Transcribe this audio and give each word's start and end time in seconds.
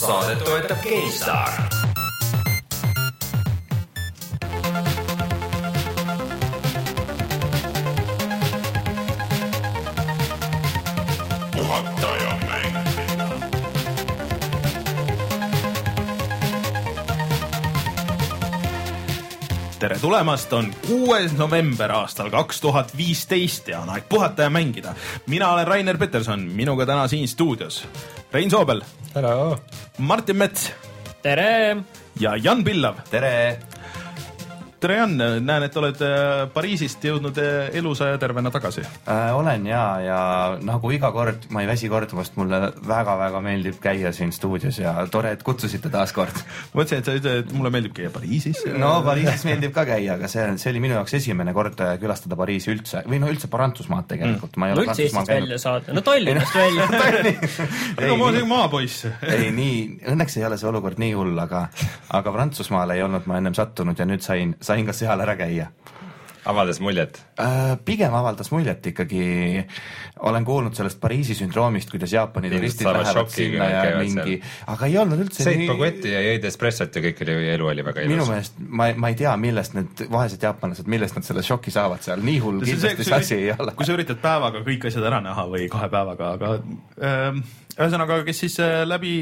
saadet 0.00 0.44
toetab 0.44 0.78
mäng. 0.84 1.52
tere 19.78 19.98
tulemast, 19.98 20.52
on 20.52 20.74
kuues 20.86 21.32
november 21.32 21.92
aastal 21.92 22.30
kaks 22.30 22.60
tuhat 22.60 22.96
viisteist 22.96 23.68
ja 23.68 23.80
on 23.80 23.90
aeg 23.90 24.04
puhata 24.08 24.42
ja 24.42 24.50
mängida. 24.50 24.94
mina 25.26 25.52
olen 25.52 25.66
Rainer 25.66 25.98
Peterson, 25.98 26.40
minuga 26.40 26.86
täna 26.86 27.08
siin 27.08 27.28
stuudios 27.28 27.88
Rein 28.36 28.50
Soobel, 28.50 28.82
Hello. 29.14 29.56
Martin 29.96 30.36
Mets 30.36 30.66
tere! 31.22 31.80
ja 32.20 32.36
Jan 32.36 32.62
Pillav. 32.64 32.98
tere. 33.08 33.58
Tere 34.86 35.00
Jan, 35.00 35.16
näen, 35.42 35.64
et 35.66 35.76
oled 35.80 36.02
äh, 36.04 36.44
Pariisist 36.54 37.02
jõudnud 37.02 37.38
äh, 37.42 37.72
elusa 37.74 38.12
ja 38.12 38.18
tervena 38.22 38.52
tagasi. 38.54 38.84
äh,. 39.10 39.32
olen 39.34 39.64
ja, 39.66 39.82
ja 40.00 40.18
nagu 40.62 40.90
iga 40.94 41.10
kord, 41.10 41.48
ma 41.50 41.64
ei 41.64 41.66
väsi 41.66 41.88
kordamast, 41.90 42.36
mulle 42.38 42.70
väga-väga 42.86 43.40
meeldib 43.42 43.80
käia 43.82 44.12
siin 44.14 44.30
stuudios 44.32 44.78
ja 44.78 44.92
tore, 45.10 45.32
et 45.34 45.42
kutsusite 45.42 45.90
taas 45.90 46.12
kord. 46.14 46.38
mõtlesin, 46.76 47.02
et 47.02 47.08
sa 47.08 47.16
ütled, 47.18 47.40
et 47.42 47.54
mulle 47.56 47.72
meeldib 47.74 47.96
käia 47.96 48.12
Pariisis. 48.14 48.62
no 48.78 48.92
Pariisis 49.06 49.42
meeldib 49.48 49.74
ka 49.74 49.86
käia, 49.88 50.14
aga 50.20 50.30
see, 50.30 50.44
see 50.62 50.70
oli 50.70 50.84
minu 50.86 50.98
jaoks 51.00 51.16
esimene 51.18 51.56
kord 51.56 51.82
äh, 51.82 51.96
külastada 52.02 52.38
Pariisi 52.38 52.70
üldse 52.76 53.02
või 53.10 53.18
no 53.22 53.32
üldse 53.32 53.50
Prantsusmaad 53.50 54.06
tegelikult 54.14 54.54
mm., 54.54 54.62
ma 54.62 54.70
ei 54.70 54.76
no 54.76 54.84
ole 54.84 54.86
üldse 54.86 55.08
Eestist 55.08 55.34
välja 55.34 55.58
saada, 55.62 55.96
no 55.98 56.04
Tallinnast 56.06 56.54
välja. 56.62 56.86
ega 57.98 58.14
ma 58.22 58.30
olen 58.30 58.46
maapoiss. 58.52 59.08
ei 59.34 59.50
nii, 59.50 59.82
õnneks 60.14 60.38
ei 60.38 60.46
ole 60.46 60.62
see 60.62 60.70
olukord 60.70 61.02
nii 61.02 61.10
hull, 61.18 61.34
aga, 61.42 61.66
aga 62.14 62.38
Prantsusmaale 62.38 63.00
ei 63.00 63.02
olnud 63.08 63.26
ma 63.26 63.42
ennem 63.42 63.58
sattunud 63.58 63.98
ja 63.98 64.06
nüüd 64.06 64.22
sain, 64.22 64.54
sain 64.62 64.75
ka 64.84 64.92
seal 64.92 65.20
ära 65.24 65.36
käia 65.38 65.70
avaldas 66.46 66.80
muljet. 66.80 67.18
Äh, 67.40 67.76
pigem 67.84 68.14
avaldas 68.14 68.50
muljet 68.50 68.86
ikkagi, 68.86 69.64
olen 70.28 70.44
kuulnud 70.46 70.76
sellest 70.78 71.00
Pariisi 71.00 71.34
sündroomist, 71.34 71.90
kuidas 71.90 72.12
Jaapani 72.14 72.50
turistid 72.52 72.86
lähevad 72.86 73.30
sinna 73.32 73.68
ja 73.70 73.82
mingi, 73.98 74.38
aga 74.72 74.88
ei 74.88 74.96
olnud 75.00 75.24
üldse 75.26 75.46
sõid 75.46 75.66
baguetti 75.70 76.14
ja 76.14 76.22
jõid 76.28 76.46
espressot 76.50 76.96
ja 76.96 77.04
kõik 77.08 77.22
oli, 77.26 77.36
elu 77.56 77.70
oli 77.72 77.86
väga 77.90 78.06
minu 78.06 78.20
ilus. 78.20 78.32
meelest 78.32 78.62
ma, 78.62 78.88
ma 78.94 79.12
ei 79.12 79.18
tea, 79.18 79.34
millest 79.40 79.76
need 79.78 80.06
vaesed 80.12 80.48
jaapanlased, 80.48 80.90
millest 80.90 81.18
nad 81.18 81.26
selle 81.26 81.44
šoki 81.46 81.74
saavad 81.74 82.06
seal, 82.06 82.22
nii 82.26 82.40
hull 82.44 82.62
kindlasti 82.64 83.10
see 83.10 83.20
asi 83.20 83.38
ei 83.40 83.52
ole. 83.56 83.74
kui 83.76 83.88
sa 83.88 83.98
üritad 83.98 84.22
päevaga 84.22 84.62
kõik 84.66 84.88
asjad 84.90 85.10
ära 85.10 85.22
näha 85.24 85.48
või 85.50 85.70
kahe 85.72 85.90
päevaga, 85.92 86.32
aga 86.38 86.54
ähm, 87.02 87.42
ühesõnaga, 87.76 88.20
kes 88.24 88.38
siis 88.44 88.56
äh, 88.64 88.82
läbi 88.88 89.14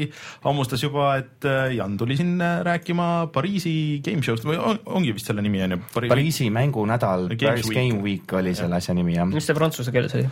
hammustas 0.45 0.83
juba, 0.83 1.09
et 1.19 1.45
äh, 1.47 1.73
Jan 1.75 1.97
tuli 1.99 2.15
siin 2.19 2.39
äh, 2.39 2.61
rääkima 2.65 3.27
Pariisi 3.35 3.99
game 4.05 4.23
show'st 4.23 4.47
või 4.47 4.57
on, 4.59 4.79
ongi 4.97 5.11
vist 5.15 5.27
selle 5.29 5.43
nimi 5.43 5.63
on 5.65 5.75
ju 5.75 5.79
Pari...? 5.91 6.11
Pariisi 6.11 6.47
mängunädal, 6.53 7.27
Paris 7.35 7.67
Week. 7.67 7.77
Game 7.77 8.03
Week 8.05 8.35
oli 8.39 8.55
selle 8.55 8.79
asja 8.79 8.95
nimi 8.95 9.17
jah. 9.17 9.27
mis 9.27 9.47
see 9.47 9.57
prantsuse 9.57 9.91
keeles 9.95 10.15
oli? 10.15 10.27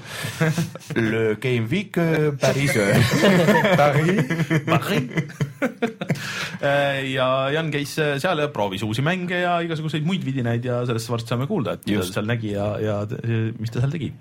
Le 1.00 1.24
Game 1.44 1.68
Week 1.72 2.00
euh, 2.00 2.32
Paris. 2.40 2.72
ja 7.14 7.28
Jan 7.52 7.72
käis 7.74 7.92
seal 7.98 8.40
ja 8.40 8.48
proovis 8.54 8.84
uusi 8.88 9.04
mänge 9.04 9.44
ja 9.44 9.58
igasuguseid 9.66 10.06
muid 10.08 10.24
vidinaid 10.24 10.64
ja 10.66 10.80
sellest 10.88 11.12
varsti 11.12 11.34
saame 11.34 11.48
kuulda, 11.50 11.76
et 11.76 11.88
mida 11.90 12.06
ta 12.08 12.16
seal 12.22 12.30
nägi 12.30 12.54
ja, 12.56 12.70
ja 12.80 12.96
mis 13.60 13.74
ta 13.74 13.84
seal 13.84 13.92
tegi. 13.94 14.14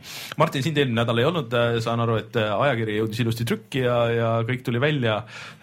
Martin, 0.42 0.64
sind 0.66 0.78
eelmine 0.80 1.02
nädal 1.02 1.22
ei 1.22 1.28
olnud, 1.28 1.54
saan 1.84 2.02
aru, 2.02 2.18
et 2.22 2.38
ajakiri 2.42 2.98
jõudis 2.98 3.22
ilusti 3.22 3.46
trükki 3.48 3.84
ja, 3.86 3.91
ja 4.16 4.30
kõik 4.48 4.64
tuli 4.66 4.80
välja, 4.82 5.22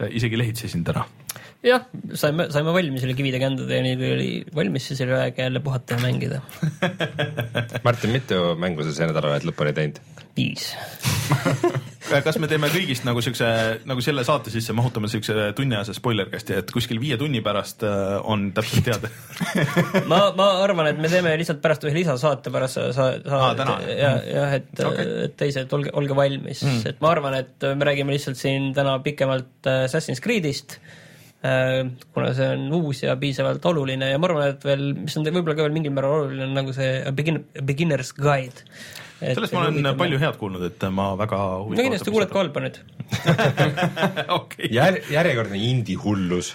isegi 0.09 0.39
lehitsesin 0.39 0.83
täna. 0.87 1.05
jah, 1.65 1.85
saime, 2.19 2.47
saime 2.53 2.73
valmis 2.75 3.03
üle 3.03 3.15
kivide 3.17 3.41
kändade 3.41 3.79
ja 3.79 3.83
nii 3.83 3.97
kui 3.99 4.11
oli 4.15 4.29
valmis, 4.55 4.87
siis 4.91 5.03
oli 5.05 5.17
aeg 5.17 5.41
jälle 5.43 5.63
puhata 5.63 5.97
ja 5.97 6.03
mängida. 6.05 6.41
Martin, 7.87 8.15
mitu 8.15 8.41
mängu 8.59 8.85
sa 8.87 8.95
see 8.95 9.09
nädalavahet 9.09 9.47
lõpuni 9.47 9.75
teinud? 9.75 10.01
viis. 10.39 10.71
kas 12.25 12.37
me 12.41 12.47
teeme 12.49 12.69
kõigist 12.71 13.03
nagu 13.05 13.21
siukse, 13.23 13.47
nagu 13.89 14.01
selle 14.03 14.23
saate 14.25 14.51
sisse 14.53 14.73
mahutame 14.77 15.09
siukse 15.11 15.49
tunniajase 15.57 15.93
spoilercasti, 15.97 16.55
et 16.61 16.71
kuskil 16.73 16.99
viie 17.01 17.17
tunni 17.21 17.41
pärast 17.45 17.83
äh, 17.85 18.15
on 18.23 18.47
täpselt 18.55 18.87
teada 18.87 19.11
ma, 20.11 20.21
ma 20.37 20.47
arvan, 20.63 20.89
et 20.93 21.01
me 21.01 21.11
teeme 21.11 21.35
lihtsalt 21.39 21.61
pärast 21.63 21.85
ühe 21.85 21.93
lisasaate 21.99 22.53
pärast 22.55 22.79
sa, 22.79 22.87
sa, 22.95 23.09
sa 23.19 23.41
Aa, 23.49 23.51
täna? 23.59 23.75
ja, 23.91 24.13
jah, 24.25 24.55
et 24.61 24.83
okay., 24.85 25.11
et 25.27 25.35
teised, 25.39 25.69
olge, 25.75 25.93
olge 25.99 26.17
valmis 26.17 26.63
mm., 26.65 26.87
et 26.93 27.03
ma 27.03 27.13
arvan, 27.13 27.37
et 27.43 27.69
me 27.75 27.89
räägime 27.91 28.15
lihtsalt 28.15 28.39
siin 28.39 28.71
täna 28.77 28.97
pikemalt 29.05 29.69
äh, 29.69 29.83
Assassin's 29.89 30.23
Creed'ist 30.23 30.79
kuna 31.39 32.31
see 32.35 32.47
on 32.51 32.65
uus 32.75 33.03
ja 33.05 33.15
piisavalt 33.19 33.63
oluline 33.69 34.09
ja 34.11 34.19
ma 34.19 34.27
arvan, 34.27 34.49
et 34.51 34.65
veel, 34.67 34.89
mis 35.05 35.15
on 35.15 35.27
võib-olla 35.27 35.55
ka 35.55 35.63
veel 35.63 35.75
mingil 35.77 35.93
määral 35.95 36.25
oluline, 36.25 36.49
on 36.49 36.57
nagu 36.57 36.73
see 36.75 36.97
a 36.99 37.13
begin, 37.15 37.43
a 37.55 37.63
beginner's 37.63 38.11
guide. 38.17 38.65
Sellest 39.19 39.53
ma 39.55 39.65
olen 39.67 39.89
palju 39.99 40.19
head 40.21 40.37
kuulnud, 40.39 40.63
et 40.69 40.85
ma 40.95 41.11
väga 41.19 41.39
no 41.67 41.75
kindlasti 41.75 42.13
kuuled 42.13 42.31
ka 42.31 42.39
halba 42.39 42.63
nüüd. 42.63 42.79
okei. 44.39 44.69
Jär-, 44.75 44.99
järjekordne 45.09 45.59
indie 45.59 45.97
hullus. 45.99 46.51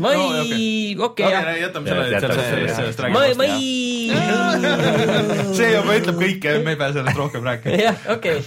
ma 0.00 0.12
ei, 0.14 0.94
okei 0.94 1.26
jah, 1.26 1.48
jätame 1.60 1.90
selle, 1.90 2.06
sellest, 2.06 2.22
selle, 2.22 2.46
sellest, 2.50 2.76
sellest 2.76 3.02
ma, 3.02 3.24
räägime 3.24 3.40
ma 3.40 3.46
ei, 3.56 4.06
see 5.58 5.70
juba 5.72 5.96
ütleb 5.98 6.20
kõike, 6.22 6.54
me 6.64 6.76
ei 6.76 6.80
pea 6.80 6.90
sellest 6.94 7.20
rohkem 7.20 7.44
rääkima. 7.50 7.80
jah, 7.82 8.06
okei, 8.14 8.40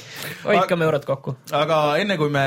hoidkame 0.45 0.87
eurot 0.87 1.07
kokku. 1.09 1.35
aga 1.59 1.79
enne 2.01 2.17
kui 2.21 2.31
me 2.33 2.45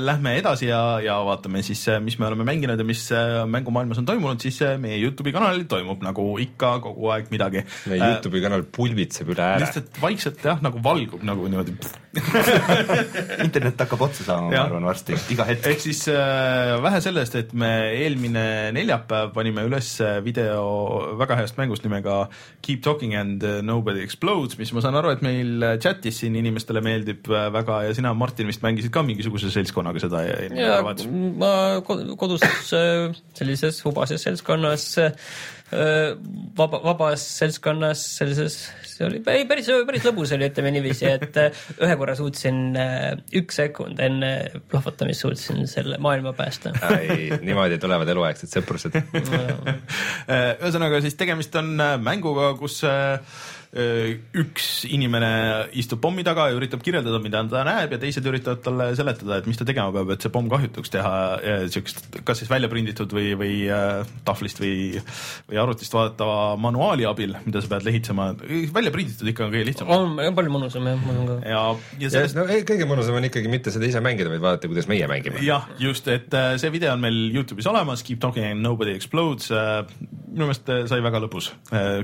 lähme 0.00 0.36
edasi 0.40 0.70
ja, 0.70 0.82
ja 1.04 1.18
vaatame 1.26 1.64
siis, 1.66 1.82
mis 2.04 2.18
me 2.20 2.28
oleme 2.28 2.46
mänginud 2.48 2.80
ja 2.80 2.86
mis 2.86 3.06
äh, 3.16 3.42
mängumaailmas 3.50 4.02
on 4.02 4.08
toimunud, 4.08 4.44
siis 4.44 4.60
äh, 4.66 4.76
meie 4.80 5.00
Youtube'i 5.00 5.34
kanalil 5.34 5.66
toimub 5.70 6.04
nagu 6.06 6.28
ikka 6.42 6.76
kogu 6.84 7.10
aeg 7.14 7.32
midagi. 7.34 7.64
meie 7.90 8.14
Youtube'i 8.14 8.44
kanal 8.44 8.68
pulbitseb 8.68 9.32
üle 9.34 9.46
ääre. 9.48 9.64
lihtsalt 9.64 10.00
vaikselt 10.02 10.19
jah, 10.44 10.60
nagu 10.64 10.80
valgub 10.84 11.22
nagu 11.26 11.48
niimoodi. 11.50 11.74
internet 13.46 13.78
hakkab 13.84 14.00
otsa 14.08 14.24
saama, 14.26 14.50
ma 14.50 14.62
arvan 14.64 14.86
varsti, 14.88 15.14
iga 15.34 15.44
hetk. 15.48 15.66
ehk 15.70 15.82
siis 15.84 16.00
äh, 16.10 16.74
vähe 16.82 17.00
sellest, 17.04 17.36
et 17.38 17.52
me 17.54 17.70
eelmine 18.00 18.44
neljapäev 18.76 19.30
panime 19.36 19.64
üles 19.68 19.92
video 20.26 21.14
väga 21.20 21.38
heast 21.40 21.58
mängust 21.60 21.86
nimega 21.86 22.20
Keep 22.66 22.82
talking 22.84 23.14
and 23.16 23.44
äh, 23.46 23.60
nobody 23.62 24.02
explodes, 24.04 24.58
mis 24.58 24.72
ma 24.76 24.82
saan 24.84 24.98
aru, 24.98 25.12
et 25.14 25.22
meil 25.24 25.64
chatis 25.82 26.20
siin 26.22 26.36
inimestele 26.40 26.82
meeldib 26.84 27.30
äh, 27.30 27.46
väga 27.54 27.82
ja 27.88 27.94
sina, 27.96 28.12
Martin, 28.14 28.50
vist 28.50 28.62
mängisid 28.66 28.92
ka 28.94 29.04
mingisuguse 29.06 29.50
seltskonnaga 29.54 30.02
seda 30.02 30.24
eelmine 30.26 30.60
ja 30.60 30.76
nädalavahetus. 30.80 31.08
ma 31.40 31.52
ko- 31.86 32.16
koduses 32.20 32.74
äh, 32.76 33.16
sellises 33.38 33.80
hubases 33.86 34.26
seltskonnas, 34.26 34.90
vaba, 36.58 36.80
vabas 36.82 37.22
seltskonnas 37.38 38.00
sellises, 38.18 38.56
see 39.00 39.08
oli 39.08 39.20
ei, 39.32 39.44
päris, 39.48 39.68
päris 39.88 40.04
lõbus 40.06 40.34
oli, 40.36 40.48
ütleme 40.50 40.72
niiviisi, 40.74 41.08
et 41.08 41.38
äh, 41.40 41.62
ühe 41.80 41.96
korra 42.00 42.16
suutsin 42.18 42.76
äh, 42.78 43.06
üks 43.40 43.60
sekund 43.62 44.00
enne 44.04 44.32
plahvatamist 44.70 45.24
suutsin 45.24 45.64
selle 45.70 45.98
maailma 46.02 46.34
päästa. 46.36 46.74
ei, 46.98 47.30
niimoodi 47.40 47.80
tulevad 47.80 48.08
eluaegsed 48.14 48.52
sõprused. 48.52 49.00
Äh, 50.30 50.52
ühesõnaga 50.60 51.00
siis 51.02 51.16
tegemist 51.18 51.54
on 51.58 51.72
mänguga, 52.04 52.50
kus 52.58 52.76
äh, 52.86 53.18
üks 53.70 54.82
inimene 54.90 55.30
istub 55.78 56.00
pommi 56.02 56.24
taga 56.26 56.48
ja 56.50 56.56
üritab 56.58 56.80
kirjeldada, 56.82 57.20
mida 57.22 57.44
ta 57.46 57.60
näeb 57.62 57.92
ja 57.94 58.00
teised 58.02 58.24
üritavad 58.26 58.64
talle 58.64 58.88
seletada, 58.98 59.36
et 59.38 59.46
mis 59.46 59.60
ta 59.60 59.66
tegema 59.68 59.92
peab, 59.94 60.10
et 60.10 60.24
see 60.24 60.32
pomm 60.34 60.48
kahjutuks 60.50 60.90
teha 60.90 61.12
äh, 61.38 61.62
siukest, 61.70 62.02
kas 62.26 62.42
siis 62.42 62.50
välja 62.50 62.66
prinditud 62.72 63.14
või, 63.14 63.28
või 63.38 63.52
äh, 63.70 64.00
tahvlist 64.26 64.58
või, 64.58 64.98
või 65.46 65.60
arvutist 65.62 65.94
vaadatava 65.94 66.56
manuaali 66.58 67.06
abil, 67.06 67.36
mida 67.44 67.62
sa 67.62 67.70
pead 67.70 67.86
lehitsema. 67.86 68.32
välja 68.74 68.90
prinditud 68.96 69.30
ikka 69.30 69.46
on 69.46 69.54
kõige 69.54 69.68
lihtsam. 69.70 69.94
on 69.94 70.18
palju 70.18 70.56
mõnusam 70.56 70.90
jah, 70.90 70.98
mul 71.06 71.22
on 71.22 71.30
ka. 71.30 71.38
ja, 71.52 71.62
ja 72.02 72.12
sellest 72.16 72.40
no 72.40 72.48
ei, 72.50 72.66
kõige 72.66 72.90
mõnusam 72.90 73.20
on 73.20 73.30
ikkagi 73.30 73.54
mitte 73.54 73.70
seda 73.70 73.86
ise 73.86 74.02
mängida, 74.02 74.34
vaid 74.34 74.42
vaadata, 74.42 74.72
kuidas 74.72 74.90
meie 74.90 75.06
mängime. 75.10 75.44
jah, 75.46 75.70
just, 75.78 76.10
et 76.10 76.34
äh, 76.34 76.56
see 76.58 76.74
video 76.74 76.96
on 76.98 77.06
meil 77.06 77.22
Youtube'is 77.36 77.70
olemas, 77.70 78.02
Keep 78.02 78.18
talking 78.18 78.50
and 78.50 78.66
nobody 78.66 78.98
explodes. 78.98 79.54
minu 79.54 80.50
meelest 80.50 80.74
äh, 80.74 80.82
sai 80.90 80.98
väga 81.06 81.22
lõbus. 81.22 81.52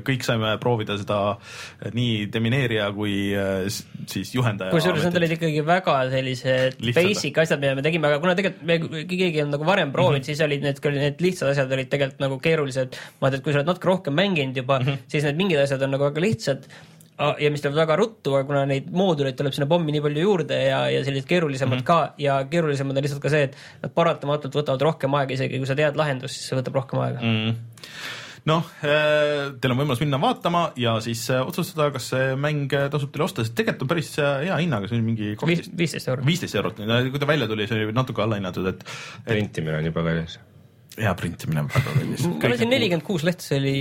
kõik 0.06 0.22
saime 0.22 0.54
proovida 0.62 0.94
seda 1.02 1.20
äh, 1.34 1.55
nii 1.96 2.26
demineerija 2.32 2.88
kui 2.96 3.16
äh, 3.36 3.66
siis 4.06 4.34
juhendaja. 4.34 4.74
kusjuures 4.74 5.06
need 5.06 5.20
olid 5.20 5.36
ikkagi 5.36 5.62
väga 5.66 5.98
sellised 6.12 6.80
Lihtsad. 6.80 7.02
basic 7.02 7.38
asjad, 7.44 7.62
mida 7.62 7.76
me 7.78 7.86
tegime, 7.86 8.10
aga 8.10 8.22
kuna 8.22 8.34
tegelikult 8.38 8.66
me 8.66 9.04
keegi 9.10 9.44
on 9.44 9.54
nagu 9.54 9.68
varem 9.68 9.94
proovinud 9.94 10.20
mm, 10.20 10.22
-hmm. 10.22 10.32
siis 10.32 10.44
olid 10.46 10.66
need, 10.66 10.82
need 10.96 11.24
lihtsad 11.28 11.52
asjad 11.52 11.72
olid 11.78 11.92
tegelikult 11.92 12.26
nagu 12.26 12.40
keerulised. 12.42 13.00
vaata, 13.20 13.36
et 13.38 13.44
kui 13.44 13.52
sa 13.52 13.62
oled 13.62 13.72
natuke 13.72 13.92
rohkem 13.92 14.14
mänginud 14.14 14.56
juba 14.56 14.78
mm, 14.78 14.86
-hmm. 14.86 15.08
siis 15.08 15.24
need 15.24 15.40
mingid 15.40 15.62
asjad 15.62 15.82
on 15.82 15.96
nagu 15.96 16.08
väga 16.10 16.20
lihtsad 16.20 16.68
ja 17.16 17.50
mis 17.50 17.62
tulevad 17.62 17.80
väga 17.86 17.96
ruttu, 17.96 18.34
aga 18.34 18.44
kuna 18.48 18.64
neid 18.68 18.90
mooduleid 18.92 19.36
tuleb 19.38 19.54
sinna 19.56 19.68
pommi 19.70 19.94
nii 19.94 20.02
palju 20.04 20.24
juurde 20.26 20.58
ja, 20.66 20.82
ja 20.92 21.00
sellised 21.04 21.28
keerulisemad 21.28 21.78
mm 21.78 21.82
-hmm. 21.82 21.86
ka 21.86 22.14
ja 22.18 22.44
keerulisemad 22.50 22.96
on 22.96 23.02
lihtsalt 23.02 23.22
ka 23.22 23.32
see, 23.32 23.48
et 23.48 23.56
nad 23.82 23.94
paratamatult 23.94 24.54
võtavad 24.60 24.84
rohkem 24.84 25.14
aega, 25.14 25.34
isegi 25.34 25.58
kui 25.58 25.66
sa 25.66 25.78
tead 25.78 25.96
lahendust, 25.96 26.36
siis 26.36 26.48
see 26.50 26.58
võtab 26.58 26.76
rohkem 26.80 27.00
aega 27.00 27.20
mm. 27.22 27.46
mm. 27.46 27.54
noh, 28.46 28.66
teil 28.80 29.72
on 29.74 29.80
võimalus 29.80 30.02
minna 30.02 30.18
vaatama 30.22 30.62
ja 30.80 30.96
siis 31.04 31.24
äh, 31.34 31.42
otsustada, 31.46 31.88
kas 31.94 32.10
see 32.12 32.34
mäng 32.40 32.72
äh, 32.76 32.86
tasub 32.92 33.10
teile 33.14 33.26
osta, 33.26 33.44
sest 33.44 33.56
tegelikult 33.58 33.86
on 33.86 33.90
päris 33.90 34.12
äh, 34.22 34.44
hea 34.46 34.58
hinnaga, 34.62 34.90
see 34.90 34.98
on 35.00 35.06
mingi 35.06 35.32
viisteist 35.36 36.10
eurot. 36.12 36.26
viisteist 36.28 36.58
eurot, 36.58 36.78
kui 37.10 37.22
ta 37.22 37.28
välja 37.28 37.48
tuli, 37.50 37.66
see 37.68 37.80
oli 37.88 37.96
natuke 37.96 38.22
allahinnatud, 38.24 38.70
et, 38.70 38.84
et 39.24 39.32
printimine 39.32 39.80
on 39.80 39.90
juba 39.90 40.06
kallis. 40.06 40.38
hea 41.00 41.14
printimine 41.18 41.64
on 41.64 41.72
väga 41.74 41.96
kallis. 41.98 42.28
ma 42.30 42.52
lasin 42.54 42.72
nelikümmend 42.74 43.06
kuus 43.08 43.26
lehte, 43.26 43.46
see 43.48 43.58
oli 43.58 43.76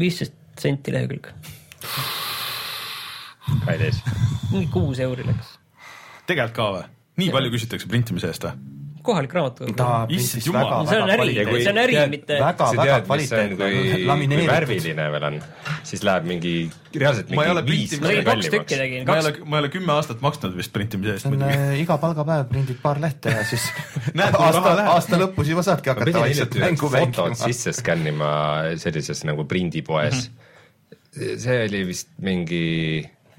viisteist 0.00 0.40
senti 0.58 0.94
lehekülg. 0.94 1.30
kallis. 3.66 4.02
mingi 4.54 4.66
kuus 4.72 5.04
euri 5.04 5.28
läks. 5.28 5.54
tegelikult 6.24 6.56
ka 6.56 6.72
või? 6.78 6.90
nii 7.24 7.32
palju 7.34 7.56
küsitakse 7.58 7.92
printimise 7.92 8.32
eest 8.32 8.48
või? 8.48 8.77
Kohalik 9.08 9.34
raamatukogu. 9.38 9.76
ta 9.78 9.88
Issand 10.14 10.46
jumal. 10.46 10.68
väga, 10.68 10.90
see 10.90 11.00
on 11.00 11.08
väga 11.08 11.24
äri, 11.24 11.62
see 11.62 11.72
on 11.72 11.80
äri, 11.82 11.96
mitte. 12.12 12.38
väga, 12.42 12.68
väga 12.78 12.98
kui 13.58 14.04
lamineeritud. 14.10 14.52
värviline 14.52 15.08
veel 15.14 15.26
on, 15.30 15.38
siis 15.88 16.04
läheb 16.06 16.28
mingi, 16.28 16.54
reaalselt 16.94 17.32
mingi 17.32 17.64
viis 17.70 17.94
printinud- 17.94 18.02
ma 18.02 18.12
tegin 18.12 18.24
korda 18.24 18.34
kaks 18.34 18.52
tükki 18.54 18.74
kallimaks. 18.74 18.82
tegin, 18.82 19.06
ma 19.08 19.18
ei 19.18 19.24
ole, 19.24 19.32
ma 19.44 19.58
ei 19.58 19.64
ole 19.64 19.72
kümme 19.74 19.94
aastat 19.96 20.24
maksnud 20.24 20.56
vist 20.58 20.74
printimise 20.76 21.16
eest 21.16 21.26
see 21.26 21.32
on 21.32 21.36
muidugi. 21.36 21.60
äh, 21.68 21.82
iga 21.84 21.98
palgapäev 22.04 22.48
prindid 22.52 22.82
paar 22.84 23.02
lehte 23.02 23.34
ja 23.34 23.44
siis 23.48 23.68
Näed, 24.18 24.34
kui 24.34 24.44
raha 24.44 24.52
aasta, 24.52 24.74
läheb. 24.80 24.92
aasta 24.94 25.22
lõpus 25.24 25.52
juba 25.52 25.66
saadki 25.66 25.94
hakata 25.94 26.24
vaikselt 26.24 26.58
mängu 26.62 26.92
mängima. 26.94 27.28
sisse 27.44 27.76
skännima 27.76 28.32
sellises 28.80 29.24
nagu 29.28 29.46
prindipoes 29.48 30.28
mm. 30.28 30.34
-hmm. 30.34 31.38
see 31.44 31.62
oli 31.68 31.86
vist 31.92 32.12
mingi 32.22 32.66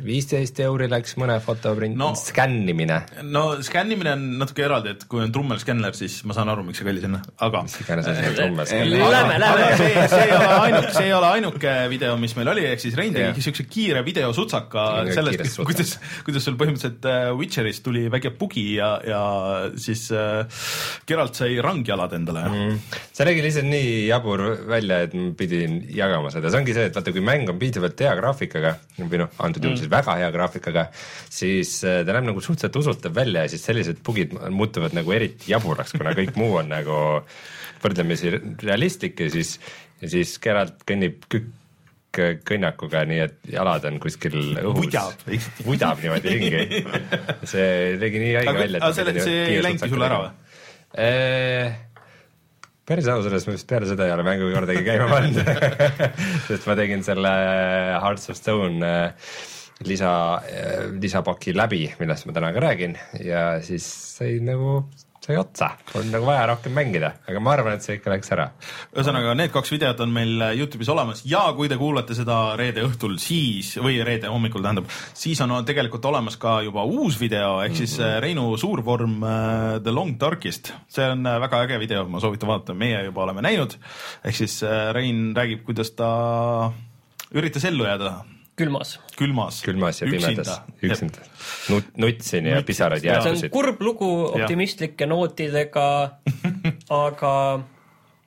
viisteist 0.04 0.60
euri 0.64 0.88
läks 0.92 1.16
mõne 1.20 1.36
foto 1.44 1.74
print 1.78 1.98
No- 2.00 2.12
skännimine, 2.18 3.00
no 3.28 3.44
skännimine 3.66 4.14
on 4.16 4.26
natuke 4.42 4.64
eraldi, 4.66 4.94
et 4.96 5.06
kui 5.10 5.22
on 5.24 5.34
trummel-skänner, 5.34 5.96
siis 5.98 6.20
ma 6.30 6.36
saan 6.38 6.52
aru, 6.52 6.64
miks 6.68 6.82
see 6.82 6.88
kallis 6.88 7.08
on, 7.08 7.18
aga 7.48 7.64
mis 7.66 7.76
iganes 7.84 8.10
asi 8.12 8.28
on 8.30 8.38
trummes. 8.38 8.74
Lähme, 8.74 9.40
lähme. 9.42 9.68
see, 9.80 10.06
see 10.14 10.24
ei 10.26 10.36
ole 10.36 10.50
ainuke, 10.60 10.94
see 10.96 11.08
ei 11.08 11.16
ole 11.18 11.32
ainuke 11.36 11.76
video, 11.92 12.16
mis 12.22 12.36
meil 12.40 12.54
oli, 12.54 12.66
ehk 12.70 12.84
siis 12.84 12.98
Rein 13.00 13.16
tegi 13.16 13.44
siukse 13.44 13.66
kiire 13.70 14.04
videosutsaka 14.06 14.86
sellest, 15.14 15.60
kuidas, 15.68 15.96
kuidas 16.28 16.48
sul 16.48 16.58
põhimõtteliselt 16.60 17.08
äh, 17.10 17.30
Witcherist 17.40 17.84
tuli 17.86 18.06
väike 18.12 18.34
bugi 18.40 18.66
ja, 18.78 18.94
ja 19.06 19.22
siis 19.80 20.08
äh, 20.16 20.64
Geralt 21.10 21.38
sai 21.40 21.58
rangjalad 21.64 22.16
endale 22.18 22.46
mm.. 22.48 22.80
see 23.16 23.28
nägi 23.28 23.44
lihtsalt 23.46 23.70
nii 23.70 23.92
jabur 24.10 24.46
välja, 24.70 25.04
et 25.08 25.16
ma 25.18 25.32
pidin 25.38 25.82
jagama 25.96 26.32
seda, 26.34 26.52
see 26.52 26.62
ongi 26.62 26.76
see, 26.78 26.90
et 26.90 26.98
vaata, 26.98 27.14
kui 27.16 27.24
mäng 27.26 27.50
on 27.52 27.60
piisavalt 27.62 28.06
hea 28.06 28.16
graafikaga 28.20 28.76
või 29.00 29.24
noh, 29.24 29.32
antud 29.46 29.66
juhul 29.66 29.80
siis 29.80 29.89
väga 29.92 30.18
hea 30.22 30.32
graafikaga, 30.36 30.88
siis 31.32 31.80
äh, 31.88 32.02
ta 32.08 32.16
näeb 32.16 32.30
nagu 32.32 32.44
suhteliselt 32.44 32.82
usutav 32.82 33.16
välja 33.16 33.46
ja 33.46 33.54
siis 33.54 33.66
sellised 33.68 34.02
bugid 34.06 34.36
muutuvad 34.54 34.96
nagu 34.98 35.16
eriti 35.16 35.52
jaburaks, 35.54 35.96
kuna 35.98 36.16
kõik 36.18 36.36
muu 36.40 36.60
on 36.62 36.72
nagu 36.72 37.00
võrdlemisi 37.84 38.34
realistlik 38.64 39.20
ja 39.24 39.30
siis, 39.34 39.56
ja 40.02 40.12
siis 40.12 40.36
Geralt 40.44 40.84
kõnnib 40.88 41.26
kükk 41.30 41.56
kõnnakuga, 42.10 43.04
nii 43.06 43.20
et 43.22 43.52
jalad 43.54 43.84
on 43.86 44.00
kuskil 44.02 44.34
õhus. 44.58 44.80
Vudab. 44.80 45.28
vudab 45.66 46.00
niimoodi 46.02 46.32
ringi. 46.34 46.80
see 47.52 48.00
nägi 48.02 48.24
nii 48.24 48.32
haige 48.40 48.56
välja. 48.58 48.82
aga 48.82 48.98
selle- 48.98 49.22
see 49.22 49.44
ei 49.46 49.62
läinudki 49.64 49.92
sulle 49.92 50.10
ära 50.10 50.24
või?? 50.24 50.34
päris 52.90 53.08
aus 53.14 53.22
selles 53.28 53.46
mõttes 53.46 53.68
peale 53.70 53.86
seda 53.86 54.08
ei 54.08 54.16
ole 54.16 54.26
mängu 54.26 54.50
kordagi 54.50 54.82
käima 54.88 55.06
pannud. 55.12 55.38
sest 56.50 56.66
ma 56.66 56.76
tegin 56.80 57.06
selle 57.06 57.34
Hearts 58.02 58.32
of 58.34 58.40
Stone 58.40 58.82
äh, 58.82 59.30
lisa, 59.88 60.42
lisapaki 61.00 61.54
läbi, 61.56 61.86
millest 62.00 62.28
ma 62.28 62.36
täna 62.36 62.52
ka 62.56 62.64
räägin 62.64 62.98
ja 63.24 63.44
siis 63.64 63.86
sai 64.18 64.40
nagu, 64.44 64.82
sai 65.24 65.38
otsa, 65.40 65.70
on 65.96 66.10
nagu 66.12 66.28
vaja 66.28 66.48
rohkem 66.50 66.74
mängida, 66.76 67.12
aga 67.30 67.42
ma 67.44 67.54
arvan, 67.54 67.78
et 67.78 67.86
see 67.86 67.96
ikka 68.00 68.12
läks 68.12 68.32
ära. 68.36 68.50
ühesõnaga, 68.96 69.36
need 69.40 69.54
kaks 69.54 69.72
videot 69.72 70.00
on 70.04 70.12
meil 70.16 70.44
Youtube'is 70.58 70.92
olemas 70.92 71.22
ja 71.28 71.46
kui 71.56 71.70
te 71.72 71.78
kuulate 71.80 72.18
seda 72.18 72.40
reede 72.60 72.84
õhtul, 72.88 73.16
siis 73.24 73.76
või 73.80 74.02
reede 74.06 74.32
hommikul 74.32 74.66
tähendab, 74.66 74.90
siis 75.14 75.40
on 75.46 75.54
tegelikult 75.66 76.06
olemas 76.12 76.40
ka 76.42 76.60
juba 76.66 76.84
uus 76.84 77.20
video 77.22 77.60
ehk 77.64 77.78
siis 77.78 77.98
mm 78.00 78.04
-hmm. 78.04 78.20
Reinu 78.26 78.58
suurvorm 78.58 79.24
äh, 79.24 79.80
The 79.84 79.92
Long 79.92 80.18
Darkist. 80.20 80.74
see 80.88 81.06
on 81.06 81.26
äh, 81.26 81.40
väga 81.42 81.64
äge 81.64 81.80
video, 81.80 82.08
ma 82.08 82.20
soovitan 82.20 82.50
vaadata, 82.50 82.74
meie 82.74 83.04
juba 83.04 83.24
oleme 83.24 83.42
näinud. 83.42 83.78
ehk 84.26 84.36
siis 84.36 84.62
Rein 84.92 85.36
räägib, 85.36 85.64
kuidas 85.64 85.92
ta 85.92 86.72
üritas 87.34 87.66
ellu 87.66 87.86
jääda 87.86 88.39
külmas. 88.60 88.94
külmas. 89.18 89.64
külmas 89.66 90.04
ja 90.04 90.12
pimedas, 90.12 90.54
üksinda. 90.84 91.26
Nut-, 91.72 91.92
nutsin 92.00 92.52
ja 92.52 92.62
pisaraid 92.68 93.06
jaa. 93.06 93.22
see 93.26 93.36
on 93.36 93.54
kurb 93.54 93.82
lugu 93.86 94.10
optimistlike 94.36 95.08
nootidega, 95.10 95.90
aga 97.04 97.34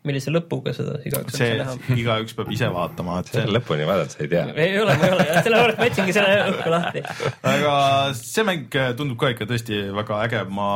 millise 0.07 0.33
lõpuga 0.35 0.73
seda 0.75 0.97
igaüks 1.07 1.37
see 1.39 1.51
igaüks 1.95 2.35
peab 2.35 2.51
ise 2.55 2.69
vaatama, 2.75 3.21
et 3.23 3.31
see 3.31 3.45
lõpuni 3.47 3.85
vaadata 3.87 4.17
sa 4.17 4.23
ei 4.25 4.31
tea. 4.33 4.47
ei 4.65 4.79
ole, 4.83 4.97
ma 4.99 5.07
ei 5.07 5.15
ole, 5.15 5.27
sellepärast 5.47 5.79
ma 5.79 5.89
jätsingi 5.89 6.17
selle 6.17 6.39
õhku 6.49 6.73
lahti. 6.73 7.05
aga 7.53 7.75
see 8.19 8.47
mäng 8.49 8.79
tundub 8.99 9.21
ka 9.21 9.31
ikka 9.35 9.47
tõesti 9.51 9.79
väga 9.95 10.19
äge, 10.25 10.43
ma, 10.59 10.71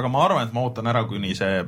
aga 0.00 0.10
ma 0.10 0.24
arvan, 0.26 0.48
et 0.48 0.56
ma 0.56 0.66
ootan 0.66 0.90
ära, 0.90 1.04
kuni 1.10 1.36
see 1.38 1.62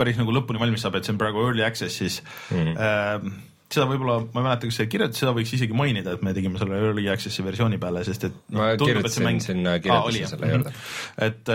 päris 0.00 0.16
nagu 0.20 0.32
lõpuni 0.32 0.62
valmis 0.62 0.86
saab, 0.86 0.96
et 0.96 1.08
see 1.08 1.12
on 1.12 1.20
praegu 1.20 1.44
early 1.44 1.66
access'is 1.66 2.22
mm. 2.22 2.56
-hmm. 2.56 2.74
Äh, 2.86 3.54
seda 3.66 3.86
võib-olla, 3.90 4.20
ma 4.30 4.40
ei 4.40 4.44
mäleta, 4.46 4.68
kas 4.70 4.76
see 4.78 4.88
kirjutas, 4.90 5.18
seda 5.18 5.32
võiks 5.34 5.50
isegi 5.56 5.74
mainida, 5.76 6.12
et 6.14 6.22
me 6.22 6.32
tegime 6.36 6.60
selle 6.60 6.78
early 6.78 7.06
access'i 7.10 7.42
versiooni 7.42 7.80
peale, 7.82 8.04
sest 8.06 8.28
et 8.28 8.36
noh, 8.54 8.60
ma 8.60 8.68
kirjutasin 8.78 9.40
sinna 9.42 9.72
kirjeldusse 9.82 10.30
selle 10.30 10.50
juurde. 10.52 10.72
et, 11.26 11.50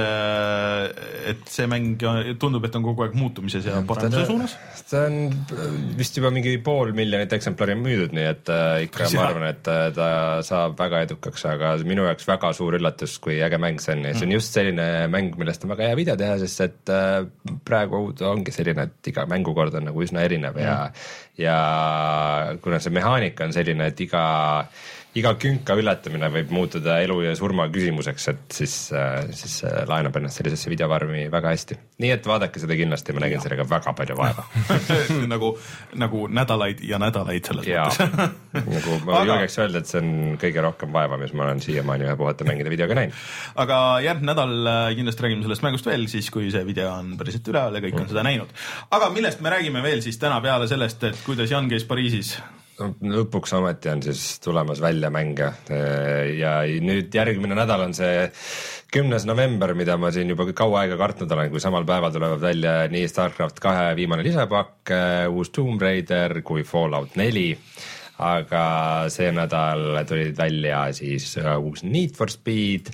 et 1.32 1.46
see 1.56 1.70
mäng 1.72 2.04
tundub, 2.42 2.68
et 2.68 2.76
on 2.76 2.84
kogu 2.84 3.06
aeg 3.06 3.16
muutumises 3.16 3.68
ja 3.68 3.80
paremuse 3.88 4.26
suunas. 4.28 4.58
ta 4.90 5.06
on 5.08 5.32
vist 5.98 6.20
juba 6.20 6.34
mingi 6.36 6.58
pool 6.64 6.92
miljonit 6.98 7.32
eksemplari 7.38 7.78
müüdud, 7.80 8.12
nii 8.18 8.28
et 8.34 8.52
äh, 8.52 8.74
ikka 8.90 9.06
Päris 9.06 9.16
ma 9.16 9.26
arvan, 9.30 9.48
et 9.54 9.72
äh, 9.72 9.86
ta 9.96 10.10
saab 10.46 10.76
väga 10.84 11.06
edukaks, 11.08 11.48
aga 11.54 11.74
minu 11.88 12.10
jaoks 12.10 12.28
väga 12.28 12.52
suur 12.58 12.76
üllatus, 12.76 13.16
kui 13.24 13.40
äge 13.46 13.62
mäng 13.62 13.80
see 13.80 13.96
on. 13.96 14.04
Ja 14.10 14.18
see 14.18 14.28
on 14.28 14.36
just 14.36 14.60
selline 14.60 14.90
mäng, 15.14 15.40
millest 15.40 15.64
on 15.64 15.72
väga 15.78 15.88
hea 15.88 16.02
video 16.02 16.20
teha, 16.20 16.36
sest 16.44 16.68
et 16.68 16.92
äh, 16.92 17.24
praegu 17.68 18.04
ongi 18.28 18.52
selline, 18.52 18.90
et 18.92 19.14
iga 19.14 19.24
mängukord 19.32 19.80
on 19.80 19.88
nagu 19.94 20.04
üsna 20.04 20.28
erinev 20.28 20.60
ja 20.60 20.76
ja 20.76 20.78
kuna 22.62 22.80
see 22.80 22.94
mehaanika 22.94 23.44
on 23.48 23.54
selline, 23.54 23.88
et 23.92 24.02
iga 24.02 24.24
iga 25.20 25.34
künka 25.36 25.76
ületamine 25.76 26.30
võib 26.32 26.52
muutuda 26.56 26.96
elu 27.04 27.18
ja 27.26 27.32
surma 27.36 27.66
küsimuseks, 27.72 28.28
et 28.32 28.56
siis, 28.56 28.76
siis 29.36 29.56
see 29.60 29.72
laenab 29.90 30.16
ennast 30.16 30.40
sellisesse 30.40 30.72
videovormi 30.72 31.26
väga 31.34 31.52
hästi. 31.52 31.78
nii 32.02 32.12
et 32.14 32.28
vaadake 32.28 32.62
seda 32.64 32.78
kindlasti, 32.80 33.16
ma 33.16 33.26
nägin 33.26 33.44
sellega 33.44 33.66
väga 33.68 33.94
palju 33.98 34.16
vaeva. 34.18 34.46
nagu, 35.34 35.52
nagu 36.00 36.24
nädalaid 36.32 36.84
ja 36.88 37.00
nädalaid 37.02 37.50
selles 37.50 37.68
ja 37.68 37.90
mõttes. 37.90 38.32
nagu 38.62 39.02
ma 39.04 39.18
Aga- 39.20 39.26
julgeks 39.34 39.60
öelda, 39.60 39.84
et 39.84 39.92
see 39.92 40.00
on 40.00 40.40
kõige 40.42 40.64
rohkem 40.64 40.96
vaeva, 40.96 41.20
mis 41.20 41.36
ma 41.36 41.50
olen 41.50 41.60
siiamaani 41.64 42.08
ühe 42.08 42.16
puhata 42.24 42.48
mängida 42.48 42.72
videoga 42.72 42.98
näinud. 43.02 43.20
aga 43.66 43.82
järgmine 44.08 44.32
nädal 44.32 44.56
äh, 44.72 44.96
kindlasti 44.96 45.28
räägime 45.28 45.44
sellest 45.48 45.68
mängust 45.68 45.92
veel, 45.92 46.08
siis 46.12 46.32
kui 46.32 46.48
see 46.56 46.64
video 46.68 46.88
on 46.96 47.18
päriselt 47.20 47.52
üleval 47.52 47.76
ja 47.76 47.84
kõik 47.84 48.00
on 48.00 48.08
seda 48.14 48.24
näinud. 48.24 48.56
aga 48.96 49.12
millest 49.12 49.44
me 49.44 49.52
räägime 49.58 49.84
veel 49.84 50.08
siis 50.08 50.24
täna 50.24 50.40
peale 50.40 50.72
sellest, 50.72 51.04
et 51.12 51.24
kuidas 51.28 51.52
Jan 51.52 51.68
käis 51.68 51.84
Pariisis? 51.84 52.38
Lõpuks 52.80 53.54
ometi 53.58 53.92
on 53.92 54.02
siis 54.06 54.40
tulemas 54.44 54.82
välja 54.82 55.12
mänge 55.14 55.52
ja 56.38 56.54
nüüd 56.82 57.14
järgmine 57.14 57.58
nädal 57.58 57.84
on 57.86 57.94
see 57.94 58.26
kümnes 58.92 59.28
november, 59.28 59.76
mida 59.78 59.96
ma 60.02 60.10
siin 60.12 60.34
juba 60.34 60.48
kaua 60.56 60.82
aega 60.84 60.98
kartnud 61.00 61.32
olen, 61.32 61.52
kui 61.54 61.62
samal 61.64 61.86
päeval 61.88 62.12
tulevad 62.16 62.42
välja 62.42 62.76
nii 62.92 63.08
Starcraft 63.08 63.62
kahe 63.64 63.92
viimane 63.96 64.26
lisapakk, 64.26 64.92
uus 65.32 65.54
Tomb 65.56 65.82
Raider 65.82 66.42
kui 66.48 66.66
Fallout 66.68 67.16
neli 67.22 67.50
aga 68.22 68.66
see 69.12 69.32
nädal 69.34 70.04
tulid 70.08 70.38
välja 70.38 70.86
siis 70.94 71.34
äh, 71.42 71.58
uus 71.58 71.84
Need 71.84 72.14
for 72.18 72.30
Speed, 72.30 72.94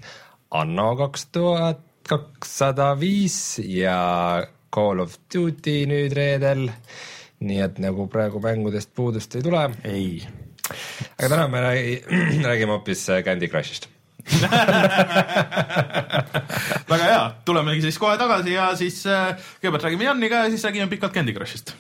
Anno 0.56 0.94
kaks 1.00 1.28
tuhat 1.36 1.84
kakssada 2.08 2.94
viis 3.00 3.60
ja 3.60 4.46
Call 4.72 5.04
of 5.04 5.18
Duty 5.34 5.82
nüüd 5.90 6.16
reedel. 6.16 6.70
Nii 7.40 7.60
et 7.62 7.80
nagu 7.82 8.08
praegu 8.12 8.40
mängudest 8.42 8.90
puudust 8.98 9.36
ei 9.38 9.44
tule, 9.46 9.70
ei. 9.86 10.28
aga 11.18 11.30
täna 11.30 11.48
me 11.48 11.62
räägi, 11.62 12.04
räägime 12.50 12.72
hoopis 12.78 13.10
äh, 13.10 13.24
Candy 13.24 13.48
Crushist. 13.48 13.90
väga 16.92 17.04
hea, 17.04 17.36
tulemegi 17.46 17.82
siis 17.86 18.00
kohe 18.02 18.18
tagasi 18.20 18.54
ja 18.58 18.76
siis 18.76 19.06
äh, 19.08 19.36
kõigepealt 19.62 19.86
räägime 19.88 20.04
Janiga 20.10 20.36
ja 20.46 20.50
siis 20.52 20.66
räägime 20.68 20.90
pikalt 20.92 21.14
Candy 21.14 21.34
Crushist. 21.38 21.76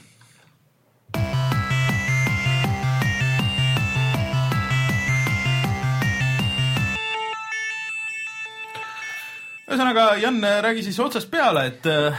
ühesõnaga, 9.68 10.16
Jan, 10.18 10.40
räägi 10.64 10.82
siis 10.86 10.98
otsast 11.04 11.28
peale, 11.30 11.66
et 11.70 11.86
äh, 11.92 12.16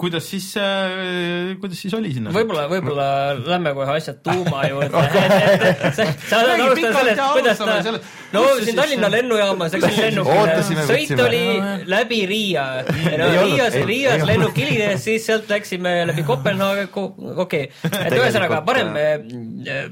kuidas 0.00 0.30
siis 0.30 0.46
äh,, 0.56 1.56
kuidas 1.60 1.80
siis 1.82 1.94
oli 1.96 2.12
sinna? 2.14 2.32
võib-olla, 2.32 2.64
võib-olla 2.70 3.06
lähme 3.36 3.72
kohe 3.76 3.96
asja 3.98 4.14
tuuma 4.24 4.62
juurde. 4.70 5.02
sa 6.30 6.40
Räägi 6.46 6.64
alustad 6.64 6.78
pikalt 6.78 6.96
sellest, 6.96 7.22
kuidas 7.36 7.60
ta 7.60 7.94
no 8.32 8.44
siin 8.64 8.78
Tallinna 8.80 9.10
lennujaamas 9.12 9.76
läksin 9.76 10.04
lennukile 10.08 10.86
sõit 10.88 11.24
oli 11.26 11.42
läbi 11.90 12.22
Riia. 12.30 12.66
no 13.20 13.30
Riias 13.36 13.76
Riias 13.92 14.24
lennuk 14.28 14.56
hilines, 14.56 15.04
siis 15.04 15.28
sealt 15.28 15.50
läksime 15.52 16.00
läbi 16.10 16.24
Kopenhaage, 16.28 16.88
okei, 17.44 17.68
et 17.90 18.16
ühesõnaga 18.16 18.62
parem 18.64 18.96
äh, 18.96 19.84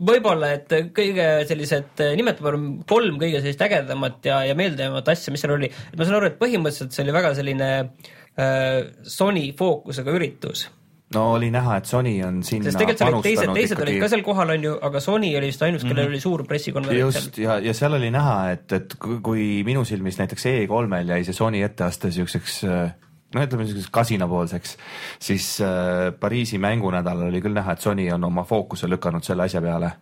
võib-olla, 0.00 0.54
et 0.56 0.72
kõige 0.96 1.26
sellised, 1.48 2.00
nimetame 2.16 2.84
kolm 2.88 3.18
kõige 3.20 3.40
sellist 3.40 3.60
ägedamat 3.64 4.24
ja, 4.28 4.44
ja 4.48 4.56
meeldejäävat 4.56 5.12
asja, 5.12 5.32
mis 5.32 5.44
seal 5.44 5.56
oli, 5.56 5.68
ma 5.96 6.06
saan 6.06 6.20
aru, 6.20 6.32
et 6.32 6.40
põhimõtteliselt 6.40 6.96
see 6.96 7.04
oli 7.04 7.16
väga 7.16 7.36
selline 7.36 7.68
äh, 7.80 8.16
Sony 9.02 9.50
fookusega 9.58 10.12
üritus. 10.16 10.68
No 11.14 11.32
oli 11.34 11.48
näha, 11.50 11.80
et 11.80 11.88
Sony 11.90 12.12
on 12.22 12.36
sinna 12.46 12.68
sest 12.70 12.78
tegelikult 12.78 13.08
olid 13.16 13.24
teised, 13.26 13.50
teised 13.56 13.80
olid 13.80 13.88
ikkagi- 13.96 14.00
ka 14.04 14.08
seal 14.12 14.22
kohal, 14.22 14.50
on 14.54 14.62
ju, 14.62 14.74
aga 14.86 15.00
Sony 15.02 15.32
oli 15.36 15.48
vist 15.50 15.62
ainus, 15.66 15.82
kellel 15.82 16.06
oli 16.12 16.20
suur 16.22 16.44
pressikonverents 16.46 17.00
seal. 17.16 17.24
just 17.24 17.38
ja, 17.42 17.56
ja 17.58 17.74
seal 17.74 17.96
oli 17.98 18.10
näha, 18.14 18.36
et, 18.52 18.72
et 18.72 18.94
kui- 19.00 19.64
minu 19.66 19.82
silmis 19.84 20.20
näiteks 20.22 20.46
E3-l 20.52 21.10
jäi 21.10 21.24
see 21.26 21.34
Sony 21.34 21.64
etteaste 21.66 22.12
siukseks 22.14 22.60
noh, 23.34 23.44
ütleme 23.46 23.64
niisuguseks 23.64 23.92
kasinapoolseks, 23.94 24.72
siis 25.22 25.46
äh, 25.62 26.10
Pariisi 26.20 26.58
mängunädalal 26.62 27.28
oli 27.28 27.42
küll 27.42 27.54
näha, 27.54 27.76
et 27.76 27.84
Sony 27.84 28.08
on 28.10 28.24
oma 28.26 28.42
fookuse 28.48 28.88
lükanud 28.90 29.24
selle 29.26 29.46
asja 29.46 29.62
peale. 29.62 29.92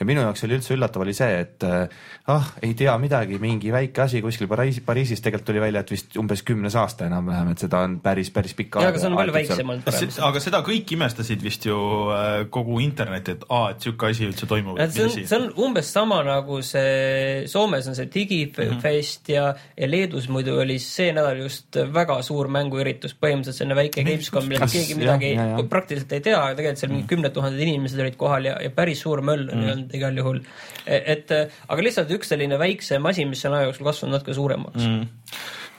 ja 0.00 0.06
minu 0.06 0.20
jaoks 0.20 0.44
oli 0.44 0.58
üldse 0.58 0.74
üllatav 0.76 1.04
oli 1.06 1.14
see, 1.16 1.40
et 1.40 1.64
äh, 1.64 1.88
ah, 2.32 2.50
ei 2.62 2.74
tea 2.76 2.96
midagi, 3.00 3.38
mingi 3.40 3.72
väike 3.72 4.02
asi 4.04 4.20
kuskil 4.24 4.48
Pariisis, 4.50 4.84
Pariisis 4.84 5.24
tegelikult 5.24 5.48
tuli 5.48 5.62
välja, 5.62 5.80
et 5.80 5.92
vist 5.94 6.16
umbes 6.20 6.42
kümnes 6.46 6.76
aasta 6.76 7.08
enam-vähem, 7.08 7.54
et 7.54 7.64
seda 7.64 7.80
on 7.86 7.96
päris, 8.04 8.30
päris 8.34 8.56
pikka 8.58 8.84
jaa, 8.84 8.92
aga 8.92 9.00
see 9.00 9.10
on 9.10 9.16
palju 9.20 9.36
väiksem 9.38 9.72
olnud 9.74 9.88
Se- 9.88 10.04
praegu. 10.10 10.26
aga 10.28 10.44
seda 10.44 10.62
kõik 10.66 10.92
imestasid 10.98 11.46
vist 11.46 11.64
ju 11.70 11.78
äh, 12.12 12.42
kogu 12.52 12.80
internet, 12.84 13.32
et 13.32 13.48
aa, 13.48 13.70
et 13.72 13.88
sihuke 13.88 14.12
asi 14.12 14.28
üldse 14.28 14.50
toimub. 14.50 14.76
et 14.82 14.92
see 14.92 15.08
on, 15.08 15.16
see 15.16 15.40
on 15.40 15.48
umbes 15.70 15.94
sama 15.96 16.20
nagu 16.26 16.60
see, 16.66 17.46
Soomes 17.48 17.88
on 17.88 17.96
see 17.96 18.10
Digifest 18.12 19.32
ja, 19.32 19.48
ja 19.78 19.88
Leedus 19.88 20.28
muidu 20.28 20.58
oli 20.60 20.76
see 20.82 21.12
nädal 21.16 21.40
just 21.46 21.80
väga 21.96 22.20
suur 22.26 22.52
mänguüritus, 22.66 23.14
põhimõtteliselt 23.20 23.62
selline 23.62 23.78
väike 23.78 24.04
Gamescom, 24.06 24.46
millest 24.50 24.74
keegi 24.74 24.96
midagi 24.98 25.32
jah, 25.34 25.52
jah. 25.54 25.68
praktiliselt 25.70 26.14
ei 26.16 26.24
tea, 26.24 26.38
aga 26.38 26.56
tegelikult 26.58 26.82
seal 26.82 26.92
mingi 26.92 27.08
kümned 27.12 27.34
tuhanded 27.36 27.62
inimesed 27.66 28.02
olid 28.02 28.18
kohal 28.20 28.48
ja, 28.48 28.56
ja 28.62 28.72
päris 28.74 29.02
suur 29.04 29.22
möll 29.26 29.46
on 29.52 29.62
olnud 29.62 29.94
igal 29.96 30.18
juhul. 30.20 30.40
et 30.86 31.32
aga 31.32 31.86
lihtsalt 31.86 32.12
üks 32.16 32.32
selline 32.34 32.58
väiksem 32.60 33.06
asi, 33.08 33.26
mis 33.28 33.44
on 33.48 33.56
aja 33.58 33.70
jooksul 33.70 33.88
kasvanud 33.90 34.18
natuke 34.18 34.36
suuremaks 34.36 34.82
mm.. 34.82 35.06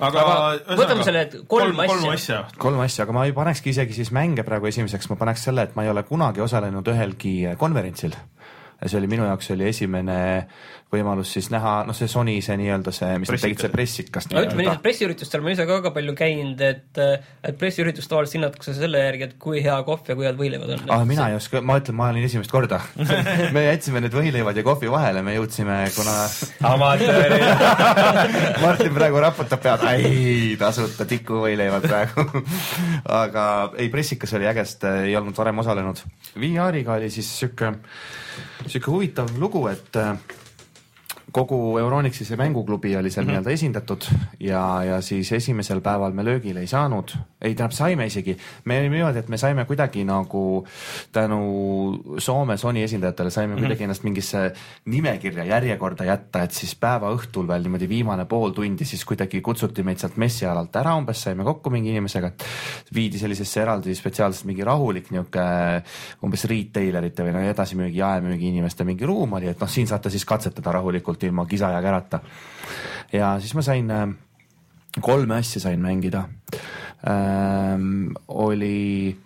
aga, 0.07 0.23
aga 0.23 0.79
võtame 0.81 1.07
selle, 1.07 1.25
et 1.27 1.37
kolm 1.51 1.83
asja. 1.83 1.93
kolm 1.93 2.15
asja. 2.15 2.41
kolm 2.65 2.85
asja, 2.85 3.07
aga 3.07 3.17
ma 3.19 3.27
ei 3.27 3.35
panekski 3.37 3.73
isegi 3.75 3.99
siis 3.99 4.13
mänge 4.15 4.47
praegu 4.47 4.71
esimeseks, 4.71 5.11
ma 5.11 5.19
paneks 5.19 5.47
selle, 5.49 5.67
et 5.67 5.77
ma 5.77 5.85
ei 5.85 5.93
ole 5.93 6.05
kunagi 6.07 6.43
osalenud 6.43 6.93
ühelgi 6.93 7.37
konverentsil. 7.59 8.15
Ja 8.81 8.89
see 8.89 8.99
oli 8.99 9.09
minu 9.09 9.25
jaoks 9.25 9.51
oli 9.55 9.69
esimene 9.71 10.17
võimalus 10.93 11.33
siis 11.35 11.49
näha, 11.51 11.81
noh, 11.87 11.95
see 11.97 12.07
Sony 12.07 12.37
see 12.43 12.55
nii-öelda 12.61 12.93
see, 12.95 13.17
mis 13.19 13.31
nad 13.31 13.41
tegid, 13.43 13.59
see 13.59 13.71
pressikas 13.73 14.29
no 14.31 14.39
ütleme 14.39 14.63
nii, 14.63 14.75
et 14.77 14.83
pressiüritustel 14.85 15.43
ma 15.43 15.51
ise 15.51 15.65
ka 15.67 15.79
väga 15.81 15.91
palju 15.95 16.13
käinud, 16.15 16.61
et, 16.63 16.99
et 17.43 17.57
pressiüritust 17.59 18.07
tavaliselt 18.11 18.37
hinnatakse 18.37 18.75
selle 18.77 19.01
järgi, 19.01 19.27
et 19.27 19.33
kui 19.41 19.59
hea 19.65 19.75
kohv 19.87 20.07
ja 20.07 20.15
kui 20.15 20.27
head 20.27 20.39
võileivad 20.39 20.75
on. 20.77 20.85
ah,. 20.95 21.03
mina 21.09 21.27
ei 21.31 21.35
oska, 21.39 21.59
ma 21.59 21.75
ütlen, 21.81 21.97
ma 21.99 22.07
olin 22.13 22.27
esimest 22.27 22.53
korda 22.53 22.79
me 23.55 23.65
jätsime 23.65 24.03
need 24.05 24.15
võileivad 24.15 24.61
ja 24.61 24.63
kohvi 24.67 24.91
vahele, 24.93 25.23
me 25.27 25.35
jõudsime, 25.35 25.79
kuna 25.95 26.15
amatöörid. 26.71 27.43
Martin 28.63 28.95
praegu 28.95 29.23
raputab 29.23 29.63
pead, 29.63 29.83
ei 29.91 30.55
tasuta 30.59 31.07
tikuvõileivad 31.09 31.87
praegu. 31.87 32.45
aga 33.11 33.43
ei, 33.75 33.91
pressikas 33.91 34.37
oli 34.39 34.47
äge, 34.47 34.63
sest 34.67 34.87
ei 34.87 35.15
olnud 35.19 35.35
varem 35.37 35.59
osalenud. 35.65 35.99
VR-iga 36.39 36.95
oli 36.95 37.11
siis 37.13 37.29
sihuke, 37.41 37.73
sihuke 38.69 38.91
huvitav 38.91 39.31
lugu, 39.39 39.67
et 39.71 39.95
äh, 39.95 40.15
kogu 41.31 41.77
Euronixi 41.81 42.25
see 42.25 42.37
mänguklubi 42.39 42.95
oli 42.95 43.11
seal 43.11 43.25
mm 43.25 43.29
-hmm. 43.29 43.31
nii-öelda 43.33 43.51
esindatud 43.51 44.05
ja, 44.39 44.83
ja 44.83 45.01
siis 45.01 45.31
esimesel 45.31 45.81
päeval 45.81 46.13
me 46.13 46.25
löögile 46.25 46.59
ei 46.59 46.67
saanud, 46.67 47.11
ei 47.41 47.55
tähendab, 47.55 47.75
saime 47.75 48.05
isegi, 48.05 48.37
me 48.65 48.79
oli 48.79 48.89
niimoodi, 48.89 49.19
et 49.19 49.29
me 49.29 49.37
saime 49.37 49.65
kuidagi 49.65 50.03
nagu 50.03 50.67
tänu 51.11 52.03
Soome 52.17 52.57
Sony 52.57 52.83
esindajatele 52.83 53.29
saime 53.29 53.53
mm 53.53 53.57
-hmm. 53.57 53.59
kuidagi 53.59 53.83
ennast 53.83 54.03
mingisse 54.03 54.53
nimekirja 54.85 55.43
järjekorda 55.43 56.03
jätta, 56.03 56.43
et 56.43 56.51
siis 56.51 56.75
päeva 56.75 57.11
õhtul 57.11 57.47
veel 57.47 57.61
niimoodi 57.61 57.89
viimane 57.89 58.25
pool 58.25 58.51
tundi 58.51 58.85
siis 58.85 59.05
kuidagi 59.05 59.41
kutsuti 59.41 59.83
meid 59.83 59.97
sealt 59.97 60.17
messialalt 60.17 60.75
ära, 60.75 60.95
umbes 60.95 61.23
saime 61.23 61.43
kokku 61.43 61.69
mingi 61.69 61.89
inimesega, 61.89 62.27
et 62.27 62.45
viidi 62.95 63.19
sellisesse 63.19 63.61
eraldi 63.61 63.95
spetsiaalselt 63.95 64.45
mingi 64.45 64.63
rahulik 64.63 65.11
niisugune 65.11 65.83
umbes 66.23 66.45
retailerite 66.45 67.23
või 67.23 67.33
no 67.33 67.39
edasimüügi, 67.39 67.97
jaemüügi 67.97 68.47
inimeste 68.47 68.83
mingi 68.83 69.05
ruum 69.05 69.33
oli, 69.33 69.47
et 69.47 69.59
noh, 69.59 69.69
siin 69.69 69.87
saate 69.87 70.09
siis 70.09 70.25
katsetada 70.25 70.71
rahulikult 70.71 71.16
ilma 71.23 71.45
kisa 71.45 71.71
ja 71.73 71.81
kärata. 71.81 72.19
ja 73.13 73.35
siis 73.39 73.53
ma 73.55 73.61
sain 73.61 73.91
äh, 73.91 74.07
kolme 75.01 75.39
asja 75.41 75.61
sain 75.61 75.81
mängida 75.81 76.27
ähm,. 77.07 78.13
oli, 78.27 79.17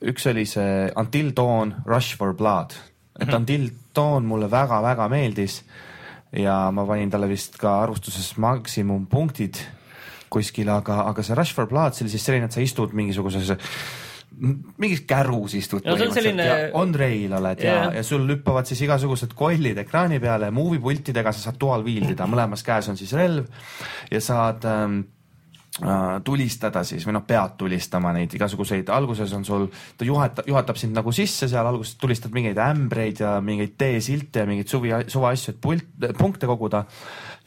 üks 0.00 0.26
oli 0.30 0.46
see 0.46 0.90
Until 0.96 1.32
Dawn 1.36 1.74
Rush 1.86 2.16
for 2.16 2.34
Blood, 2.34 2.76
et 3.20 3.32
Until 3.34 3.70
Dawn 3.96 4.26
mulle 4.26 4.50
väga-väga 4.50 5.08
meeldis 5.08 5.62
ja 6.32 6.68
ma 6.72 6.84
panin 6.86 7.10
talle 7.10 7.28
vist 7.28 7.56
ka 7.60 7.80
arvustuses 7.82 8.36
maksimumpunktid 8.36 9.60
kuskil, 10.28 10.68
aga, 10.68 11.02
aga 11.08 11.24
see 11.24 11.36
Rush 11.36 11.56
for 11.56 11.68
Blood, 11.70 11.96
see 11.96 12.04
oli 12.04 12.12
siis 12.12 12.26
selline, 12.28 12.48
et 12.48 12.54
sa 12.54 12.60
istud 12.60 12.92
mingisuguses 12.96 13.54
mingis 14.38 15.02
kärus 15.08 15.54
istud 15.58 15.84
No 15.86 15.96
on 15.96 16.14
selline- 16.14 16.46
ja 16.46 16.56
on 16.78 16.94
rail 16.94 17.32
oled 17.38 17.62
ja 17.64 17.74
Jah. 17.74 17.94
ja 17.98 18.02
sul 18.06 18.24
hüppavad 18.30 18.66
siis 18.70 18.80
igasugused 18.86 19.34
kollid 19.34 19.78
ekraani 19.84 20.20
peale, 20.22 20.50
movie 20.54 20.80
pultidega 20.80 21.32
sa 21.32 21.48
saad 21.48 21.60
dual 21.60 21.84
wield 21.86 22.10
ida, 22.14 22.26
mõlemas 22.30 22.62
käes 22.66 22.88
on 22.88 22.96
siis 22.96 23.12
relv 23.18 23.46
ja 24.10 24.20
saad 24.22 24.64
ähm, 24.70 25.00
äh, 25.82 26.18
tulistada 26.24 26.84
siis 26.86 27.06
või 27.06 27.16
noh, 27.18 27.24
pead 27.26 27.56
tulistama 27.60 28.12
neid 28.16 28.34
igasuguseid, 28.34 28.88
alguses 28.94 29.32
on 29.36 29.44
sul, 29.46 29.66
ta 29.98 30.06
juhatab, 30.06 30.46
juhatab 30.50 30.76
sind 30.80 30.94
nagu 30.96 31.12
sisse 31.14 31.48
seal, 31.50 31.66
alguses 31.66 31.96
tulistad 32.00 32.34
mingeid 32.34 32.58
ämbreid 32.62 33.20
ja 33.24 33.36
mingeid 33.44 33.74
teesilte 33.78 34.44
ja 34.44 34.50
mingeid 34.50 34.70
suvi, 34.70 34.94
suvaasju, 35.06 35.54
et 35.56 35.60
pult, 35.62 35.86
punkte 36.18 36.46
koguda 36.50 36.84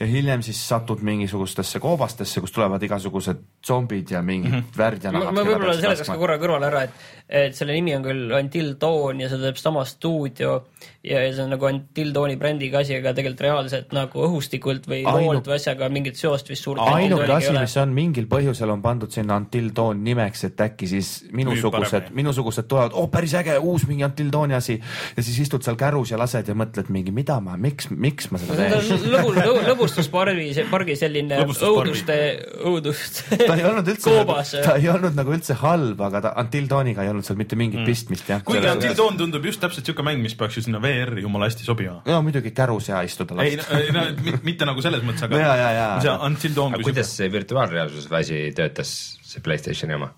ja 0.01 0.07
hiljem 0.09 0.41
siis 0.45 0.59
satud 0.67 1.01
mingisugustesse 1.05 1.79
koobastesse, 1.79 2.41
kust 2.41 2.55
tulevad 2.55 2.81
igasugused 2.83 3.43
zombid 3.67 4.09
ja 4.11 4.21
mingid 4.25 4.51
mm 4.51 4.59
-hmm. 4.59 4.77
värdjanahad. 4.77 5.29
ma, 5.29 5.31
ma 5.31 5.45
võib-olla 5.45 5.75
seletaks 5.77 6.09
ka 6.09 6.17
korra 6.17 6.37
kõrvale 6.41 6.69
ära, 6.71 6.83
et, 6.87 7.03
et 7.29 7.57
selle 7.57 7.75
nimi 7.77 7.95
on 7.95 8.05
küll 8.05 8.33
Until 8.39 8.73
Dawn 8.81 9.21
ja 9.21 9.29
seda 9.29 9.49
teeb 9.49 9.61
sama 9.61 9.85
stuudio 9.85 10.61
ja, 11.03 11.21
ja 11.21 11.31
see 11.33 11.43
on 11.43 11.51
nagu 11.55 11.67
Until 11.69 12.11
Dawni 12.13 12.37
brändiga 12.39 12.81
asi, 12.81 12.95
aga 12.97 13.13
tegelikult 13.17 13.45
reaalselt 13.45 13.93
nagu 13.95 14.23
õhustikult 14.27 14.87
või 14.89 15.01
Ainult- 15.01 15.25
loolt 15.25 15.49
või 15.49 15.57
asjaga 15.57 15.89
mingit 15.93 16.19
seost 16.19 16.49
vist 16.51 16.65
suurt 16.65 16.81
ainuke 16.83 17.27
asi, 17.33 17.53
mis 17.55 17.75
on 17.81 17.93
mingil 17.95 18.27
põhjusel 18.31 18.73
on 18.73 18.83
pandud 18.83 19.11
sinna 19.13 19.39
Dawn 19.51 20.03
nimeks, 20.05 20.45
et 20.49 20.61
äkki 20.61 20.89
siis 20.89 21.11
minusugused 21.33 22.11
minusugused 22.17 22.67
tulevad, 22.69 22.95
oh 22.97 23.09
päris 23.11 23.33
äge, 23.37 23.57
uus 23.59 23.85
mingi 23.89 24.05
Until 24.05 24.31
Dawni 24.33 24.57
asi 24.57 24.77
ja 24.77 25.25
siis 25.25 25.39
istud 25.45 25.65
seal 25.65 25.79
kärus 25.79 26.13
ja 26.13 26.19
lased 26.21 26.49
ja 26.49 26.55
mõtled 26.57 26.91
mingi, 26.93 27.13
mida 27.15 27.39
ma, 27.43 27.57
miks, 27.61 27.89
miks 27.91 28.31
ma 28.31 28.41
seda 28.41 28.69
teen 28.69 29.05
lõbu, 29.11 29.33
lõbu, 29.37 29.65
lõbustuspargi, 29.71 30.49
pargi 30.71 30.97
selline 30.99 31.41
õuduste, 31.41 32.17
õudust. 32.67 33.23
ta 33.49 33.57
ei 33.57 33.65
olnud 33.67 33.89
üldse 33.93 34.09
koobas. 34.09 34.53
ta 34.65 34.77
ei 34.79 34.89
olnud 34.91 35.17
nagu 35.17 35.33
üldse 35.35 35.57
halb, 35.63 36.01
aga 36.09 36.23
ta 36.27 36.33
Until 36.41 36.69
Dawniga 36.71 37.05
ei 37.05 37.11
olnud 37.13 37.27
seal 37.27 37.39
mitte 37.39 37.59
mingit 37.59 37.81
mm. 37.81 37.89
pistmist 37.89 38.29
jah. 38.31 38.43
kuigi 38.45 38.93
Dawn 38.97 39.19
tundub 39.19 39.45
just 39.45 39.61
täpselt 39.63 39.87
siuke 39.87 40.05
mäng, 40.05 40.21
mis 40.23 40.35
peaks 40.37 40.59
ju 40.59 40.65
sinna 40.71 40.81
VR-i 40.81 41.21
jumala 41.25 41.49
hästi 41.49 41.67
sobima. 41.67 41.99
no 42.05 42.21
muidugi 42.21 42.51
kärus 42.55 42.89
ja 42.89 43.01
istuda 43.05 43.43
ei 43.43 43.57
last. 43.57 43.71
no, 43.71 43.79
ei, 43.79 43.91
no 43.91 44.05
mit- 44.23 44.43
mitte 44.47 44.65
nagu 44.65 44.81
selles 44.81 45.03
mõttes, 45.03 45.27
aga 45.27 45.37
Ja, 45.41 45.53
ja, 45.55 45.69
ja. 45.75 45.85
see 46.01 46.17
Until 46.25 46.55
Dawn 46.55 46.79
kuidas 46.83 47.13
see 47.17 47.31
virtuaalreaalsuse 47.31 48.15
asi 48.15 48.41
töötas, 48.55 48.95
see 49.21 49.43
Playstationi 49.43 49.99
oma? 49.99 50.11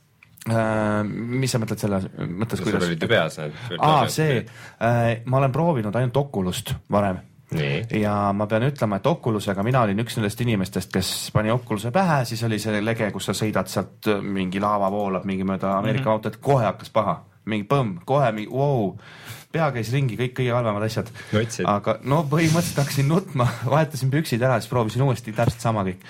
Äh, 0.43 1.03
mis 1.07 1.53
sa 1.55 1.59
mõtled 1.63 1.79
selle 1.79 2.01
mõttes, 2.19 2.59
sul 2.59 2.67
kuidas 2.67 2.87
olid 2.89 3.03
ju? 3.03 3.07
peas 3.09 3.37
need. 3.39 3.59
aa, 3.79 4.07
see, 4.11 4.41
ma 5.25 5.39
olen 5.39 5.53
proovinud 5.55 5.95
ainult 5.95 6.17
Oculus't 6.25 6.75
varem 6.91 7.21
nii, 7.53 8.01
ja 8.01 8.13
ma 8.35 8.47
pean 8.49 8.65
ütlema, 8.67 8.97
et 8.99 9.07
Oculusega 9.07 9.63
mina 9.65 9.83
olin 9.85 9.99
üks 10.03 10.17
nendest 10.17 10.41
inimestest, 10.43 10.91
kes 10.93 11.11
pani 11.35 11.51
Oculus'e 11.53 11.91
pähe, 11.95 12.23
siis 12.29 12.43
oli 12.47 12.59
see 12.61 12.81
lege, 12.83 13.09
kus 13.15 13.29
sa 13.29 13.37
sõidad 13.37 13.69
sealt, 13.71 14.09
mingi 14.21 14.61
laava 14.63 14.89
voolab 14.91 15.27
mingi 15.29 15.45
mööda 15.47 15.77
Ameerika 15.77 16.03
mm 16.03 16.09
-hmm. 16.09 16.17
autot, 16.17 16.37
kohe 16.41 16.65
hakkas 16.65 16.89
paha, 16.89 17.21
mingi 17.45 17.67
põmm, 17.69 17.99
kohe 18.05 18.31
mingi 18.31 18.49
vau, 18.51 18.97
pea 19.53 19.69
käis 19.75 19.91
ringi, 19.93 20.17
kõik 20.17 20.33
kõige 20.39 20.53
halvemad 20.55 20.85
asjad. 20.87 21.09
Aga 21.69 21.99
no 22.09 22.23
põhimõtteliselt 22.29 22.81
hakkasin 22.81 23.09
nutma, 23.09 23.47
vahetasin 23.73 24.11
püksid 24.13 24.41
ära, 24.41 24.59
siis 24.59 24.71
proovisin 24.71 25.05
uuesti 25.05 25.33
täpselt 25.35 25.61
sama 25.61 25.85
kõik. 25.87 26.01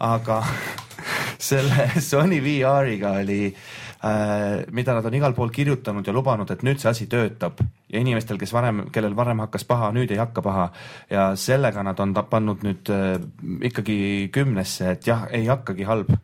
aga 0.00 0.42
selle 1.48 1.90
Sony 2.00 2.38
VR-iga 2.40 3.12
oli 3.20 3.40
äh,, 3.50 4.64
mida 4.72 4.96
nad 4.96 5.04
on 5.04 5.18
igal 5.18 5.36
pool 5.36 5.52
kirjutanud 5.52 6.06
ja 6.06 6.14
lubanud, 6.16 6.50
et 6.50 6.64
nüüd 6.64 6.80
see 6.80 6.90
asi 6.90 7.08
töötab 7.12 7.60
ja 7.92 8.00
inimestel, 8.00 8.40
kes 8.40 8.54
varem, 8.56 8.86
kellel 8.92 9.16
varem 9.16 9.44
hakkas 9.44 9.68
paha, 9.68 9.92
nüüd 9.96 10.14
ei 10.14 10.22
hakka 10.22 10.44
paha 10.44 10.70
ja 11.12 11.28
sellega 11.36 11.84
nad 11.84 12.00
on 12.00 12.16
pannud 12.30 12.64
nüüd 12.64 12.92
äh, 12.94 13.18
ikkagi 13.68 13.98
kümnesse, 14.32 14.96
et 14.96 15.10
jah, 15.10 15.28
ei 15.36 15.50
hakkagi 15.52 15.84
halb 15.84 16.16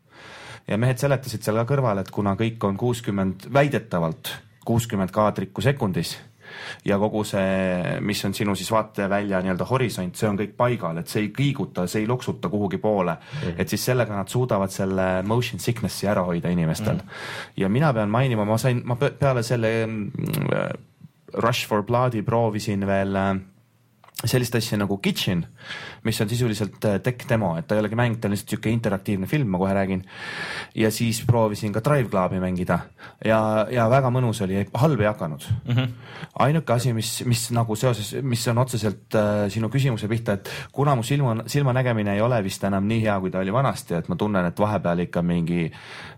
ja 0.68 0.80
mehed 0.80 1.04
seletasid 1.04 1.44
seal 1.44 1.60
ka 1.60 1.68
kõrval, 1.74 2.00
et 2.00 2.10
kuna 2.14 2.32
kõik 2.38 2.64
on 2.64 2.80
kuuskümmend, 2.80 3.50
väidetavalt 3.52 4.36
kuuskümmend 4.64 5.10
kaadrikku 5.12 5.60
sekundis 5.60 6.16
ja 6.84 6.98
kogu 6.98 7.24
see, 7.24 7.98
mis 8.00 8.24
on 8.24 8.34
sinu 8.34 8.54
siis 8.58 8.70
vaatevälja 8.72 9.42
nii-öelda 9.42 9.66
horisont, 9.70 10.16
see 10.16 10.28
on 10.28 10.38
kõik 10.40 10.54
paigal, 10.56 10.98
et 10.98 11.08
see 11.08 11.26
ei 11.26 11.32
liiguta, 11.38 11.86
see 11.86 12.04
ei 12.04 12.10
loksuta 12.10 12.48
kuhugi 12.52 12.78
poole 12.78 13.14
mm. 13.14 13.38
-hmm. 13.42 13.54
et 13.58 13.68
siis 13.68 13.84
sellega 13.84 14.16
nad 14.16 14.28
suudavad 14.28 14.70
selle 14.70 15.22
motion 15.22 15.60
sickness'i 15.60 16.08
ära 16.08 16.22
hoida 16.22 16.48
inimestel 16.48 16.94
mm. 16.94 17.00
-hmm. 17.00 17.52
ja 17.56 17.68
mina 17.68 17.92
pean 17.92 18.10
mainima, 18.10 18.44
ma 18.44 18.58
sain, 18.58 18.82
ma 18.84 18.96
peale 18.96 19.42
selle 19.42 19.86
mm, 19.86 20.10
Rush 21.34 21.68
for 21.68 21.82
Blood'i 21.82 22.22
proovisin 22.22 22.86
veel 22.86 23.16
äh, 23.16 23.36
sellist 24.24 24.54
asja 24.54 24.78
nagu 24.78 24.98
Kitchen, 25.02 25.44
mis 26.06 26.20
on 26.20 26.28
sisuliselt 26.30 26.84
äh, 26.84 26.98
tech 27.02 27.26
demo, 27.28 27.54
et 27.58 27.66
ta 27.66 27.76
ei 27.76 27.82
olegi 27.82 27.98
mäng, 27.98 28.18
ta 28.20 28.28
on 28.28 28.34
lihtsalt 28.34 28.52
niisugune 28.52 28.76
interaktiivne 28.76 29.26
film, 29.26 29.50
ma 29.50 29.58
kohe 29.58 29.74
räägin. 29.74 30.04
ja 30.74 30.90
siis 30.90 31.22
proovisin 31.26 31.72
ka 31.72 31.80
Drive 31.84 32.08
Clubi 32.08 32.40
mängida 32.40 32.78
ja, 33.24 33.66
ja 33.70 33.88
väga 33.90 34.10
mõnus 34.10 34.42
oli, 34.44 34.62
halb 34.74 35.00
ei 35.00 35.06
hakanud 35.06 35.46
mm. 35.64 35.74
-hmm. 35.74 35.88
ainuke 36.38 36.72
asi, 36.72 36.92
mis, 36.92 37.24
mis 37.26 37.50
nagu 37.50 37.76
seoses, 37.76 38.14
mis 38.22 38.48
on 38.48 38.58
otseselt 38.58 39.14
äh, 39.14 39.48
sinu 39.48 39.68
küsimuse 39.68 40.08
pihta, 40.08 40.32
et 40.32 40.50
kuna 40.72 40.94
mu 40.94 41.02
silma, 41.02 41.36
silmanägemine 41.46 42.14
ei 42.14 42.20
ole 42.20 42.42
vist 42.44 42.64
enam 42.64 42.86
nii 42.86 43.02
hea, 43.02 43.20
kui 43.20 43.30
ta 43.30 43.38
oli 43.38 43.52
vanasti, 43.52 43.94
et 43.94 44.08
ma 44.08 44.16
tunnen, 44.16 44.46
et 44.46 44.58
vahepeal 44.58 44.98
ikka 44.98 45.22
mingi 45.22 45.70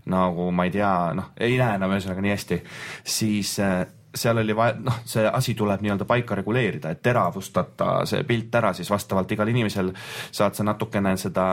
nagu 0.06 0.50
ma 0.52 0.64
ei 0.64 0.70
tea, 0.70 1.12
noh, 1.14 1.32
ei 1.40 1.58
näe 1.58 1.76
enam 1.78 1.92
ühesõnaga 1.94 2.20
nii 2.20 2.34
hästi, 2.34 2.62
siis 3.04 3.58
äh, 3.61 3.87
seal 4.14 4.38
oli 4.38 4.56
vaja, 4.56 4.76
noh, 4.78 5.00
see 5.09 5.26
asi 5.26 5.54
tuleb 5.54 5.83
nii-öelda 5.83 6.06
paika 6.09 6.35
reguleerida, 6.38 6.90
et 6.94 7.02
teravustada 7.02 8.04
see 8.09 8.25
pilt 8.28 8.54
ära, 8.54 8.73
siis 8.73 8.90
vastavalt 8.90 9.33
igal 9.33 9.50
inimesel 9.50 9.92
saad 10.30 10.54
sa 10.54 10.66
natukene 10.66 11.16
seda 11.21 11.49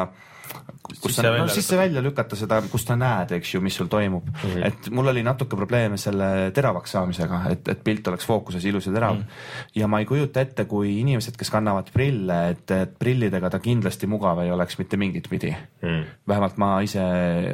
kus 1.00 1.16
sa 1.16 1.32
no, 1.32 1.48
sisse-välja 1.52 2.02
lükata 2.04 2.38
seda, 2.38 2.60
kus 2.72 2.84
sa 2.86 2.96
näed, 3.00 3.34
eks 3.38 3.56
ju, 3.56 3.62
mis 3.64 3.76
sul 3.78 3.90
toimub 3.92 4.28
mm. 4.28 4.40
-hmm. 4.42 4.66
et 4.68 4.90
mul 4.94 5.08
oli 5.08 5.24
natuke 5.24 5.56
probleeme 5.56 5.98
selle 5.98 6.52
teravaks 6.56 6.92
saamisega, 6.92 7.42
et, 7.52 7.68
et 7.74 7.84
pilt 7.84 8.08
oleks 8.08 8.26
fookuses 8.28 8.66
ilus 8.66 8.88
ja 8.88 8.94
terav 8.94 9.16
mm. 9.16 9.22
-hmm. 9.22 9.72
ja 9.76 9.88
ma 9.88 10.00
ei 10.00 10.06
kujuta 10.06 10.42
ette, 10.42 10.66
kui 10.66 11.00
inimesed, 11.00 11.38
kes 11.38 11.50
kannavad 11.50 11.92
prille, 11.94 12.40
et, 12.50 12.72
et 12.72 12.98
prillidega 13.00 13.50
ta 13.50 13.60
kindlasti 13.60 14.08
mugav 14.08 14.40
ei 14.44 14.52
oleks 14.52 14.78
mitte 14.78 14.98
mingit 14.98 15.30
pidi 15.30 15.52
mm. 15.52 15.88
-hmm. 15.88 16.06
vähemalt 16.28 16.58
ma 16.58 16.82
ise 16.82 17.02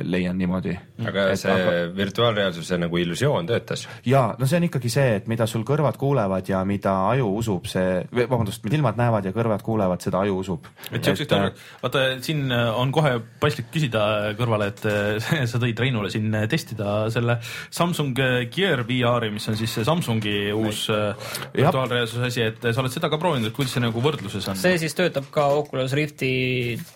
leian 0.04 0.38
niimoodi. 0.38 0.77
aga 1.08 1.30
et, 1.30 1.39
see 1.39 1.51
aga... 1.51 1.96
virtuaalreaalsuse 1.96 2.77
nagu 2.77 2.98
illusioon 2.98 3.46
töötas? 3.46 3.88
ja 4.06 4.36
no 4.39 4.48
see 4.48 4.58
on 4.58 4.63
ikkagi 4.63 4.89
see, 4.89 5.16
et 5.16 5.27
mida 5.27 5.46
sul 5.46 5.63
kõrvad 5.63 5.98
kuulevad 5.98 6.50
ja 6.50 6.66
mida 6.66 7.10
aju 7.10 7.36
usub, 7.38 7.66
see, 7.66 8.04
vabandust, 8.30 8.63
mida 8.63 8.75
ilmad 8.75 8.98
näevad 8.98 9.25
ja 9.25 9.32
kõrvad 9.32 9.62
kuulevad, 9.62 10.01
seda 10.01 10.20
aju 10.20 10.38
usub. 10.38 10.66
et 10.92 11.04
siuksed, 11.04 11.32
vaata 11.84 12.06
siin 12.22 12.51
on 12.51 12.87
kohe 12.96 13.17
paslik 13.41 13.70
küsida 13.74 14.34
kõrvale, 14.38 14.72
et 14.72 14.84
sa 15.51 15.62
tõid 15.62 15.79
Reinule 15.79 16.12
siin 16.13 16.34
testida 16.50 17.08
selle 17.13 17.39
Samsung 17.44 18.17
Gear 18.53 18.84
VR-i, 18.88 19.32
mis 19.34 19.48
on 19.50 19.58
siis 19.60 19.74
see 19.77 19.86
Samsungi 19.88 20.36
uus 20.56 20.88
äh, 20.94 21.29
virtuaalreaalsuse 21.56 22.29
asi, 22.29 22.44
et 22.51 22.67
sa 22.70 22.84
oled 22.84 22.94
seda 22.94 23.10
ka 23.12 23.20
proovinud, 23.22 23.50
et 23.50 23.56
kuidas 23.56 23.75
see 23.75 23.84
nagu 23.84 24.01
võrdluses 24.03 24.48
on? 24.51 24.60
see 24.60 24.77
siis 24.82 24.96
töötab 24.98 25.29
ka 25.34 25.48
Oculus 25.58 25.96
Rifti 25.98 26.32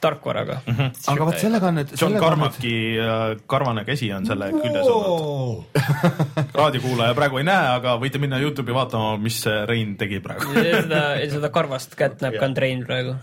tarkvaraga 0.03 0.61
mm. 0.65 0.75
-hmm. 0.77 1.01
aga 1.13 1.27
vot 1.29 1.39
sellega 1.41 1.71
on 1.71 1.79
nüüd. 1.81 1.95
John 1.99 2.17
Carmacki 2.21 2.75
nüüd... 2.97 3.43
karvane 3.51 3.85
käsi 3.87 4.11
on 4.15 4.25
selle 4.29 4.51
küljes 4.55 4.87
olnud. 4.87 5.79
raadiokuulaja 6.61 7.17
praegu 7.17 7.41
ei 7.41 7.47
näe, 7.47 7.67
aga 7.77 7.95
võite 8.01 8.21
minna 8.21 8.39
Youtube'i 8.41 8.75
vaatama, 8.75 9.15
mis 9.21 9.41
Rein 9.69 9.95
tegi 9.99 10.21
praegu 10.23 10.53
seda, 10.55 11.03
seda 11.31 11.51
karvast 11.53 11.95
kätt 11.99 12.23
näeb 12.23 12.37
ka 12.41 12.51
Rein 12.61 12.85
praegu. 12.85 13.15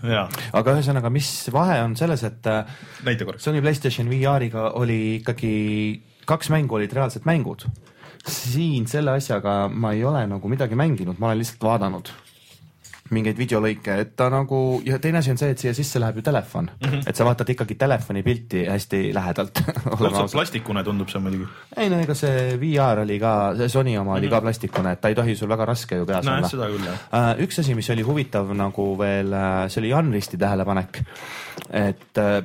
aga 0.53 0.75
ühesõnaga, 0.75 1.11
mis 1.13 1.31
vahe 1.53 1.79
on 1.83 1.95
selles, 1.99 2.23
et 2.27 2.49
näita 3.05 3.25
korraks. 3.25 3.43
Sony 3.47 3.61
Playstation 3.61 4.09
VR-iga 4.11 4.69
oli 4.79 5.19
ikkagi, 5.19 5.53
kaks 6.29 6.51
mängu 6.53 6.79
olid 6.79 6.93
reaalsed 6.93 7.27
mängud. 7.29 7.67
siin 8.29 8.87
selle 8.87 9.11
asjaga 9.15 9.69
ma 9.71 9.93
ei 9.95 10.03
ole 10.03 10.25
nagu 10.27 10.49
midagi 10.51 10.75
mänginud, 10.75 11.17
ma 11.19 11.31
olen 11.31 11.39
lihtsalt 11.39 11.63
vaadanud 11.63 12.11
mingeid 13.15 13.37
videolõike, 13.39 13.95
et 14.03 14.11
ta 14.19 14.29
nagu 14.31 14.79
ja 14.85 14.99
teine 15.01 15.21
asi 15.21 15.31
on 15.33 15.39
see, 15.41 15.53
et 15.53 15.61
siia 15.61 15.73
sisse 15.77 15.99
läheb 16.01 16.19
ju 16.19 16.23
telefon 16.25 16.69
mm, 16.69 16.89
-hmm. 16.89 17.09
et 17.09 17.15
sa 17.15 17.25
vaatad 17.25 17.49
ikkagi 17.49 17.75
telefoni 17.75 18.23
pilti 18.23 18.65
hästi 18.69 19.01
lähedalt 19.13 19.61
õudselt 19.95 20.35
plastikune 20.35 20.83
tundub 20.83 21.09
see 21.09 21.21
muidugi. 21.23 21.47
ei 21.77 21.89
no 21.89 21.99
ega 22.03 22.15
see 22.17 22.57
VR 22.61 23.03
oli 23.03 23.19
ka, 23.19 23.33
see 23.57 23.69
Sony 23.69 23.97
oma 23.97 24.03
mm 24.03 24.15
-hmm. 24.15 24.17
oli 24.17 24.29
ka 24.29 24.35
mhm. 24.35 24.45
plastikune, 24.45 24.91
et 24.91 25.01
ta 25.01 25.09
ei 25.09 25.15
tohi 25.15 25.35
sul 25.35 25.49
väga 25.49 25.65
raske 25.65 25.95
ju 25.95 26.05
peas 26.05 26.25
no, 26.25 26.37
olla. 26.37 26.47
seda 26.47 26.69
küll 26.69 26.85
jah 26.85 26.99
uh,. 27.13 27.43
üks 27.45 27.59
asi, 27.59 27.75
mis 27.75 27.89
oli 27.89 28.01
huvitav 28.01 28.53
nagu 28.53 28.97
veel, 28.97 29.33
äh, 29.33 29.69
see 29.69 29.81
oli 29.81 29.89
Jan 29.89 30.13
Risti 30.13 30.37
tähelepanek, 30.37 31.01
et 31.69 32.17
uh, 32.17 32.39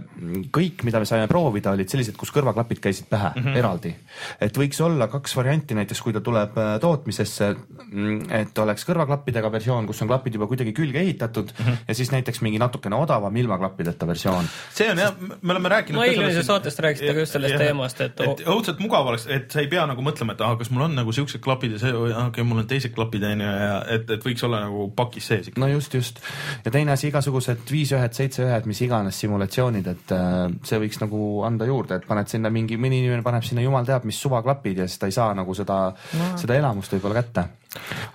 kõik, 0.52 0.85
mida 0.85 0.99
me 0.99 1.06
saime 1.06 1.28
proovida, 1.28 1.71
olid 1.71 1.88
sellised, 1.88 2.16
kus 2.16 2.33
kõrvaklapid 2.35 2.80
käisid 2.80 3.09
pähe 3.09 3.30
mm 3.35 3.42
-hmm. 3.42 3.56
eraldi. 3.56 3.94
et 4.40 4.59
võiks 4.59 4.80
olla 4.85 5.09
kaks 5.09 5.37
varianti, 5.37 5.75
näiteks 5.75 6.00
kui 6.00 6.12
ta 6.12 6.21
tuleb 6.21 6.56
tootmisesse, 6.80 7.54
mm, 7.92 8.31
et 8.31 8.59
oleks 8.59 8.85
kõrvaklappidega 8.88 9.53
versioon, 9.53 9.87
kus 9.87 10.03
on 10.03 10.09
klapid 10.09 10.35
juba 10.35 10.46
kuidagi 10.55 10.75
külge 10.77 11.03
ehitatud 11.03 11.53
mm 11.53 11.64
-hmm. 11.64 11.85
ja 11.88 11.95
siis 11.95 12.12
näiteks 12.14 12.40
mingi 12.47 12.59
natukene 12.62 12.97
odavam 12.97 13.37
ilma 13.37 13.59
klappideta 13.59 14.07
versioon. 14.07 14.49
see 14.75 14.90
on 14.90 14.99
jah, 14.99 15.14
me 15.43 15.53
oleme 15.53 15.69
rääkinud. 15.69 15.99
no 15.99 16.05
eelmises 16.05 16.47
saatest 16.47 16.79
rääkisite 16.79 17.14
ka 17.14 17.21
just 17.21 17.33
sellest 17.33 17.57
teemast, 17.59 18.01
et. 18.01 18.21
et 18.21 18.47
õudselt 18.47 18.81
mugav 18.81 19.07
oleks, 19.07 19.27
et 19.27 19.51
sa 19.51 19.61
ei 19.61 19.69
pea 19.69 19.87
nagu 19.87 20.03
mõtlema, 20.03 20.33
et 20.33 20.40
ah, 20.40 20.57
kas 20.59 20.71
mul 20.71 20.87
on 20.88 20.95
nagu 20.95 21.12
siuksed 21.12 21.40
klapid 21.45 21.77
ja 21.77 21.79
see, 21.79 21.93
okei 21.95 22.27
okay,, 22.29 22.45
mul 22.45 22.62
on 22.62 22.69
teised 22.71 22.95
klapid 22.95 23.23
onju 23.31 23.51
ja 23.51 23.79
et, 23.97 24.11
et 24.11 24.27
võiks 24.27 24.45
olla 24.47 24.61
nagu 24.67 24.88
pakis 24.97 25.27
sees 25.33 25.51
ikka. 25.51 25.61
no 25.61 25.69
just, 25.73 25.95
just. 25.95 26.21
ja 26.64 26.71
teine 26.71 26.93
asi, 26.93 27.09
igasugused 27.09 27.71
viis 27.71 27.93
ühed, 27.93 28.17
seitse 28.17 28.45
ühed, 28.47 28.69
mis 28.71 28.81
iganes 28.87 29.21
simulatsioonid, 29.21 29.90
et 29.95 30.14
äh, 30.17 30.38
see 30.67 30.81
võiks 30.87 31.01
nagu 31.03 31.25
anda 31.47 31.69
juurde, 31.69 32.01
et 32.01 32.09
paned 32.09 32.31
sinna 32.31 32.53
mingi, 32.55 32.79
mõni 32.81 33.03
inimene 33.03 33.27
paneb 33.27 33.45
sinna 33.47 33.64
jumal 33.64 33.87
teab 33.88 34.05
mis 34.09 34.21
suvaklapid 34.21 34.85
ja 34.85 34.88
siis 34.88 35.03
ta 35.03 35.11
ei 35.11 35.17
saa 35.17 35.35
nagu 35.35 35.55
seda 35.55 35.81
no., 35.93 36.33
seda 36.40 36.59
elamust 36.61 36.95
võib-olla 36.97 37.23
kätte 37.23 37.49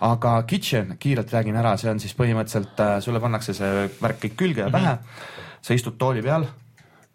aga 0.02 0.44
Kitchen, 0.48 0.96
kiirelt 1.00 1.34
räägin 1.34 1.56
ära, 1.60 1.76
see 1.78 1.92
on 1.92 2.00
siis 2.00 2.16
põhimõtteliselt 2.18 2.80
äh,, 2.80 2.96
sulle 3.04 3.20
pannakse 3.20 3.54
see 3.58 3.90
värk 4.02 4.22
kõik 4.26 4.36
külge 4.40 4.66
ja 4.66 4.70
pähe 4.70 4.94
mm. 4.94 4.98
-hmm. 4.98 5.46
sa 5.62 5.74
istud 5.74 5.98
tooli 5.98 6.22
peal, 6.22 6.48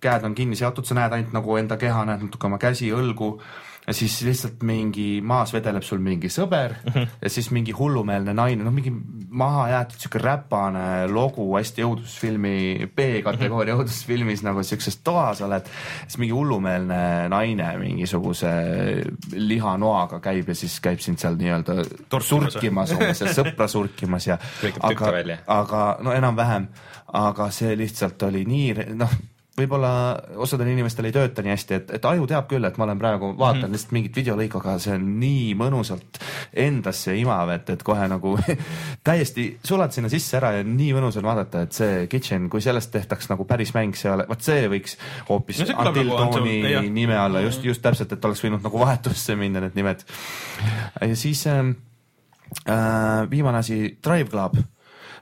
käed 0.00 0.24
on 0.24 0.34
kinni 0.34 0.56
seotud, 0.56 0.84
sa 0.84 0.94
näed 0.94 1.12
ainult 1.12 1.32
nagu 1.32 1.56
enda 1.56 1.76
keha, 1.76 2.04
näed 2.04 2.26
natuke 2.26 2.46
oma 2.46 2.58
käsi, 2.58 2.92
õlgu 2.92 3.40
ja 3.86 3.94
siis 3.94 4.16
lihtsalt 4.24 4.62
mingi 4.64 5.20
maas 5.24 5.52
vedeleb 5.52 5.84
sul 5.84 6.00
mingi 6.00 6.30
sõber 6.32 6.72
mm 6.78 6.92
-hmm. 6.92 7.08
ja 7.22 7.30
siis 7.30 7.50
mingi 7.50 7.72
hullumeelne 7.72 8.32
naine, 8.34 8.64
noh, 8.64 8.72
mingi 8.72 8.92
mahajäetud 9.28 9.98
sihuke 10.00 10.18
räpane 10.22 11.06
lugu 11.08 11.46
hästi 11.56 11.84
õudusfilmi, 11.84 12.88
B-kategooria 12.96 13.74
mm 13.74 13.80
-hmm. 13.80 13.84
õudusfilmis 13.84 14.44
nagu 14.44 14.62
siukses 14.62 14.96
toas 14.96 15.40
oled. 15.40 15.68
siis 16.06 16.18
mingi 16.18 16.32
hullumeelne 16.32 17.28
naine 17.28 17.76
mingisuguse 17.78 18.52
lihanoaga 19.32 20.20
käib 20.20 20.48
ja 20.48 20.54
siis 20.54 20.80
käib 20.80 20.98
sind 20.98 21.18
seal 21.18 21.36
nii-öelda 21.36 21.84
surkimas 22.20 22.92
umbes 22.92 23.20
ja 23.20 23.26
sõpra 23.26 23.68
surkimas 23.68 24.26
ja. 24.26 24.38
aga, 24.80 25.12
aga 25.46 25.96
no 26.00 26.12
enam-vähem, 26.12 26.66
aga 27.12 27.50
see 27.50 27.76
lihtsalt 27.76 28.22
oli 28.22 28.44
nii, 28.44 28.74
noh 28.94 29.10
võib-olla 29.54 29.90
osadel 30.42 30.72
inimestel 30.72 31.06
ei 31.08 31.14
tööta 31.14 31.42
nii 31.44 31.52
hästi, 31.52 31.76
et, 31.78 31.92
et 31.98 32.06
aju 32.10 32.26
teab 32.30 32.48
küll, 32.50 32.66
et 32.66 32.78
ma 32.80 32.88
olen 32.88 32.98
praegu, 32.98 33.30
vaatan 33.38 33.60
mm 33.60 33.64
-hmm. 33.64 33.76
lihtsalt 33.76 33.94
mingit 33.94 34.16
videolõiku, 34.18 34.58
aga 34.58 34.74
see 34.82 34.96
on 34.98 35.04
nii 35.20 35.54
mõnusalt 35.58 36.18
endasse 36.64 37.14
imav, 37.18 37.52
et, 37.54 37.70
et 37.70 37.84
kohe 37.86 38.08
nagu 38.10 38.34
täiesti 39.08 39.46
sulad 39.64 39.94
sinna 39.94 40.10
sisse 40.10 40.36
ära 40.40 40.52
ja 40.58 40.66
nii 40.66 40.90
mõnus 40.96 41.20
on 41.22 41.28
vaadata, 41.30 41.62
et 41.62 41.72
see 41.72 42.06
Kitchen, 42.10 42.50
kui 42.50 42.64
sellest 42.64 42.90
tehtaks 42.90 43.30
nagu 43.30 43.46
päris 43.46 43.74
mäng, 43.74 43.94
see 43.94 44.10
ole, 44.10 44.26
vot 44.28 44.42
see 44.42 44.66
võiks 44.68 44.98
hoopis 45.28 45.62
no 45.62 45.86
Until 45.86 46.10
nagu 46.10 46.38
Dawni 46.38 46.90
nime 46.90 47.16
alla 47.18 47.40
just, 47.46 47.64
just 47.64 47.82
täpselt, 47.82 48.12
et 48.12 48.24
oleks 48.24 48.42
võinud 48.44 48.62
nagu 48.62 48.78
vahetusse 48.78 49.36
minna 49.38 49.62
need 49.62 49.78
nimed. 49.78 50.04
ja 51.00 51.16
siis 51.16 51.46
ähm, 51.46 51.76
äh, 52.66 53.30
viimane 53.30 53.62
asi, 53.62 53.98
Drive 54.02 54.30
Club 54.30 54.58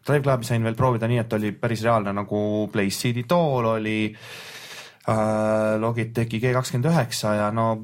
Drive 0.07 0.25
Clubi 0.25 0.49
sain 0.49 0.65
veel 0.67 0.79
proovida 0.79 1.09
nii, 1.11 1.21
et 1.23 1.37
oli 1.39 1.53
päris 1.57 1.85
reaalne 1.87 2.15
nagu 2.17 2.43
Playseedi 2.73 3.25
tool 3.29 3.69
oli 3.77 3.97
äh, 4.11 5.17
Logitechi 5.83 6.41
G 6.43 6.53
kakskümmend 6.57 6.91
üheksa 6.93 7.37
ja 7.39 7.51
no 7.55 7.75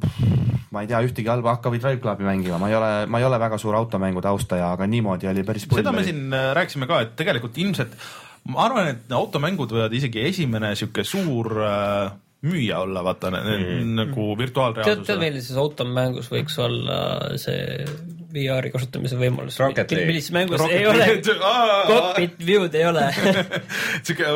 ma 0.74 0.85
ei 0.85 0.90
tea 0.90 1.00
ühtegi 1.07 1.31
halba, 1.31 1.57
hakka 1.57 1.72
või 1.72 1.83
Drive 1.83 2.02
Clubi 2.04 2.26
mängima, 2.26 2.61
ma 2.61 2.70
ei 2.70 2.78
ole, 2.78 2.94
ma 3.09 3.20
ei 3.20 3.26
ole 3.28 3.40
väga 3.40 3.59
suur 3.61 3.76
automängude 3.78 4.28
austaja, 4.31 4.72
aga 4.76 4.88
niimoodi 4.90 5.31
oli 5.31 5.44
päris 5.46 5.68
seda 5.70 5.94
me 5.94 6.04
siin 6.07 6.26
äh, 6.33 6.50
rääkisime 6.59 6.90
ka, 6.90 7.02
et 7.07 7.14
tegelikult 7.18 7.57
ilmselt 7.59 7.94
ma 8.52 8.64
arvan, 8.66 8.92
et 8.94 9.12
automängud 9.12 9.72
võivad 9.74 9.94
isegi 9.96 10.24
esimene 10.28 10.74
sihuke 10.78 11.04
suur 11.07 11.52
äh, 11.64 12.11
müüa 12.48 12.83
olla, 12.85 13.02
vaata 13.07 13.33
mm. 13.35 13.94
nagu 13.98 14.28
virtuaalreaalsus. 14.38 15.00
tead, 15.02 15.07
tead 15.09 15.22
millises 15.24 15.59
automängus 15.59 16.31
võiks 16.33 16.59
olla 16.62 16.98
see 17.40 17.87
VR-i 18.28 18.72
kasutamise 18.74 19.16
võimalus. 19.16 19.56
Millises 19.88 20.32
mängus 20.36 20.60
Rocket 20.60 20.76
ei 20.76 20.86
ole 20.86 21.06
League. 21.06 21.36
cockpit 21.88 22.42
view'd 22.44 22.74
ei 22.76 22.84
ole 22.88 23.06
siuke, 24.06 24.28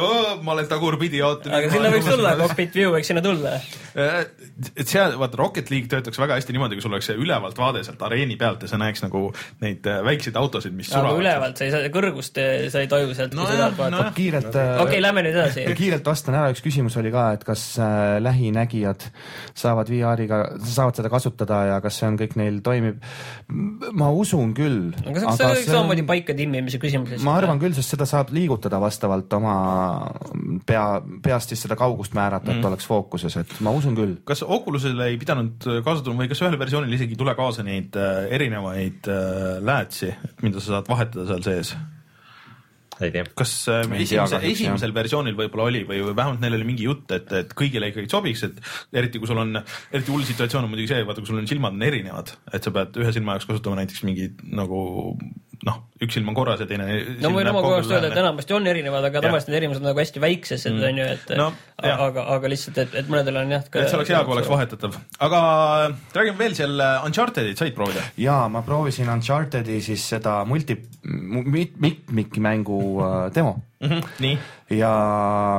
ma 0.43 0.55
olen 0.55 0.69
tagurpidi 0.71 1.21
jaotunud. 1.21 1.57
aga 1.59 1.71
sinna 1.73 1.91
võiks 1.93 2.09
tulla, 2.09 2.33
cockpit 2.41 2.79
view 2.79 2.93
võiks 2.95 3.11
sinna 3.13 3.23
tulla. 3.25 3.55
et 3.93 4.87
see, 4.89 5.03
vaata 5.21 5.41
Rocket 5.41 5.73
League 5.73 5.91
töötaks 5.93 6.21
väga 6.21 6.39
hästi 6.39 6.57
niimoodi, 6.57 6.79
kui 6.79 6.87
sul 6.87 6.95
oleks 6.97 7.11
see 7.11 7.19
ülevalt 7.21 7.59
vaade 7.61 7.83
sealt 7.85 8.03
areeni 8.07 8.39
pealt 8.41 8.65
ja 8.65 8.71
sa 8.71 8.81
näeks 8.81 9.05
nagu 9.05 9.27
neid 9.65 9.87
äh, 9.91 10.01
väikseid 10.07 10.39
autosid, 10.41 10.75
mis 10.77 10.91
suravad. 10.93 11.21
ülevalt 11.21 11.61
sa 11.61 11.69
ei 11.69 11.75
saa, 11.75 11.93
kõrgust 11.93 12.41
eh, 12.41 12.67
sa 12.73 12.83
ei 12.83 12.91
taju 12.91 13.13
sealt, 13.13 13.37
kui 13.37 13.43
sa 13.43 13.51
Nojah, 13.51 13.61
tahad 13.61 13.79
vaadata 13.79 13.97
nojah.. 13.99 14.15
kiirelt 14.17 14.51
okei 14.53 14.85
okay,, 14.87 15.03
lähme 15.05 15.27
nüüd 15.27 15.37
edasi. 15.37 15.67
kiirelt 15.83 16.09
vastan 16.09 16.39
ära, 16.41 16.53
üks 16.55 16.65
küsimus 16.65 16.97
oli 17.01 17.13
ka, 17.15 17.29
et 17.37 17.47
kas 17.47 17.67
äh, 17.83 18.17
lähinägijad 18.25 19.09
saavad 19.59 19.93
VR-iga, 19.93 20.43
saavad 20.65 21.01
seda 21.01 21.13
kasutada 21.13 21.63
ja 21.75 21.81
kas 21.85 22.01
see 22.01 22.09
on 22.09 22.19
kõik 22.21 22.37
neil 22.41 22.61
toimib. 22.65 23.03
Ma 23.99 24.09
usun 24.15 24.53
küll. 24.57 24.91
aga 25.05 25.21
see 25.21 25.37
see 25.37 25.49
oleks 25.49 25.69
samamoodi 25.69 26.05
paika 26.09 26.37
timmimise 26.37 26.81
küsimus. 26.83 27.23
ma 27.27 27.37
arvan 27.41 27.61
küll, 27.63 27.75
sest 27.77 27.95
seda 27.95 28.09
saab 28.09 28.33
liigutada 28.35 28.81
vastavalt 28.83 29.33
oma 29.39 29.55
pea, 30.69 30.85
peast 31.25 31.53
siis 31.53 31.65
seda 31.67 31.77
kaugust 31.81 32.17
määrata, 32.19 32.57
et 32.57 32.69
oleks 32.71 32.89
fookuses, 32.89 33.37
et 33.43 33.55
ma 33.65 33.75
usun 33.77 33.97
küll. 33.99 34.19
kas 34.29 34.45
Oculusele 34.47 35.13
ei 35.13 35.19
pidanud 35.21 35.69
kaasa 35.85 36.05
tulema 36.05 36.25
või 36.25 36.33
kas 36.33 36.45
ühel 36.45 36.59
versioonil 36.61 36.99
isegi 36.99 37.17
ei 37.17 37.23
tule 37.25 37.37
kaasa 37.39 37.65
neid 37.67 37.97
äh, 38.01 38.27
erinevaid 38.39 39.11
äh, 39.13 39.59
läätsi, 39.65 40.13
mida 40.43 40.61
sa 40.61 40.79
saad 40.79 40.93
vahetada 40.93 41.29
seal 41.31 41.45
sees? 41.49 41.75
Ei 43.01 43.13
tea. 43.15 43.25
kas 43.39 43.53
äh, 43.73 43.85
esimese, 44.03 44.41
esimesel 44.51 44.95
versioonil 44.95 45.37
võib-olla 45.39 45.69
oli 45.71 45.83
või, 45.89 46.03
või 46.07 46.17
vähemalt 46.19 46.43
neil 46.43 46.59
oli 46.59 46.69
mingi 46.69 46.89
jutt, 46.89 47.11
et, 47.17 47.31
et 47.39 47.55
kõigile 47.59 47.89
ikkagi 47.93 48.11
sobiks, 48.13 48.45
et 48.49 48.61
eriti 49.03 49.23
kui 49.23 49.31
sul 49.31 49.41
on, 49.43 49.57
eriti 49.93 50.13
hull 50.13 50.27
situatsioon 50.29 50.67
on 50.67 50.73
muidugi 50.73 50.93
see, 50.93 51.07
vaata, 51.09 51.25
kui 51.25 51.33
sul 51.33 51.41
on 51.41 51.49
silmad 51.51 51.79
on 51.79 51.87
erinevad, 51.89 52.35
et 52.53 52.67
sa 52.67 52.75
pead 52.75 53.01
ühe 53.01 53.15
silma 53.15 53.39
jaoks 53.39 53.49
kasutama 53.51 53.81
näiteks 53.81 54.05
mingit 54.09 54.45
nagu 54.45 54.83
noh, 55.67 55.79
üks 56.03 56.17
silm 56.17 56.31
on 56.33 56.37
korras 56.37 56.63
ja 56.63 56.67
teine. 56.69 56.87
no 57.23 57.31
ma 57.31 57.39
võin 57.39 57.51
oma 57.53 57.63
kogemust 57.65 57.93
öelda, 57.95 58.11
et 58.11 58.21
enamasti 58.23 58.57
on 58.57 58.67
erinevad, 58.71 59.07
aga 59.09 59.23
tavaliselt 59.25 59.53
need 59.53 59.59
erinevused 59.61 59.83
on 59.83 59.89
nagu 59.91 60.03
hästi 60.03 60.23
väiksed, 60.23 60.65
on 60.73 61.03
ju, 61.03 61.09
et 61.17 61.35
No, 61.39 61.49
aga, 61.83 62.25
aga 62.37 62.51
lihtsalt, 62.51 62.81
et, 62.83 62.97
et 63.03 63.11
mõnedel 63.13 63.39
on 63.43 63.55
jah. 63.55 63.67
et 63.67 63.87
see 63.87 63.99
oleks 63.99 64.15
hea, 64.15 64.23
kui 64.27 64.37
oleks. 64.37 64.51
vahetatav, 64.51 64.97
aga 65.29 65.43
räägime 66.17 66.41
veel 66.41 66.57
seal 66.59 66.83
äh, 66.83 67.07
Uncharted'it 67.07 67.63
said 67.63 67.77
proovida? 67.79 68.05
jaa, 68.21 68.47
ma 68.53 68.65
proovisin 68.67 69.13
Uncharted'i 69.13 69.79
siis 69.85 70.07
seda 70.15 70.41
multi, 70.49 70.79
mitmikmängu 71.03 72.81
äh, 73.07 73.21
demo 73.37 73.57
nii, 73.83 74.35
ja 74.79 74.93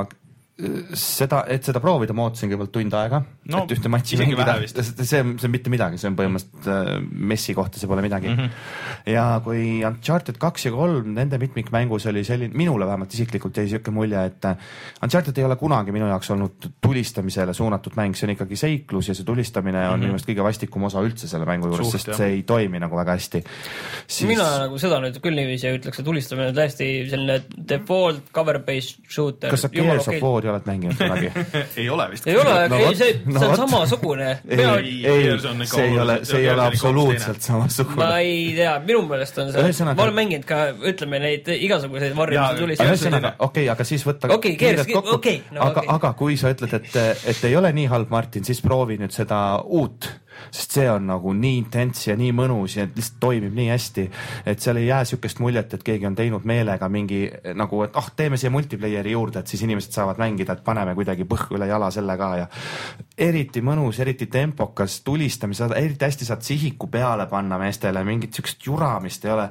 äh, 0.04 0.20
seda, 0.54 1.40
et 1.50 1.66
seda 1.66 1.80
proovida, 1.82 2.14
ma 2.14 2.28
ootasin 2.28 2.46
kõigepealt 2.46 2.70
tund 2.76 2.94
aega 2.94 3.18
No, 3.50 3.64
et 3.64 3.72
ühte 3.74 3.90
matši 3.92 4.14
isegi 4.16 4.36
mängida 4.38 4.84
see, 4.86 5.04
see 5.04 5.18
on 5.20 5.52
mitte 5.52 5.68
midagi, 5.72 5.98
see 6.00 6.08
on 6.08 6.14
põhimõtteliselt 6.16 6.68
äh, 6.70 7.00
messi 7.32 7.52
kohta, 7.56 7.80
see 7.80 7.90
pole 7.90 8.04
midagi 8.04 8.30
mm. 8.30 8.38
-hmm. 8.38 9.10
ja 9.12 9.24
kui 9.44 9.82
Uncharted 9.84 10.38
kaks 10.40 10.68
ja 10.68 10.72
kolm, 10.72 11.10
nende 11.16 11.40
mitmikmängus 11.42 12.06
oli 12.08 12.22
selline, 12.24 12.54
minule 12.56 12.86
vähemalt 12.86 13.12
isiklikult 13.12 13.58
jäi 13.58 13.66
siuke 13.72 13.92
mulje, 13.92 14.22
et 14.30 14.48
äh, 14.48 14.56
Uncharted 15.04 15.36
ei 15.36 15.44
ole 15.44 15.56
kunagi 15.60 15.92
minu 15.92 16.06
jaoks 16.08 16.30
olnud 16.32 16.70
tulistamisele 16.80 17.52
suunatud 17.52 17.98
mäng, 17.98 18.14
see 18.14 18.28
on 18.30 18.32
ikkagi 18.36 18.56
seiklus 18.56 19.10
ja 19.10 19.18
see 19.18 19.26
tulistamine 19.26 19.76
on 19.76 19.84
mm 19.84 19.90
-hmm. 19.90 19.98
minu 19.98 20.14
meelest 20.14 20.30
kõige 20.30 20.46
vastikum 20.46 20.86
osa 20.88 21.02
üldse 21.02 21.28
selle 21.28 21.44
mängu 21.50 21.68
juures, 21.68 21.90
sest 21.90 22.14
jah. 22.14 22.16
see 22.22 22.30
ei 22.38 22.42
toimi 22.46 22.78
nagu 22.80 22.96
väga 22.96 23.18
hästi 23.18 23.42
siis.... 24.06 24.28
mina 24.30 24.48
nagu 24.64 24.78
seda 24.78 25.02
nüüd 25.04 25.20
küll 25.20 25.34
niiviisi 25.36 25.68
ei 25.68 25.80
ütleks, 25.82 26.00
et 26.00 26.08
tulistamine 26.08 26.48
on 26.48 26.56
täiesti 26.56 26.88
selline 27.10 27.42
default 27.68 28.32
cover-based 28.32 29.04
shooter. 29.10 29.50
kas 29.50 29.66
sa 29.66 29.68
Gears 29.68 30.08
of 30.08 30.22
War'i 30.22 30.43
oled 30.52 30.66
mänginud 30.68 30.96
kunagi? 30.98 31.30
ei 31.80 31.88
ole 31.90 32.06
vist. 32.12 32.26
ei 32.28 32.36
ole, 32.36 32.52
No 32.54 32.56
aga 32.64 32.78
vot, 32.80 32.88
ei, 32.90 32.98
see, 33.00 33.20
no 33.26 33.40
see 33.40 33.48
on 33.48 33.56
samasugune. 33.62 34.28
ei, 34.48 34.60
Ei, 35.04 35.38
see 35.66 35.84
ei 35.84 35.98
ole, 35.98 36.18
see 36.24 36.40
ei 36.40 36.48
ole 36.50 36.62
hoopis 36.62 36.80
absoluutselt 36.84 37.42
samasugune 37.48 37.96
ma. 38.04 38.18
ei 38.24 38.52
tea, 38.56 38.74
minu 38.86 39.02
meelest 39.08 39.38
on 39.44 39.52
see, 39.54 39.84
ma 39.90 39.96
olen 40.06 40.14
mänginud 40.20 40.46
ka, 40.48 40.60
ütleme 40.92 41.20
neid 41.24 41.48
igasuguseid 41.58 42.12
Jaa, 42.14 42.18
varjamisi 42.22 42.62
tulistajaid. 42.62 42.94
ühesõnaga, 42.96 43.34
okei 43.38 43.64
okay,, 43.64 43.68
aga 43.74 43.84
siis 43.88 44.06
võtta 44.06 44.32
Okei, 44.34 44.56
Gears- 44.56 44.84
kiirelt 44.84 44.92
kokku 44.98 45.16
okei, 45.20 45.42
no 45.54 45.60
aga 45.68 45.80
okei. 45.84 45.92
aga 45.98 46.12
kui 46.18 46.36
sa 46.40 46.50
ütled, 46.54 46.72
et, 46.80 46.96
et 47.34 47.44
ei 47.48 47.56
ole 47.56 47.72
nii 47.76 47.86
halb, 47.92 48.10
Martin, 48.14 48.44
siis 48.44 48.60
proovi 48.64 48.98
nüüd 49.00 49.12
seda 49.14 49.40
uut, 49.64 50.08
sest 50.50 50.78
see 50.78 50.86
on 50.90 51.06
nagu 51.08 51.32
nii 51.36 51.58
intens 51.60 52.06
ja 52.08 52.16
nii 52.18 52.32
mõnus 52.36 52.78
ja 52.78 52.86
lihtsalt 52.88 53.20
toimib 53.22 53.54
nii 53.56 53.68
hästi, 53.70 54.06
et 54.50 54.60
seal 54.64 54.80
ei 54.80 54.88
jää 54.88 55.04
sihukest 55.10 55.40
muljet, 55.44 55.74
et 55.74 55.86
keegi 55.86 56.08
on 56.08 56.18
teinud 56.18 56.46
meelega 56.48 56.88
mingi 56.92 57.22
nagu, 57.54 57.82
et 57.86 57.96
ah, 58.00 58.10
teeme 58.16 58.38
siia 58.40 58.52
multiplayer'i 58.54 59.14
juurde, 59.14 59.40
et 59.42 59.50
siis 59.50 59.64
inimesed 59.66 59.94
saavad 59.94 60.20
mängida, 60.22 60.56
et 60.56 60.64
paneme 60.66 60.94
kuidagi 60.98 61.26
põhku 61.28 61.58
üle 61.58 61.68
jala 61.70 61.90
selle 61.94 62.18
ka 62.20 62.30
ja 62.42 62.50
eriti 63.18 63.62
mõnus, 63.64 64.00
eriti 64.02 64.28
tempokas 64.32 65.00
tulistamise, 65.06 65.70
eriti 65.78 66.08
hästi 66.08 66.28
saad 66.28 66.46
sihiku 66.46 66.90
peale 66.92 67.26
panna 67.30 67.58
meestele, 67.60 68.04
mingit 68.04 68.34
siukest 68.34 68.66
juramist 68.66 69.24
ei 69.24 69.34
ole 69.34 69.48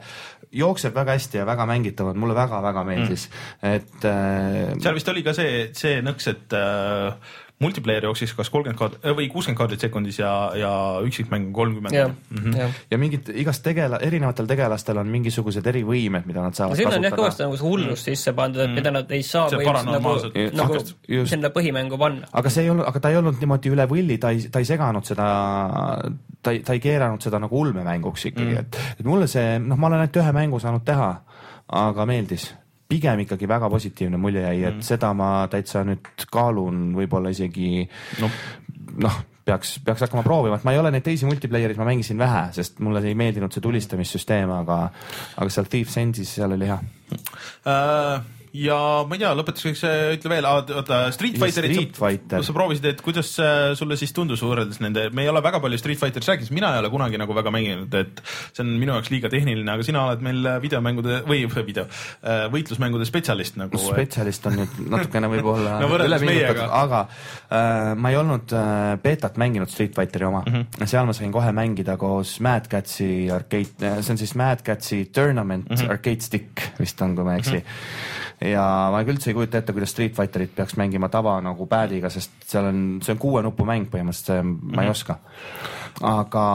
jookseb 0.54 0.94
väga 0.96 1.16
hästi 1.18 1.42
ja 1.42 1.46
väga 1.46 1.66
mängitav 1.70 2.12
on, 2.12 2.20
mulle 2.20 2.36
väga-väga 2.38 2.84
meeldis 2.86 3.30
mm., 3.30 3.74
et 3.74 4.06
äh, 4.06 4.76
seal 4.84 4.98
vist 4.98 5.10
oli 5.10 5.24
ka 5.26 5.34
see, 5.36 5.70
see 5.78 6.02
nõks, 6.06 6.30
et 6.30 6.54
äh, 6.58 7.34
multiplayer 7.62 8.04
jooksis 8.04 8.34
kas 8.34 8.50
kolmkümmend 8.50 8.80
kaart- 8.80 9.04
või 9.16 9.28
kuuskümmend 9.32 9.58
kaardit 9.58 9.80
sekundis 9.86 10.18
ja, 10.20 10.32
ja 10.58 10.72
üksikmäng 11.06 11.48
on 11.48 11.54
kolmkümmend. 11.54 11.94
jah, 11.96 12.10
Mhm. 12.32 12.56
jah. 12.58 12.72
ja 12.92 12.98
mingid 12.98 13.30
igast 13.30 13.64
tegela-, 13.64 14.00
erinevatel 14.02 14.48
tegelastel 14.50 14.98
on 14.98 15.08
mingisugused 15.08 15.66
erivõimed, 15.72 16.26
mida 16.26 16.42
nad 16.42 16.54
saavad 16.58 16.76
sinna 16.78 16.96
on 16.98 17.04
jah 17.04 17.12
kõvasti 17.14 17.44
kasutada. 17.44 17.48
nagu 17.48 17.58
see 17.58 17.68
hullus 17.70 18.04
sisse 18.04 18.34
pandud, 18.34 18.62
et 18.66 18.70
mida 18.76 18.92
nad 18.92 19.12
ei 19.12 19.24
saa 19.24 19.48
põhimõtteliselt 19.50 20.54
nagu 20.54 20.58
nagu 20.58 20.74
just, 20.74 20.96
just. 21.08 21.30
sinna 21.30 21.50
põhimängu 21.50 21.98
panna. 22.00 22.28
aga 22.34 22.50
see 22.50 22.64
ei 22.64 22.70
olnud, 22.74 22.86
aga 22.88 23.00
ta 23.00 23.10
ei 23.10 23.18
olnud 23.22 23.40
niimoodi 23.40 23.70
üle 23.72 23.88
võlli, 23.88 24.20
ta 24.20 24.30
ei, 24.34 24.50
ta 24.52 24.60
ei 24.60 24.66
seganud 24.66 25.06
seda, 25.06 25.30
ta 26.42 26.52
ei, 26.52 26.60
ta 26.60 26.74
ei 26.74 26.80
keeranud 26.84 27.22
seda 27.22 27.40
nagu 27.40 27.60
ulmemänguks 27.60 28.26
ikkagi 28.32 28.52
mm., 28.52 28.60
et, 28.60 28.80
et 29.00 29.06
mulle 29.06 29.28
see, 29.28 29.60
noh, 29.60 29.78
ma 29.78 29.88
olen 29.88 30.04
ainult 30.04 30.20
ühe 30.20 30.32
mängu 30.36 30.60
saanud 30.60 30.84
teha, 30.86 31.14
aga 31.70 32.06
meeldis 32.10 32.50
pigem 32.90 33.24
ikkagi 33.24 33.48
väga 33.50 33.70
positiivne 33.72 34.20
mulje 34.22 34.44
jäi, 34.44 34.64
et 34.64 34.76
mm. 34.76 34.86
seda 34.86 35.14
ma 35.18 35.30
täitsa 35.52 35.86
nüüd 35.88 36.28
kaalun 36.32 36.92
võib-olla 36.98 37.32
isegi 37.34 37.88
noh 38.22 38.42
noh, 39.02 39.18
peaks, 39.46 39.78
peaks 39.86 40.06
hakkama 40.06 40.24
proovima, 40.26 40.58
et 40.58 40.68
ma 40.68 40.74
ei 40.74 40.80
ole 40.82 40.92
neid 40.94 41.06
teisi 41.06 41.28
multiplayer'id, 41.28 41.80
ma 41.80 41.88
mängisin 41.88 42.20
vähe, 42.20 42.46
sest 42.56 42.80
mulle 42.84 43.04
ei 43.08 43.18
meeldinud 43.18 43.54
see 43.54 43.64
tulistamissüsteem, 43.64 44.52
aga, 44.54 44.80
aga 45.40 45.54
seal 45.54 45.70
Thieves 45.72 45.98
Endis 46.02 46.36
seal 46.38 46.56
oli 46.56 46.70
hea. 46.70 46.80
Äh, 47.70 48.43
ja 48.54 48.78
ma 49.08 49.18
ei 49.18 49.24
tea, 49.24 49.32
lõpetuseks 49.38 49.84
äh, 49.88 50.02
ütle 50.18 50.34
veel, 50.36 50.48
oota 50.48 51.00
Street 51.16 51.38
Ja 51.40 51.46
Fighterit 51.46 51.74
Street 51.74 51.98
Fighter. 51.98 52.42
sa, 52.42 52.50
sa 52.50 52.56
proovisid, 52.56 52.86
et 52.92 53.02
kuidas 53.06 53.32
äh, 53.42 53.72
sulle 53.78 53.98
siis 54.00 54.14
tundus 54.14 54.44
võrreldes 54.46 54.82
nende, 54.84 55.08
me 55.16 55.26
ei 55.26 55.32
ole 55.32 55.42
väga 55.46 55.62
palju 55.64 55.80
Street 55.82 56.02
Fighterist 56.02 56.30
rääkinud, 56.30 56.54
mina 56.54 56.74
ei 56.76 56.84
ole 56.84 56.92
kunagi 56.94 57.18
nagu 57.22 57.34
väga 57.38 57.54
mänginud, 57.54 57.98
et 57.98 58.22
see 58.52 58.64
on 58.66 58.74
minu 58.78 58.94
jaoks 58.94 59.10
liiga 59.14 59.32
tehniline, 59.34 59.70
aga 59.74 59.86
sina 59.86 60.06
oled 60.10 60.22
meil 60.26 60.50
videomängude 60.64 61.24
või 61.28 61.48
video, 61.66 61.88
võitlusmängude 62.54 63.08
spetsialist 63.10 63.58
nagu. 63.62 63.80
spetsialist 63.82 64.46
on 64.50 64.60
nüüd 64.62 64.78
natukene 64.94 65.32
võib-olla 65.32 65.78
No 65.84 65.90
üle 65.98 66.20
pingutatud, 66.22 66.64
aga 66.78 67.02
äh, 67.08 67.94
ma 68.00 68.14
ei 68.14 68.20
olnud 68.20 68.54
äh, 68.58 68.96
beetat 69.04 69.40
mänginud 69.42 69.72
Street 69.72 69.96
Fighteri 69.98 70.28
oma 70.30 70.44
mm, 70.46 70.54
-hmm. 70.54 70.90
seal 70.90 71.08
ma 71.10 71.16
sain 71.18 71.34
kohe 71.34 71.52
mängida 71.56 71.98
koos 71.98 72.38
Mad 72.44 72.70
Catsi 72.72 73.30
arcade, 73.34 73.94
see 74.02 74.14
on 74.14 74.22
siis 74.22 74.36
Mad 74.40 74.64
Catsi 74.66 75.06
Tournament 75.06 75.70
mm 75.70 75.76
-hmm. 75.76 75.92
arcade 75.92 76.22
stick 76.22 76.70
vist 76.80 77.02
on, 77.02 77.16
kui 77.16 77.26
ma 77.26 77.34
ei 77.34 77.44
eksi 77.44 77.58
mm. 77.58 77.60
-hmm. 77.60 78.33
Ja 78.44 78.64
ma 78.92 79.02
küll 79.04 79.16
üldse 79.16 79.32
ei 79.32 79.38
kujuta 79.38 79.62
ette, 79.62 79.74
kuidas 79.76 79.94
Street 79.94 80.16
Fighterit 80.18 80.54
peaks 80.56 80.76
mängima 80.80 81.10
tava 81.14 81.38
nagu 81.44 81.68
pad'iga, 81.70 82.12
sest 82.14 82.46
seal 82.50 82.68
on, 82.70 82.84
see 83.04 83.16
on 83.16 83.22
kuue 83.22 83.44
nupu 83.46 83.66
mäng 83.68 83.90
põhimõtteliselt, 83.92 84.30
see 84.32 84.42
mm 84.42 84.54
-hmm. 84.56 84.76
ma 84.76 84.84
ei 84.84 84.90
oska. 84.90 85.18
aga 86.02 86.46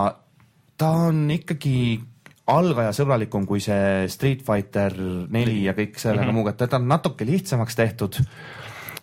ta 0.78 0.90
on 1.08 1.30
ikkagi 1.30 2.00
algajasõbralikum 2.48 3.46
kui 3.46 3.60
see 3.60 4.08
Street 4.08 4.42
Fighter 4.46 4.94
neli 5.28 5.64
ja 5.64 5.72
kõik 5.76 5.98
sellega 5.98 6.24
mm 6.24 6.28
-hmm. 6.28 6.34
muuga, 6.34 6.52
teda 6.52 6.76
on 6.76 6.88
natuke 6.88 7.26
lihtsamaks 7.26 7.76
tehtud. 7.76 8.20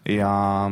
ja 0.05 0.69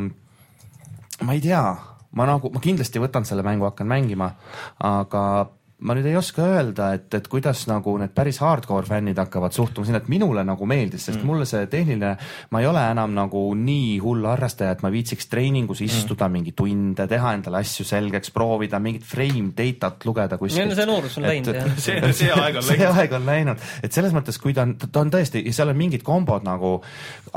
ma 1.21 1.33
ei 1.33 1.41
tea, 1.41 1.75
ma 2.11 2.25
nagu, 2.25 2.49
ma 2.53 2.59
kindlasti 2.59 2.99
võtan 2.99 3.25
selle 3.25 3.43
mängu, 3.43 3.65
hakkan 3.65 3.87
mängima, 3.87 4.31
aga 4.79 5.49
ma 5.83 5.95
nüüd 5.97 6.07
ei 6.07 6.15
oska 6.17 6.45
öelda, 6.47 6.89
et, 6.97 7.09
et 7.17 7.27
kuidas 7.31 7.65
nagu 7.67 7.95
need 7.99 8.13
päris 8.15 8.39
hardcore 8.43 8.87
fännid 8.87 9.19
hakkavad 9.19 9.55
suhtuma 9.55 9.87
sinna, 9.87 9.99
et 10.03 10.09
minule 10.11 10.43
nagu 10.47 10.67
meeldis, 10.69 11.07
sest 11.09 11.19
mm. 11.19 11.27
mulle 11.27 11.47
see 11.49 11.67
tehniline, 11.71 12.13
ma 12.53 12.61
ei 12.63 12.67
ole 12.69 12.83
enam 12.93 13.11
nagu 13.15 13.41
nii 13.59 13.97
hull 14.03 14.23
harrastaja, 14.29 14.77
et 14.77 14.83
ma 14.85 14.91
viitsiks 14.93 15.27
treeningus 15.31 15.83
istuda 15.83 16.29
mm. 16.29 16.37
mingi 16.37 16.55
tunde, 16.57 17.07
teha 17.09 17.33
endale 17.37 17.59
asju 17.59 17.85
selgeks, 17.87 18.31
proovida 18.35 18.79
mingit 18.83 19.03
frame 19.07 19.51
data't 19.57 20.07
lugeda 20.07 20.39
kuskilt. 20.39 20.75
see 20.77 20.87
noorus 20.87 21.17
on 21.19 21.27
läinud, 21.27 21.59
jah. 21.59 21.75
see, 21.85 21.99
see 22.15 22.31
aeg 22.31 22.61
on 22.61 22.65
see 22.69 22.79
läinud. 22.79 23.01
aeg 23.01 23.17
on 23.19 23.27
läinud, 23.27 23.67
et 23.83 23.99
selles 23.99 24.15
mõttes, 24.15 24.39
kui 24.41 24.55
ta 24.55 24.67
on, 24.67 24.75
ta 24.79 25.03
on 25.03 25.11
tõesti, 25.13 25.43
seal 25.51 25.73
on 25.73 25.79
mingid 25.79 26.05
kombod 26.07 26.47
nagu 26.47 26.77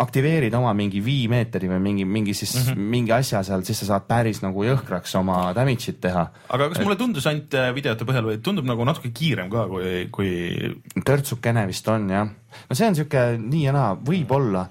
aktiveerid 0.06 0.54
oma 0.54 0.70
mingi 0.76 1.02
viimeetri 1.04 1.70
või 1.70 1.82
mingi, 1.82 2.06
mingi 2.06 2.35
siis 2.37 2.54
mm 2.54 2.70
-hmm. 2.70 2.88
mingi 2.94 3.16
asja 3.16 3.42
seal, 3.46 3.66
siis 3.66 3.82
sa 3.82 3.90
saad 3.92 4.06
päris 4.09 4.42
nagu 4.44 4.64
jõhkraks 4.64 5.18
oma 5.18 5.50
damage'it 5.56 6.00
teha. 6.00 6.26
aga 6.48 6.70
kas 6.70 6.85
mulle 6.85 6.96
tundus 6.96 7.26
ainult 7.26 7.54
äh, 7.54 7.74
videote 7.74 8.04
põhjal 8.04 8.28
või 8.28 8.36
tundub 8.44 8.66
nagu 8.68 8.85
natuke 8.87 9.12
kiirem 9.14 9.51
ka 9.53 9.66
kui, 9.70 10.09
kui 10.12 11.03
törtsukene 11.07 11.66
vist 11.68 11.88
on 11.92 12.11
jah, 12.11 12.29
no 12.68 12.77
see 12.77 12.88
on 12.88 12.96
sihuke 12.96 13.25
nii 13.40 13.64
ja 13.66 13.75
naa, 13.75 13.94
võib-olla. 14.07 14.66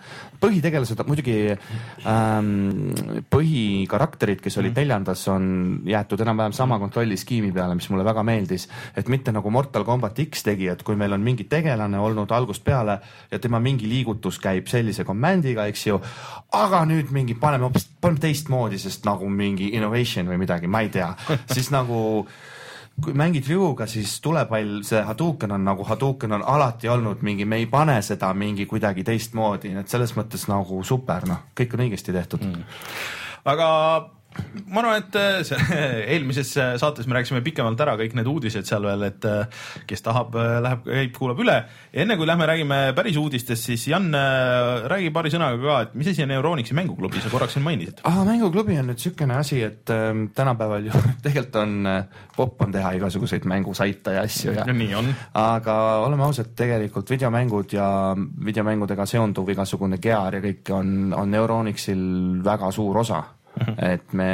põhitegelased 0.46 1.00
muidugi 1.08 1.36
ähm,, 1.50 2.92
põhikarakterid, 3.34 4.42
kes 4.44 4.60
olid 4.62 4.76
neljandas, 4.78 5.24
on 5.32 5.48
jäetud 5.88 6.22
enam-vähem 6.22 6.54
sama 6.54 6.78
kontrolliskeemi 6.82 7.50
peale, 7.56 7.78
mis 7.78 7.88
mulle 7.90 8.06
väga 8.06 8.24
meeldis. 8.28 8.68
et 8.96 9.10
mitte 9.10 9.32
nagu 9.32 9.50
Mortal 9.50 9.86
Combat 9.86 10.20
X 10.26 10.44
tegi, 10.46 10.68
et 10.70 10.84
kui 10.84 10.96
meil 10.96 11.14
on 11.14 11.24
mingi 11.24 11.48
tegelane 11.50 12.00
olnud 12.00 12.32
algusest 12.32 12.66
peale 12.66 13.00
ja 13.32 13.40
tema 13.40 13.60
mingi 13.60 13.90
liigutus 13.90 14.40
käib 14.40 14.68
sellise 14.68 15.04
komandiga, 15.04 15.68
eks 15.72 15.88
ju. 15.88 16.02
aga 16.54 16.84
nüüd 16.86 17.12
mingi 17.16 17.38
paneme 17.40 17.70
hoopis, 17.70 17.88
paneme 18.02 18.22
teistmoodi, 18.28 18.80
sest 18.82 19.06
nagu 19.06 19.30
mingi 19.30 19.74
innovation 19.74 20.28
või 20.30 20.42
midagi, 20.46 20.68
ma 20.68 20.84
ei 20.86 20.92
tea, 20.94 21.14
siis 21.56 21.72
nagu 21.74 22.26
kui 23.04 23.14
mängid 23.18 23.48
Ryuga, 23.50 23.88
siis 23.92 24.20
tulepall, 24.24 24.80
see 24.88 25.02
Hadouken 25.04 25.52
on 25.52 25.66
nagu 25.68 25.84
Hadouken 25.84 26.38
on 26.38 26.44
alati 26.48 26.90
olnud 26.90 27.24
mingi, 27.28 27.46
me 27.46 27.60
ei 27.60 27.68
pane 27.68 27.98
seda 28.06 28.32
mingi 28.34 28.66
kuidagi 28.70 29.04
teistmoodi, 29.04 29.74
nii 29.74 29.84
et 29.84 29.92
selles 29.92 30.16
mõttes 30.16 30.48
nagu 30.52 30.80
super, 30.88 31.28
noh, 31.28 31.44
kõik 31.58 31.76
on 31.76 31.86
õigesti 31.88 32.16
tehtud 32.16 32.46
mm.. 32.48 32.78
aga 33.52 33.68
ma 34.68 34.82
arvan, 34.82 35.04
et 35.04 35.18
äh, 35.20 35.40
see, 35.48 35.80
eelmises 36.16 36.54
äh, 36.62 36.74
saates 36.82 37.08
me 37.08 37.18
rääkisime 37.18 37.44
pikemalt 37.46 37.82
ära 37.86 37.96
kõik 38.00 38.16
need 38.18 38.30
uudised 38.30 38.68
seal 38.68 38.86
veel, 38.88 39.08
et 39.10 39.28
äh, 39.30 39.66
kes 39.88 40.06
tahab, 40.06 40.36
läheb, 40.36 40.86
käib, 40.88 41.14
kuulab 41.16 41.42
üle. 41.44 41.58
enne 41.94 42.18
kui 42.20 42.28
lähme 42.28 42.48
räägime 42.50 42.80
päris 42.98 43.18
uudistest, 43.22 43.70
siis 43.70 43.88
Jan, 43.92 44.10
räägi 44.92 45.12
paari 45.16 45.32
sõnaga 45.34 45.60
ka, 45.62 45.80
et 45.86 45.96
mis 46.00 46.10
asi 46.12 46.26
on 46.26 46.34
Euronixi 46.36 46.76
mänguklubi, 46.78 47.22
sa 47.24 47.32
korraks 47.34 47.56
siin 47.58 47.66
mainisid. 47.66 48.04
ah,. 48.04 48.24
mänguklubi 48.26 48.80
on 48.80 48.90
nüüd 48.90 49.00
niisugune 49.00 49.38
asi, 49.38 49.62
et 49.64 49.90
ähm, 49.94 50.28
tänapäeval 50.36 50.90
ju 50.90 51.04
tegelikult 51.26 51.56
on 51.62 51.88
äh, 51.88 52.06
popp 52.36 52.62
on 52.66 52.72
teha 52.76 52.92
igasuguseid 52.98 53.46
mängusaite 53.50 54.16
ja 54.18 54.26
asju 54.26 54.54
ja 54.56 54.66
ja 54.68 54.74
nii 54.74 54.96
on. 54.96 55.14
aga 55.40 55.76
oleme 56.06 56.24
ausad, 56.28 56.52
tegelikult 56.56 57.10
videomängud 57.10 57.74
ja 57.74 57.88
videomängudega 58.46 59.06
seonduv 59.10 59.50
igasugune 59.54 60.00
gear 60.02 60.36
ja 60.36 60.44
kõik 60.44 60.74
on, 60.74 61.14
on 61.16 61.34
Euronixil 61.34 62.06
väga 62.46 62.72
suur 62.76 63.04
osa. 63.04 63.24
et 63.94 64.14
me 64.14 64.30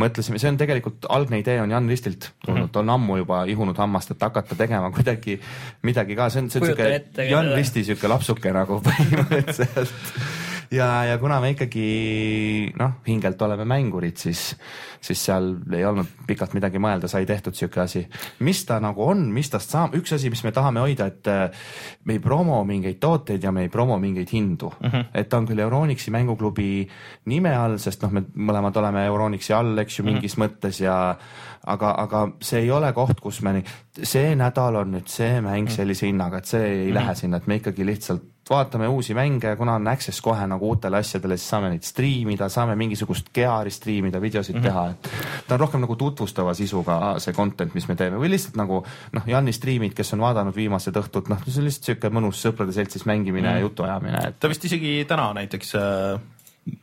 mõtlesime, 0.00 0.40
see 0.42 0.50
on 0.50 0.58
tegelikult, 0.58 1.06
algne 1.12 1.38
idee 1.42 1.60
on 1.62 1.70
Jan 1.70 1.88
Ristilt 1.90 2.30
tulnud 2.44 2.60
mm, 2.60 2.70
-hmm. 2.70 2.78
on 2.82 2.94
ammu 2.96 3.18
juba 3.22 3.44
ihunud 3.50 3.78
hammast, 3.78 4.10
et 4.10 4.22
hakata 4.22 4.56
tegema 4.58 4.90
kuidagi 4.90 5.38
midagi 5.82 6.16
ka, 6.18 6.28
see 6.30 6.42
on, 6.42 6.50
see 6.50 6.62
on 6.62 6.66
siuke 6.66 7.28
Jan. 7.30 7.52
Risti 7.54 7.84
siuke 7.84 8.08
lapsuke 8.10 8.52
nagu 8.52 8.80
põhimõtteliselt. 8.86 9.94
ja, 10.70 11.04
ja 11.04 11.18
kuna 11.18 11.40
me 11.40 11.50
ikkagi 11.54 12.72
noh, 12.78 12.98
hingelt 13.06 13.42
oleme 13.42 13.66
mängurid, 13.68 14.16
siis, 14.20 14.44
siis 15.04 15.24
seal 15.28 15.50
ei 15.74 15.84
olnud 15.84 16.24
pikalt 16.26 16.54
midagi 16.56 16.80
mõelda, 16.82 17.08
sai 17.10 17.26
tehtud 17.26 17.56
siuke 17.56 17.80
asi. 17.80 18.04
mis 18.46 18.64
ta 18.64 18.80
nagu 18.80 19.04
on, 19.04 19.26
mis 19.34 19.50
tast 19.50 19.74
saab, 19.74 19.96
üks 19.98 20.14
asi, 20.16 20.30
mis 20.30 20.44
me 20.44 20.52
tahame 20.52 20.80
hoida, 20.84 21.06
et 21.06 21.30
äh, 21.30 21.66
me 22.04 22.18
ei 22.18 22.22
promo 22.22 22.62
mingeid 22.64 23.00
tooteid 23.00 23.44
ja 23.44 23.52
me 23.52 23.66
ei 23.66 23.72
promo 23.72 23.98
mingeid 23.98 24.30
hindu 24.32 24.72
mm. 24.80 24.90
-hmm. 24.90 25.04
et 25.14 25.28
ta 25.28 25.38
on 25.38 25.46
küll 25.46 25.58
Euronixi 25.58 26.10
mänguklubi 26.10 26.88
nime 27.26 27.54
all, 27.56 27.78
sest 27.78 28.02
noh, 28.02 28.12
me 28.12 28.24
mõlemad 28.34 28.76
oleme 28.76 29.06
Euronixi 29.06 29.52
all, 29.52 29.78
eks 29.78 29.98
ju, 29.98 30.04
mingis 30.04 30.36
mm 30.36 30.42
-hmm. 30.42 30.56
mõttes 30.56 30.80
ja 30.82 31.16
aga, 31.66 31.94
aga 31.98 32.28
see 32.44 32.64
ei 32.64 32.70
ole 32.70 32.92
koht, 32.92 33.20
kus 33.20 33.40
me, 33.42 33.62
see 34.02 34.34
nädal 34.36 34.82
on 34.82 34.94
nüüd 34.96 35.08
see 35.10 35.40
mäng 35.44 35.70
sellise 35.72 36.06
hinnaga, 36.06 36.38
et 36.38 36.46
see 36.46 36.62
ei 36.64 36.76
mm 36.76 36.90
-hmm. 36.90 36.94
lähe 36.94 37.14
sinna, 37.14 37.36
et 37.36 37.46
me 37.46 37.56
ikkagi 37.56 37.86
lihtsalt 37.86 38.33
vaatame 38.50 38.88
uusi 38.88 39.14
mänge 39.14 39.48
ja 39.48 39.56
kuna 39.56 39.74
on 39.74 39.88
access 39.88 40.20
kohe 40.20 40.46
nagu 40.46 40.68
uutele 40.68 40.98
asjadele, 41.00 41.36
siis 41.36 41.48
saame 41.54 41.70
neid 41.72 41.86
striimida, 41.86 42.48
saame 42.48 42.76
mingisugust 42.76 43.30
gear'i 43.34 43.70
striimida, 43.70 44.20
videosid 44.20 44.56
mm 44.56 44.60
-hmm. 44.60 44.64
teha, 44.64 44.90
et 44.90 45.48
ta 45.48 45.54
on 45.54 45.60
rohkem 45.60 45.80
nagu 45.80 45.96
tutvustava 45.96 46.54
sisuga 46.54 47.18
see 47.18 47.32
content, 47.34 47.74
mis 47.74 47.88
me 47.88 47.96
teeme 47.96 48.20
või 48.20 48.30
lihtsalt 48.34 48.56
nagu 48.56 48.84
noh, 49.12 49.26
Janni 49.26 49.52
striimid, 49.52 49.94
kes 49.94 50.12
on 50.12 50.20
vaadanud 50.20 50.56
viimased 50.56 50.96
õhtud, 50.96 51.28
noh, 51.28 51.40
see 51.46 51.60
on 51.60 51.64
lihtsalt 51.70 51.84
sihuke 51.84 52.10
mõnus 52.10 52.42
sõprade 52.46 52.72
seltsis 52.72 53.06
mängimine 53.06 53.48
mm 53.48 53.52
-hmm. 53.52 53.56
ja 53.56 53.68
jutuajamine, 53.68 54.28
et 54.28 54.40
ta 54.40 54.48
vist 54.48 54.64
isegi 54.64 55.04
täna 55.08 55.32
näiteks 55.34 55.74
äh, 55.74 56.20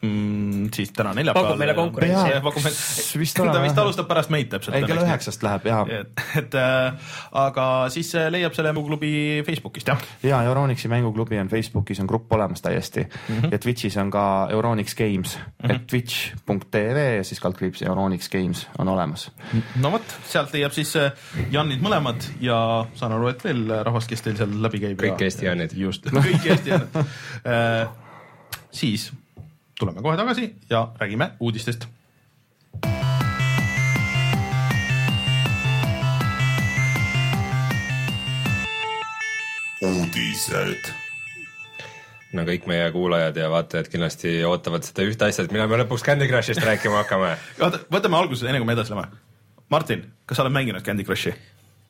mm, 0.02 0.70
siis 0.74 0.92
täna 0.96 1.14
neljapäeval. 1.14 1.50
Pakub 1.50 1.60
meile 1.60 1.74
konkurentsi. 1.74 2.24
meile, 2.24 3.20
Vist 3.20 3.38
ta 3.54 3.62
vist 3.64 3.78
alustab 3.82 4.08
pärast 4.10 4.32
meid 4.34 4.50
täpselt. 4.52 4.76
ei 4.78 4.86
kella 4.88 5.06
üheksast 5.06 5.44
läheb 5.46 5.68
ja, 5.70 5.82
et, 6.00 6.24
et 6.38 6.58
äh, 6.60 7.14
aga 7.44 7.68
siis 7.94 8.12
äh, 8.18 8.30
leiab 8.34 8.56
selle 8.58 8.74
mänguklubi 8.76 9.42
Facebookist 9.48 9.92
jah. 9.92 10.02
ja 10.24 10.42
Euronixi 10.48 10.92
mänguklubi 10.92 11.40
on 11.42 11.50
Facebookis 11.52 12.02
on 12.04 12.10
grupp 12.10 12.34
olemas 12.34 12.62
täiesti 12.62 13.04
mm 13.04 13.40
-hmm. 13.40 13.52
ja 13.52 13.58
Twitch'is 13.58 13.98
on 14.02 14.12
ka 14.12 14.48
Euronix 14.52 14.96
Games 14.96 15.38
mm 15.38 15.70
-hmm. 15.70 15.76
et 15.76 15.88
twitch.tv 15.88 17.18
ja 17.18 17.24
siis 17.24 17.40
kaldkriips 17.40 17.82
Euronix 17.82 18.30
Games 18.30 18.68
on 18.78 18.88
olemas. 18.88 19.32
no 19.76 19.92
vot, 19.92 20.20
sealt 20.28 20.54
leiab 20.54 20.72
siis 20.72 20.96
äh, 20.96 21.12
Janid 21.52 21.82
mõlemad 21.82 22.24
ja 22.40 22.86
saan 22.94 23.12
aru, 23.12 23.28
et 23.28 23.44
veel 23.44 23.84
rahvast, 23.84 24.10
kes 24.10 24.22
teil 24.22 24.38
seal 24.38 24.62
läbi 24.62 24.80
käib. 24.80 25.02
Kõik 25.02 25.22
Eesti 25.22 25.46
Janid. 25.46 25.74
just, 25.76 26.06
kõik 26.28 26.46
Eesti 26.46 26.70
Janid 26.70 26.96
äh,. 26.96 27.90
siis 28.72 29.12
tuleme 29.82 30.02
kohe 30.06 30.18
tagasi 30.18 30.54
ja 30.70 30.88
räägime 31.00 31.32
uudistest. 31.40 31.88
uudised. 39.82 40.92
no 42.34 42.44
kõik 42.46 42.68
meie 42.70 42.92
kuulajad 42.94 43.38
ja 43.42 43.50
vaatajad 43.50 43.90
kindlasti 43.92 44.36
ootavad 44.46 44.86
seda 44.86 45.08
ühte 45.10 45.26
asja, 45.28 45.48
et 45.48 45.56
millal 45.56 45.72
me 45.72 45.82
lõpuks 45.82 46.06
Candy 46.06 46.30
Crushist 46.30 46.62
rääkima 46.64 47.02
hakkame. 47.02 47.34
oota, 47.60 47.82
võtame 47.92 48.22
alguses, 48.22 48.46
enne 48.46 48.62
kui 48.62 48.70
me 48.70 48.78
edasi 48.78 48.94
läheme. 48.94 49.18
Martin, 49.74 50.06
kas 50.26 50.38
sa 50.38 50.46
oled 50.46 50.54
mänginud 50.54 50.86
Candy 50.86 51.08
Crushi? 51.08 51.34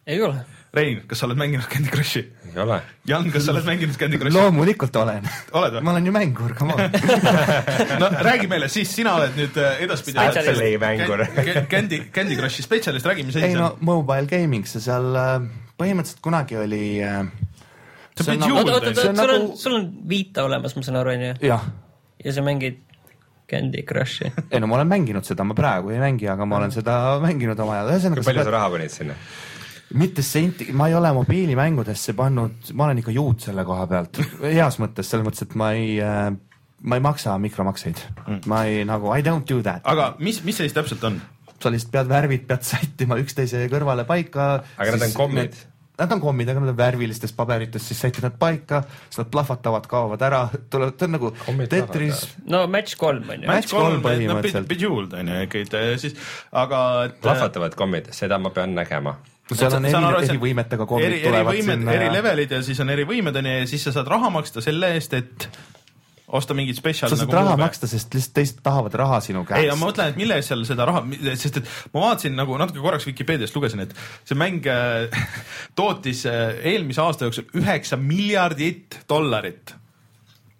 ei 0.07 0.21
ole. 0.23 0.45
Rein, 0.71 1.01
kas 1.03 1.19
sa 1.19 1.27
oled 1.27 1.35
mänginud 1.35 1.67
Candy 1.67 1.91
Crushi? 1.91 2.21
ei 2.47 2.59
ole. 2.63 2.77
Jan, 3.07 3.25
kas 3.31 3.43
sa 3.43 3.51
oled 3.51 3.65
mänginud 3.67 3.97
Candy 3.99 4.19
Crushi? 4.21 4.35
loomulikult 4.37 4.95
olen. 5.01 5.25
oled 5.59 5.73
või? 5.75 5.83
ma 5.83 5.91
olen 5.91 6.05
ju 6.07 6.13
mängur, 6.15 6.53
come 6.55 6.77
on. 6.77 6.95
no 8.01 8.07
räägi 8.23 8.47
meile, 8.51 8.69
siis 8.71 8.93
sina 8.95 9.17
oled 9.19 9.35
nüüd 9.35 9.59
äh, 9.59 9.83
edaspidi 9.83 10.15
Spetsialist. 10.15 10.63
Apple 10.63 10.79
mängur. 10.85 11.25
Can- 11.35 11.67
Candy, 11.73 11.99
Candy 12.15 12.39
Crushi 12.39 12.63
spetsialist, 12.63 13.09
räägi, 13.11 13.27
mis 13.27 13.35
asi 13.35 13.49
ei 13.49 13.55
see 13.57 13.59
no 13.59 13.73
on. 13.73 13.83
mobile 13.91 14.31
gaming, 14.31 14.63
see 14.69 14.83
seal 14.83 15.11
äh, 15.19 15.35
põhimõtteliselt 15.81 16.23
kunagi 16.23 16.61
oli 16.63 16.83
äh, 17.03 17.19
on 17.19 18.31
Bejeweled 18.31 18.41
nagu- 18.45 18.57
oota, 18.61 18.79
oota, 18.79 18.95
oota, 18.95 19.09
on 19.09 19.17
sul 19.17 19.35
on 19.35 19.57
sul 19.57 19.75
on 19.75 19.91
Vita 20.07 20.47
olemas, 20.47 20.75
ma 20.79 20.87
saan 20.87 21.01
aru, 21.03 21.15
onju. 21.17 21.35
jah, 21.51 21.67
ja 22.23 22.33
sa 22.35 22.47
mängid 22.47 22.79
Candy 23.51 23.83
Crushi. 23.83 24.31
ei 24.47 24.59
no 24.63 24.67
ma 24.71 24.79
olen 24.79 24.87
mänginud 24.87 25.27
seda, 25.27 25.43
ma 25.43 25.55
praegu 25.57 25.91
ei 25.91 25.99
mängi, 25.99 26.31
aga 26.31 26.47
ma 26.47 26.63
olen 26.63 26.71
seda 26.71 27.17
mänginud 27.23 27.59
oma 27.59 27.81
ajal, 27.81 28.13
kui 28.15 28.23
palju 28.23 28.45
sa 28.45 28.47
sa 28.47 28.55
raha 28.55 28.69
panid 28.77 28.93
sinna? 28.93 29.19
Mitte 29.97 30.23
senti, 30.25 30.69
ma 30.75 30.87
ei 30.87 30.95
ole 30.95 31.11
mobiilimängudesse 31.15 32.15
pannud, 32.17 32.71
ma 32.73 32.87
olen 32.87 33.01
ikka 33.01 33.15
juut 33.15 33.49
selle 33.49 33.65
koha 33.67 33.87
pealt, 33.91 34.21
heas 34.45 34.79
mõttes, 34.81 35.09
selles 35.11 35.27
mõttes, 35.27 35.47
et 35.47 35.57
ma 35.59 35.73
ei 35.77 35.99
äh, 36.03 36.31
ma 36.81 36.97
ei 36.97 37.03
maksa 37.03 37.37
mikromakseid 37.41 37.99
mm., 37.99 38.41
ma 38.49 38.63
ei 38.69 38.85
nagu 38.87 39.11
I 39.13 39.25
don't 39.25 39.45
do 39.49 39.61
that. 39.65 39.85
aga 39.85 40.15
mis, 40.19 40.41
mis 40.47 40.57
see 40.57 40.69
siis 40.69 40.77
täpselt 40.77 41.03
on? 41.07 41.21
sa 41.61 41.71
lihtsalt 41.71 41.93
pead 41.93 42.09
värvid, 42.09 42.47
pead 42.49 42.63
sättima 42.65 43.17
üksteise 43.21 43.67
kõrvale 43.71 44.05
paika. 44.09 44.47
Aga 44.81 44.95
need 44.95 45.11
on 45.11 45.13
kommid. 45.13 45.59
Nad 46.01 46.13
on 46.15 46.21
kommid, 46.23 46.49
aga 46.49 46.61
nad 46.63 46.71
on 46.71 46.77
värvilistest 46.79 47.35
paberitest, 47.37 47.91
siis 47.91 47.99
sätid 48.01 48.25
nad 48.25 48.37
paika, 48.41 48.79
siis 49.03 49.19
nad 49.21 49.27
plahvatavad, 49.33 49.85
kaovad 49.91 50.23
ära, 50.25 50.39
tulevad, 50.71 50.95
ta 50.97 51.05
on 51.05 51.13
nagu 51.13 51.29
Kommid 51.43 51.69
Tetris, 51.69 52.23
no 52.49 52.63
match 52.71 52.97
kolm 52.97 53.29
onju. 53.29 53.45
Match 53.45 53.75
kolm 53.75 54.01
põhimõtteliselt. 54.01 54.65
Bejeweled 54.71 55.13
on 55.19 55.29
ju 55.29 55.43
ikkagi, 55.45 55.83
siis 56.01 56.17
aga 56.63 56.79
et 57.09 57.21
plahvatavad 57.21 57.77
kommid, 57.77 58.09
seda 58.17 58.41
ma 58.41 58.49
pean 58.55 58.73
nägema. 58.73 59.19
Seal 59.49 59.73
on 59.77 59.85
eri, 59.85 59.91
et 60.23 60.29
see- 60.29 60.39
eri 61.05 61.19
tulevad 61.25 61.53
võimed, 61.55 61.79
sinna 61.81 61.91
eri 61.97 62.05
ja 62.05 62.13
levelid 62.13 62.51
ja 62.51 62.61
siis 62.63 62.79
on 62.79 62.89
eri 62.89 63.03
võimed 63.09 63.35
on 63.41 63.45
ju 63.45 63.57
ja 63.59 63.67
siis 63.67 63.83
sa 63.83 63.91
saad 63.91 64.07
raha 64.07 64.29
maksta 64.29 64.61
selle 64.63 64.93
eest, 64.95 65.13
et 65.13 65.49
osta 66.31 66.55
mingit 66.55 66.77
spetsial 66.79 67.11
sa 67.11 67.17
saad 67.19 67.33
raha. 67.35 67.57
maksta, 67.59 67.87
sest 67.91 68.13
lihtsalt 68.15 68.33
teised 68.37 68.61
tahavad 68.63 68.93
raha 69.01 69.19
sinu 69.23 69.43
käest. 69.47 69.59
ei, 69.59 69.67
aga 69.69 69.75
ma 69.79 69.89
mõtlen, 69.89 70.13
et 70.13 70.19
mille 70.21 70.37
eest 70.39 70.53
seal 70.53 70.63
seda 70.67 70.85
raha, 70.87 71.03
sest 71.35 71.59
et 71.59 71.67
ma 71.93 72.05
vaatasin 72.07 72.37
nagu 72.39 72.55
natuke 72.61 72.79
korraks 72.83 73.07
Vikipeediast 73.09 73.55
lugesin, 73.57 73.83
et 73.83 73.95
see 74.23 74.37
mäng 74.39 74.67
äh, 74.71 75.11
tootis 75.79 76.23
äh, 76.29 76.55
eelmise 76.71 77.03
aasta 77.03 77.27
jooksul 77.27 77.49
üheksa 77.59 77.99
miljardit 77.99 79.01
dollarit. 79.09 79.75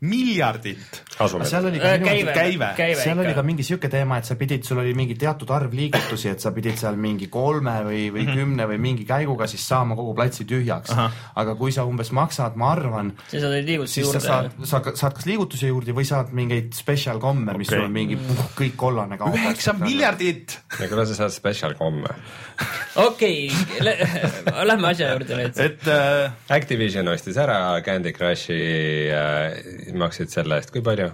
miljardit. 0.02 1.04
kasumit. 1.18 1.48
seal 1.48 1.66
oli 1.70 1.80
ka 1.80 1.92
Äh, 1.92 2.00
käive 2.02 2.34
käive. 2.34 2.70
käive 2.78 3.02
seal 3.04 3.20
oli 3.20 3.28
ka 3.28 3.32
ikka. 3.36 3.44
mingi 3.44 3.64
siuke 3.64 3.90
teema, 3.90 4.18
et 4.18 4.26
sa 4.26 4.36
pidid, 4.36 4.64
sul 4.66 4.80
oli 4.82 4.94
mingi 4.98 5.16
teatud 5.16 5.50
arv 5.54 5.74
liigutusi, 5.74 6.30
et 6.32 6.40
sa 6.42 6.52
pidid 6.52 6.80
seal 6.80 6.98
mingi 6.98 7.28
kolme 7.28 7.76
või, 7.86 8.10
või 8.10 8.24
mm 8.24 8.28
-hmm. 8.28 8.40
kümne 8.40 8.68
või 8.72 8.80
mingi 8.82 9.06
käiguga 9.06 9.48
siis 9.48 9.68
saama 9.68 9.96
kogu 9.96 10.16
platsi 10.18 10.46
tühjaks. 10.46 10.96
Aga 11.36 11.56
kui 11.56 11.72
sa 11.72 11.86
umbes 11.86 12.12
maksad, 12.12 12.56
ma 12.56 12.72
arvan, 12.72 13.14
siis 13.28 13.44
saad 13.44 13.54
neid 13.54 13.68
liigutusi 13.70 14.02
siis 14.02 14.12
sa 14.12 14.20
saad, 14.20 14.52
sa 14.64 14.82
saad 14.96 15.14
kas 15.14 15.26
liigutuse 15.26 15.68
juurde 15.68 15.94
või 15.94 16.06
saad 16.06 16.34
mingeid 16.34 16.74
special 16.74 17.20
komme, 17.20 17.54
mis 17.58 17.70
Okei. 17.70 17.78
sul 17.78 17.86
on 17.86 17.94
mingi 17.94 18.18
puh, 18.18 18.44
kõik 18.58 18.76
kollane 18.76 19.18
kaob. 19.18 19.36
üheksa. 19.36 19.74
miljardit. 19.74 20.60
ja 20.80 20.88
kuna 20.88 21.06
sa 21.06 21.16
saad 21.16 21.32
special 21.32 21.74
komme. 21.74 22.10
okei, 22.96 23.52
lähme 24.72 24.88
asja 24.88 25.12
juurde 25.14 25.38
nüüd. 25.38 25.60
et 25.60 25.88
äh, 25.88 26.32
Activision 26.50 27.08
ostis 27.08 27.38
ära 27.38 27.82
Candy 27.86 28.12
Crushi 28.12 28.60
äh,, 29.12 29.91
maksid 30.00 30.32
selle 30.34 30.62
eest, 30.62 30.72
kui 30.74 30.84
palju? 30.86 31.12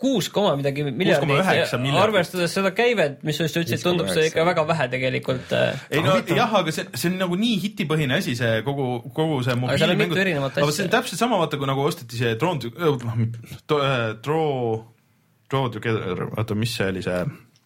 kuus 0.00 0.30
koma 0.32 0.54
midagi 0.56 0.84
miljardit 0.86 1.28
6,9 1.28 1.56
ja 1.58 1.78
miljardit. 1.78 2.02
arvestades 2.02 2.54
seda 2.56 2.70
käivet, 2.72 3.18
mis 3.26 3.36
sa 3.36 3.44
just 3.44 3.58
ütlesid, 3.60 3.82
tundub 3.84 4.08
see 4.08 4.30
ikka 4.30 4.46
väga 4.48 4.64
vähe 4.70 4.86
tegelikult. 4.94 5.52
ei 5.92 6.04
no 6.04 6.14
jah, 6.24 6.54
aga 6.62 6.72
see, 6.72 6.86
see 6.94 7.10
on 7.12 7.18
nagu 7.20 7.36
nii 7.40 7.58
hitipõhine 7.66 8.16
asi, 8.16 8.32
see 8.38 8.62
kogu, 8.66 8.86
kogu 9.16 9.42
see 9.44 9.58
Aga 9.58 9.76
seal 9.82 9.92
on 9.92 10.00
mitu 10.00 10.22
erinevat 10.22 10.56
aga 10.56 10.64
asja. 10.64 10.78
see 10.78 10.88
on 10.88 10.94
täpselt 10.96 11.20
sama, 11.20 11.42
vaata 11.42 11.60
kui 11.60 11.68
nagu 11.68 11.84
osteti 11.84 12.20
see 12.22 12.32
Drawn 12.40 12.62
to, 12.64 12.72
Draw, 14.24 14.80
Draw 15.52 15.70
Together, 15.76 16.26
oota, 16.32 16.56
mis 16.56 16.74
see 16.80 16.88
oli 16.94 17.04
see? 17.04 17.20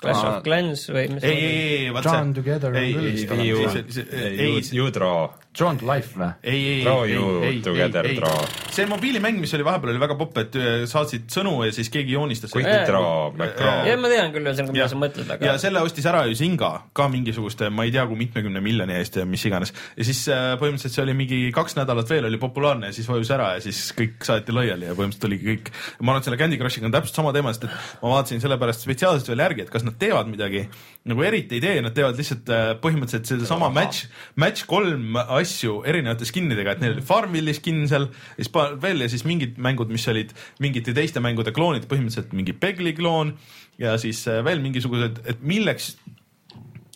Clash 0.04 0.26
of 0.26 0.42
Clans 0.44 0.88
või 0.90 1.06
mis 1.14 1.24
ei, 1.24 1.38
ei, 1.38 1.62
ei, 1.84 1.88
vaat 1.94 2.08
Drawn 2.08 2.34
see. 2.34 2.40
Together 2.42 2.74
on 2.74 2.80
ei, 2.82 2.92
küll 2.96 3.06
ei, 3.06 3.14
vist 3.14 3.30
ei, 3.30 3.54
olemas. 3.54 3.98
ei, 4.02 4.34
ei, 4.50 4.62
You 4.74 4.90
draw. 4.92 5.30
Drawn 5.54 5.78
to 5.78 5.86
life 5.86 6.18
või? 6.18 6.30
ei, 6.42 6.60
ei, 6.66 6.78
Draw 6.82 7.04
ei, 7.06 7.18
ei, 7.48 7.58
together 7.62 8.08
ei, 8.08 8.16
draw. 8.18 8.40
ei, 8.42 8.72
see 8.74 8.86
mobiilimäng, 8.90 9.38
mis 9.42 9.52
oli 9.54 9.66
vahepeal 9.66 9.92
oli 9.92 10.02
väga 10.02 10.16
popp, 10.18 10.40
et 10.42 10.56
äh, 10.58 10.70
saatsid 10.90 11.28
sõnu 11.30 11.52
ja 11.62 11.74
siis 11.74 11.90
keegi 11.94 12.16
joonistas 12.16 12.50
Quick 12.54 12.66
Jaa. 12.66 12.86
draw, 12.88 13.28
macro. 13.38 13.70
jah, 13.86 14.00
ma 14.00 14.10
tean 14.10 14.34
küll 14.34 14.50
ühesõnaga, 14.50 14.74
mida 14.74 14.88
sa 14.90 14.98
mõtled, 14.98 15.30
ja 15.30 15.52
aga 15.52 15.62
selle 15.62 15.84
ostis 15.86 16.08
ära 16.10 16.24
ju 16.26 16.34
Zynga 16.38 16.72
ka 16.96 17.06
mingisuguste, 17.12 17.70
ma 17.70 17.86
ei 17.86 17.94
tea, 17.94 18.02
kui 18.10 18.18
mitmekümne 18.18 18.62
miljoni 18.64 18.96
eest 18.98 19.20
ja 19.20 19.26
mis 19.28 19.44
iganes. 19.46 19.74
ja 19.94 20.08
siis 20.08 20.24
äh, 20.32 20.56
põhimõtteliselt 20.58 20.98
see 20.98 21.04
oli 21.06 21.14
mingi 21.20 21.40
kaks 21.54 21.78
nädalat 21.78 22.10
veel 22.10 22.26
oli 22.30 22.42
populaarne 22.42 22.90
ja 22.90 22.98
siis 22.98 23.06
vajus 23.10 23.30
ära 23.36 23.52
ja 23.54 23.62
siis 23.62 23.84
kõik 23.94 24.26
saeti 24.26 24.54
laiali 24.56 24.90
ja 24.90 24.98
põhimõtteliselt 24.98 25.30
oligi 25.30 25.52
kõik. 25.52 25.70
ma 26.00 26.12
arvan, 26.12 26.24
et 26.24 26.30
selle 26.30 26.40
Candy 26.42 26.58
Crushiga 26.58 26.90
on 26.90 26.98
täpselt 26.98 27.22
sama 27.22 27.34
teema, 27.36 27.54
sest 27.54 27.68
et 27.68 27.78
ma 28.02 28.16
vaatasin 28.16 28.42
sellepärast 28.42 28.88
spetsiaalselt 28.88 29.30
veel 29.30 29.46
järgi, 29.46 29.68
et 29.68 29.72
kas 29.78 29.86
nad 29.86 29.98
teevad 30.02 30.34
midagi 30.34 30.66
nagu 31.08 31.24
eriti 31.26 31.58
ei 31.58 31.62
tee, 31.62 31.80
nad 31.84 31.92
teevad 31.96 32.16
lihtsalt 32.16 32.50
äh, 32.52 32.66
põhimõtteliselt 32.80 33.28
sedasama 33.28 33.68
match, 33.74 34.06
match 34.40 34.64
kolm 34.68 35.18
asju 35.20 35.82
erinevate 35.88 36.28
skinnidega, 36.28 36.76
et 36.76 36.84
neil 36.84 36.94
oli 36.96 37.04
Farmvilli 37.04 37.54
skin 37.56 37.82
seal 37.90 38.08
ja 38.08 38.46
siis 38.46 38.54
veel 38.80 39.04
ja 39.04 39.10
siis 39.12 39.26
mingid 39.28 39.58
mängud, 39.60 39.92
mis 39.92 40.06
olid 40.08 40.32
mingite 40.64 40.96
teiste 40.96 41.20
mängude 41.24 41.52
kloonid, 41.56 41.84
põhimõtteliselt 41.90 42.32
mingi 42.36 42.56
Pegli 42.56 42.94
kloon 42.96 43.34
ja 43.80 43.98
siis 44.00 44.22
äh, 44.32 44.40
veel 44.46 44.64
mingisugused, 44.64 45.20
et 45.28 45.44
milleks, 45.44 45.92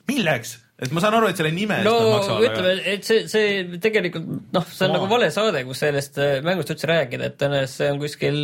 milleks, 0.08 0.56
et 0.80 0.94
ma 0.94 1.04
saan 1.04 1.18
aru, 1.18 1.28
et 1.28 1.40
selle 1.40 1.52
nime 1.52 1.82
no 1.84 1.94
maksavad, 2.14 2.48
ütleme, 2.48 2.74
et 2.94 3.04
see, 3.04 3.26
see 3.28 3.80
tegelikult 3.82 4.24
noh, 4.54 4.64
see 4.72 4.86
on 4.86 4.94
Come 4.94 5.02
nagu 5.02 5.10
vale 5.10 5.28
saade, 5.34 5.66
kus 5.68 5.84
sellest 5.84 6.16
äh, 6.22 6.38
mängust 6.46 6.72
üldse 6.72 6.88
rääkida, 6.88 7.28
et 7.28 7.36
tõenäoliselt 7.42 7.76
see 7.76 7.92
on 7.92 8.00
kuskil 8.06 8.40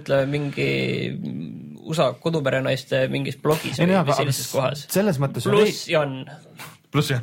ütleme 0.00 0.26
mingi 0.34 0.70
USA 1.84 2.12
koduperenaiste 2.20 3.04
mingis 3.12 3.36
blogis 3.40 3.78
ei 3.80 3.86
või 3.86 4.04
või 4.08 4.16
sellises 4.20 4.50
kohas. 4.52 4.86
selles 4.92 5.20
mõttes 5.22 5.46
on 5.48 5.56
pluss 5.58 5.88
Jan, 5.92 6.24
pluss 6.94 7.10
jah, 7.10 7.20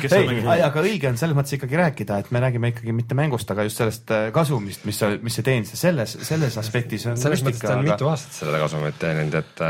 kes 0.00 0.14
ei 0.16 0.40
aga 0.64 0.82
õige 0.82 1.10
on 1.10 1.18
selles 1.20 1.36
mõttes 1.36 1.54
ikkagi 1.58 1.76
rääkida, 1.80 2.18
et 2.24 2.30
me 2.34 2.40
räägime 2.42 2.70
ikkagi 2.72 2.94
mitte 2.96 3.16
mängust, 3.18 3.50
aga 3.52 3.66
just 3.66 3.80
sellest 3.82 4.10
äh, 4.16 4.28
kasumist, 4.34 4.86
mis, 4.88 5.00
mis 5.22 5.36
see 5.38 5.44
teenis 5.46 5.74
ja 5.74 5.80
selles, 5.82 6.16
selles 6.26 6.56
aspektis 6.60 7.04
on 7.10 7.18
selles 7.20 7.44
mõttes 7.46 7.60
ta 7.62 7.74
on 7.76 7.82
aga- 7.84 7.92
mitu 7.94 8.08
aastat 8.10 8.38
seda 8.40 8.60
kasumit 8.64 8.98
teeninud, 9.02 9.36
et, 9.42 9.62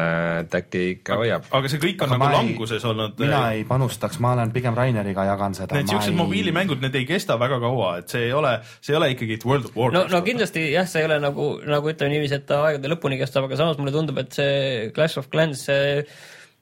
et 0.44 0.56
äkki 0.60 0.84
ikka 0.94 1.18
hoiab. 1.20 1.48
aga 1.58 1.72
see 1.72 1.82
kõik 1.82 2.06
on 2.06 2.14
Aga 2.14 2.20
nagu 2.22 2.30
ei- 2.30 2.38
languses 2.38 2.86
olnud. 2.92 3.16
äh, 3.18 3.24
mina 3.26 3.42
ei 3.58 3.64
panustaks, 3.68 4.20
ma 4.22 4.32
olen 4.38 4.54
pigem 4.54 4.78
Raineriga 4.78 5.24
jagan 5.32 5.54
seda. 5.58 5.74
Need 5.80 5.90
siuksed 5.92 6.14
mobiilimängud, 6.18 6.80
need 6.84 6.94
ei 7.02 7.06
kesta 7.10 7.36
väga 7.40 7.58
kaua, 7.62 7.92
et 8.04 8.08
see 8.14 8.28
ei 8.30 8.32
ole, 8.36 8.56
see 8.80 8.94
ei 8.94 9.00
ole 9.02 9.10
ikkagi 9.16 9.40
World 9.44 9.70
of 9.70 9.74
no, 9.76 9.82
Warcraft. 9.82 10.12
no 10.14 10.22
kindlasti 10.26 10.66
jah, 10.72 10.86
see 10.90 11.02
ei 11.02 11.08
ole 11.10 11.18
nagu, 11.22 11.50
nagu 11.66 11.90
ütleme 11.90 12.14
niiviisi, 12.14 12.38
et 12.40 12.46
ta 12.48 12.62
aegade 12.68 12.90
lõpuni 12.92 13.18
kestab, 13.20 13.46
aga 13.48 13.58
samas 13.58 13.78
mulle 13.80 13.92
tundub, 13.94 14.18
et 14.22 14.32
see 14.36 14.90
Clash 14.94 15.18
of 15.18 15.26
Clans, 15.32 15.66
see 15.66 16.04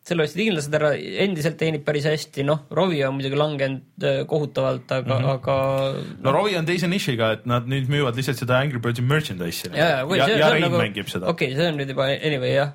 selle 0.09 0.25
ostsid 0.25 0.42
inglased 0.44 0.75
ära, 0.79 0.90
endiselt 1.25 1.59
teenib 1.61 1.85
päris 1.87 2.07
hästi, 2.09 2.44
noh, 2.49 2.64
Rovi 2.75 3.01
on 3.07 3.16
muidugi 3.18 3.38
langenud 3.38 4.07
äh, 4.07 4.21
kohutavalt, 4.29 4.90
aga 4.90 5.18
mm, 5.18 5.25
-hmm. 5.25 5.33
aga 5.35 6.23
no 6.25 6.35
Rovi 6.35 6.57
on 6.59 6.68
teise 6.68 6.90
nišiga, 6.90 7.31
et 7.38 7.49
nad 7.51 7.68
nüüd 7.71 7.90
müüvad 7.92 8.18
lihtsalt 8.18 8.40
seda 8.42 8.61
Angry 8.62 8.81
Birds'i 8.83 9.05
merchandise'i. 9.05 9.73
ja, 9.75 9.88
ja, 9.99 10.05
kui 10.09 10.21
ja, 10.21 10.29
see, 10.29 10.38
ja 10.38 10.38
see 10.38 10.51
on 10.51 10.57
Rein 10.57 10.66
nagu, 10.66 10.83
mängib 10.83 11.11
seda 11.12 11.33
okei 11.33 11.53
okay,, 11.53 11.59
see 11.59 11.73
on 11.73 11.81
nüüd 11.81 11.92
juba 11.94 12.09
anyway 12.16 12.55
jah. 12.55 12.73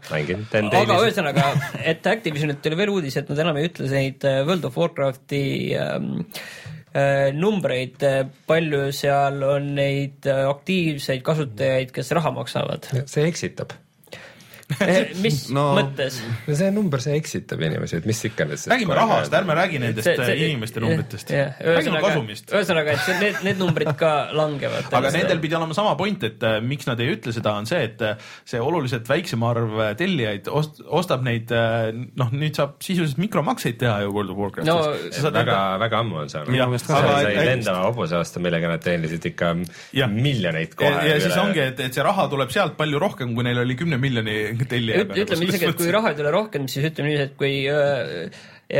aga 0.81 0.99
ühesõnaga, 1.05 1.47
et 1.93 2.11
Activisionilt 2.13 2.61
tuli 2.65 2.79
veel 2.79 2.93
uudis, 2.93 3.17
et 3.21 3.31
nad 3.31 3.45
enam 3.45 3.61
ei 3.61 3.69
ütle 3.71 3.89
neid 3.91 4.27
äh, 4.29 4.43
World 4.47 4.67
of 4.69 4.77
Warcrafti 4.77 5.45
ähm, 5.79 6.11
äh, 6.93 7.31
numbreid, 7.35 8.03
palju 8.49 8.85
seal 8.95 9.41
on 9.47 9.73
neid 9.79 10.27
aktiivseid 10.29 11.25
kasutajaid, 11.25 11.95
kes 11.95 12.13
raha 12.15 12.33
maksavad. 12.35 12.91
see 13.05 13.25
eksitab. 13.27 13.73
mis 15.23 15.49
No- 15.53 15.73
mõttes? 15.77 16.19
no 16.47 16.55
see 16.57 16.71
number, 16.73 17.01
see 17.03 17.15
eksitab 17.19 17.61
inimesi, 17.63 17.97
et 18.01 18.05
mis 18.09 18.19
ikka 18.29 18.45
nüüd. 18.49 18.61
räägime 18.71 18.95
rahast, 18.97 19.33
ärme 19.33 19.55
räägi 19.57 19.79
nendest 19.83 20.07
See- 20.07 20.15
see, 20.17 20.25
see- 20.31 20.49
inimeste 20.49 20.81
numbritest. 20.83 21.29
räägime 21.33 22.01
kasumist. 22.03 22.51
ühesõnaga, 22.53 22.95
et 22.97 23.03
see, 23.05 23.17
need, 23.19 23.41
need 23.47 23.59
numbrid 23.61 23.93
ka 23.99 24.11
langevad. 24.33 24.87
aga 24.93 25.11
nendel 25.15 25.39
pidi 25.43 25.55
olema 25.59 25.73
sama 25.77 25.95
point, 25.99 26.23
et 26.23 26.43
äh, 26.43 26.59
miks 26.63 26.87
nad 26.89 26.99
ei 27.03 27.11
ütle 27.15 27.33
seda, 27.35 27.53
on 27.59 27.65
see, 27.69 27.83
et 27.89 28.01
see 28.45 28.59
oluliselt 28.63 29.07
väiksem 29.09 29.43
arv 29.47 29.77
tellijaid 29.99 30.47
ost, 30.51 30.81
ostab 30.87 31.23
neid 31.25 31.51
noh, 31.51 32.31
nüüd 32.33 32.55
saab 32.57 32.77
sisuliselt 32.83 33.17
mikromakseid 33.21 33.77
teha 33.81 33.99
ju 34.05 34.11
World 34.15 34.31
of 34.33 34.37
Warcraftis 34.37 35.21
No, 35.23 35.31
väga, 35.33 35.59
väga 35.81 35.99
ammu 36.03 36.17
on 36.23 36.29
seal 36.31 36.47
aga- 36.47 36.79
sai 37.23 37.35
lendava 37.45 37.85
hobuse 37.89 38.15
osta, 38.17 38.39
millega 38.43 38.67
nad 38.71 38.81
teenisid 38.83 39.25
ikka 39.31 39.53
Jah. 39.93 40.09
miljoneid 40.09 40.73
ja, 40.73 40.75
kohe. 40.79 41.07
ja 41.09 41.19
siis 41.21 41.37
ongi, 41.37 41.59
et, 41.59 41.79
et 41.79 41.93
see 41.93 42.03
raha 42.05 42.27
tuleb 42.31 42.49
sealt 42.53 42.77
palju 42.79 42.99
rohkem, 43.01 43.33
kui 43.35 43.43
neil 43.45 43.59
oli 43.63 43.75
kümne 43.79 43.97
miljoni 44.01 44.52
tellija 44.69 45.03
Üt- 45.03 45.13
ütleme 45.23 45.47
isegi, 45.49 45.69
et 45.71 45.77
kui 45.79 45.91
raha 45.95 46.11
ei 46.13 46.17
tule 46.19 46.31
rohkem, 46.35 46.67
siis 46.71 46.85
ütleme 46.91 47.09
niiviisi, 47.11 47.29
et 47.31 47.37
kui 47.39 47.53
öö, 47.71 48.27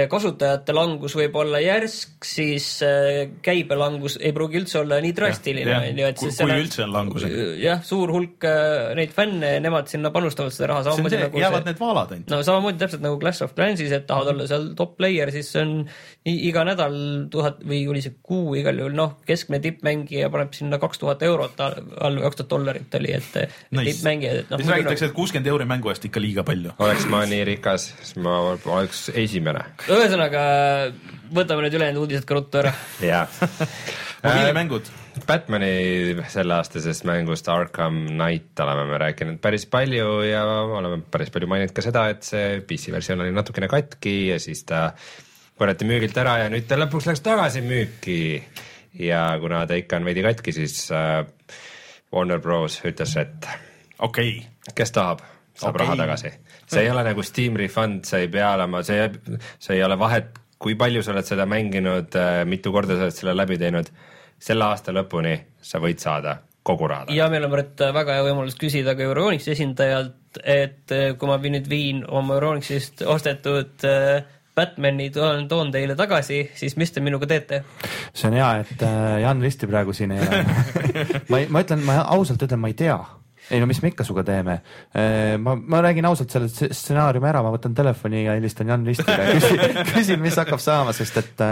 kasutajate 0.10 0.74
langus 0.76 1.14
võib 1.18 1.36
olla 1.38 1.60
järsk, 1.62 2.26
siis 2.26 2.68
äh, 2.86 3.34
käibelangus 3.46 4.18
ei 4.22 4.34
pruugi 4.36 4.62
üldse 4.62 4.80
olla 4.82 4.98
nii 5.04 5.14
drastiline, 5.16 5.70
jah. 5.70 5.86
on 5.90 6.00
ju, 6.02 6.08
et 6.10 6.20
Kui- 6.20 6.30
siis 6.32 6.40
kui 6.40 6.50
seal 6.50 6.64
üldse 6.64 6.84
on 6.86 6.94
langus. 6.96 7.26
jah, 7.62 7.84
suur 7.86 8.14
hulk 8.16 8.48
äh, 8.50 8.94
neid 8.98 9.14
fänne, 9.16 9.52
nemad 9.64 9.92
sinna 9.92 10.12
panustavad 10.16 10.56
seda 10.56 10.72
raha 10.74 10.86
see 10.88 10.96
on 10.98 11.10
see, 11.14 11.22
nagu 11.22 11.44
jäävad 11.44 11.70
need 11.70 11.82
vaalad 11.82 12.16
ainult. 12.16 12.34
no 12.34 12.42
samamoodi 12.48 12.82
täpselt 12.82 13.06
nagu 13.06 13.20
Clash 13.22 13.46
of 13.46 13.54
Clansis, 13.58 13.94
et 13.94 14.08
tahad 14.10 14.34
olla 14.34 14.48
seal 14.50 14.72
top 14.80 14.96
player, 14.98 15.32
siis 15.36 15.52
see 15.54 15.62
on 15.62 15.76
iga 16.30 16.66
nädal 16.68 16.98
tuhat 17.34 17.62
või 17.68 17.84
oli 17.92 18.02
see 18.06 18.16
kuu 18.24 18.56
igal 18.60 18.80
juhul, 18.80 18.96
noh, 18.98 19.18
keskmine 19.28 19.62
tippmängija 19.64 20.32
paneb 20.34 20.56
sinna 20.58 20.80
kaks 20.82 21.02
tuhat 21.04 21.24
eurot 21.28 21.60
all 21.64 22.18
või 22.18 22.26
kaks 22.26 22.42
tuhat 22.42 22.52
dollarit 22.56 23.00
oli, 23.00 23.14
et 23.14 23.32
Nice. 23.74 23.92
tippmängijad, 23.92 24.44
et 24.44 24.50
noh 24.52 24.62
siis 24.62 24.70
räägitakse, 24.74 25.12
et 25.12 25.16
kuuskümmend 25.18 25.48
euri 25.54 25.68
mängu 25.70 25.92
eest 25.94 26.06
ikka 26.10 26.22
liiga 26.24 26.44
palju. 26.48 26.74
oleks 26.80 27.06
ma 27.12 27.24
nii 27.30 27.44
rikas, 27.54 27.90
siis 28.02 28.18
ma 28.24 28.40
oleks 28.74 29.06
esimene. 29.14 29.64
ühesõnaga, 29.92 30.42
võtame 31.34 31.66
need 31.66 31.78
ülejäänud 31.80 32.06
uudised 32.06 32.28
ka 32.28 32.38
ruttu 32.38 32.62
ära. 32.62 32.74
jaa. 33.04 33.26
mobiilimängud. 34.24 34.92
Batman'i 35.28 36.16
selleaastasest 36.32 37.04
mängust 37.06 37.48
Arkham 37.52 38.00
Knight 38.08 38.60
oleme 38.64 38.86
me 38.90 38.98
rääkinud 39.02 39.38
päris 39.44 39.66
palju 39.70 40.22
ja 40.26 40.44
oleme 40.48 41.02
päris 41.12 41.30
palju 41.34 41.50
maininud 41.52 41.76
ka 41.76 41.84
seda, 41.86 42.08
et 42.14 42.24
see 42.26 42.62
PC 42.68 42.94
versioon 42.96 43.22
oli 43.26 43.36
natukene 43.36 43.70
katki 43.72 44.16
ja 44.32 44.40
siis 44.42 44.64
ta 44.70 44.88
korjati 45.60 45.86
müügilt 45.86 46.18
ära 46.18 46.40
ja 46.44 46.50
nüüd 46.54 46.66
ta 46.70 46.80
lõpuks 46.80 47.12
läks 47.12 47.22
tagasi 47.26 47.62
müüki. 47.66 48.42
ja 49.00 49.28
kuna 49.42 49.66
ta 49.68 49.78
ikka 49.78 50.00
on 50.00 50.06
veidi 50.06 50.24
katki, 50.26 50.54
siis 50.54 50.88
äh, 50.92 51.22
Warner 52.14 52.40
Bros 52.40 52.82
ütles, 52.86 53.16
et 53.18 53.48
okei 54.00 54.38
okay., 54.38 54.74
kes 54.76 54.92
tahab, 54.94 55.22
saab 55.58 55.76
okay. 55.76 55.86
raha 55.86 56.00
tagasi. 56.04 56.34
See 56.74 56.86
ei 56.86 56.94
ole 56.94 57.04
nagu 57.08 57.26
Steam 57.26 57.60
refund, 57.60 58.08
see 58.10 58.26
ei 58.26 58.32
pea 58.34 58.54
olema, 58.58 58.84
see, 58.88 59.10
see 59.60 59.78
ei 59.78 59.84
ole 59.86 60.00
vahet, 60.00 60.40
kui 60.62 60.78
palju 60.80 61.04
sa 61.04 61.14
oled 61.14 61.28
seda 61.28 61.46
mänginud, 61.50 62.18
mitu 62.50 62.72
korda 62.76 62.98
sa 62.98 63.08
oled 63.08 63.20
selle 63.20 63.38
läbi 63.38 63.60
teinud. 63.62 63.94
selle 64.44 64.66
aasta 64.66 64.92
lõpuni 64.92 65.38
sa 65.64 65.80
võid 65.80 66.02
saada 66.04 66.34
kogu 66.64 66.88
raha 66.88 67.14
ja 67.14 67.28
meil 67.32 67.46
on 67.48 67.52
Brett 67.54 67.80
väga 67.96 68.18
hea 68.18 68.26
võimalus 68.26 68.56
küsida 68.60 68.96
ka 68.96 69.06
Euronixi 69.06 69.52
esindajalt, 69.54 70.40
et 70.44 70.94
eh, 70.96 71.12
kui 71.20 71.30
ma 71.30 71.38
nüüd 71.38 71.68
viin 71.70 72.04
oma 72.08 72.38
Euronixist 72.40 73.04
ostetud 73.08 73.84
eh, 73.88 74.24
Batman'i 74.54 75.10
toon, 75.14 75.48
toon 75.50 75.72
teile 75.74 75.96
tagasi, 75.98 76.44
siis 76.56 76.78
mis 76.78 76.94
te 76.94 77.02
minuga 77.02 77.28
teete? 77.30 77.64
see 78.14 78.30
on 78.30 78.38
hea, 78.38 78.50
et 78.62 78.86
äh, 78.86 79.20
Jan 79.24 79.42
Risti 79.42 79.70
praegu 79.70 79.96
siin 79.98 80.14
ei 80.14 80.22
ole. 80.22 80.44
ma 81.32 81.42
ei, 81.42 81.50
ma 81.50 81.64
ütlen, 81.66 81.82
ma 81.88 81.98
ausalt 82.14 82.46
ütlen, 82.46 82.62
ma 82.62 82.70
ei 82.70 82.78
tea. 82.78 83.00
Ei 83.52 83.60
no 83.60 83.68
mis 83.70 83.82
me 83.84 83.92
ikka 83.92 84.06
sinuga 84.08 84.24
teeme. 84.28 84.58
ma, 85.44 85.56
ma 85.56 85.82
räägin 85.84 86.08
ausalt 86.08 86.32
selle 86.32 86.48
st- 86.52 86.72
stsenaariumi 86.74 87.30
ära, 87.30 87.44
ma 87.46 87.52
võtan 87.54 87.76
telefoni 87.76 88.24
ja 88.26 88.38
helistan 88.38 88.72
Jan 88.72 88.86
Ristile 88.88 89.18
ja 89.20 89.36
küsin, 89.38 89.80
küsin, 89.94 90.22
mis 90.24 90.38
hakkab 90.40 90.62
saama, 90.64 90.94
sest 90.96 91.20
et, 91.20 91.44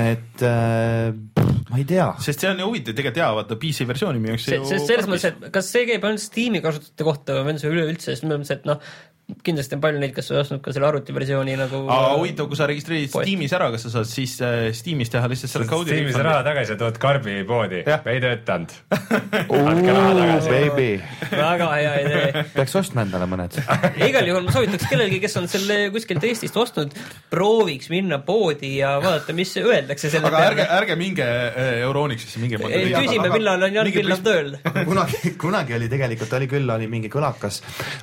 et 0.00 0.44
äh, 0.48 1.48
ma 1.70 1.80
ei 1.80 1.86
tea. 1.88 2.08
sest 2.24 2.44
see 2.44 2.52
on 2.52 2.62
ju 2.62 2.70
huvitav, 2.70 2.96
tegelikult 2.96 3.20
jaa, 3.20 3.32
vaata 3.40 3.58
PC 3.60 3.88
versiooni 3.90 4.22
müüakse 4.24 4.60
ju 4.60 4.68
sest 4.68 4.90
selles 4.90 5.10
mõttes, 5.10 5.32
et 5.32 5.50
kas 5.54 5.72
see 5.74 5.88
käib 5.90 6.06
ainult 6.08 6.24
Steam'i 6.24 6.62
kasutajate 6.64 7.08
kohta 7.10 7.40
või 7.42 7.54
on 7.56 7.60
see 7.62 7.72
üleüldse, 7.74 8.12
sest 8.12 8.26
ma 8.26 8.34
mõtlesin, 8.36 8.62
et 8.62 8.70
noh, 8.72 8.94
kindlasti 9.44 9.76
on 9.76 9.80
palju 9.80 10.00
neid, 10.02 10.12
kes 10.16 10.30
on 10.32 10.40
ostnud 10.42 10.60
ka 10.64 10.72
selle 10.74 10.88
arvutiversiooni 10.90 11.54
nagu. 11.56 11.80
huvitav, 11.88 12.48
kui 12.50 12.58
sa 12.58 12.66
registreerid. 12.68 13.08
Steamis 13.12 13.54
ära, 13.56 13.70
kas 13.72 13.86
sa 13.86 13.92
saad 13.96 14.08
siis 14.08 14.34
äh, 14.44 14.68
Steamis 14.76 15.12
teha 15.12 15.28
lihtsalt 15.32 15.52
selle 15.52 15.68
koodi 15.68 15.94
Steamis 15.94 16.18
raha 16.20 16.42
tagasi 16.44 16.74
ja 16.74 16.78
tood 16.80 16.98
karbi 17.00 17.38
poodi, 17.48 17.80
ei 17.84 18.20
töötanud. 18.20 18.74
andke 18.92 19.94
raha 19.96 20.12
tagasi. 20.18 20.52
Baby, 20.52 20.88
väga 21.32 21.68
hea 21.72 21.94
idee. 22.02 22.44
peaks 22.52 22.76
ostma 22.80 23.06
endale 23.06 23.28
mõned. 23.30 23.56
igal 24.08 24.28
juhul 24.28 24.44
ma 24.44 24.54
soovitaks 24.54 24.88
kellelgi, 24.92 25.22
kes 25.24 25.38
on 25.40 25.48
selle 25.52 25.78
kuskilt 25.94 26.28
Eestist 26.28 26.60
ostnud, 26.60 26.92
prooviks 27.32 27.88
minna 27.92 28.20
poodi 28.24 28.74
ja 28.78 28.94
vaadata, 29.00 29.36
mis 29.36 29.56
öeldakse 29.60 30.12
selle 30.12 30.28
aga 30.28 30.44
ärge, 30.50 30.68
ärge 30.78 30.98
minge 31.00 31.24
äh, 31.24 31.80
Euronixisse, 31.86 32.42
minge. 32.44 32.60
Ei, 32.68 32.92
küsime, 32.92 33.32
millal 33.32 33.68
on 33.68 33.80
Jan 33.80 33.92
Villav 33.94 34.24
tööl. 34.24 34.54
kunagi, 34.90 35.34
kunagi 35.40 35.78
oli 35.80 35.88
tegelikult 35.92 36.36
oli 36.36 36.50
küll, 36.50 36.76
oli 36.76 36.88
mingi 36.92 37.12
kõlakas 37.12 37.62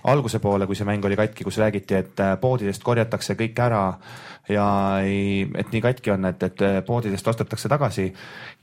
alguse 0.09 0.41
poole, 0.41 0.65
kui 0.69 0.77
see 0.77 0.87
mäng 0.87 1.05
oli 1.05 1.10
katki, 1.19 1.45
kus 1.47 1.57
räägiti, 1.61 1.97
et 1.97 2.19
äh, 2.23 2.35
poodidest 2.41 2.83
korjatakse 2.83 3.35
kõik 3.39 3.59
ära 3.63 3.83
ja 4.49 4.67
ei, 5.05 5.47
et 5.57 5.73
nii 5.73 5.83
katki 5.83 6.13
on, 6.13 6.25
et, 6.31 6.43
et 6.43 6.63
äh, 6.65 6.79
poodidest 6.85 7.27
ostetakse 7.27 7.69
tagasi 7.71 8.07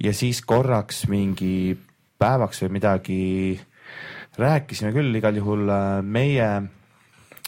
ja 0.05 0.15
siis 0.15 0.43
korraks 0.47 1.07
mingi 1.09 1.77
päevaks 2.19 2.65
või 2.65 2.75
midagi 2.79 3.21
rääkisime 4.39 4.93
küll 4.95 5.15
igal 5.19 5.39
juhul 5.39 5.69
äh, 5.71 5.87
meie 6.03 6.51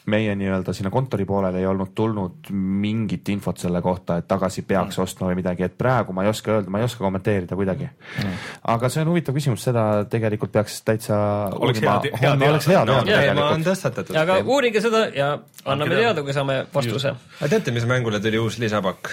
meie 0.07 0.35
nii-öelda 0.35 0.73
sinna 0.73 0.91
kontori 0.91 1.25
poolele 1.29 1.59
ei 1.61 1.67
olnud 1.67 1.91
tulnud 1.95 2.49
mingit 2.51 3.29
infot 3.29 3.59
selle 3.61 3.83
kohta, 3.83 4.17
et 4.17 4.29
tagasi 4.29 4.63
peaks 4.63 4.97
Mm. 4.99 5.03
ostma 5.03 5.27
või 5.29 5.35
midagi, 5.37 5.63
et 5.65 5.77
praegu 5.79 6.13
ma 6.13 6.23
ei 6.25 6.29
oska 6.31 6.51
öelda, 6.53 6.71
ma 6.71 6.79
ei 6.79 6.85
oska 6.85 7.05
kommenteerida 7.05 7.57
kuidagi 7.57 7.85
Mm. 8.25 8.33
aga 8.65 8.89
see 8.89 9.03
on 9.03 9.09
huvitav 9.09 9.35
küsimus, 9.35 9.61
seda 9.63 10.05
tegelikult 10.11 10.53
peaks 10.53 10.83
täitsa 10.83 11.17
Oleks 11.59 11.81
hea 11.81 12.01
hea 12.21 12.31
Homme 12.31 12.49
oleks 12.49 12.65
teada. 12.67 12.93
hea 12.93 13.03
teada 13.03 13.03
No, 13.03 13.03
teema 13.05 13.51
on 13.51 13.63
tegelikult. 13.63 13.67
tõstatatud. 13.67 14.17
aga 14.17 14.39
uurige 14.45 14.81
seda 14.81 15.07
ja 15.15 15.39
anname 15.65 15.91
teada. 15.91 16.03
teada, 16.03 16.23
kui 16.23 16.33
saame 16.33 16.67
vastuse 16.75 17.09
aga 17.41 17.49
teate, 17.49 17.71
mis 17.71 17.85
mängule 17.87 18.21
tuli 18.21 18.39
uus 18.39 18.59
lisapakk? 18.59 19.09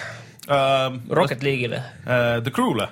uh,. 0.50 0.98
Rocket 1.10 1.44
League'ile. 1.44 1.78
Uh, 2.06 2.42
The 2.44 2.52
Crew'le, 2.52 2.88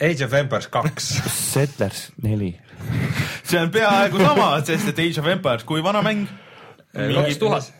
Age 0.00 0.24
of 0.24 0.32
Empires 0.34 0.66
kaks. 0.68 1.04
Settlers 1.52 2.12
neli. 2.22 2.58
see 3.48 3.58
on 3.60 3.70
peaaegu 3.70 4.18
sama, 4.18 4.60
sest 4.64 4.88
et 4.88 4.98
Age 4.98 5.20
of 5.20 5.26
Empires, 5.26 5.64
kui 5.64 5.82
vana 5.82 6.02
mäng? 6.02 6.26
Kaks 6.96 7.40
tuhat. 7.42 7.72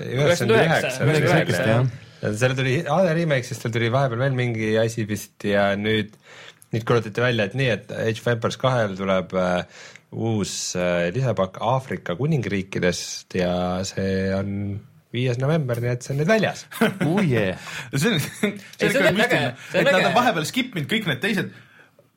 üheksakümmend 0.00 0.56
üheksa. 0.56 0.92
üheksakümmend 1.04 1.30
üheksa, 1.32 1.62
jah. 1.68 2.34
seal 2.40 2.56
tuli 2.58 2.74
AD 2.88 3.12
remake, 3.18 3.46
siis 3.48 3.62
tal 3.62 3.74
tuli 3.74 3.92
vahepeal 3.94 4.24
veel 4.26 4.38
mingi 4.38 4.72
asi 4.80 5.06
vist 5.08 5.46
ja 5.46 5.70
nüüd, 5.78 6.16
nüüd 6.74 6.88
kuulutati 6.88 7.24
välja, 7.24 7.48
et 7.48 7.56
nii, 7.58 7.70
et 7.76 7.94
Age 7.94 8.22
of 8.22 8.32
Empires 8.34 8.60
kahel 8.60 8.96
tuleb 8.98 9.34
äh, 9.38 9.80
uus 10.12 10.52
äh, 10.78 11.08
lisapakk 11.14 11.60
Aafrika 11.60 12.16
kuningriikidest 12.18 13.38
ja 13.38 13.52
see 13.88 14.28
on 14.36 14.54
viies 15.14 15.38
november, 15.40 15.80
nii 15.80 15.94
et 15.94 16.04
see 16.04 16.14
on 16.14 16.20
nüüd 16.22 16.30
väljas. 16.30 16.66
oh 16.80 17.22
see 17.24 18.12
on, 18.12 18.20
Ei, 18.44 18.90
see 18.90 19.00
on 19.02 19.08
ikka 19.08 19.08
äge, 19.08 19.14
müstiline, 19.16 19.54
et 19.72 19.88
nad 19.88 20.04
on 20.04 20.14
vahepeal 20.16 20.48
skip 20.48 20.76
inud 20.76 20.90
kõik 20.90 21.08
need 21.08 21.24
teised 21.24 21.52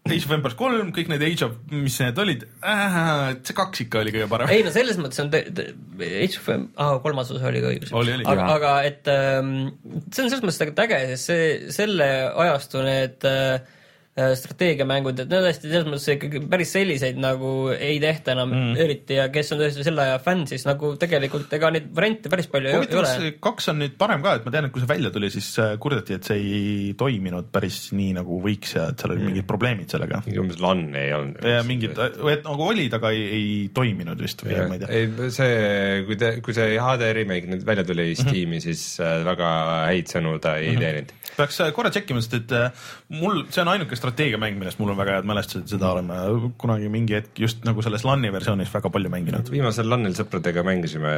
Age 0.09 0.25
of 0.25 0.31
Empires 0.33 0.55
kolm, 0.57 0.89
kõik 0.95 1.11
need 1.11 1.21
Age 1.23 1.45
of, 1.45 1.51
mis 1.69 1.99
need 2.01 2.17
olid 2.23 2.45
äh,, 2.65 3.35
see 3.45 3.53
kaks 3.55 3.83
ikka 3.83 3.99
oli 4.01 4.13
kõige 4.15 4.27
parem. 4.31 4.49
ei 4.49 4.63
no 4.65 4.71
selles 4.73 4.97
mõttes 4.99 5.21
on 5.21 5.29
te- 5.33 5.43
te- 5.53 5.67
Age 6.01 6.39
of 6.41 6.47
Em-, 6.55 6.65
ah, 6.81 6.95
kolmas 7.03 7.29
osa 7.31 7.51
oli 7.51 7.61
ka 7.61 7.69
õigus. 7.69 7.91
Aga, 8.25 8.47
aga 8.55 8.71
et 8.89 9.11
ähm, 9.13 9.51
see 10.09 10.23
on 10.25 10.31
selles 10.33 10.41
mõttes 10.41 10.57
tegelikult 10.61 10.83
äge, 10.87 10.99
sest 11.13 11.29
see, 11.29 11.45
selle 11.77 12.09
ajastu 12.47 12.81
need 12.87 13.29
äh, 13.29 13.61
strateegiamängud, 14.11 15.21
et 15.23 15.29
need 15.31 15.45
tõesti 15.45 15.69
selles 15.71 15.85
mõttes 15.87 16.09
ikkagi 16.11 16.41
päris 16.51 16.73
selliseid 16.75 17.19
nagu 17.21 17.51
ei 17.71 17.95
tehta 18.03 18.33
enam 18.33 18.49
mm. 18.51 18.73
eriti 18.83 19.15
ja 19.15 19.29
kes 19.31 19.53
on 19.55 19.61
tõesti 19.61 19.85
selle 19.87 20.03
aja 20.03 20.17
fänn, 20.23 20.43
siis 20.49 20.65
nagu 20.67 20.89
tegelikult 20.99 21.53
ega 21.55 21.69
neid 21.71 21.87
variante 21.95 22.31
päris 22.31 22.49
palju 22.51 22.67
ei, 22.67 22.73
ei 22.75 22.81
huvitav, 22.81 23.05
kas 23.05 23.21
ole. 23.21 23.31
kaks 23.47 23.71
on 23.71 23.79
nüüd 23.79 23.95
parem 24.01 24.25
ka, 24.25 24.33
et 24.35 24.47
ma 24.47 24.51
tean, 24.51 24.67
et 24.67 24.75
kui 24.75 24.83
see 24.83 24.89
välja 24.89 25.13
tuli, 25.15 25.29
siis 25.31 25.47
äh, 25.63 25.77
kurdeti, 25.81 26.17
et 26.19 26.27
see 26.27 26.41
ei 26.41 26.89
toiminud 26.99 27.47
päris 27.55 27.79
nii 27.95 28.17
nagu 28.19 28.41
võiks 28.43 28.75
ja 28.75 28.89
et 28.91 28.99
seal 28.99 29.15
olid 29.15 29.29
mingid 29.29 29.47
probleemid 29.47 29.95
sellega. 29.95 30.19
mingi 30.27 30.43
umbes 30.43 30.59
LAN 30.59 30.83
ei 30.99 31.15
olnud. 31.15 31.39
ja 31.53 31.63
mingid, 31.67 32.03
et 32.35 32.43
nagu 32.49 32.67
olid, 32.67 32.99
aga 32.99 33.13
ei, 33.15 33.23
ei 33.37 33.47
toiminud 33.79 34.25
vist 34.27 34.43
või 34.43 34.59
ma 34.59 34.75
ei 34.75 34.83
tea. 34.83 34.91
ei, 34.99 35.31
see, 35.37 36.03
kui 36.09 36.19
te, 36.19 36.33
kui 36.43 36.57
see 36.57 36.75
HD 36.75 37.13
remake 37.21 37.51
nüüd 37.51 37.63
välja 37.67 37.87
tuli 37.87 38.11
Steam'i, 38.19 38.59
siis 38.63 38.83
äh, 38.99 39.21
väga 39.27 39.55
häid 39.87 40.11
sõnu 40.11 40.35
ta 40.43 40.57
ei 40.59 40.75
teeninud. 40.75 41.15
peaks 41.39 41.63
äh, 41.63 41.71
korra 41.75 41.95
tšekkima, 41.95 42.23
sest 42.23 42.37
et 42.41 42.55
äh, 42.59 42.85
mul, 43.21 43.45
see 43.47 43.63
on 43.63 43.71
ainuke 43.71 44.00
strateegiamäng, 44.01 44.57
millest 44.59 44.81
mul 44.81 44.91
on 44.93 44.99
väga 44.99 45.19
head 45.19 45.27
mälestused, 45.29 45.67
seda 45.71 45.91
oleme 45.93 46.17
kunagi 46.61 46.89
mingi 46.91 47.15
hetk 47.19 47.41
just 47.43 47.65
nagu 47.67 47.83
selles 47.85 48.05
LAN-i 48.07 48.31
versioonis 48.33 48.71
väga 48.73 48.91
palju 48.93 49.11
mänginud. 49.13 49.51
viimasel 49.53 49.89
LAN-il 49.91 50.17
sõpradega 50.17 50.65
mängisime 50.67 51.13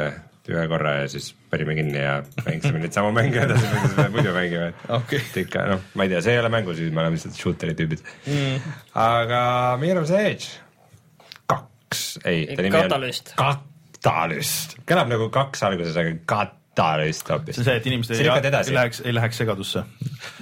ühe 0.52 0.64
korra 0.72 0.98
ja 1.02 1.12
siis 1.12 1.32
panime 1.52 1.78
kinni 1.80 2.02
ja 2.02 2.18
mängisime 2.44 2.84
neid 2.84 2.96
samu 2.96 3.14
mänge 3.16 3.40
edasi, 3.46 3.70
nagu 3.72 3.94
me 3.98 4.10
muidu 4.18 4.34
mängime. 4.36 4.74
Okei. 5.00 5.22
et 5.22 5.40
ikka 5.46 5.68
noh, 5.72 5.86
ma 5.96 6.08
ei 6.08 6.14
tea, 6.14 6.24
see 6.26 6.36
ei 6.36 6.44
ole 6.44 6.52
mängus, 6.54 6.82
me 6.90 7.04
oleme 7.06 7.18
lihtsalt 7.18 7.40
shooter'i 7.40 7.78
tüübid 7.80 8.04
mm.. 8.28 8.74
aga 9.06 9.44
Mirror's 9.82 10.12
Edge 10.18 10.52
kaks, 11.50 12.04
ei, 12.26 12.46
Catalyst. 12.74 13.36
Catalyst, 13.40 14.78
kõlab 14.90 15.12
nagu 15.14 15.30
kaks 15.34 15.64
alguses, 15.70 15.98
aga 16.00 16.18
Catalyst 16.74 17.28
hoopis 17.30 17.56
see 17.56 17.62
on 17.62 17.66
see, 17.68 17.76
et 17.78 17.86
inimesed 17.90 18.16
ei, 18.18 18.26
ei 18.26 18.74
läheks, 18.74 19.02
ei 19.06 19.14
läheks 19.14 19.38
segadusse. 19.44 19.84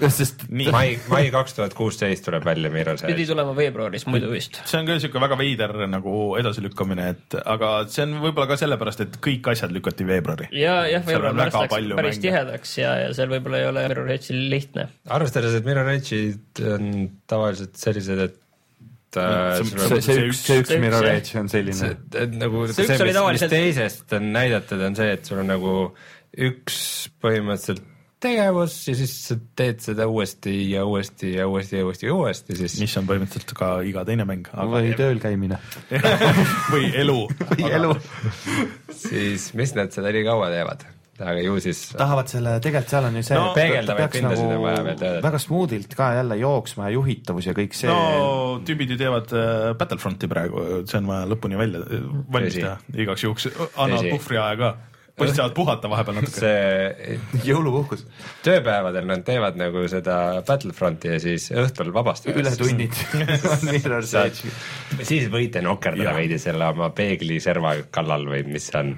sest 0.07 0.45
nii, 0.49 0.69
mai, 0.71 0.93
mai 1.11 1.25
kaks 1.33 1.57
tuhat 1.57 1.73
kuusteist 1.75 2.23
tuleb 2.27 2.45
välja 2.47 2.71
Mirror's 2.71 3.03
pidi 3.03 3.17
Edge. 3.25 3.31
tulema 3.33 3.55
veebruaris 3.57 4.05
muidu 4.07 4.29
vist. 4.31 4.61
see 4.65 4.79
on 4.79 4.87
ka 4.87 4.95
niisugune 4.95 5.25
väga 5.25 5.37
veider 5.41 5.73
nagu 5.91 6.13
edasilükkamine, 6.39 7.09
et 7.15 7.35
aga 7.43 7.71
see 7.91 8.05
on 8.07 8.15
võib-olla 8.23 8.47
ka 8.53 8.59
sellepärast, 8.61 9.03
et 9.07 9.17
kõik 9.27 9.51
asjad 9.51 9.73
lükati 9.75 10.07
veebruari. 10.07 10.47
ja, 10.55 10.77
jah, 10.87 11.03
veebruar 11.07 11.35
väga 11.35 11.49
läks 11.65 11.73
palju 11.75 11.99
päris 11.99 12.15
mänge. 12.15 12.27
tihedaks 12.29 12.77
ja, 12.79 12.93
ja 13.05 13.09
seal 13.17 13.33
võib-olla 13.33 13.59
ei 13.63 13.67
ole 13.73 13.87
Mirror 13.91 14.13
Edge'il 14.15 14.45
lihtne. 14.55 14.87
arvestades, 15.09 15.57
et 15.59 15.67
Mirror 15.67 15.91
Edge'id 15.97 16.63
on 16.77 16.87
tavaliselt 17.27 17.75
sellised, 17.81 18.23
et 18.29 18.39
äh, 19.19 19.59
See- 19.59 19.75
see, 19.75 19.89
see 19.91 20.01
see 20.07 20.23
üks, 20.29 20.41
see 20.47 20.61
üks 20.63 20.73
Mirror. 20.79 21.09
Edge 21.11 21.35
on 21.43 21.51
selline 21.51 21.91
nagu 22.39 22.63
See 22.71 22.85
see, 22.87 22.95
oli 22.95 23.11
mis, 23.11 23.19
tavaliselt- 23.19 23.51
mis 23.51 23.57
teisest 23.57 24.13
on 24.15 24.31
näidatud, 24.31 24.87
on 24.87 24.95
see, 24.95 25.11
et 25.17 25.27
sul 25.27 25.43
on 25.43 25.51
nagu 25.51 25.75
üks 26.37 26.77
põhimõtteliselt 27.21 27.87
tegevus 28.21 28.75
ja 28.85 28.95
siis 28.97 29.13
sa 29.25 29.35
teed 29.57 29.81
seda 29.81 30.05
uuesti 30.09 30.53
ja 30.71 30.85
uuesti 30.85 31.33
ja 31.33 31.47
uuesti 31.49 31.79
ja 31.79 31.85
uuesti 31.85 32.07
ja 32.07 32.13
uuesti, 32.15 32.57
siis 32.59 32.77
mis 32.81 32.93
on 33.01 33.09
põhimõtteliselt 33.09 33.53
ka 33.57 33.73
iga 33.87 34.05
teine 34.07 34.27
mäng, 34.29 34.49
aga 34.53 34.69
või 34.75 34.93
tööl 34.97 35.21
käimine. 35.23 35.57
või 36.73 36.91
elu. 37.01 37.19
või 37.53 37.69
elu. 37.79 37.93
siis 38.93 39.51
mis 39.57 39.73
nad 39.77 39.93
seda 39.95 40.13
nii 40.13 40.25
kaua 40.27 40.51
teevad, 40.53 40.85
aga 41.21 41.41
ju 41.41 41.57
siis 41.65 41.81
tahavad 41.97 42.29
selle, 42.29 42.53
tegelikult 42.61 42.93
seal 42.93 43.09
on 43.09 43.17
ju 43.17 43.25
see 43.25 43.41
No, 43.41 43.47
et 43.57 43.89
peaks 43.89 44.19
pindasid 44.19 44.45
on 44.45 44.63
vaja 44.67 44.85
veel 44.85 45.01
töötada. 45.01 45.25
väga 45.25 45.41
smoothilt 45.47 45.97
ka 45.97 46.11
jälle 46.19 46.37
jooksma 46.43 46.87
ja 46.89 46.95
juhitavus 46.99 47.49
ja 47.49 47.57
kõik 47.57 47.77
see 47.77 47.89
no 47.89 48.61
tüübid 48.69 48.93
ju 48.93 49.01
teevad 49.01 49.33
äh, 49.33 49.73
Battlefronti 49.81 50.29
praegu, 50.29 50.67
see 50.85 51.01
on 51.01 51.09
vaja 51.09 51.25
lõpuni 51.33 51.57
välja 51.57 51.81
äh, 51.89 52.07
valmis 52.37 52.61
teha, 52.61 52.77
igaks 53.01 53.25
juhuks 53.25 53.49
annavad 53.73 54.13
puhvriaja 54.13 54.61
ka. 54.61 54.73
Poisid 55.21 55.39
saavad 55.39 55.55
puhata 55.57 55.91
vahepeal 55.91 56.19
natuke. 56.19 56.41
see 56.41 57.45
jõulupuhkus, 57.47 58.05
tööpäevadel 58.45 59.07
nad 59.09 59.25
teevad 59.27 59.59
nagu 59.59 59.85
seda 59.91 60.17
Battlefronti 60.47 61.13
ja 61.13 61.19
siis 61.23 61.49
õhtul 61.53 61.93
vabastavad. 61.95 62.41
ületunnid 62.43 62.97
siis 65.11 65.29
võite 65.31 65.63
nokerdada 65.65 66.15
veidi 66.17 66.39
selle 66.41 66.67
oma 66.73 66.91
peegliserva 66.95 67.77
kallal 67.93 68.27
või 68.33 68.43
mis 68.49 68.69
see 68.71 68.81
on. 68.81 68.95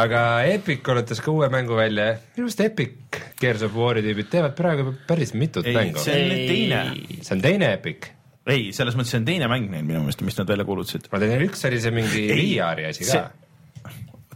aga 0.00 0.24
Epic 0.48 0.82
kuulutas 0.86 1.20
ka 1.24 1.32
uue 1.34 1.50
mängu 1.52 1.76
välja, 1.78 2.14
minu 2.36 2.48
arust 2.48 2.64
Epic 2.64 3.20
Gears 3.40 3.62
of 3.64 3.76
War'i 3.76 4.02
tüübid 4.04 4.28
teevad 4.32 4.56
praegu 4.58 4.94
päris 5.08 5.32
mitut 5.34 5.66
ei, 5.66 5.76
mängu. 5.76 6.00
see 6.02 6.16
on 6.16 6.32
nüüd 6.32 6.50
teine. 6.50 6.80
see 7.24 7.36
on 7.36 7.44
teine 7.44 7.70
Epic. 7.78 8.10
ei, 8.50 8.70
selles 8.76 8.96
mõttes 8.98 9.14
see 9.14 9.20
on 9.22 9.28
teine 9.28 9.48
mäng 9.50 9.70
neil 9.72 9.86
minu 9.86 10.02
meelest, 10.04 10.24
mis 10.26 10.36
nad 10.38 10.50
välja 10.50 10.66
kuulutasid. 10.68 11.08
ma 11.12 11.20
tean, 11.22 11.44
üks 11.46 11.64
oli 11.68 11.80
see 11.80 11.94
mingi 11.94 12.26
VR-i 12.28 12.88
asi 12.90 13.06
see- 13.08 13.20
ka. 13.20 13.39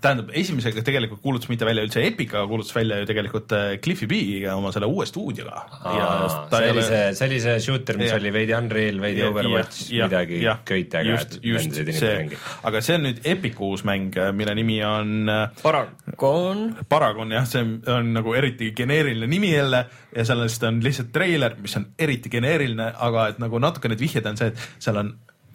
tähendab, 0.05 0.31
esimesega 0.37 0.83
tegelikult 0.85 1.23
kuulutas 1.25 1.49
mitte 1.51 1.67
välja 1.67 1.85
üldse 1.87 2.03
Epic, 2.05 2.33
aga 2.35 2.45
kuulutas 2.51 2.75
välja 2.77 2.99
ju 3.01 3.09
tegelikult 3.09 3.53
äh, 3.57 3.65
Cliffi 3.85 4.09
B-ga 4.11 4.55
oma 4.59 4.73
selle 4.75 4.89
uue 4.91 5.07
stuudioga. 5.09 5.65
see 6.53 6.71
oli 6.71 6.85
see, 6.87 7.03
see 7.19 7.29
oli 7.29 7.41
see 7.45 7.57
shooter, 7.65 7.99
mis 8.01 8.11
Jah. 8.13 8.21
oli 8.21 8.33
veidi 8.35 8.55
Unreal, 8.57 9.01
veidi 9.03 9.25
Ja- 9.25 9.31
Overwatch, 9.33 9.81
ja- 9.91 9.99
ja- 10.05 10.09
midagi 10.11 10.41
jah, 10.43 10.61
köitega 10.69 11.11
just, 11.11 11.39
just 11.43 11.75
see 11.99 12.39
aga 12.65 12.81
see 12.85 12.99
on 12.99 13.07
nüüd 13.09 13.21
Epicu 13.35 13.71
uus 13.75 13.85
mäng, 13.89 14.15
mille 14.37 14.55
nimi 14.59 14.79
on 14.87 15.29
äh, 15.33 15.49
Paragon, 15.63 16.65
Paragon 16.89 17.33
jah, 17.35 17.47
see 17.49 17.63
on, 17.65 17.75
on 17.97 18.13
nagu 18.21 18.35
eriti 18.37 18.73
geneeriline 18.77 19.27
nimi 19.31 19.55
jälle 19.55 19.85
ja 20.15 20.25
sellest 20.29 20.63
on 20.69 20.81
lihtsalt 20.85 21.13
treiler, 21.15 21.57
mis 21.63 21.77
on 21.81 21.87
eriti 21.99 22.31
geneeriline, 22.33 22.93
aga 23.09 23.29
et 23.33 23.39
nagu 23.43 23.59
natuke 23.63 23.89
need 23.93 24.03
vihjed 24.03 24.27
on 24.31 24.37
see, 24.41 24.53
et 24.53 24.69
seal 24.83 25.01
on 25.01 25.15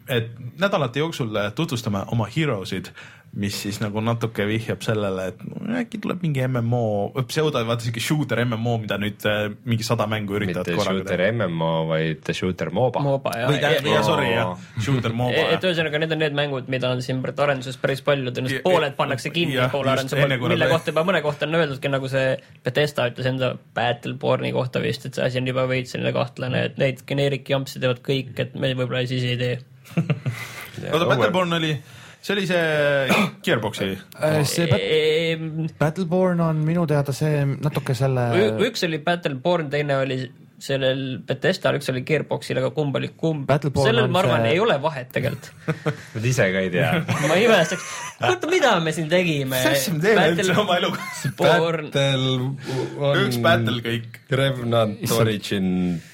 et 0.09 0.35
nädalate 0.59 0.99
jooksul 0.99 1.37
tutvustame 1.55 2.05
oma 2.13 2.27
hero'sid 2.35 2.91
mis 3.37 3.61
siis 3.61 3.77
nagu 3.81 4.01
natuke 4.01 4.45
vihjab 4.49 4.81
sellele, 4.81 5.27
et 5.31 5.41
äkki 5.83 5.99
tuleb 6.01 6.23
mingi 6.25 6.41
MMO, 6.47 7.11
pseudo, 7.29 7.61
vaata 7.67 7.85
siuke 7.85 8.01
shooter 8.01 8.41
MMO, 8.45 8.77
mida 8.81 8.97
nüüd 9.01 9.25
äh, 9.29 9.41
mingi 9.69 9.85
sada 9.85 10.07
mängu 10.09 10.37
üritavad 10.39 10.69
mitte 10.71 10.87
shooter 10.87 11.23
MMO, 11.35 11.71
vaid 11.91 12.31
shooter 12.33 12.71
MOBA. 12.73 13.03
MOBA 13.05 13.35
jah. 13.37 13.51
või 13.51 13.61
tähendab, 13.61 13.91
jaa, 13.93 14.03
sorry 14.07 14.31
jah, 14.33 14.53
shooter 14.81 15.13
MOBA. 15.13 15.45
et 15.55 15.69
ühesõnaga, 15.69 16.01
need 16.03 16.17
on 16.17 16.23
need 16.25 16.37
mängud, 16.41 16.73
mida 16.73 16.89
on 16.95 17.03
siin 17.05 17.21
arenduses 17.29 17.77
päris 17.81 18.01
palju, 18.05 18.33
tõenäoliselt 18.33 18.65
pooled 18.65 18.97
pannakse 18.97 19.33
kinni, 19.35 19.59
poole 19.73 19.93
arenduse 19.93 20.17
poolt, 20.17 20.47
mille 20.49 20.71
kohta 20.73 20.93
juba 20.93 21.05
mõne 21.11 21.23
kohta 21.25 21.49
on 21.49 21.61
öeldudki, 21.61 21.93
nagu 21.93 22.09
see 22.11 22.33
Bethesda 22.65 23.09
ütles 23.13 23.29
enda 23.29 23.53
Battleborne'i 23.77 24.53
kohta 24.55 24.81
vist, 24.83 25.05
et 25.05 25.17
see 25.17 25.29
asi 25.29 25.41
on 25.41 25.53
juba 25.53 25.69
veits 25.69 25.93
selline 25.93 26.15
kahtlane, 26.17 26.65
et 26.71 26.81
neid 26.81 27.05
geneerik 27.09 27.49
jampse 27.53 27.81
teevad 27.81 28.01
kõik, 28.05 28.33
et 28.41 28.57
me 28.57 28.73
võib-olla 28.73 29.05
siis 29.09 29.27
ei 29.29 29.37
tee 29.39 29.57
oota, 29.97 31.05
Battleborn 31.05 31.57
oli 31.59 31.71
see 32.21 32.35
oli 32.35 32.45
see 32.49 33.07
Gearboxi 33.45 33.89
äh, 33.93 34.41
see 34.43 34.67
Bat 34.67 35.79
Battleborn 35.79 36.43
on 36.43 36.61
minu 36.67 36.85
teada 36.89 37.15
see 37.15 37.45
natuke 37.55 37.95
selle 37.97 38.29
üks 38.67 38.85
oli 38.87 39.01
Battleborn, 39.03 39.71
teine 39.73 39.97
oli 40.03 40.21
sellel 40.59 41.01
Bethesdal, 41.25 41.77
üks 41.79 41.89
oli 41.91 42.01
Gearboxil, 42.07 42.59
aga 42.59 42.69
kumb 42.75 42.97
oli 42.99 43.09
kumb. 43.17 43.49
sellel 43.79 44.09
ma 44.11 44.21
arvan 44.21 44.43
see..., 44.43 44.53
ei 44.55 44.59
ole 44.59 44.75
vahet 44.83 45.11
tegelikult 45.15 45.49
Nad 46.15 46.27
ise 46.27 46.49
ka 46.53 46.63
ei 46.65 46.71
tea 46.73 46.91
ma 47.31 47.39
imestaks, 47.39 47.87
oota, 48.27 48.51
mida 48.51 48.75
me 48.83 48.93
siin 48.95 49.09
tegime? 49.11 49.55
mis 49.55 49.69
asja 49.71 49.95
me 49.95 50.03
teeme 50.03 50.27
üldse 50.33 50.57
oma 50.59 50.77
eluga? 50.81 51.09
Battle 51.39 52.35
on 52.99 53.23
üks 53.23 53.39
battle 53.43 53.79
kõik. 53.85 54.21
Revenant 54.39 55.15
Origin. 55.15 55.71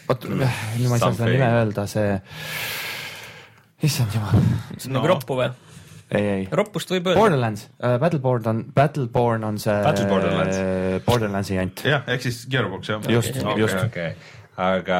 oot, 0.09 0.29
nüüd 0.29 0.45
ma 0.45 0.99
ei 0.99 1.03
saa 1.03 1.13
seda 1.17 1.31
nime 1.31 1.51
öelda, 1.61 1.87
see, 1.89 2.19
issand 3.87 4.15
jumal. 4.15 4.43
see 4.77 4.89
on 4.89 4.99
nagu 4.99 5.11
roppu 5.13 5.37
või? 5.39 5.49
ei, 6.13 6.25
ei. 6.29 6.47
roppust 6.51 6.91
võib 6.93 7.09
öelda. 7.09 7.19
Borderlands 7.21 7.67
uh,, 7.79 7.97
Battleborn 8.01 8.49
on, 8.51 8.63
Battleborn 8.75 9.47
on 9.47 9.59
see 9.61 9.75
Battle 9.85 10.09
Borderlands 10.09 10.57
uh,, 10.59 10.97
Borderlandsi 11.05 11.57
jant. 11.57 11.85
jah, 11.87 12.05
ehk 12.11 12.25
siis 12.25 12.43
Gearbox 12.51 12.91
jah. 12.93 13.07
just 13.11 13.39
okay,, 13.39 13.55
just 13.61 13.79
okay.. 13.81 14.13
aga 14.61 14.99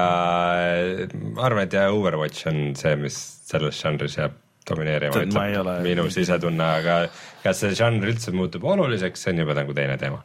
ma 1.36 1.46
arvan, 1.50 1.66
et 1.68 1.78
jah, 1.78 1.92
Overwatch 1.94 2.50
on 2.52 2.74
see, 2.80 2.96
mis 3.02 3.20
selles 3.46 3.82
žanris 3.82 4.18
jääb 4.20 4.42
domineerima, 4.66 5.26
ütleb 5.28 5.84
minu 5.86 6.08
sisetunne, 6.10 6.70
aga 6.82 7.02
kas 7.44 7.60
see 7.62 7.76
žanr 7.78 8.10
üldse 8.10 8.34
muutub 8.34 8.66
oluliseks, 8.66 9.28
see 9.28 9.36
on 9.36 9.44
juba 9.44 9.58
nagu 9.60 9.76
teine 9.78 10.00
teema 10.02 10.24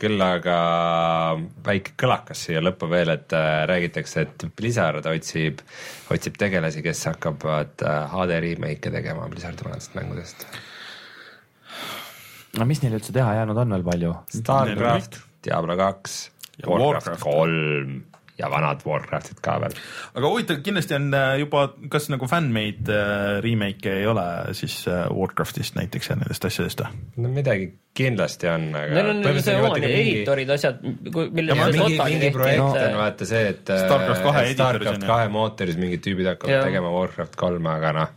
küll 0.00 0.22
aga 0.24 0.56
väike 1.66 1.94
kõlakas 2.00 2.46
siia 2.46 2.62
lõppu 2.64 2.88
veel, 2.90 3.12
et 3.14 3.34
äh, 3.36 3.62
räägitakse, 3.70 4.24
et 4.26 4.46
Blizzard 4.56 5.06
otsib, 5.10 5.62
otsib 6.12 6.38
tegelasi, 6.40 6.82
kes 6.86 7.04
hakkavad 7.12 7.84
äh, 7.86 8.02
HD 8.14 8.40
remake'e 8.46 8.94
tegema 8.96 9.28
Blizzardi 9.32 9.66
vanadest 9.66 9.96
mängudest. 9.98 10.46
no 12.58 12.66
mis 12.66 12.82
neil 12.82 12.98
üldse 12.98 13.14
teha 13.16 13.40
jäänud 13.40 13.64
on 13.64 13.76
veel 13.76 13.88
palju? 13.92 14.14
Starcraft, 14.40 15.20
Diablo 15.46 15.76
kaks, 15.80 16.22
Warcraft 16.66 17.22
kolm 17.24 18.00
ja 18.40 18.50
vanad 18.52 18.82
Warcraftid 18.86 19.42
ka 19.44 19.58
veel. 19.62 19.76
aga 20.14 20.32
huvitav, 20.32 20.62
kindlasti 20.64 20.96
on 20.96 21.10
äh, 21.16 21.34
juba, 21.42 21.66
kas 21.92 22.08
nagu 22.12 22.28
fännmade 22.30 22.96
äh, 22.96 23.36
remake'e 23.44 24.00
ei 24.00 24.08
ole 24.10 24.26
siis 24.56 24.82
äh, 24.88 25.06
Warcraftist 25.14 25.78
näiteks 25.78 26.12
ja 26.12 26.18
nendest 26.20 26.48
asjadest 26.48 26.84
või? 26.84 27.00
no 27.24 27.32
midagi 27.36 27.70
kindlasti 28.00 28.48
on, 28.50 28.68
aga. 28.78 28.94
Neil 28.96 29.32
on 29.32 29.40
see 29.42 29.56
oma 29.58 29.72
editorid, 29.76 30.52
asjad, 30.54 30.78
mille. 30.82 31.56
mingi, 31.58 31.96
mingi 31.98 32.30
projekt 32.34 32.62
on 32.84 33.00
vaata 33.00 33.26
see, 33.28 33.48
et 33.50 33.64
Starcraft 33.66 34.22
kahe 34.28 34.44
editoris. 34.46 34.60
Starcraft 34.60 35.08
kahe 35.10 35.32
mootoris 35.34 35.80
mingid 35.80 36.04
tüübid 36.06 36.30
hakkavad 36.30 36.68
tegema 36.68 36.92
Warcraft 36.94 37.34
kolme, 37.40 37.74
aga 37.74 37.96
noh 37.96 38.14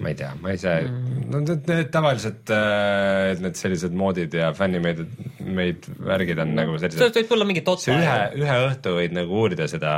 ma 0.00 0.12
ei 0.12 0.16
tea, 0.18 0.30
ma 0.40 0.54
ise 0.56 0.74
mm., 0.86 1.24
no 1.30 1.42
need, 1.44 1.66
need 1.68 1.90
tavaliselt 1.94 2.52
äh, 2.54 3.34
need 3.40 3.58
sellised 3.60 3.96
moodid 3.96 4.34
ja 4.36 4.50
fännimeid, 4.56 5.02
meid 5.44 5.88
värgid 6.00 6.40
on 6.42 6.54
nagu 6.56 6.78
sellised. 6.78 6.98
sellest 6.98 7.20
võib 7.20 7.32
tulla 7.34 7.48
mingi 7.48 7.64
totta. 7.66 7.92
ühe, 7.94 8.16
ühe 8.40 8.56
õhtu 8.68 8.96
võid 8.96 9.16
nagu 9.16 9.42
uurida 9.42 9.68
seda, 9.70 9.94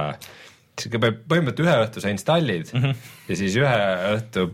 põhimõtteliselt 0.82 1.64
ühe 1.66 1.78
õhtu 1.86 2.02
sa 2.02 2.12
installid 2.14 2.72
mm 2.72 2.84
-hmm. 2.84 3.08
ja 3.30 3.40
siis 3.42 3.58
ühe 3.60 3.78
õhtu 4.16 4.48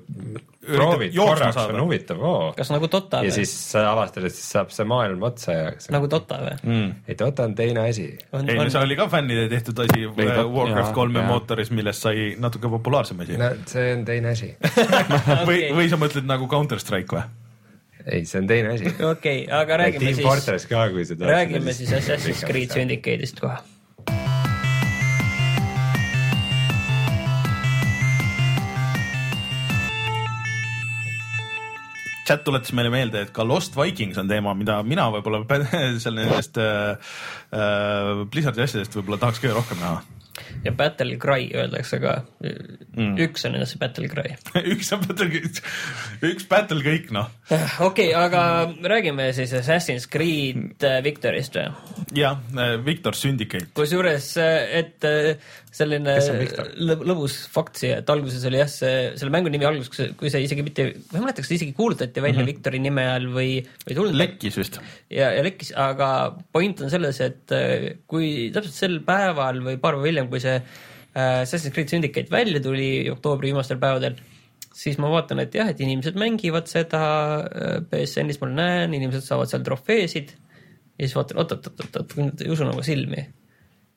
proovid 0.69 1.15
korraks, 1.17 1.59
on 1.63 1.81
huvitav 1.83 2.21
oo. 2.23 2.53
kas 2.57 2.71
nagu 2.75 2.91
Dota 2.93 3.23
või? 3.23 3.31
ja 3.31 3.37
siis 3.39 3.55
sa 3.73 3.85
avastad, 3.93 4.27
et 4.29 4.35
siis 4.35 4.51
saab 4.57 4.73
see 4.75 4.87
maailm 4.89 5.25
otsa 5.29 5.57
ja. 5.57 5.73
nagu 5.95 6.11
Dota 6.11 6.41
või 6.43 6.55
mm.? 6.59 6.93
ei, 7.09 7.19
Dota 7.19 7.49
on 7.49 7.57
teine 7.59 7.87
asi. 7.89 8.09
ei 8.19 8.59
no 8.59 8.69
see 8.69 8.85
oli 8.85 8.99
ka 8.99 9.09
fännide 9.13 9.49
tehtud 9.53 9.83
asi 9.87 10.07
äh, 10.09 10.43
Warcraft 10.45 10.95
kolme 10.97 11.25
mootoris, 11.29 11.73
millest 11.75 12.07
sai 12.07 12.31
natuke 12.41 12.71
populaarsem 12.73 13.25
asi. 13.25 13.41
no 13.41 13.53
see 13.71 13.93
on 13.97 14.05
teine 14.09 14.35
asi 14.37 14.55
või, 15.49 15.69
või 15.77 15.89
sa 15.91 16.01
mõtled 16.01 16.29
nagu 16.29 16.51
Counter 16.51 16.83
Strike 16.83 17.17
või? 17.17 17.27
ei, 18.05 18.23
see 18.29 18.43
on 18.43 18.51
teine 18.51 18.77
asi. 18.77 18.93
okei 18.93 19.11
okay,, 19.11 19.49
aga 19.63 19.83
räägime 19.85 20.07
Team 20.07 20.21
siis. 20.21 20.29
Fortress 20.29 20.71
ka, 20.71 20.87
kui 20.95 21.09
seda. 21.09 21.29
räägime 21.33 21.75
siis 21.77 21.93
Assassin's 21.99 22.45
Creed 22.49 22.73
Syndicate'ist 22.77 23.43
kohe 23.43 23.59
chat 32.29 32.45
tuletas 32.45 32.75
meile 32.77 32.93
meelde, 32.93 33.25
et 33.25 33.33
ka 33.35 33.47
Lost 33.47 33.77
Vikings 33.79 34.21
on 34.21 34.29
teema, 34.31 34.55
mida 34.59 34.79
mina 34.87 35.09
võib-olla 35.15 35.43
seal 36.03 36.19
nendest 36.19 36.61
äh, 36.61 37.11
äh, 37.57 38.15
Blizzardi 38.29 38.65
asjadest 38.67 39.01
võib-olla 39.01 39.23
tahaks 39.25 39.43
kõige 39.45 39.59
rohkem 39.59 39.83
näha 39.83 40.05
ja 40.65 40.73
Battle 40.73 41.17
Cry 41.19 41.49
öeldakse 41.55 42.01
ka 42.03 42.15
mm.. 42.43 43.17
üks 43.25 43.47
on 43.49 43.57
see 43.67 43.81
Battle 43.81 44.09
Cry 44.11 44.37
üks 44.75 44.93
on 44.95 45.05
Battle, 45.07 45.43
üks 46.31 46.49
Battle 46.51 46.83
kõik 46.85 47.13
noh. 47.15 47.31
okei 47.51 48.13
okay,, 48.13 48.15
aga 48.19 48.43
räägime 48.95 49.31
siis 49.37 49.55
Assassin's 49.59 50.09
Creed 50.11 50.85
äh, 50.87 51.01
Victorist 51.05 51.59
või? 51.59 51.69
jah, 52.19 52.41
äh, 52.57 52.77
Victor 52.85 53.17
Syndicate. 53.19 53.71
kusjuures, 53.77 54.35
et 54.39 55.05
selline 55.75 56.15
lõbus 56.79 57.35
fakt 57.53 57.81
siia, 57.81 57.99
et 58.03 58.11
alguses 58.13 58.45
oli 58.49 58.61
jah, 58.61 58.71
see, 58.73 58.95
selle 59.21 59.33
mängu 59.35 59.51
nimi 59.53 59.67
alguses, 59.69 60.15
kui 60.19 60.33
see 60.33 60.43
isegi 60.47 60.65
mitte, 60.65 60.87
ma 61.11 61.19
ei 61.19 61.25
mäleta, 61.25 61.43
kas 61.45 61.51
see 61.53 61.59
isegi 61.61 61.77
kuulutati 61.77 62.23
välja 62.25 62.41
mm 62.41 62.45
-hmm. 62.45 62.53
Victori 62.53 62.81
nime 62.83 63.05
all 63.13 63.29
või, 63.35 63.51
või 63.85 63.99
tulnud. 63.99 64.19
lekkis 64.19 64.59
vist. 64.59 64.81
ja, 65.11 65.31
ja 65.37 65.45
lekkis, 65.45 65.73
aga 65.77 66.11
point 66.53 66.81
on 66.81 66.91
selles, 66.91 67.21
et 67.21 67.53
äh, 67.53 68.01
kui 68.07 68.51
täpselt 68.55 68.75
sel 68.75 69.01
päeval 69.05 69.63
või 69.65 69.77
paar 69.77 69.99
päeva 69.99 70.11
hiljem, 70.11 70.29
kui 70.33 70.41
see 70.41 70.57
äh, 70.57 71.43
Assassin's 71.45 71.75
Creed 71.75 71.93
Syndicate 71.93 72.31
välja 72.31 72.61
tuli 72.65 73.09
oktoobri 73.13 73.53
viimastel 73.53 73.79
päevadel, 73.79 74.17
siis 74.73 74.99
ma 74.99 75.11
vaatan, 75.11 75.41
et 75.45 75.55
jah, 75.55 75.69
et 75.69 75.81
inimesed 75.81 76.17
mängivad 76.17 76.71
seda 76.71 77.03
äh, 77.45 77.81
BSN-is, 77.83 78.41
ma 78.41 78.49
näen, 78.49 78.95
inimesed 78.95 79.27
saavad 79.27 79.51
seal 79.51 79.67
trofeesid 79.67 80.33
ja 80.99 81.07
siis 81.07 81.17
vaatan 81.17 81.45
oot,, 81.45 81.53
oot-oot-oot, 81.53 82.41
ei 82.43 82.51
usu 82.51 82.65
nagu 82.65 82.83
silmi 82.83 83.29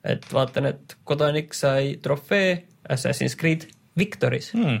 et 0.04 0.26
vaatan, 0.32 0.70
et 0.72 0.96
kodanik 1.08 1.54
sai 1.54 1.96
trofee 2.02 2.56
Assassin's 2.90 3.36
Creed 3.38 3.68
Victoris 3.98 4.52
hmm.. 4.56 4.80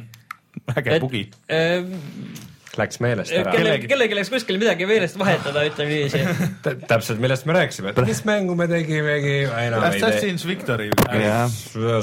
äge 0.76 0.98
bugi 1.02 1.28
äh,. 1.50 1.84
Läks 2.72 3.02
meelest 3.04 3.34
ära. 3.36 3.52
kellelgi, 3.52 3.84
kellelgi 3.90 4.16
läks 4.16 4.30
kuskil 4.32 4.56
midagi 4.56 4.86
meelest 4.88 5.18
vahetada, 5.20 5.60
ütleme 5.68 5.90
niiviisi 5.92 6.22
täpselt, 6.92 7.18
millest 7.20 7.44
me 7.44 7.52
rääkisime, 7.58 7.92
et 7.92 7.98
mis 8.08 8.22
mängu 8.24 8.54
me 8.56 8.64
tegimegi. 8.70 9.34
Assassin's 9.76 10.46
Victory 10.48 10.88
yeah.. 11.12 11.52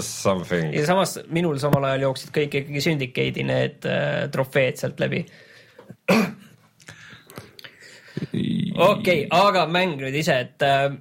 Something. 0.05 0.69
ja 0.77 0.85
samas 0.85 1.15
minul 1.33 1.57
samal 1.61 1.89
ajal 1.89 2.05
jooksid 2.05 2.29
kõik 2.35 2.59
ikkagi 2.61 2.83
Syndicate'i 2.85 3.47
need 3.49 3.89
äh, 3.89 4.27
trofeed 4.29 4.77
sealt 4.77 5.01
läbi 5.01 5.23
okei 8.29 8.77
okay,, 8.77 9.25
aga 9.33 9.65
mäng 9.73 9.97
nüüd 9.97 10.21
ise, 10.21 10.37
et 10.45 10.69
äh, 10.69 10.93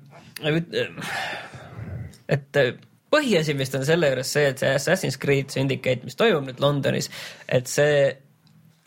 et 2.29 2.61
äh, 2.61 2.73
põhiasi 3.13 3.57
vist 3.57 3.77
on 3.79 3.85
selle 3.89 4.11
juures 4.11 4.33
see, 4.37 4.47
et 4.53 4.61
see 4.61 4.73
Assassin's 4.77 5.19
Creed 5.21 5.53
Syndicate, 5.55 6.05
mis 6.05 6.19
toimub 6.19 6.49
nüüd 6.49 6.63
Londonis, 6.63 7.11
et 7.49 7.71
see 7.71 8.11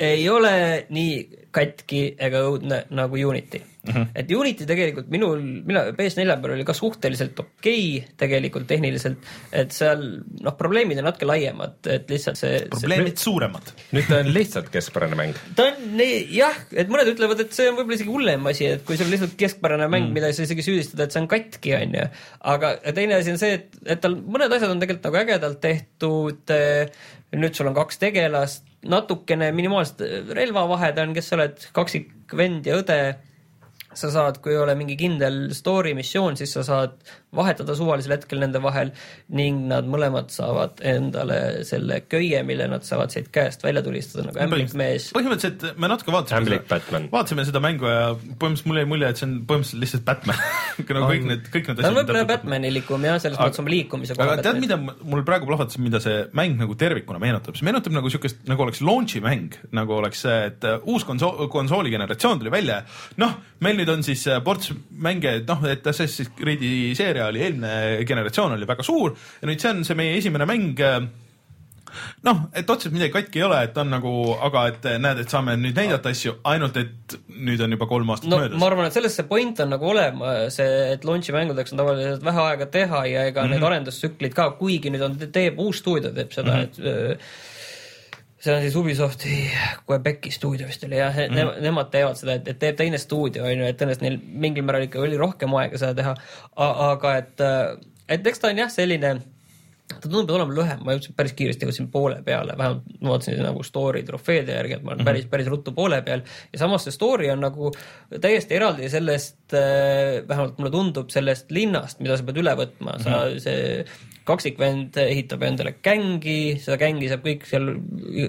ei 0.01 0.23
ole 0.29 0.53
nii 0.89 1.41
katki 1.53 2.05
ega 2.19 2.41
õudne 2.47 2.85
nagu 2.95 3.19
Unity 3.19 3.59
mm. 3.59 3.91
-hmm. 3.91 4.05
et 4.15 4.31
Unity 4.31 4.65
tegelikult 4.67 5.09
minul, 5.11 5.41
mina 5.41 5.83
PS4 5.97 6.37
peal 6.41 6.53
oli 6.55 6.65
ka 6.67 6.73
suhteliselt 6.77 7.39
okei 7.43 7.83
okay, 7.97 8.13
tegelikult 8.23 8.67
tehniliselt, 8.69 9.19
et 9.51 9.75
seal 9.75 10.03
noh, 10.45 10.55
probleemid 10.57 11.01
on 11.01 11.09
natuke 11.09 11.27
laiemad, 11.29 11.77
et 11.91 12.09
lihtsalt 12.11 12.39
see. 12.39 12.63
probleemid 12.71 13.17
see, 13.17 13.25
suuremad. 13.27 13.73
nüüd 13.91 14.07
ta 14.09 14.21
on 14.23 14.31
lihtsalt 14.37 14.71
keskpärane 14.73 15.19
mäng. 15.19 15.43
ta 15.57 15.67
on 15.73 16.01
jah, 16.31 16.63
et 16.71 16.91
mõned 16.93 17.13
ütlevad, 17.13 17.43
et 17.45 17.53
see 17.57 17.69
on 17.69 17.77
võib-olla 17.79 17.99
isegi 17.99 18.15
hullem 18.15 18.49
asi, 18.53 18.71
et 18.77 18.87
kui 18.87 18.97
sul 18.97 19.09
on 19.09 19.15
lihtsalt 19.15 19.37
keskpärane 19.43 19.89
mäng 19.91 20.07
mm., 20.07 20.17
mida 20.17 20.31
sa 20.33 20.47
isegi 20.47 20.65
süüdistad, 20.65 21.05
et 21.05 21.13
see 21.13 21.23
on 21.23 21.29
katki, 21.31 21.75
on 21.77 21.99
ju. 21.99 22.07
aga 22.55 22.75
teine 22.95 23.19
asi 23.19 23.35
on 23.35 23.41
see, 23.41 23.59
et, 23.59 23.79
et 23.85 24.01
tal 24.01 24.17
mõned 24.21 24.57
asjad 24.57 24.71
on 24.71 24.81
tegelikult 24.81 25.11
nagu 25.11 25.23
ägedalt 25.25 25.61
tehtud. 25.61 26.57
nüüd 27.31 27.55
sul 27.55 27.69
on 27.69 27.75
kaks 27.75 27.99
tegelast, 28.01 28.65
natukene 28.87 29.51
minimaalsed 29.55 30.01
relvavahed 30.35 30.97
on, 31.03 31.13
kes 31.17 31.29
sa 31.29 31.37
oled, 31.37 31.67
kaksik 31.75 32.09
vend 32.37 32.65
ja 32.65 32.79
õde 32.81 32.97
sa 33.97 34.11
saad, 34.13 34.39
kui 34.43 34.53
ei 34.55 34.61
ole 34.61 34.75
mingi 34.79 34.95
kindel 34.99 35.49
story 35.55 35.93
missioon, 35.97 36.37
siis 36.39 36.53
sa 36.55 36.63
saad 36.65 36.97
vahetada 37.35 37.75
suvalisel 37.77 38.15
hetkel 38.15 38.41
nende 38.43 38.59
vahel 38.63 38.91
ning 39.35 39.65
nad 39.69 39.87
mõlemad 39.87 40.31
saavad 40.33 40.81
endale 40.87 41.63
selle 41.67 42.01
köie, 42.11 42.41
mille 42.47 42.67
nad 42.71 42.85
saavad 42.87 43.13
siit 43.13 43.29
käest 43.33 43.63
välja 43.63 43.83
tulistada 43.85 44.27
nagu 44.27 44.41
ämblik 44.43 44.75
mees. 44.79 45.09
põhimõtteliselt 45.15 45.79
me 45.79 45.91
natuke 45.91 46.13
vaatasime 46.15 46.59
Batman. 46.69 47.07
vaatasime 47.11 47.45
seda 47.47 47.63
mängu 47.63 47.87
ja 47.87 48.01
põhimõtteliselt 48.15 48.71
mulle 48.71 48.83
jäi 48.83 48.91
mulje, 48.91 49.11
et 49.11 49.21
see 49.21 49.27
on 49.29 49.37
põhimõtteliselt 49.47 49.85
lihtsalt 49.85 50.07
Batman 50.09 50.41
nagu 50.97 51.11
kõik 51.13 51.27
need, 51.29 51.47
kõik 51.55 51.71
need 51.71 51.81
ta 51.81 51.91
on 51.91 51.99
võib-olla 52.01 52.25
Batmanilikum 52.33 53.07
jah, 53.07 53.21
selles 53.23 53.39
mõttes 53.39 53.63
oma 53.63 53.73
liikumise 53.75 54.17
aga 54.17 54.39
tead, 54.43 54.59
mida 54.63 54.79
mul 54.79 55.23
praegu 55.27 55.47
plahvatas, 55.49 55.79
mida 55.81 56.01
see 56.03 56.25
mäng 56.37 56.59
nagu 56.59 56.75
tervikuna 56.79 57.21
meenutab, 57.21 57.55
see 57.57 57.67
meenutab 57.67 57.95
nagu 57.95 58.11
siukest, 58.11 58.43
nagu 58.49 58.67
oleks 58.67 58.83
launch'i 58.85 59.23
mäng, 59.23 59.55
nagu 59.75 59.97
oleks 59.99 60.25
see, 60.25 60.37
et 60.51 60.67
äh, 60.67 60.83
uus 60.91 61.07
konsool, 61.07 61.47
konsooli 61.51 61.93
generatsioon 61.93 62.41
tuli 62.41 62.53
välja. 62.53 62.81
noh, 63.21 63.39
meil 63.65 63.77
nüüd 63.79 63.91
on 63.93 64.05
siis 64.05 64.25
äh, 64.29 64.41
ports 64.43 64.71
mänge, 64.91 65.39
noh, 65.47 65.65
et 65.69 65.87
Assassin's 65.87 66.31
Creed'i 66.37 66.93
seeria 66.97 67.29
oli 67.29 67.43
eelmine 67.45 68.05
generatsioon 68.07 68.57
oli 68.57 68.69
väga 68.69 68.85
suur 68.85 69.13
ja 69.13 69.49
nüüd 69.49 69.61
see 69.61 69.73
on 69.75 69.83
see 69.87 69.97
meie 69.99 70.15
esimene 70.17 70.47
mäng 70.49 70.81
äh, 70.81 71.03
noh, 72.25 72.41
et 72.57 72.69
otseselt 72.69 72.95
midagi 72.95 73.13
katki 73.13 73.41
ei 73.41 73.45
ole, 73.45 73.59
et 73.67 73.77
on 73.81 73.91
nagu, 73.91 74.13
aga 74.47 74.65
et 74.71 74.87
äh, 74.89 74.97
näed, 75.01 75.21
et 75.23 75.33
saame 75.33 75.55
nüüd 75.59 75.77
näidata 75.77 76.13
asju, 76.13 76.37
ainult 76.49 76.79
et 76.81 77.17
nüüd 77.37 77.61
on 77.61 77.77
juba 77.77 77.87
kolm 77.89 78.13
aastat 78.15 78.31
no 78.31 78.41
möödas 78.41 78.61
ma 78.61 78.69
arvan, 78.71 78.89
et 78.89 78.97
selles 78.97 79.17
see 79.19 79.27
point 79.29 79.61
on 79.63 79.73
nagu 79.75 79.91
olemas, 79.91 80.57
et 80.63 81.05
launch'i 81.07 81.35
mängudeks 81.35 81.75
on 81.75 81.83
tavaliselt 81.83 82.25
vähe 82.25 82.45
aega 82.47 82.69
teha 82.73 83.05
ja 83.11 83.27
ega 83.29 83.43
mm 83.43 83.47
-hmm. 83.47 83.55
need 83.57 83.69
arendustsüklid 83.69 84.37
ka, 84.37 84.51
kuigi 84.59 84.93
nüüd 84.93 85.05
on, 85.05 85.17
teeb 85.21 85.59
uus 85.61 85.83
stuudio 85.83 86.13
teeb 86.15 86.33
seda 86.33 86.57
mm, 86.57 86.59
-hmm. 86.59 87.11
et 87.13 87.19
see 88.41 88.53
on 88.55 88.61
siis 88.61 88.75
Ubisofti 88.75 89.35
Quebeci 89.89 90.31
stuudio 90.33 90.67
vist 90.67 90.83
oli 90.83 90.97
jah 90.97 91.13
mm, 91.15 91.33
-hmm. 91.33 91.35
ne, 91.35 91.67
nemad 91.67 91.91
teevad 91.93 92.17
seda, 92.17 92.39
et, 92.39 92.47
et 92.47 92.59
teeb 92.59 92.79
teine 92.79 92.97
stuudio 92.97 93.43
on 93.45 93.57
ju, 93.57 93.67
et 93.67 93.81
tõenäoliselt 93.81 94.07
neil 94.07 94.17
mingil 94.45 94.65
määral 94.65 94.87
ikka 94.87 95.01
oli 95.01 95.17
rohkem 95.17 95.53
aega 95.61 95.77
seda 95.77 95.93
teha, 95.93 96.15
aga 96.55 97.17
et, 97.17 97.45
et 98.09 98.27
eks 98.27 98.41
ta 98.41 98.49
on 98.49 98.63
jah, 98.63 98.71
selline 98.71 99.15
ta 99.91 100.09
tundub 100.09 100.35
olema 100.35 100.55
lühem, 100.55 100.83
ma 100.85 100.95
jõudsin 100.95 101.15
päris 101.17 101.33
kiiresti 101.35 101.67
jõudsin 101.67 101.89
poole 101.91 102.21
peale, 102.25 102.55
vähemalt 102.57 103.01
ma 103.01 103.13
vaatasin 103.13 103.41
nagu 103.43 103.63
story 103.67 104.03
trofeede 104.07 104.55
järgi, 104.55 104.77
et 104.77 104.85
ma 104.85 104.93
olen 104.93 105.05
päris, 105.05 105.25
päris 105.31 105.49
ruttu 105.51 105.73
poole 105.75 106.01
peal 106.05 106.23
ja 106.53 106.61
samas 106.61 106.85
see 106.87 106.95
story 106.95 107.29
on 107.33 107.43
nagu 107.43 107.73
täiesti 108.21 108.55
eraldi 108.55 108.89
sellest, 108.89 109.41
vähemalt 109.51 110.57
mulle 110.57 110.71
tundub, 110.71 111.11
sellest 111.13 111.51
linnast, 111.51 111.99
mida 111.99 112.17
sa 112.17 112.27
pead 112.27 112.39
üle 112.41 112.55
võtma, 112.63 112.95
sa, 113.03 113.25
see 113.43 113.83
kaksikvend 114.27 114.97
ehitab 115.01 115.43
endale 115.45 115.73
gängi, 115.83 116.57
seda 116.61 116.77
gängi 116.81 117.09
saab 117.11 117.25
kõik 117.25 117.45
seal 117.49 117.69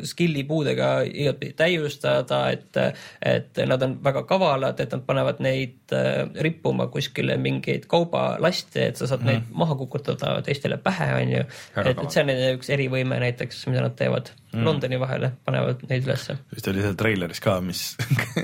skill'i 0.08 0.44
puudega 0.48 0.90
igatpidi 1.08 1.56
täiustada, 1.58 2.42
et 2.54 2.80
et 3.22 3.62
nad 3.68 3.82
on 3.84 3.98
väga 4.04 4.24
kavalad, 4.28 4.80
et 4.80 4.92
nad 4.94 5.04
panevad 5.06 5.42
neid 5.44 5.94
äh, 5.96 6.24
rippuma 6.44 6.88
kuskile 6.92 7.36
mingeid 7.40 7.86
kaubalaste, 7.90 8.88
et 8.88 9.00
sa 9.00 9.08
saad 9.10 9.22
mm 9.22 9.30
neid 9.32 9.50
maha 9.54 9.76
kukutada 9.78 10.32
teistele 10.44 10.76
pähe, 10.82 11.06
on 11.14 11.30
ju. 11.30 11.42
Väga 11.76 11.92
et, 11.92 12.00
et 12.02 12.14
see 12.14 12.22
on 12.24 12.30
nende 12.32 12.54
üks 12.58 12.72
erivõime 12.74 13.20
näiteks, 13.22 13.60
mida 13.70 13.84
nad 13.86 13.94
teevad 13.96 14.32
mm. 14.52 14.64
Londoni 14.66 14.98
vahele, 15.00 15.32
panevad 15.46 15.82
neid 15.90 16.06
ülesse. 16.06 16.36
vist 16.54 16.68
oli 16.70 16.84
seal 16.84 16.96
treileris 16.98 17.42
ka, 17.42 17.56
mis, 17.64 17.82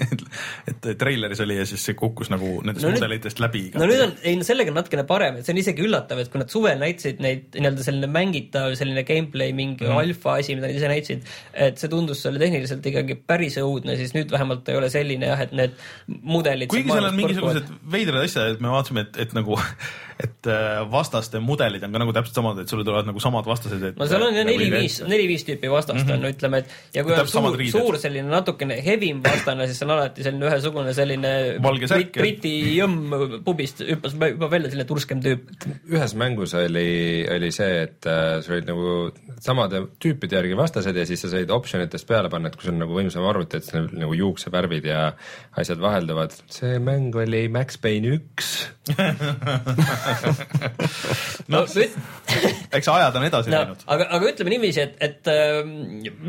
et 0.70 0.88
treileris 1.00 1.42
oli 1.44 1.58
ja 1.58 1.66
siis 1.68 1.84
see 1.88 1.98
kukkus 1.98 2.32
nagu 2.32 2.58
nendest 2.66 2.86
No 2.88 2.94
mudelitest 2.94 3.42
läbi. 3.42 3.64
no 3.76 3.88
nüüd 3.88 4.02
on, 4.04 4.14
ei 4.24 4.38
no 4.38 4.46
sellega 4.46 4.72
on 4.72 4.78
natukene 4.80 5.04
parem, 5.08 5.38
et 5.38 5.46
see 5.46 5.54
on 5.54 5.60
isegi 5.62 5.84
üllatav, 5.84 6.22
et 6.22 6.32
kui 6.32 6.40
nad 6.40 6.52
suvel 6.52 6.80
näitasid 6.80 7.22
neid 7.24 7.58
nii-öelda 7.58 7.86
selline 7.86 8.10
mängitav 8.12 8.74
selline 8.78 9.04
gameplay 9.08 9.54
mingi 9.56 9.86
mm. 9.86 10.00
alfa 10.02 10.38
asi, 10.40 10.56
mida 10.58 10.70
nad 10.70 10.78
ise 10.78 10.90
näitasid, 10.90 11.28
et 11.68 11.80
see 11.80 11.92
tundus 11.92 12.22
selle 12.24 12.40
tehniliselt 12.42 12.86
ikkagi 12.92 13.18
päris 13.28 13.58
õudne, 13.62 13.98
siis 14.00 14.14
nüüd 14.16 14.32
vähemalt 14.34 14.68
ei 14.72 14.80
ole 14.80 14.90
selline 14.92 15.32
jah, 15.32 15.44
et 15.44 15.54
need 15.56 15.76
mudelid 16.06 16.72
kuigi 16.72 16.92
seal 16.92 17.10
on 17.10 17.18
mingisugused 17.18 17.72
veidrad 17.92 18.24
asjad, 18.24 18.54
et 18.56 18.64
me 18.64 18.72
vaatasime, 18.72 19.06
et, 19.06 19.20
et 19.26 19.34
nagu, 19.36 19.58
et 20.18 20.48
äh, 20.50 20.80
vastaste 20.90 21.38
mudelid 21.42 21.84
on 21.86 21.94
ka 21.94 22.00
nagu 22.02 22.12
täpselt 22.14 22.38
samad, 22.40 22.58
et 22.62 22.70
sulle 22.70 22.84
tulevad 22.86 23.06
nagu 23.06 23.20
samad 23.22 23.46
vastased, 23.46 23.82
et 23.90 23.98
no 24.00 24.06
seal 24.10 24.24
on 24.26 24.34
ju 24.34 24.42
nagu 24.42 24.50
neli-viis, 24.50 24.96
neli-viis 25.06 25.44
tüüpi 25.46 25.70
vastast 25.70 26.00
mm 26.00 26.10
-hmm. 26.10 26.24
on, 26.26 26.32
ütleme, 26.32 26.58
et 26.58 26.96
ja 26.96 27.04
kui 27.06 27.14
on 27.14 27.28
suur, 27.30 27.62
suur 27.70 27.98
selline 28.02 28.26
natukene 28.26 28.80
hevim 28.84 29.22
vastane, 29.22 29.68
siis 29.70 29.78
see 29.78 29.86
on 29.86 29.94
alati 29.94 30.26
selline 30.26 30.48
ühesugune 30.50 30.94
selline 30.96 31.32
brit, 31.62 32.18
Briti 32.18 32.54
jõmm 32.74 33.42
pubist 33.46 33.84
hüppas 33.86 34.16
juba 34.18 34.50
välja 34.50 34.72
selline 34.72 34.88
turskem 34.88 35.22
tüüp. 35.22 35.52
ühes 35.86 36.14
mängus 36.18 36.54
oli, 36.58 37.26
oli 37.36 37.52
see, 37.54 37.82
et 37.86 38.10
äh, 38.10 38.40
sul 38.42 38.58
olid 38.58 38.72
nagu 38.72 38.96
samade 39.38 39.84
tüüpide 40.02 40.40
järgi 40.40 40.58
vastased 40.58 40.96
ja 40.96 41.06
siis 41.06 41.22
sa 41.22 41.30
said 41.30 41.50
optsioon 41.54 41.86
itest 41.86 42.08
peale 42.10 42.30
panna, 42.32 42.50
et 42.50 42.58
kui 42.58 42.66
sul 42.66 42.74
on 42.74 42.82
nagu 42.82 42.98
võimsam 42.98 43.26
arvuti, 43.28 43.60
et 43.60 43.68
siis 43.68 43.94
nagu 43.94 44.18
juuksevärvid 44.18 44.90
ja 44.90 45.12
asjad 45.54 45.78
vahelduvad. 45.82 46.34
see 46.50 46.78
mäng 46.82 47.14
oli 47.14 47.46
Max 47.48 47.78
Payne 47.78 48.18
üks. 48.18 48.66
no, 51.52 51.62
no 51.62 51.64
eks 51.68 52.90
ajad 52.92 53.18
on 53.18 53.26
edasi 53.28 53.52
no, 53.52 53.62
läinud. 53.62 53.84
aga, 53.86 54.08
aga 54.18 54.30
ütleme 54.32 54.54
niiviisi, 54.54 54.84
et, 54.84 54.96
et 55.04 55.30
ähm, 55.32 55.74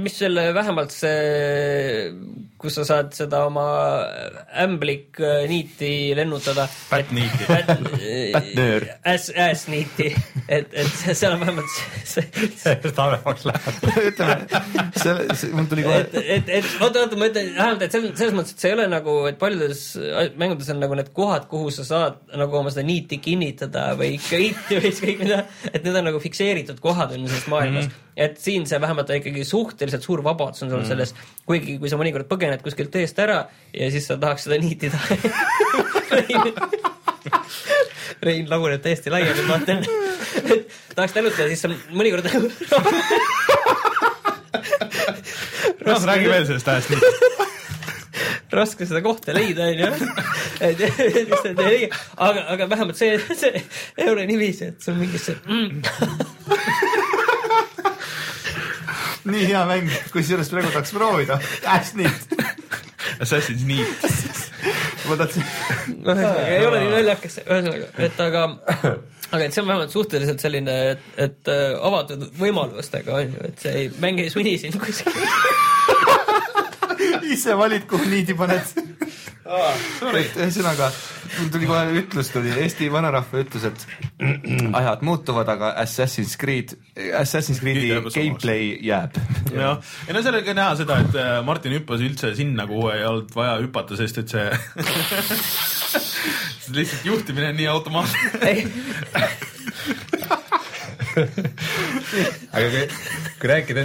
mis 0.04 0.18
selle 0.22 0.50
vähemalt 0.56 0.96
see, 0.96 2.10
kus 2.60 2.76
sa 2.80 2.84
saad 2.88 3.14
seda 3.16 3.46
oma 3.48 3.66
ämblik 4.64 5.20
äh, 5.24 5.46
niiti 5.50 5.92
lennutada. 6.18 6.68
Pätt-niiti. 6.90 7.48
Pätt-nöör. 7.48 8.86
Äss, 9.08 9.32
ässniiti, 9.36 10.10
et, 10.48 10.74
et 10.74 10.92
see- 11.00 11.16
seal 11.16 11.38
on 11.38 11.44
vähemalt 11.44 11.72
see, 12.04 12.26
see, 12.34 12.56
sellest 12.64 13.00
halvemaks 13.00 13.46
läheb. 13.48 13.80
ütleme, 14.10 14.62
see, 15.00 15.52
mul 15.56 15.70
tuli 15.72 15.86
kohe 15.88 16.02
et, 16.04 16.18
et, 16.20 16.52
et 16.60 16.70
oota, 16.82 17.06
oota, 17.06 17.20
ma 17.20 17.30
ütlen 17.30 17.52
vähemalt, 17.56 17.86
et 17.88 17.96
selles, 17.96 18.14
selles 18.20 18.36
mõttes, 18.38 18.56
et 18.56 18.64
see 18.66 18.72
ei 18.72 18.78
ole 18.78 18.88
nagu, 18.92 19.16
et 19.30 19.40
paljudes 19.42 19.84
mängudes 20.40 20.72
on 20.74 20.84
nagu 20.84 21.00
need 21.00 21.14
kohad, 21.16 21.48
kuhu 21.52 21.72
sa 21.74 21.88
saad 21.88 22.20
nagu 22.40 22.60
oma 22.60 22.74
seda 22.74 22.86
niiti 22.88 23.22
kinnitada 23.24 23.90
või 24.00 24.18
köiti 24.28 24.80
või 24.80 24.92
ükskõik 24.92 25.24
mida, 25.24 25.44
et 25.72 25.82
need 25.86 25.96
on 25.96 26.10
nagu 26.12 26.22
fikseeritud 26.24 26.82
kohad 26.84 27.16
on 27.16 27.24
ju 27.26 27.32
selles 27.32 27.50
maailmas 27.52 27.88
mm. 27.88 27.92
-hmm. 27.92 28.09
Et 28.20 28.36
siin 28.42 28.66
see 28.68 28.82
vähemalt 28.82 29.10
on 29.10 29.20
ikkagi 29.22 29.46
suhteliselt 29.48 30.04
suur 30.04 30.24
vabadus 30.26 30.64
on 30.66 30.70
sul 30.74 30.82
mm 30.82 30.88
selles, 30.90 31.14
kuigi 31.48 31.78
kui 31.80 31.90
sa 31.92 31.98
mõnikord 32.00 32.28
põgened 32.28 32.62
kuskilt 32.66 32.92
teest 32.92 33.20
ära 33.22 33.40
ja 33.74 33.92
siis 33.94 34.08
sa 34.10 34.18
tahaks 34.20 34.44
seda 34.48 34.58
niitida 34.60 35.00
Rein, 38.20 38.50
laguneb 38.52 38.82
täiesti 38.84 39.12
laiali, 39.14 39.44
ma 39.48 39.56
vaatan, 39.56 39.80
et 40.56 40.72
tahaks 40.96 41.14
tänutada, 41.16 41.48
siis 41.48 41.62
sa 41.64 41.70
mõnikord 41.96 42.26
noh, 45.86 46.06
räägi 46.10 46.28
veel 46.32 46.46
sellest 46.50 46.68
ajast 46.74 46.90
nii. 46.92 47.02
raske 48.60 48.84
seda 48.90 49.02
kohta 49.06 49.36
leida, 49.38 49.70
onju. 49.72 49.88
aga, 52.18 52.40
aga 52.56 52.70
vähemalt 52.74 52.98
see, 53.00 53.20
see 53.40 53.54
ei 53.98 54.10
ole 54.10 54.26
niiviisi, 54.28 54.74
et 54.74 54.80
sul 54.84 54.98
mingi 55.00 55.20
see 55.22 55.38
mm, 55.46 56.99
nii 59.34 59.46
hea 59.50 59.62
mäng, 59.70 59.92
kusjuures 60.14 60.50
praegu 60.52 60.72
tahaks 60.74 60.94
proovida. 60.96 61.40
Äss 61.76 61.96
nii, 62.00 62.12
Assassin's 63.20 63.66
Need. 63.68 63.88
ma 65.10 65.16
tahtsin, 65.20 65.46
noh, 66.04 66.14
ühesõnaga 66.14 66.44
ei 66.48 66.66
ole 66.68 66.82
nii 66.84 66.92
naljakas, 66.94 67.40
ühesõnaga, 67.46 67.88
et 68.06 68.22
aga, 68.26 68.44
aga 69.32 69.42
et 69.46 69.56
see 69.56 69.64
on 69.64 69.70
vähemalt 69.72 69.96
suhteliselt 69.96 70.44
selline, 70.44 70.76
et, 70.94 71.08
et 71.28 71.52
äh, 71.52 71.74
avatud 71.90 72.28
võimalustega 72.40 73.16
on 73.22 73.34
ju, 73.34 73.48
et 73.50 73.66
see 73.66 73.76
ei, 73.84 73.92
mäng 74.04 74.22
ei 74.22 74.32
sunni 74.34 74.58
sind 74.62 74.78
kuskile. 74.82 75.28
ise 77.34 77.56
valid, 77.58 77.88
kuhu 77.90 78.10
niidi 78.12 78.36
paned. 78.38 78.99
Et 79.50 80.38
ühesõnaga, 80.38 80.90
mul 81.38 81.50
tuli 81.54 81.70
kohe 81.70 81.84
ütlus 82.02 82.30
tuli, 82.34 82.52
Eesti 82.64 82.90
vanarahva 82.94 83.44
ütlus, 83.44 83.66
et 83.70 83.80
ajad 84.80 85.00
muutuvad, 85.06 85.48
aga 85.56 85.68
Assassin's 85.84 86.36
Creed, 86.40 86.76
Assassin's 87.18 87.62
Creed'i 87.64 87.90
gameplay 88.14 88.64
jääb. 88.86 89.18
jah, 89.54 89.80
ja 90.08 90.12
no 90.16 90.24
sellega 90.26 90.56
näha 90.58 90.76
seda, 90.82 90.94
et 91.06 91.14
äh, 91.20 91.40
Martin 91.46 91.76
hüppas 91.80 92.02
üldse 92.06 92.28
sinna, 92.38 92.64
kuhu 92.70 92.86
ei 92.94 93.06
olnud 93.10 93.30
vaja 93.36 93.54
hüpata, 93.64 93.98
sest 94.00 94.16
et 94.24 94.36
see 94.36 94.40
see 94.40 94.50
lihtsalt 96.78 97.06
juhtimine 97.06 97.50
on 97.50 97.56
nii 97.58 97.68
automaatne. 97.68 98.52
aga 102.54 102.68
kui, 102.70 102.88
kui 103.40 103.50
rääkida 103.52 103.82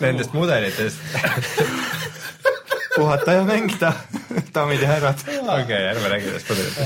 nendest 0.00 0.32
mudelitest, 0.32 0.98
puhata 2.96 3.32
ja 3.38 3.44
mängida, 3.44 3.92
daamid 4.54 4.82
ja 4.82 4.88
härrad. 4.88 5.18
okei, 5.62 5.82
ärme 5.92 6.08
räägi 6.12 6.30
nendest 6.30 6.48
mudelitest. 6.52 6.80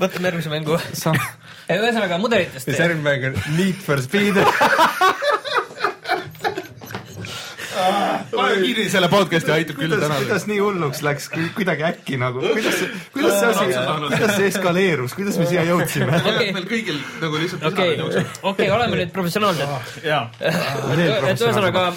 võtame 0.00 0.30
järgmise 0.30 0.52
mängu. 0.52 0.78
ühesõnaga 1.70 2.18
mudelitest 2.22 2.68
siis. 2.68 2.78
järgmine 2.78 3.06
mäng 3.10 3.22
on 3.30 3.56
Need 3.56 3.78
for 3.84 4.02
Speed. 4.02 4.40
pane 8.30 8.56
kinni 8.60 8.86
selle 8.92 9.08
podcast'i, 9.12 9.52
aitab 9.54 9.78
küll 9.78 9.92
kuidas, 9.92 10.04
täna. 10.06 10.20
kuidas 10.22 10.46
nii 10.50 10.60
hulluks 10.62 11.02
läks, 11.06 11.28
kuidagi 11.56 11.86
äkki 11.88 12.18
nagu, 12.20 12.42
kuidas 12.44 12.78
see, 12.80 12.88
kuidas 13.14 13.38
see 13.40 13.50
asi 13.50 13.64
kuidas 14.14 14.34
see 14.36 14.48
eskaleerus, 14.52 15.16
kuidas 15.18 15.38
me 15.40 15.48
siia 15.50 15.66
jõudsime? 15.68 16.20
Okei. 16.20 16.50
meil 16.56 16.66
kõigil 16.70 16.98
nagu 17.22 17.42
lihtsalt 17.42 17.68
okei, 17.70 17.94
okei, 18.52 18.70
oleme 18.74 19.02
nüüd 19.02 19.14
professionaalsed. 19.14 19.68
et 20.00 21.36
ühesõnaga 21.36 21.90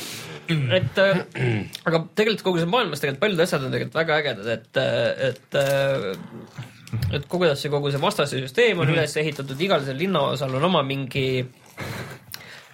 et 0.80 1.02
äh, 1.02 1.24
aga 1.88 2.04
tegelikult 2.16 2.46
kogu 2.50 2.62
see 2.62 2.70
maailmas 2.70 3.04
tegelikult 3.04 3.26
paljud 3.26 3.44
asjad 3.46 3.66
on 3.66 3.74
tegelikult 3.76 4.00
väga 4.02 4.20
ägedad, 4.22 4.48
et, 4.58 4.82
et 5.30 5.60
äh, 5.60 7.14
et 7.18 7.28
kuidas 7.30 7.62
see 7.64 7.74
kogu 7.74 7.92
see 7.92 8.02
vastase 8.02 8.42
süsteem 8.42 8.82
on 8.84 8.92
üles 8.94 9.18
ehitatud, 9.18 9.60
igal 9.66 9.86
seal 9.86 10.00
linnaosal 10.00 10.60
on 10.60 10.70
oma 10.70 10.84
mingi 10.86 11.28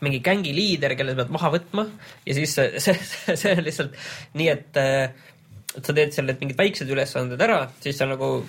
mingi 0.03 0.19
gängi 0.23 0.53
liider, 0.55 0.95
kelle 0.95 1.13
sa 1.13 1.21
pead 1.23 1.33
maha 1.35 1.51
võtma 1.57 1.85
ja 2.25 2.35
siis 2.37 2.55
see, 2.55 2.79
see, 2.83 3.35
see 3.35 3.55
on 3.55 3.65
lihtsalt 3.65 3.97
nii, 4.39 4.49
et 4.53 4.79
äh, 4.79 5.27
et 5.77 5.85
sa 5.85 5.95
teed 5.95 6.13
selle 6.15 6.35
mingid 6.39 6.57
väiksed 6.57 6.89
ülesanded 6.89 7.41
ära, 7.45 7.61
siis 7.83 7.99
sa 7.99 8.07
nagu 8.09 8.39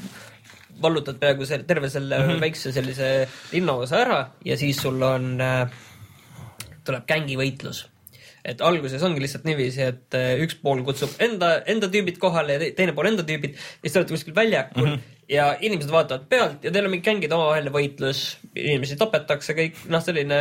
vallutad 0.81 1.19
peaaegu 1.21 1.47
selle, 1.47 1.67
terve 1.69 1.91
selle 1.93 2.19
mm 2.19 2.29
-hmm. 2.31 2.41
väikse 2.41 2.73
sellise 2.73 3.29
linnaosa 3.53 4.01
ära 4.01 4.21
ja 4.45 4.57
siis 4.57 4.81
sul 4.81 5.03
on 5.03 5.41
äh, 5.41 5.69
tuleb 6.85 7.05
gängivõitlus. 7.07 7.87
Et 8.51 8.65
alguses 8.67 9.03
ongi 9.07 9.23
lihtsalt 9.23 9.47
niiviisi, 9.49 9.87
et 9.93 10.19
äh, 10.19 10.33
üks 10.45 10.59
pool 10.63 10.83
kutsub 10.87 11.15
enda, 11.23 11.57
enda 11.71 11.91
tüübid 11.93 12.19
kohale 12.23 12.57
ja 12.57 12.65
te- 12.65 12.73
teine 12.79 12.95
pool 12.97 13.11
enda 13.13 13.27
tüübid 13.27 13.55
ja 13.57 13.85
siis 13.85 13.95
te 13.95 14.03
olete 14.03 14.17
kuskil 14.17 14.37
väljakul 14.37 14.87
mm 14.87 14.97
-hmm. 14.97 15.23
ja 15.37 15.53
inimesed 15.61 15.93
vaatavad 15.95 16.27
pealt 16.33 16.65
ja 16.65 16.73
teil 16.75 16.89
on 16.89 16.95
mingi 16.95 17.07
gängide 17.07 17.37
omavaheline 17.37 17.75
võitlus, 17.75 18.25
inimesi 18.55 18.99
tapetakse, 19.01 19.57
kõik 19.59 19.87
noh, 19.89 20.03
selline 20.05 20.41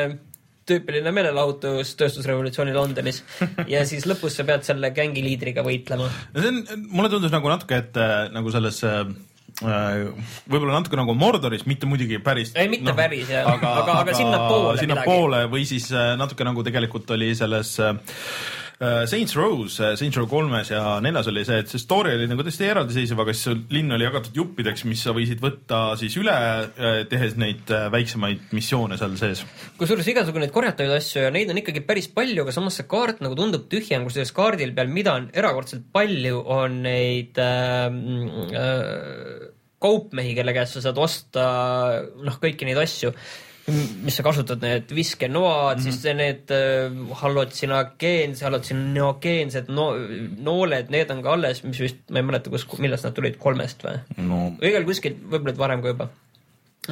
tüüpiline 0.69 1.11
meelelahutus 1.15 1.95
tööstusrevolutsiooni 1.99 2.75
Londonis 2.75 3.23
ja 3.73 3.85
siis 3.89 4.05
lõpus 4.09 4.37
sa 4.37 4.45
pead 4.47 4.65
selle 4.67 4.91
gängi 4.95 5.23
liidriga 5.25 5.63
võitlema. 5.65 6.09
no 6.33 6.43
see 6.43 6.53
on, 6.53 6.85
mulle 6.89 7.09
tundus 7.09 7.33
nagu 7.33 7.51
natuke, 7.51 7.81
et 7.83 7.97
äh, 7.97 8.29
nagu 8.35 8.53
selles 8.53 8.83
äh, 8.87 9.03
võib-olla 9.61 10.77
natuke 10.77 10.95
nagu 10.99 11.15
Mordoris, 11.19 11.65
mitte 11.67 11.87
muidugi 11.89 12.19
päris. 12.23 12.53
Ei, 12.55 12.69
mitte 12.71 12.93
päris, 12.95 13.27
jah. 13.31 13.47
Aga- 13.49 13.99
aga 13.99 14.15
sinnapoole 14.15 14.77
sinnapoole 14.79 15.43
või 15.51 15.65
siis 15.67 15.89
äh, 15.91 16.13
natuke 16.19 16.47
nagu 16.47 16.63
tegelikult 16.63 17.11
oli 17.15 17.33
selles 17.35 17.73
äh, 17.83 17.91
äh, 17.91 18.58
Saints 18.79 19.33
Row's, 19.35 19.73
Saints 19.75 20.15
Row 20.15 20.27
kolmes 20.31 20.69
ja 20.71 20.81
neljas 21.03 21.27
oli 21.27 21.41
see, 21.43 21.57
et 21.59 21.67
see 21.67 21.81
story 21.81 22.13
oli 22.15 22.29
nagu 22.31 22.45
täiesti 22.47 22.63
eraldiseisev, 22.69 23.19
aga 23.19 23.33
siis 23.35 23.65
linn 23.75 23.91
oli 23.91 24.05
jagatud 24.05 24.39
juppideks, 24.39 24.85
mis 24.87 25.01
sa 25.03 25.11
võisid 25.15 25.41
võtta 25.43 25.81
siis 25.99 26.15
üle, 26.21 26.35
tehes 27.11 27.35
neid 27.39 27.67
äh, 27.75 27.89
väiksemaid 27.91 28.53
missioone 28.55 28.95
seal 29.01 29.17
sees. 29.19 29.43
kusjuures 29.81 30.07
igasugu 30.13 30.39
neid 30.39 30.53
korjatavaid 30.55 30.95
asju 30.95 31.25
ja 31.25 31.33
neid 31.35 31.51
on 31.51 31.59
ikkagi 31.59 31.83
päris 31.83 32.07
palju, 32.13 32.45
aga 32.45 32.55
samas 32.55 32.79
see 32.79 32.87
kaart 32.87 33.19
nagu 33.25 33.35
tundub 33.35 33.67
tühjem, 33.71 34.07
kusjuures 34.07 34.31
kaardil 34.37 34.71
peal, 34.77 34.95
mida 34.95 35.17
on 35.19 35.27
erakordselt 35.35 35.83
palju, 35.91 36.39
on 36.47 36.79
neid 36.87 37.39
äh, 37.43 37.91
äh, 38.63 39.45
kaupmehi, 39.83 40.33
kelle 40.39 40.55
käest 40.55 40.77
sa 40.77 40.87
saad 40.87 41.03
osta 41.03 41.45
noh, 42.19 42.39
kõiki 42.39 42.67
neid 42.67 42.79
asju, 42.79 43.11
mis 44.05 44.17
sa 44.19 44.25
kasutad, 44.25 44.61
need 44.63 44.93
viskenoad 44.95 45.77
mm, 45.77 45.83
-hmm. 45.83 45.83
siis 45.83 46.17
need 46.17 46.53
äh, 46.55 46.95
hallotsinogeense, 47.21 48.45
hallotsinogeenset 48.45 49.69
no, 49.73 49.91
nooled, 50.37 50.89
need 50.93 51.11
on 51.11 51.23
ka 51.25 51.35
alles, 51.37 51.63
mis 51.63 51.79
vist, 51.85 52.01
ma 52.09 52.23
ei 52.23 52.29
mäleta, 52.31 52.53
kus, 52.53 52.67
millest 52.79 53.07
nad 53.07 53.15
tulid, 53.17 53.37
kolmest 53.41 53.85
või? 53.85 53.99
no 54.29 54.41
igal 54.61 54.87
kuskilt, 54.87 55.21
võib-olla 55.29 55.57
varem 55.57 55.85
ka 55.85 55.95
juba. 55.95 56.09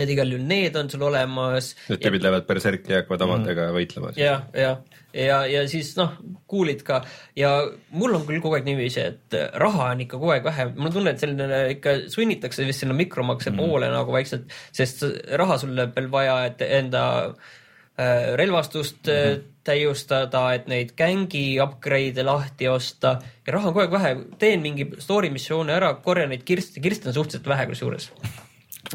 Et 0.03 0.13
igal 0.13 0.31
juhul 0.31 0.45
need 0.47 0.75
on 0.79 0.89
sul 0.91 1.03
olemas. 1.07 1.73
Need 1.89 2.03
tüübid 2.03 2.25
lähevad 2.25 2.47
berserki 2.49 2.93
ja 2.93 3.01
hakkavad 3.01 3.25
omadega 3.27 3.67
võitlema. 3.75 4.13
ja, 4.19 4.39
ja, 4.53 4.77
ja, 5.13 5.41
ja 5.49 5.63
siis 5.69 5.93
noh, 5.97 6.15
kuulid 6.49 6.83
ka 6.87 7.01
ja 7.37 7.51
mul 7.95 8.15
on 8.17 8.25
küll 8.27 8.41
kogu 8.43 8.57
aeg 8.57 8.67
niiviisi, 8.67 9.05
et 9.11 9.37
raha 9.61 9.91
on 9.91 10.03
ikka 10.05 10.19
kogu 10.19 10.33
aeg 10.35 10.47
vähe, 10.47 10.69
mul 10.75 10.89
on 10.91 10.97
tunne, 10.99 11.13
et 11.13 11.23
selline 11.23 11.61
ikka 11.75 11.95
sunnitakse 12.13 12.65
vist 12.67 12.83
sinna 12.83 12.97
mikromakse 12.97 13.51
mm. 13.51 13.61
poole 13.61 13.91
nagu 13.93 14.15
vaikselt, 14.15 14.49
sest 14.75 15.05
raha 15.39 15.59
sul 15.61 15.75
läheb 15.77 15.95
veel 15.97 16.09
vaja, 16.13 16.39
et 16.51 16.63
enda 16.67 17.03
äh, 17.27 18.33
relvastust 18.39 19.07
mm 19.07 19.13
-hmm. 19.13 19.45
täiustada, 19.67 20.43
et 20.55 20.67
neid 20.67 20.95
gängi 20.97 21.59
upgrade'e 21.63 22.23
lahti 22.23 22.67
osta 22.67 23.19
ja 23.47 23.53
raha 23.53 23.69
on 23.69 23.73
kogu 23.73 23.85
aeg 23.85 23.95
vähe, 23.99 24.17
teen 24.39 24.61
mingi 24.61 24.91
story 24.99 25.29
missioone 25.29 25.73
ära, 25.73 25.93
korjan 25.93 26.29
neid 26.29 26.43
kirste, 26.43 26.79
kirste 26.79 27.09
on 27.09 27.13
suhteliselt 27.13 27.47
vähe 27.47 27.65
kusjuures. 27.65 28.11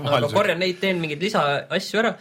Aga 0.00 0.30
korjan 0.32 0.62
neid, 0.62 0.80
teen 0.80 1.00
mingeid 1.02 1.22
lisaasju 1.22 2.00
ära. 2.02 2.16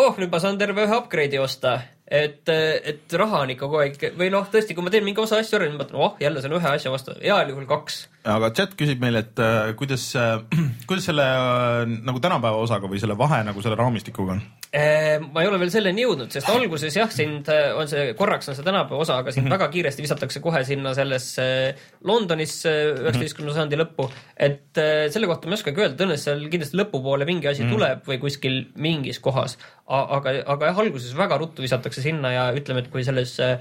Oh, 0.00 0.14
nüüd 0.16 0.30
ma 0.32 0.40
saan 0.42 0.58
terve 0.60 0.84
ühe 0.86 0.96
upgrade'i 0.96 1.40
osta, 1.42 1.74
et, 2.06 2.48
et 2.48 3.16
raha 3.20 3.42
on 3.44 3.52
ikka 3.54 3.66
kogu 3.66 3.80
aeg 3.82 4.04
või 4.18 4.30
noh, 4.32 4.46
tõesti, 4.50 4.76
kui 4.76 4.86
ma 4.86 4.92
teen 4.92 5.04
mingi 5.06 5.20
osa 5.22 5.40
asju 5.42 5.58
ära, 5.58 5.66
siis 5.66 5.76
ma 5.76 5.82
mõtlen, 5.84 6.00
oh 6.06 6.22
jälle 6.22 6.42
saan 6.44 6.56
ühe 6.56 6.70
asja 6.70 6.92
vastu, 6.94 7.16
heal 7.22 7.52
juhul 7.52 7.66
kaks. 7.70 8.04
Aga 8.28 8.50
chat 8.56 8.74
küsib 8.78 9.00
meil, 9.00 9.16
et 9.20 9.38
äh, 9.40 9.72
kuidas 9.78 10.10
äh, 10.18 10.40
kuidas 10.88 11.06
selle 11.08 11.24
äh, 11.24 11.84
nagu 12.04 12.20
tänapäeva 12.22 12.60
osaga 12.60 12.90
või 12.90 13.00
selle 13.00 13.16
vahe 13.18 13.42
nagu 13.46 13.62
selle 13.64 13.78
raamistikuga 13.80 14.36
on? 14.36 14.42
ma 14.70 15.42
ei 15.42 15.48
ole 15.50 15.58
veel 15.58 15.70
selleni 15.72 16.04
jõudnud, 16.04 16.30
sest 16.30 16.46
alguses 16.52 16.94
jah, 16.94 17.08
sind 17.10 17.48
äh, 17.50 17.72
on 17.74 17.88
see, 17.90 18.12
korraks 18.18 18.52
on 18.52 18.54
see 18.54 18.66
tänapäeva 18.66 19.02
osa, 19.02 19.16
aga 19.18 19.32
sind 19.34 19.50
väga 19.50 19.66
kiiresti 19.72 20.04
visatakse 20.04 20.42
kohe 20.44 20.60
sinna 20.68 20.92
sellesse 20.94 21.46
Londonisse 22.06 22.70
üheksateistkümnenda 22.92 23.56
sajandi 23.56 23.80
lõppu. 23.80 24.06
et 24.36 24.78
äh, 24.78 25.08
selle 25.10 25.26
kohta 25.30 25.50
ma 25.50 25.56
ei 25.56 25.58
oskagi 25.58 25.82
öelda, 25.82 25.98
tõenäoliselt 25.98 26.28
seal 26.28 26.46
kindlasti 26.52 26.78
lõpupoole 26.78 27.26
mingi 27.26 27.50
asi 27.50 27.64
mm. 27.64 27.74
tuleb 27.74 28.06
või 28.12 28.20
kuskil 28.22 28.60
mingis 28.78 29.18
kohas. 29.24 29.56
aga, 29.90 30.36
aga 30.54 30.70
jah, 30.70 30.82
alguses 30.84 31.18
väga 31.18 31.40
ruttu 31.42 31.66
visatakse 31.66 32.04
sinna 32.04 32.30
ja 32.36 32.46
ütleme, 32.54 32.84
et 32.84 32.92
kui 32.94 33.02
selles 33.06 33.34
äh, 33.42 33.58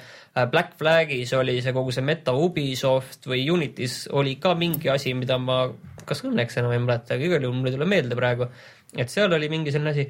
Black 0.47 0.77
Flagis 0.79 1.33
oli 1.37 1.59
see 1.61 1.73
kogu 1.75 1.91
see 1.91 2.05
meta 2.05 2.33
Ubisoft 2.33 3.27
või 3.29 3.45
Unitis 3.51 4.07
oli 4.15 4.35
ka 4.41 4.55
mingi 4.55 4.89
asi, 4.89 5.13
mida 5.13 5.37
ma 5.37 5.61
kas 6.09 6.23
õnneks 6.25 6.57
enam 6.59 6.73
ei 6.73 6.81
mäleta, 6.81 7.15
aga 7.15 7.25
igal 7.25 7.43
juhul 7.45 7.59
mul 7.59 7.69
ei 7.69 7.75
tule 7.75 7.87
meelde 7.89 8.17
praegu, 8.17 8.49
et 8.97 9.11
seal 9.11 9.33
oli 9.35 9.49
mingi 9.51 9.73
selline 9.73 9.93
asi 9.93 10.07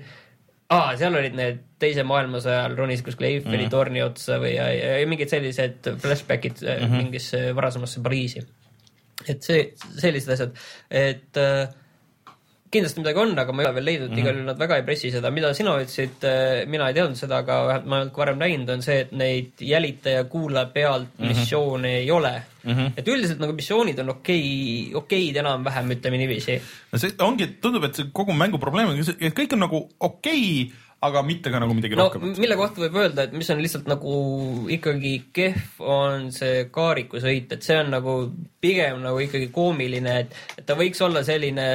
aa, 0.70 0.94
seal 1.00 1.18
olid 1.18 1.36
need 1.38 1.62
teise 1.82 2.06
maailmasõja 2.08 2.64
ajal 2.64 2.78
ronisid 2.78 3.08
kuskile 3.08 3.32
Eiffeli 3.34 3.58
mm 3.58 3.66
-hmm. 3.66 3.74
torni 3.74 4.04
otsa 4.06 4.38
või 4.42 4.54
ja, 4.56 4.70
ja, 4.74 4.96
ja 5.02 5.10
mingid 5.10 5.32
sellised 5.32 5.92
flashbackid 6.04 6.62
mm 6.62 6.86
-hmm. 6.86 7.04
mingisse 7.04 7.44
varasemasse 7.56 8.04
Pariisi. 8.06 8.46
et 9.28 9.44
see, 9.44 9.74
sellised 9.98 10.32
asjad, 10.32 10.54
et 10.90 11.38
äh, 11.38 11.70
kindlasti 12.70 13.02
midagi 13.02 13.22
on, 13.24 13.34
aga 13.42 13.54
ma 13.54 13.64
ei 13.64 13.68
ole 13.70 13.76
veel 13.80 13.88
leidnud 13.90 14.10
mm, 14.10 14.16
-hmm. 14.16 14.24
igal 14.24 14.36
juhul 14.38 14.50
nad 14.52 14.60
väga 14.62 14.78
ei 14.78 14.86
pressi 14.88 15.12
seda, 15.14 15.32
mida 15.34 15.54
sina 15.58 15.76
ütlesid, 15.82 16.26
mina 16.70 16.90
ei 16.90 16.98
teadnud 16.98 17.18
seda, 17.18 17.42
aga 17.44 17.60
vähemalt 17.68 17.86
ma 17.90 17.96
ei 17.96 18.04
olnud 18.04 18.14
ka 18.16 18.24
varem 18.24 18.44
näinud, 18.44 18.74
on 18.76 18.84
see, 18.86 19.00
et 19.06 19.12
neid 19.12 19.64
jälitaja 19.72 20.24
kuula 20.30 20.66
pealt 20.74 21.08
mm 21.18 21.26
-hmm. 21.26 21.36
missioone 21.36 21.96
ei 21.98 22.12
ole 22.12 22.34
mm. 22.64 22.74
-hmm. 22.74 22.92
et 22.98 23.08
üldiselt 23.08 23.40
nagu 23.40 23.54
missioonid 23.54 24.00
on 24.00 24.10
okei, 24.10 24.92
okeid 24.94 25.42
enam-vähem, 25.44 25.96
ütleme 25.98 26.18
niiviisi 26.22 26.62
no 26.92 27.00
see 27.00 27.16
ongi, 27.20 27.48
tundub, 27.62 27.84
et 27.84 27.96
see 27.96 28.12
kogu 28.14 28.34
mängu 28.34 28.60
probleem 28.60 28.90
on, 28.90 29.00
et 29.00 29.34
kõik 29.34 29.54
on 29.54 29.66
nagu 29.68 29.90
okei 30.00 30.46
okay,, 30.64 30.78
aga 31.02 31.22
mitte 31.24 31.52
ka 31.52 31.62
nagu 31.64 31.76
midagi 31.76 31.96
no 31.96 32.08
rohkemat. 32.08 32.42
mille 32.44 32.58
kohta 32.60 32.84
võib 32.84 32.98
öelda, 33.00 33.26
et 33.28 33.36
mis 33.38 33.50
on 33.54 33.62
lihtsalt 33.64 33.88
nagu 33.88 34.14
ikkagi 34.76 35.14
kehv, 35.36 35.80
on 35.80 36.28
see 36.36 36.66
kaarikusõit, 36.76 37.56
et 37.56 37.64
see 37.64 37.78
on 37.80 37.94
nagu 37.94 38.16
pigem 38.62 39.00
nagu 39.06 39.22
ikkagi 39.24 39.48
koomiline, 39.56 40.18
et, 40.26 40.36
et 40.60 40.68
ta 40.68 40.76
võiks 40.80 41.00
olla 41.06 41.24
selline 41.28 41.68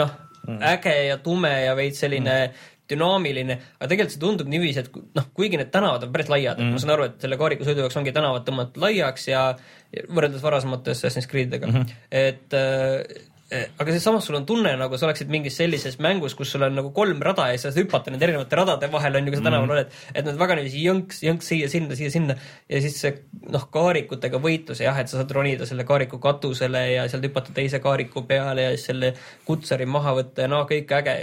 noh, 0.00 0.16
äge 0.48 0.94
ja 1.08 1.18
tume 1.22 1.52
ja 1.64 1.74
veits 1.78 2.00
selline 2.04 2.36
mm. 2.46 2.68
dünaamiline, 2.90 3.56
aga 3.78 3.88
tegelikult 3.90 4.14
see 4.14 4.22
tundub 4.22 4.50
niiviisi, 4.50 4.84
et 4.84 5.16
noh, 5.18 5.28
kuigi 5.36 5.60
need 5.60 5.70
tänavad 5.74 6.06
on 6.06 6.14
päris 6.14 6.30
laiad 6.32 6.58
mm., 6.58 6.74
ma 6.74 6.82
saan 6.82 6.94
aru, 6.96 7.10
et 7.10 7.26
selle 7.26 7.38
kaarikusõidu 7.40 7.84
jaoks 7.84 7.98
ongi 8.00 8.14
tänavad 8.16 8.46
tõmmatud 8.48 8.80
laiaks 8.82 9.28
ja 9.30 9.44
ja 9.90 10.06
võrreldes 10.06 10.42
varasemate 10.42 10.94
Assassin's 10.94 11.26
Creed'idega 11.30 11.66
mm, 11.66 11.76
-hmm. 11.76 11.94
et 12.10 12.54
äh, 12.54 13.29
aga 13.50 13.94
siis 13.94 14.04
samas 14.06 14.26
sul 14.28 14.36
on 14.38 14.46
tunne, 14.46 14.72
nagu 14.78 14.98
sa 14.98 15.08
oleksid 15.08 15.30
mingis 15.32 15.56
sellises 15.58 15.96
mängus, 16.02 16.36
kus 16.38 16.52
sul 16.54 16.62
on 16.62 16.76
nagu 16.78 16.92
kolm 16.94 17.18
rada 17.26 17.48
ja 17.50 17.58
sa 17.58 17.68
saad 17.68 17.80
hüpata 17.82 18.12
nende 18.12 18.26
erinevate 18.28 18.58
radade 18.58 18.90
vahel, 18.92 19.18
on 19.18 19.26
ju, 19.26 19.34
kui 19.34 19.40
sa 19.40 19.46
tänaval 19.48 19.74
oled. 19.74 19.96
et 20.14 20.24
nad 20.28 20.38
väga 20.38 20.58
niiviisi 20.58 20.84
jõnks, 20.84 21.20
jõnks 21.26 21.50
siia-sinna, 21.50 21.98
siia-sinna 21.98 22.36
ja 22.70 22.82
siis 22.84 23.00
see 23.02 23.14
noh, 23.50 23.66
kaarikutega 23.74 24.38
võitlus 24.42 24.84
jah, 24.84 24.98
et 25.02 25.10
sa 25.10 25.18
saad 25.18 25.34
ronida 25.34 25.66
selle 25.66 25.86
kaariku 25.88 26.22
katusele 26.22 26.84
ja 26.92 27.08
sealt 27.10 27.26
hüpata 27.26 27.54
teise 27.56 27.82
kaariku 27.82 28.22
peale 28.28 28.68
ja 28.68 28.74
siis 28.76 28.90
selle 28.92 29.14
kutsari 29.48 29.88
maha 29.90 30.14
võtta 30.20 30.46
ja 30.46 30.52
no 30.52 30.62
kõik 30.70 30.94
äge. 31.00 31.16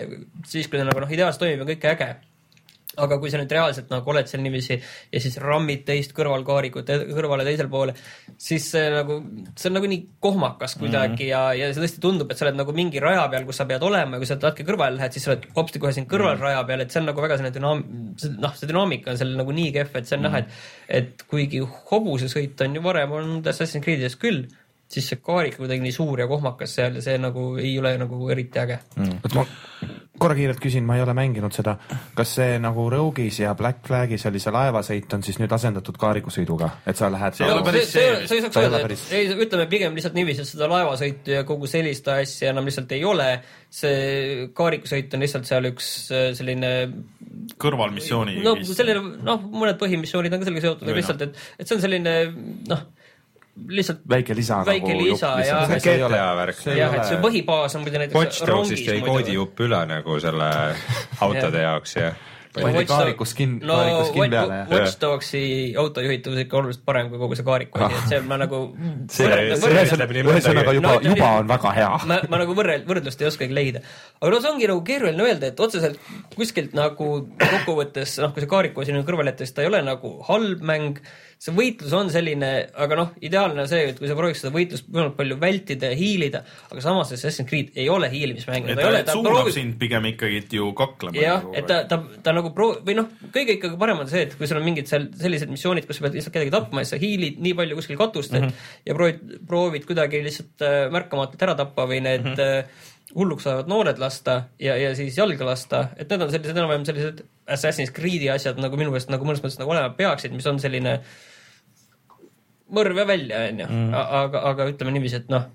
siis, 0.44 0.68
kui 0.68 0.82
ta 0.82 0.88
nagu 0.88 1.04
noh, 1.04 1.14
ideaalselt 1.16 1.48
toimib, 1.48 1.64
on 1.64 1.72
kõik 1.72 1.92
äge 1.96 2.12
aga 3.04 3.18
kui 3.22 3.32
sa 3.32 3.40
nüüd 3.42 3.54
reaalselt 3.54 3.92
nagu 3.94 4.12
oled 4.14 4.30
seal 4.30 4.42
niiviisi 4.44 4.78
ja 4.78 5.22
siis 5.24 5.38
rammid 5.44 5.84
teist 5.88 6.14
kõrvalkaarikut 6.18 6.88
te- 6.88 7.00
kõrvale 7.12 7.46
teisele 7.48 7.72
poole, 7.72 7.96
siis 8.42 8.68
see 8.74 8.90
nagu, 8.94 9.20
see 9.56 9.70
on 9.72 9.78
nagu 9.78 9.92
nii 9.92 10.04
kohmakas 10.24 10.78
kuidagi 10.80 11.14
mm 11.14 11.30
-hmm. 11.30 11.30
ja, 11.30 11.68
ja 11.68 11.72
see 11.74 11.84
tõesti 11.84 12.04
tundub, 12.04 12.32
et 12.32 12.38
sa 12.38 12.48
oled 12.48 12.60
nagu 12.60 12.76
mingi 12.76 13.02
raja 13.04 13.28
peal, 13.32 13.46
kus 13.46 13.62
sa 13.62 13.66
pead 13.70 13.84
olema 13.84 14.18
ja 14.18 14.24
kui 14.24 14.30
sa 14.30 14.36
natuke 14.36 14.68
kõrvale 14.68 14.98
lähed, 14.98 15.16
siis 15.16 15.28
sa 15.28 15.34
oled 15.34 15.48
hopsti 15.56 15.80
kohe 15.80 15.94
siin 15.94 16.08
kõrval 16.10 16.40
raja 16.40 16.64
peal, 16.64 16.82
et 16.82 16.92
see 16.92 17.02
on 17.02 17.10
nagu 17.12 17.22
väga 17.22 17.38
selline 17.38 17.56
dünaam-, 17.56 17.86
noh, 18.38 18.56
see 18.56 18.70
dünaamika 18.70 19.12
on 19.12 19.18
seal 19.18 19.36
nagu 19.38 19.52
nii 19.52 19.72
kehv, 19.72 19.96
et 19.96 20.06
see 20.06 20.18
on 20.18 20.24
mm 20.24 20.28
-hmm. 20.28 20.32
näha, 20.32 20.38
et, 20.88 21.04
et 21.04 21.28
kuigi 21.28 21.62
hobusesõit 21.92 22.62
on 22.66 22.76
ju 22.76 22.84
varem 22.84 23.12
olnud 23.12 23.48
Assassin's 23.48 23.84
Creed'is 23.86 24.18
küll, 24.18 24.48
siis 24.88 25.10
see 25.12 25.22
kaarik 25.24 25.58
kuidagi 25.60 25.84
nii 25.84 25.96
suur 25.96 26.20
ja 26.24 26.28
kohmakas 26.28 26.78
seal 26.80 27.00
ja 27.00 27.04
see 27.04 27.18
nagu 27.20 27.50
ei 27.62 27.74
ole 27.80 27.98
nagu 28.00 28.30
eriti 28.34 28.60
äge 28.64 28.80
mm.. 28.96 29.20
ma 29.36 29.46
korra 30.18 30.36
kiirelt 30.38 30.60
küsin, 30.62 30.86
ma 30.86 30.96
ei 30.98 31.04
ole 31.04 31.14
mänginud 31.18 31.54
seda, 31.54 31.76
kas 32.18 32.32
see 32.40 32.58
nagu 32.62 32.88
Rogue'is 32.90 33.40
ja 33.44 33.54
Black 33.58 33.86
Flagis 33.86 34.26
oli 34.30 34.42
see 34.42 34.54
laevasõit 34.54 35.14
on 35.14 35.26
siis 35.26 35.38
nüüd 35.42 35.54
asendatud 35.54 35.98
kaarikusõiduga, 36.02 36.72
et 36.90 36.98
sa 36.98 37.12
lähed 37.14 37.38
See 37.38 37.46
ei 37.46 37.54
ole 37.54 37.62
no, 37.62 37.68
päris 37.68 37.92
see, 37.92 38.06
see 38.08 38.28
see, 38.32 38.40
ei 38.40 38.46
saaks 38.46 38.60
öelda, 38.64 38.80
et 38.82 38.88
päris- 38.88 39.06
ei, 39.14 39.30
ütleme 39.46 39.68
pigem 39.70 39.98
lihtsalt 39.98 40.18
niiviisi, 40.18 40.44
et 40.44 40.50
seda 40.50 40.70
laevasõitu 40.72 41.36
ja 41.36 41.44
kogu 41.48 41.70
sellist 41.70 42.10
asja 42.14 42.52
enam 42.54 42.66
lihtsalt 42.68 42.96
ei 42.98 43.06
ole. 43.06 43.30
see 43.70 44.48
kaarikusõit 44.58 45.14
on 45.14 45.26
lihtsalt 45.26 45.50
seal 45.50 45.70
üks 45.70 45.92
äh, 46.16 46.30
selline 46.38 46.72
kõrvalmissiooni. 47.62 48.40
no 48.46 48.56
sellele, 48.66 49.04
noh, 49.28 49.44
mõned 49.54 49.78
põhimissioonid 49.82 50.34
on 50.34 50.42
ka 50.42 50.50
sellega 50.50 50.66
seotud, 50.66 50.88
aga 50.88 50.98
lihtsalt, 50.98 51.28
et, 51.28 51.44
et 51.60 51.70
see 51.70 51.78
on 51.78 51.84
selline 51.84 52.16
noh, 52.72 52.88
lihtsalt 53.70 54.00
väike 54.10 54.36
lisa 54.38 54.62
Väike 54.68 54.94
nagu 54.94 55.04
lisa, 55.06 55.34
jupp 55.34 55.48
jah. 55.48 55.60
lihtsalt. 55.66 55.84
see 55.88 55.96
ei 55.98 56.04
ole 56.08 56.18
hea 56.22 56.32
värk. 56.42 56.62
See 56.64 56.78
jah, 56.80 56.94
et 57.02 57.06
see 57.12 57.20
põhibaas 57.26 57.76
on 57.80 57.86
muidu 57.88 58.02
näiteks 58.04 58.20
Watch 58.22 58.46
Dogsist 58.48 58.88
jäi 58.94 59.02
koodijupp 59.06 59.60
üle 59.68 59.84
nagu 59.90 60.20
selle 60.24 60.50
autode 61.28 61.62
jaoks 61.68 61.96
ja 62.02 62.12
pandi 62.58 62.86
kaariku 62.90 63.26
skin- 63.28 63.60
kaariku 63.62 64.06
skin 64.08 64.32
peale 64.34 64.56
ja- 64.56 64.68
Watch 64.72 64.96
Dogsi 65.02 65.42
autojuhitavus 65.78 66.40
ikka 66.42 66.58
oluliselt 66.58 66.86
parem 66.88 67.10
kui 67.12 67.20
kogu 67.22 67.36
see 67.38 67.46
kaariku 67.46 67.78
asi, 67.86 68.00
et 68.00 68.08
see 68.16 68.22
ma 68.26 68.38
nagu 68.42 68.62
See- 69.14 69.28
see- 69.62 69.76
ühesõnaga 69.78 70.74
juba 70.74 70.88
No,, 70.88 70.96
juba 71.06 71.30
on 71.44 71.52
väga 71.52 71.74
hea. 71.78 71.92
ma, 72.10 72.18
ma 72.32 72.40
nagu 72.42 72.56
võrrel-, 72.58 72.82
võrdlust 72.90 73.22
ei 73.22 73.30
oskagi 73.30 73.54
leida. 73.54 73.84
aga 74.22 74.32
no 74.34 74.40
see 74.42 74.50
ongi 74.56 74.72
nagu 74.72 74.82
keeruline 74.88 75.28
öelda, 75.28 75.52
et 75.54 75.60
otseselt 75.68 76.00
kuskilt 76.34 76.74
nagu 76.78 77.12
kokkuvõttes, 77.38 78.18
noh, 78.26 78.34
kui 78.34 78.42
see 78.46 78.50
kaariku 78.56 78.82
asi 78.82 78.96
nüüd 78.96 79.06
kõrvale 79.06 79.36
jätta, 79.36 79.46
siis 79.46 79.54
ta 79.58 79.62
ei 79.66 79.70
ole 79.70 79.84
nagu 79.86 80.16
halb 80.32 80.66
mäng. 80.66 80.98
See 81.38 81.54
võitlus 81.54 81.94
on 81.94 82.08
selline, 82.10 82.50
aga 82.82 82.98
noh, 82.98 83.10
ideaalne 83.22 83.62
on 83.62 83.70
see, 83.70 83.92
et 83.92 84.00
kui 84.00 84.10
sa 84.10 84.16
prooviks 84.18 84.42
seda 84.42 84.52
võitlust 84.56 84.88
võimalikult 84.90 85.18
palju 85.20 85.38
vältida 85.42 85.92
ja 85.92 85.98
hiilida, 86.00 86.42
aga 86.72 86.84
samas 86.84 87.14
Assassin's 87.14 87.50
Creed 87.50 87.78
ei 87.78 87.86
ole 87.94 88.10
hiilimismäng. 88.10 88.72
et 88.74 88.82
ta, 88.82 89.04
ta 89.06 89.18
suunab 89.20 89.52
sind 89.54 89.78
pigem 89.82 90.10
ikkagi 90.10 90.42
ju 90.58 90.72
kaklema. 90.78 91.18
jah, 91.22 91.46
et 91.54 91.70
ta, 91.70 91.84
ta, 91.90 92.02
ta 92.26 92.34
nagu 92.34 92.50
proo-, 92.58 92.80
või 92.88 92.98
noh, 92.98 93.12
kõige 93.36 93.60
ikkagi 93.60 93.78
parem 93.78 94.02
on 94.02 94.10
see, 94.10 94.26
et 94.26 94.34
kui 94.40 94.50
sul 94.50 94.62
on 94.62 94.66
mingid 94.66 94.90
seal 94.90 95.08
sellised 95.22 95.54
missioonid, 95.54 95.86
kus 95.86 96.02
sa 96.02 96.08
pead 96.08 96.18
lihtsalt 96.18 96.38
kedagi 96.40 96.54
tapma 96.58 96.82
ja 96.82 96.90
sa 96.90 97.02
hiilid 97.02 97.38
nii 97.44 97.54
palju 97.62 97.78
kuskil 97.78 98.02
katust 98.02 98.34
mm, 98.34 98.50
-hmm. 98.50 98.68
et 98.82 98.92
ja 98.92 98.98
proovid, 98.98 99.40
proovid 99.48 99.88
kuidagi 99.90 100.26
lihtsalt 100.26 100.66
äh, 100.66 100.80
märkamatult 100.94 101.46
ära 101.46 101.58
tappa 101.60 101.86
või 101.86 102.02
need 102.02 102.26
mm 102.26 102.34
-hmm. 102.34 102.86
Hulluks 103.16 103.48
ajavad 103.48 103.70
noored 103.72 104.00
lasta 104.02 104.42
ja, 104.60 104.76
ja 104.80 104.92
siis 104.98 105.18
jalga 105.18 105.48
lasta, 105.48 105.84
et 105.96 106.10
need 106.12 106.26
on 106.26 106.34
sellised 106.34 106.58
enam-vähem 106.58 106.88
sellised 106.88 107.24
Assassin's 107.48 107.94
Creed'i 107.96 108.28
asjad 108.34 108.60
nagu 108.60 108.80
minu 108.80 108.92
meelest 108.92 109.12
nagu 109.14 109.28
mõnes 109.28 109.40
mõttes 109.44 109.60
nagu 109.62 109.72
olema 109.72 109.94
peaksid, 109.96 110.36
mis 110.36 110.48
on 110.50 110.60
selline 110.60 110.98
mõrv 112.76 113.00
ja 113.00 113.08
välja, 113.08 113.46
onju, 113.54 113.70
aga, 113.96 114.44
aga 114.52 114.68
ütleme 114.74 114.92
niiviisi, 114.96 115.22
et 115.24 115.32
noh 115.32 115.48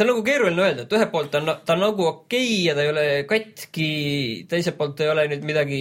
see 0.00 0.06
on 0.06 0.14
nagu 0.14 0.22
keeruline 0.24 0.62
öelda, 0.64 0.86
et 0.86 0.94
ühelt 0.96 1.12
poolt 1.12 1.34
on, 1.36 1.50
ta 1.66 1.74
on 1.76 1.82
nagu 1.84 2.06
okei 2.08 2.46
okay 2.46 2.62
ja 2.64 2.74
ta 2.76 2.84
ei 2.86 2.92
ole 2.92 3.04
katki, 3.28 3.90
teiselt 4.48 4.78
poolt 4.78 5.02
ei 5.04 5.10
ole 5.12 5.26
nüüd 5.28 5.44
midagi, 5.44 5.80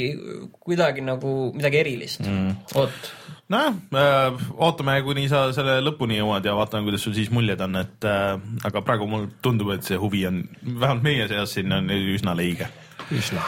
kuidagi 0.60 1.06
nagu 1.06 1.36
midagi 1.56 1.80
erilist 1.80 2.26
mm.. 2.26 2.66
vot, 2.74 3.12
nojah 3.50 3.74
äh,, 3.98 4.44
ootame, 4.62 5.00
kuni 5.06 5.26
sa 5.32 5.48
selle 5.56 5.80
lõpuni 5.82 6.20
jõuad 6.20 6.46
ja 6.46 6.54
vaatame, 6.58 6.86
kuidas 6.88 7.04
sul 7.06 7.16
siis 7.18 7.32
muljed 7.34 7.62
on, 7.66 7.80
et 7.82 8.08
äh, 8.08 8.36
aga 8.68 8.84
praegu 8.86 9.10
mul 9.10 9.28
tundub, 9.46 9.74
et 9.74 9.86
see 9.88 9.98
huvi 10.00 10.26
on 10.30 10.44
vähemalt 10.64 11.06
meie 11.06 11.28
seas 11.32 11.56
siin 11.58 11.74
on 11.74 11.90
üsna 11.90 12.36
leige. 12.38 12.70
üsna. 13.16 13.42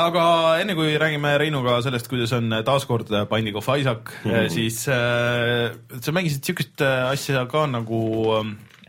aga 0.00 0.24
enne 0.62 0.76
kui 0.78 0.96
räägime 1.00 1.34
Reinuga 1.40 1.76
sellest, 1.84 2.08
kuidas 2.08 2.32
on 2.36 2.56
taaskord 2.64 3.12
Binding 3.30 3.60
of 3.60 3.68
Isaac 3.68 4.14
mm, 4.24 4.30
-hmm. 4.30 4.48
siis 4.48 4.88
äh, 4.88 5.76
sa 6.00 6.12
mängisid 6.12 6.44
siukest 6.44 6.80
äh, 6.80 7.10
asja 7.10 7.46
ka 7.46 7.66
nagu 7.66 8.00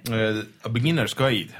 äh, 0.10 0.44
A 0.64 0.70
Beginner's 0.70 1.16
Guide. 1.16 1.54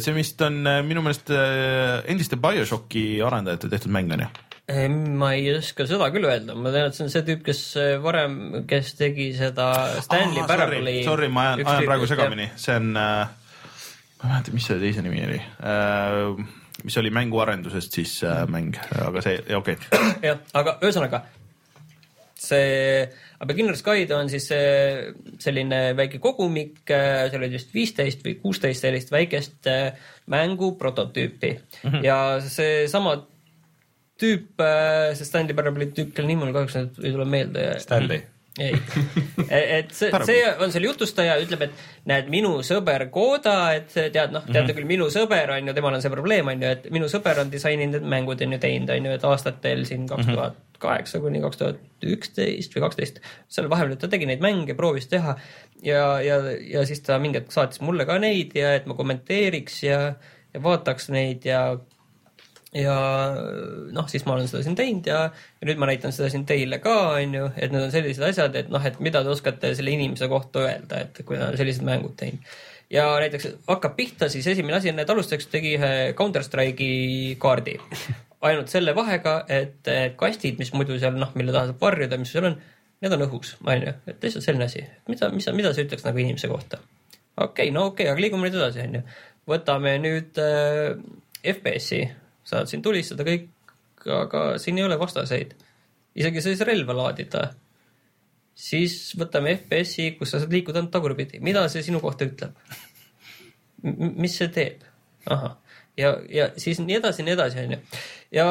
see 0.00 0.14
vist 0.14 0.40
on 0.42 0.66
äh, 0.66 0.82
minu 0.82 1.02
meelest 1.02 1.30
äh, 1.30 2.02
endiste 2.06 2.36
BioShocki 2.36 3.22
arendajate 3.22 3.68
tehtud 3.68 3.90
mäng 3.90 4.12
on 4.12 4.20
ju? 4.20 4.26
Ma 4.68 5.32
ei 5.32 5.48
oska 5.56 5.86
seda 5.88 6.10
küll 6.12 6.28
öelda, 6.28 6.54
ma 6.54 6.72
tean, 6.74 6.90
et 6.90 6.96
see 6.96 7.06
on 7.06 7.12
see 7.12 7.24
tüüp, 7.24 7.42
kes 7.46 7.62
varem, 8.04 8.38
kes 8.68 8.92
tegi 8.98 9.30
seda 9.38 9.70
Stanley 10.04 10.42
Ah, 10.42 10.48
Parable'i. 10.50 11.02
sorry, 11.06 11.30
ma 11.32 11.54
ajan, 11.54 11.64
ajan 11.64 11.88
praegu 11.88 12.08
segamini, 12.10 12.50
see 12.60 12.76
on 12.76 12.90
äh,, 12.92 13.30
ma 14.18 14.28
ei 14.28 14.32
mäleta, 14.34 14.52
mis 14.52 14.68
selle 14.68 14.84
teise 14.84 15.04
nimi 15.06 15.24
oli 15.24 15.40
äh,, 15.40 16.44
mis 16.84 17.00
oli 17.00 17.10
mänguarendusest 17.16 17.96
siis 18.00 18.18
äh, 18.28 18.44
mäng, 18.50 18.76
aga 19.06 19.24
see, 19.24 19.40
okei 19.56 19.78
okay.. 19.80 20.12
jah, 20.28 20.44
aga 20.60 20.76
ühesõnaga 20.82 21.24
see 22.38 23.08
A 23.40 23.46
Beginner's 23.46 23.82
Guide 23.86 24.14
on 24.14 24.28
siis 24.30 24.46
see 24.50 25.40
selline 25.42 25.80
väike 25.98 26.20
kogumik, 26.22 26.84
seal 26.86 27.40
oli 27.40 27.50
vist 27.54 27.74
viisteist 27.74 28.22
või 28.26 28.36
kuusteist 28.42 28.84
sellist 28.84 29.10
väikest 29.14 29.70
äh, 29.70 29.98
mängu 30.30 30.72
prototüüpi 30.78 31.50
mm 31.56 31.90
-hmm. 31.90 32.04
ja 32.06 32.18
seesama 32.44 33.16
tüüp, 34.20 34.64
see 35.14 35.28
Stanley 35.28 35.56
Parable'i 35.56 35.92
tüüp, 35.94 36.10
kelle 36.16 36.30
nimi 36.30 36.46
mul 36.46 36.56
kahjuks 36.56 36.76
nüüd 36.78 36.98
ei 37.04 37.14
tule 37.14 37.28
meelde. 37.28 37.70
Stanley. 37.82 38.24
ei, 38.58 38.74
et 39.52 39.92
see, 39.94 40.10
see 40.26 40.38
on 40.58 40.72
seal 40.74 40.88
jutustaja, 40.88 41.36
ütleb, 41.42 41.68
et 41.68 42.06
näed, 42.10 42.30
minu 42.32 42.56
sõber 42.66 43.04
Koda, 43.14 43.58
et 43.78 43.92
tead, 43.94 44.32
noh, 44.34 44.42
teate 44.48 44.74
küll, 44.74 44.88
minu 44.88 45.06
sõber 45.14 45.52
on 45.54 45.70
ju, 45.70 45.74
temal 45.76 45.94
on 45.94 46.02
see 46.02 46.10
probleem, 46.10 46.50
on 46.50 46.64
ju, 46.64 46.72
et 46.74 46.88
minu 46.94 47.10
sõber 47.12 47.38
on 47.44 47.52
disaininud 47.52 48.00
need 48.00 48.10
mängud 48.10 48.42
on 48.42 48.56
ju 48.56 48.62
teinud, 48.64 48.90
on 48.90 49.06
ju, 49.06 49.14
et 49.14 49.28
aastatel 49.30 49.84
siin 49.86 50.08
kaks 50.10 50.32
tuhat 50.32 50.58
kaheksa 50.82 51.20
kuni 51.22 51.40
kaks 51.42 51.60
tuhat 51.60 52.06
üksteist 52.06 52.74
või 52.74 52.84
kaksteist, 52.86 53.22
seal 53.50 53.70
vahepeal 53.70 53.98
ta 53.98 54.10
tegi 54.10 54.28
neid 54.30 54.42
mänge, 54.42 54.76
proovis 54.78 55.08
teha 55.10 55.36
ja, 55.82 56.02
ja, 56.22 56.38
ja 56.62 56.84
siis 56.86 57.02
ta 57.06 57.18
mingi 57.22 57.40
hetk 57.40 57.54
saatis 57.54 57.82
mulle 57.84 58.06
ka 58.08 58.18
neid 58.22 58.54
ja 58.58 58.74
et 58.78 58.86
ma 58.90 58.96
kommenteeriks 58.98 59.82
ja, 59.86 60.00
ja 60.54 60.62
vaataks 60.62 61.10
neid 61.14 61.46
ja 61.48 61.62
ja 62.76 62.94
noh, 63.92 64.08
siis 64.10 64.24
ma 64.26 64.34
olen 64.34 64.48
seda 64.50 64.62
siin 64.64 64.76
teinud 64.76 65.06
ja, 65.08 65.20
ja 65.32 65.68
nüüd 65.68 65.80
ma 65.80 65.88
näitan 65.88 66.12
seda 66.12 66.28
siin 66.32 66.44
teile 66.48 66.80
ka, 66.84 66.96
on 67.16 67.36
ju, 67.38 67.46
et 67.56 67.72
need 67.72 67.86
on 67.86 67.92
sellised 67.92 68.24
asjad, 68.28 68.56
et 68.60 68.68
noh, 68.72 68.84
et 68.84 68.98
mida 69.04 69.22
te 69.24 69.32
oskate 69.32 69.72
selle 69.78 69.94
inimese 69.94 70.28
kohta 70.28 70.66
öelda, 70.66 71.04
et 71.06 71.22
kui 71.24 71.38
ta 71.38 71.48
on 71.48 71.56
sellised 71.60 71.86
mängud 71.88 72.16
teinud. 72.20 72.44
ja 72.92 73.06
näiteks 73.22 73.48
hakkab 73.68 73.96
pihta, 73.96 74.28
siis 74.32 74.46
esimene 74.52 74.76
asi 74.80 74.92
on, 74.92 75.00
et 75.00 75.10
alustuseks 75.14 75.48
tegi 75.52 75.76
ühe 75.78 75.92
Counter 76.18 76.44
Strike'i 76.44 77.36
kaardi. 77.40 77.78
ainult 78.48 78.68
selle 78.70 78.94
vahega, 78.94 79.40
et 79.50 79.88
kastid, 80.20 80.60
mis 80.60 80.70
muidu 80.76 81.00
seal 81.00 81.16
noh, 81.18 81.32
mille 81.34 81.54
taha 81.54 81.72
saab 81.72 81.80
varjuda, 81.88 82.20
mis 82.20 82.36
seal 82.36 82.52
on, 82.52 82.60
need 83.02 83.16
on 83.16 83.24
õhus, 83.24 83.56
on 83.64 83.88
ju, 83.88 83.96
et 84.12 84.28
lihtsalt 84.28 84.44
selline 84.44 84.68
asi. 84.68 84.84
mida, 85.08 85.32
mis, 85.32 85.48
mida 85.56 85.72
sa 85.72 85.82
ütleks 85.86 86.04
nagu 86.04 86.20
inimese 86.20 86.52
kohta? 86.52 86.84
okei 87.38 87.48
okay,, 87.48 87.72
no 87.72 87.88
okei 87.88 88.04
okay,, 88.04 88.12
aga 88.12 88.26
liigume 88.26 88.46
nüüd 88.46 88.60
edasi, 88.60 88.84
on 88.84 89.00
ju. 89.00 89.04
võtame 89.48 89.98
nüüd 90.04 90.44
äh, 90.44 90.98
FPS-i 91.48 92.04
saad 92.48 92.70
siin 92.70 92.82
tulistada 92.84 93.26
kõik, 93.26 93.48
aga 94.14 94.44
siin 94.62 94.78
ei 94.80 94.86
ole 94.86 94.98
vastaseid. 95.00 95.54
isegi 96.18 96.42
sa 96.42 96.52
ei 96.52 96.60
saa 96.60 96.68
relva 96.70 96.96
laadida. 96.96 97.48
siis 98.58 99.14
võtame 99.18 99.54
FPS-i, 99.54 100.12
kus 100.18 100.32
sa 100.32 100.40
saad 100.42 100.52
liikuda 100.52 100.80
ainult 100.80 100.94
tagurpidi, 100.94 101.40
mida 101.44 101.66
see 101.68 101.84
sinu 101.86 102.00
kohta 102.04 102.26
ütleb? 102.26 102.56
mis 103.82 104.38
see 104.38 104.48
teeb? 104.54 104.82
ahah, 105.28 105.58
ja, 105.98 106.16
ja 106.32 106.50
siis 106.56 106.80
nii 106.80 106.98
edasi, 106.98 107.22
nii 107.26 107.36
edasi, 107.36 107.62
onju. 107.66 107.78
ja, 108.34 108.46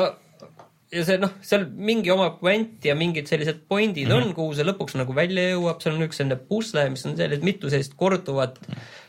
ja 0.93 1.03
see 1.07 1.17
noh, 1.21 1.33
seal 1.41 1.65
mingi 1.67 2.13
oma 2.13 2.29
kvant 2.37 2.85
ja 2.85 2.95
mingid 2.95 3.27
sellised 3.27 3.65
point'id 3.67 4.07
mm 4.07 4.13
-hmm. 4.13 4.29
on, 4.29 4.37
kuhu 4.37 4.55
see 4.55 4.67
lõpuks 4.67 4.95
nagu 4.99 5.15
välja 5.15 5.49
jõuab, 5.51 5.81
seal 5.83 5.97
on 5.97 6.07
üks 6.07 6.21
selline 6.21 6.39
pusle, 6.49 6.87
mis 6.93 7.05
on 7.09 7.17
selline 7.17 7.43
mitu 7.43 7.69
sellist 7.73 7.97
korduvat 7.99 8.61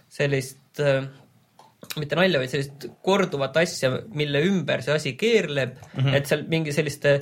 sellist 0.09 0.81
äh, 0.81 1.05
mitte 1.99 2.17
nalja, 2.19 2.41
vaid 2.43 2.53
sellist 2.53 2.89
korduvat 3.07 3.57
asja, 3.63 3.91
mille 4.17 4.43
ümber 4.49 4.83
see 4.85 4.95
asi 4.95 5.13
keerleb 5.19 5.77
mm, 5.77 6.01
-hmm. 6.01 6.17
et 6.19 6.31
seal 6.31 6.43
mingi 6.51 6.75
selliste, 6.75 7.15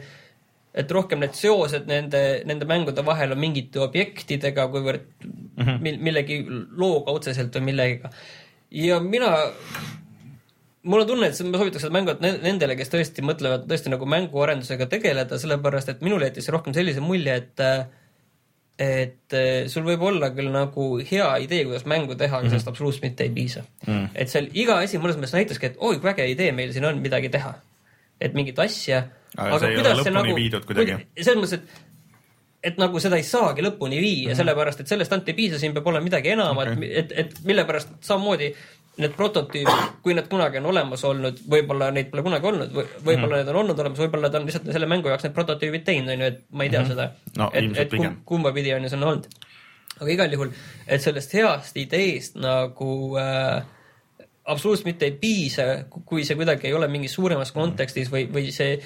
et 0.76 0.92
rohkem 0.92 1.20
need 1.20 1.36
seosed 1.36 1.88
nende, 1.88 2.22
nende 2.48 2.68
mängude 2.68 3.04
vahel 3.04 3.34
on 3.36 3.40
mingite 3.40 3.80
objektidega, 3.84 4.68
kuivõrd 4.72 5.06
mm 5.24 5.62
-hmm. 5.62 6.00
millegi 6.08 6.40
looga 6.76 7.12
otseselt 7.12 7.56
või 7.56 7.68
millegagi. 7.70 8.14
ja 8.70 9.00
mina, 9.00 9.30
mul 10.82 11.04
on 11.04 11.06
tunne, 11.06 11.28
et 11.28 11.40
ma 11.44 11.58
soovitaks 11.58 11.86
seda 11.86 11.92
mängu 11.98 12.16
nendele, 12.20 12.76
kes 12.76 12.92
tõesti 12.92 13.22
mõtlevad 13.22 13.68
tõesti 13.68 13.92
nagu 13.92 14.06
mänguarendusega 14.06 14.86
tegeleda, 14.86 15.38
sellepärast 15.38 15.88
et 15.88 16.00
minule 16.00 16.30
jättis 16.30 16.48
rohkem 16.48 16.74
sellise 16.74 17.00
mulje, 17.00 17.34
et 17.34 17.64
et 18.78 19.34
sul 19.72 19.86
võib 19.86 20.02
olla 20.04 20.28
küll 20.36 20.50
nagu 20.52 20.86
hea 21.00 21.28
idee, 21.40 21.62
kuidas 21.64 21.86
mängu 21.88 22.16
teha, 22.20 22.42
aga 22.42 22.50
sellest 22.52 22.68
absoluutselt 22.68 23.06
mitte 23.06 23.24
ei 23.24 23.32
piisa 23.32 23.62
mm.. 23.86 24.10
et 24.12 24.28
seal 24.32 24.50
iga 24.52 24.76
asi 24.84 25.00
mõnes 25.00 25.16
mõttes 25.16 25.32
näitaski, 25.32 25.70
et 25.70 25.78
oi, 25.80 25.96
kui 26.02 26.12
äge 26.12 26.26
idee 26.28 26.50
meil 26.52 26.74
siin 26.74 26.84
on 26.84 27.00
midagi 27.00 27.32
teha. 27.32 27.54
et 28.20 28.36
mingit 28.36 28.58
asja. 28.60 29.06
aga 29.36 29.60
see 29.62 29.72
ei 29.72 29.80
ole 29.80 29.94
lõpuni 29.96 30.16
nagu, 30.18 30.36
viidud 30.36 30.68
kuidagi. 30.68 30.98
selles 31.16 31.40
mõttes, 31.40 31.56
et 31.56 31.86
et 32.66 32.80
nagu 32.80 33.00
seda 33.02 33.18
ei 33.20 33.26
saagi 33.26 33.62
lõpuni 33.64 34.00
viia 34.00 34.26
mm 34.26 34.32
-hmm., 34.32 34.38
sellepärast 34.40 34.80
et 34.82 34.90
sellest 34.90 35.12
ainult 35.12 35.28
ei 35.30 35.36
piisa, 35.38 35.58
siin 35.58 35.74
peab 35.76 35.86
olema 35.86 36.04
midagi 36.04 36.32
enamat 36.34 36.72
okay., 36.72 36.90
et, 37.02 37.12
et 37.22 37.36
mille 37.44 37.64
pärast 37.68 37.92
samamoodi 38.00 38.52
need 38.96 39.12
prototüübid, 39.16 39.90
kui 40.04 40.14
need 40.16 40.28
kunagi 40.30 40.60
on 40.60 40.70
olemas 40.70 41.04
olnud, 41.04 41.40
võib-olla 41.52 41.90
neid 41.92 42.08
pole 42.12 42.24
kunagi 42.24 42.48
olnud 42.50 42.72
või 42.72 42.84
võib-olla 42.86 43.16
mm 43.16 43.22
-hmm. 43.26 43.36
need 43.42 43.52
on 43.52 43.60
olnud 43.62 43.82
olemas, 43.82 44.00
võib-olla 44.00 44.30
nad 44.30 44.38
on 44.40 44.48
lihtsalt 44.48 44.70
selle 44.72 44.88
mängu 44.88 45.12
jaoks 45.12 45.26
need 45.26 45.36
prototüübid 45.36 45.84
teinud, 45.84 46.12
on 46.14 46.24
ju, 46.24 46.30
et 46.32 46.42
ma 46.50 46.64
ei 46.64 46.70
tea 46.70 46.80
mm 46.80 46.86
-hmm. 46.86 46.88
seda 46.88 47.10
no,. 47.36 47.50
et, 47.52 47.78
et 47.84 47.96
kum, 47.96 48.16
kumba 48.24 48.52
pidi 48.56 48.74
on 48.74 48.82
ju 48.82 48.88
see 48.88 48.98
on 48.98 49.08
olnud. 49.10 49.28
aga 50.00 50.10
igal 50.12 50.32
juhul, 50.32 50.52
et 50.86 51.02
sellest 51.02 51.34
heast 51.34 51.76
ideest 51.76 52.36
nagu 52.40 53.18
äh, 53.20 53.62
absoluutselt 54.44 54.86
mitte 54.86 55.04
ei 55.04 55.12
piisa, 55.12 55.62
kui 55.90 56.24
see 56.24 56.36
kuidagi 56.36 56.66
ei 56.66 56.74
ole 56.74 56.88
mingis 56.88 57.14
suuremas 57.14 57.52
kontekstis 57.52 58.10
või, 58.12 58.26
või 58.32 58.50
see 58.54 58.78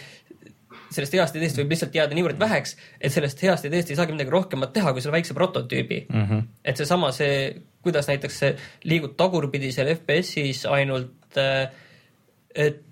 sellest 0.90 1.14
heast 1.14 1.36
ideest 1.38 1.58
võib 1.60 1.70
lihtsalt 1.74 1.94
jääda 1.94 2.16
niivõrd 2.16 2.38
väheks, 2.40 2.76
et 3.00 3.12
sellest 3.14 3.42
heast 3.42 3.66
ideest 3.68 3.90
ei 3.92 3.98
saagi 3.98 4.14
midagi 4.14 4.32
rohkemat 4.34 4.72
teha, 4.74 4.92
kui 4.92 5.02
selle 5.02 5.18
väikse 5.18 5.36
prototüübi 5.38 6.06
mm. 6.08 6.24
-hmm. 6.24 6.46
et 6.64 6.80
seesama, 6.80 7.12
see, 7.14 7.62
kuidas 7.82 8.08
näiteks 8.10 8.38
see 8.42 8.52
liigub 8.84 9.16
tagurpidi 9.16 9.72
seal 9.72 9.92
FPS-is 9.94 10.66
ainult, 10.68 11.40
et 12.54 12.86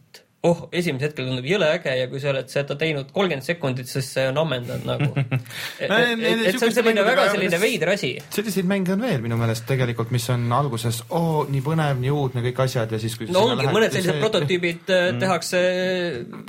oh, 0.47 0.61
esimesel 0.71 1.09
hetkel 1.09 1.27
tundub 1.27 1.47
jõle 1.49 1.67
äge 1.75 1.95
ja 1.99 2.07
kui 2.11 2.21
sa 2.23 2.31
oled 2.31 2.47
seda 2.53 2.77
teinud 2.79 3.09
kolmkümmend 3.15 3.43
sekundit, 3.43 3.89
siis 3.91 4.07
see 4.15 4.27
on 4.31 4.37
ammendanud 4.39 4.87
nagu. 4.87 5.09
et, 5.83 5.91
et, 5.91 5.91
et, 5.91 6.43
et 6.53 6.59
see 6.61 6.69
on 6.69 6.75
selline 6.77 7.05
väga 7.07 7.25
selline 7.33 7.59
veider 7.63 7.93
asi. 7.95 8.13
selliseid 8.35 8.69
mänge 8.71 8.95
on 8.95 9.03
veel 9.03 9.25
minu 9.25 9.39
meelest 9.41 9.67
tegelikult, 9.67 10.13
mis 10.15 10.29
on 10.35 10.47
alguses 10.55 11.01
oo, 11.09 11.43
nii 11.51 11.65
põnev, 11.65 11.99
nii 12.05 12.15
uudne 12.15 12.45
kõik 12.47 12.63
asjad 12.69 12.95
ja 12.95 13.03
siis 13.03 13.19
kui 13.19 13.27
no 13.35 13.49
ongi, 13.51 13.67
mõned 13.67 13.97
sellised 13.97 14.23
prototüübid 14.23 14.85
mm. 14.87 15.21
tehakse 15.25 15.65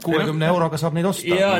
kuuekümne 0.05 0.51
euroga 0.53 0.81
saab 0.81 0.97
neid 0.97 1.09
osta 1.09 1.41
ja 1.41 1.51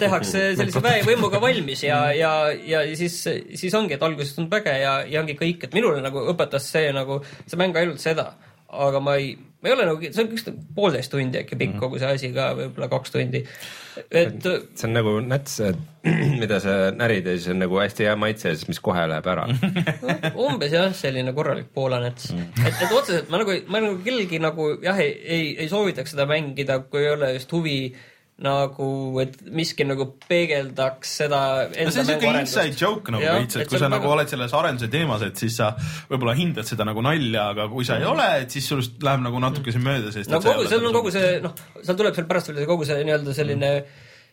tehakse 0.00 0.46
sellise 0.56 0.84
väevõimuga 0.84 1.42
valmis 1.44 1.84
ja, 1.84 2.00
ja, 2.16 2.32
ja 2.64 2.84
siis, 2.96 3.20
siis 3.60 3.76
ongi, 3.76 3.98
et 3.98 4.08
alguses 4.08 4.32
tundub 4.38 4.56
äge 4.62 4.78
ja, 4.80 4.96
ja 5.04 5.20
ongi 5.20 5.36
kõik, 5.36 5.68
et 5.68 5.76
minule 5.76 6.00
nagu 6.04 6.24
õpetas 6.32 6.72
see 6.72 6.88
nagu, 6.96 7.20
see 7.44 7.60
mäng 7.60 7.76
ainult 7.76 8.00
seda, 8.00 8.30
aga 8.72 9.00
ma 9.04 9.18
ei, 9.20 9.34
ma 9.64 9.70
ei 9.70 9.74
ole 9.78 9.86
nagu, 9.88 10.10
see 10.12 10.20
on 10.20 10.32
üks 10.36 10.44
poolteist 10.76 11.12
tundi 11.14 11.40
äkki 11.40 11.56
pikk 11.56 11.78
kogu 11.80 11.96
see 12.00 12.10
asi 12.12 12.28
ka, 12.34 12.50
võib-olla 12.58 12.88
kaks 12.92 13.14
tundi. 13.14 13.40
et 14.12 14.44
see 14.44 14.88
on 14.90 14.92
nagu 14.92 15.14
nats, 15.24 15.56
mida 16.42 16.58
sa 16.60 16.90
närid 16.92 17.30
ja 17.30 17.36
siis 17.38 17.48
on 17.54 17.62
nagu 17.64 17.80
hästi 17.80 18.04
hea 18.10 18.16
maitse 18.20 18.52
ja 18.52 18.58
siis 18.58 18.68
mis 18.68 18.82
kohe 18.84 19.06
läheb 19.08 19.30
ära. 19.32 19.46
umbes 20.46 20.76
jah, 20.76 20.92
selline 20.96 21.32
korralik 21.32 21.70
poolanets 21.72 22.34
mm.. 22.34 22.60
et, 22.60 22.82
et 22.84 22.92
otseselt 22.92 23.32
ma 23.32 23.40
nagu, 23.40 23.56
ma 23.72 23.80
nagu 23.86 24.02
kellelgi 24.04 24.42
nagu 24.44 24.74
jah, 24.84 25.00
ei, 25.00 25.16
ei, 25.24 25.46
ei 25.64 25.70
soovitaks 25.72 26.12
seda 26.12 26.28
mängida, 26.28 26.82
kui 26.84 27.06
ei 27.06 27.14
ole 27.16 27.32
just 27.38 27.56
huvi 27.56 27.78
nagu, 28.42 28.86
et 29.22 29.36
miski 29.54 29.84
nagu 29.86 30.08
peegeldaks 30.26 31.12
seda 31.20 31.40
no 31.70 31.90
see 31.94 32.02
on 32.02 32.08
siuke 32.08 32.32
inside 32.40 32.74
joke 32.80 33.12
nagu 33.14 33.22
veits, 33.22 33.54
et 33.60 33.68
kui 33.70 33.76
see 33.78 33.84
sa 33.84 33.90
nagu 33.92 34.02
väga- 34.08 34.16
oled 34.16 34.32
selles 34.32 34.54
arenduse 34.58 34.88
teemas, 34.90 35.22
et 35.22 35.38
siis 35.38 35.54
sa 35.60 35.68
võib-olla 36.10 36.34
hindad 36.34 36.66
seda 36.66 36.86
nagu 36.88 37.04
nalja, 37.06 37.44
aga 37.54 37.68
kui 37.70 37.86
sa 37.86 38.00
ei 38.00 38.08
ole, 38.10 38.26
et 38.42 38.50
siis 38.50 38.66
sinust 38.66 38.98
läheb 39.06 39.22
nagu 39.22 39.38
natukese 39.38 39.78
mööda, 39.78 40.10
sest 40.10 40.32
no 40.34 40.40
kogu, 40.42 40.66
seal 40.66 40.82
on 40.82 40.88
nagu 40.90 40.98
kogu 40.98 41.14
see, 41.14 41.36
noh, 41.44 41.54
seal 41.78 42.00
tuleb 42.00 42.18
veel 42.18 42.26
pärast 42.32 42.50
veel 42.50 42.58
see 42.64 42.70
kogu 42.72 42.88
see 42.90 43.06
nii-öelda 43.06 43.36
selline 43.38 43.70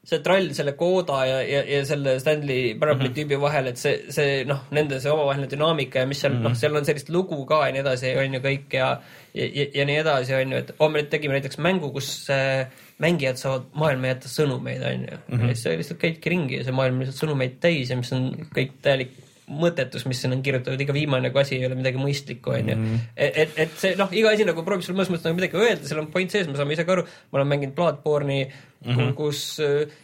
see 0.01 0.17
trall 0.25 0.47
selle 0.57 0.73
Koda 0.77 1.19
ja, 1.29 1.41
ja, 1.45 1.61
ja 1.67 1.81
selle 1.85 2.15
Stanley 2.19 2.73
Paraboli 2.79 3.09
mm 3.09 3.13
-hmm. 3.13 3.17
tüübi 3.19 3.41
vahel, 3.41 3.67
et 3.69 3.77
see, 3.77 3.99
see 4.09 4.43
noh, 4.49 4.63
nende 4.73 4.99
see 4.99 5.11
omavaheline 5.11 5.49
dünaamika 5.51 5.99
ja 6.01 6.09
mis 6.09 6.21
seal 6.21 6.33
mm 6.33 6.39
-hmm. 6.39 6.49
noh, 6.49 6.55
seal 6.57 6.75
on 6.75 6.85
sellist 6.85 7.09
lugu 7.09 7.45
ka 7.45 7.67
ja 7.67 7.71
nii 7.71 7.83
edasi, 7.83 8.15
on 8.17 8.33
ju 8.33 8.39
kõik 8.39 8.73
ja 8.73 8.87
ja, 9.33 9.45
ja, 9.45 9.65
ja 9.73 9.85
nii 9.85 9.97
edasi, 10.01 10.33
on 10.33 10.51
ju, 10.51 10.57
et 10.57 10.71
oh, 10.79 10.89
me 10.89 11.01
nüüd 11.01 11.09
tegime 11.09 11.37
näiteks 11.37 11.57
mängu, 11.57 11.91
kus 11.93 12.29
äh, 12.29 12.67
mängijad 12.97 13.37
saavad 13.37 13.69
maailma 13.73 14.07
jätta 14.07 14.27
sõnumeid, 14.27 14.81
on 14.93 15.05
ju. 15.05 15.17
ja 15.37 15.53
siis 15.53 15.63
sa 15.63 15.69
lihtsalt 15.69 16.01
käidki 16.01 16.29
ringi 16.29 16.57
ja 16.57 16.63
see 16.63 16.75
maailm 16.75 16.97
on 16.97 17.05
lihtsalt 17.05 17.23
sõnumeid 17.23 17.59
täis 17.61 17.89
ja 17.89 17.97
mis 17.97 18.11
on 18.11 18.31
kõik 18.55 18.81
täielik 18.81 19.13
mõttetus, 19.49 20.05
mis 20.07 20.19
sinna 20.21 20.37
on 20.37 20.43
kirjutatud, 20.45 20.79
iga 20.83 20.93
viimane 20.95 21.27
nagu 21.27 21.39
asi 21.41 21.57
ei 21.57 21.65
ole 21.67 21.75
midagi 21.79 21.99
mõistlikku, 21.99 22.53
onju. 22.55 22.75
et, 23.15 23.39
et, 23.43 23.55
et 23.65 23.73
see 23.79 23.95
noh, 23.99 24.11
iga 24.15 24.31
asi 24.35 24.45
nagu 24.47 24.63
proovib 24.67 24.85
sulle 24.85 24.99
mõnes 24.99 25.11
mõttes 25.11 25.27
nagu 25.27 25.37
midagi 25.39 25.59
öelda, 25.59 25.87
seal 25.87 26.03
on 26.03 26.11
point 26.13 26.31
sees, 26.31 26.47
me 26.47 26.59
saame 26.59 26.77
ise 26.77 26.85
ka 26.87 26.95
aru, 26.95 27.05
ma 27.31 27.39
olen 27.39 27.49
mänginud 27.51 27.75
Bloodborne'i 27.75 28.45
mm, 28.45 28.93
-hmm. 28.93 29.11
kus, 29.17 29.43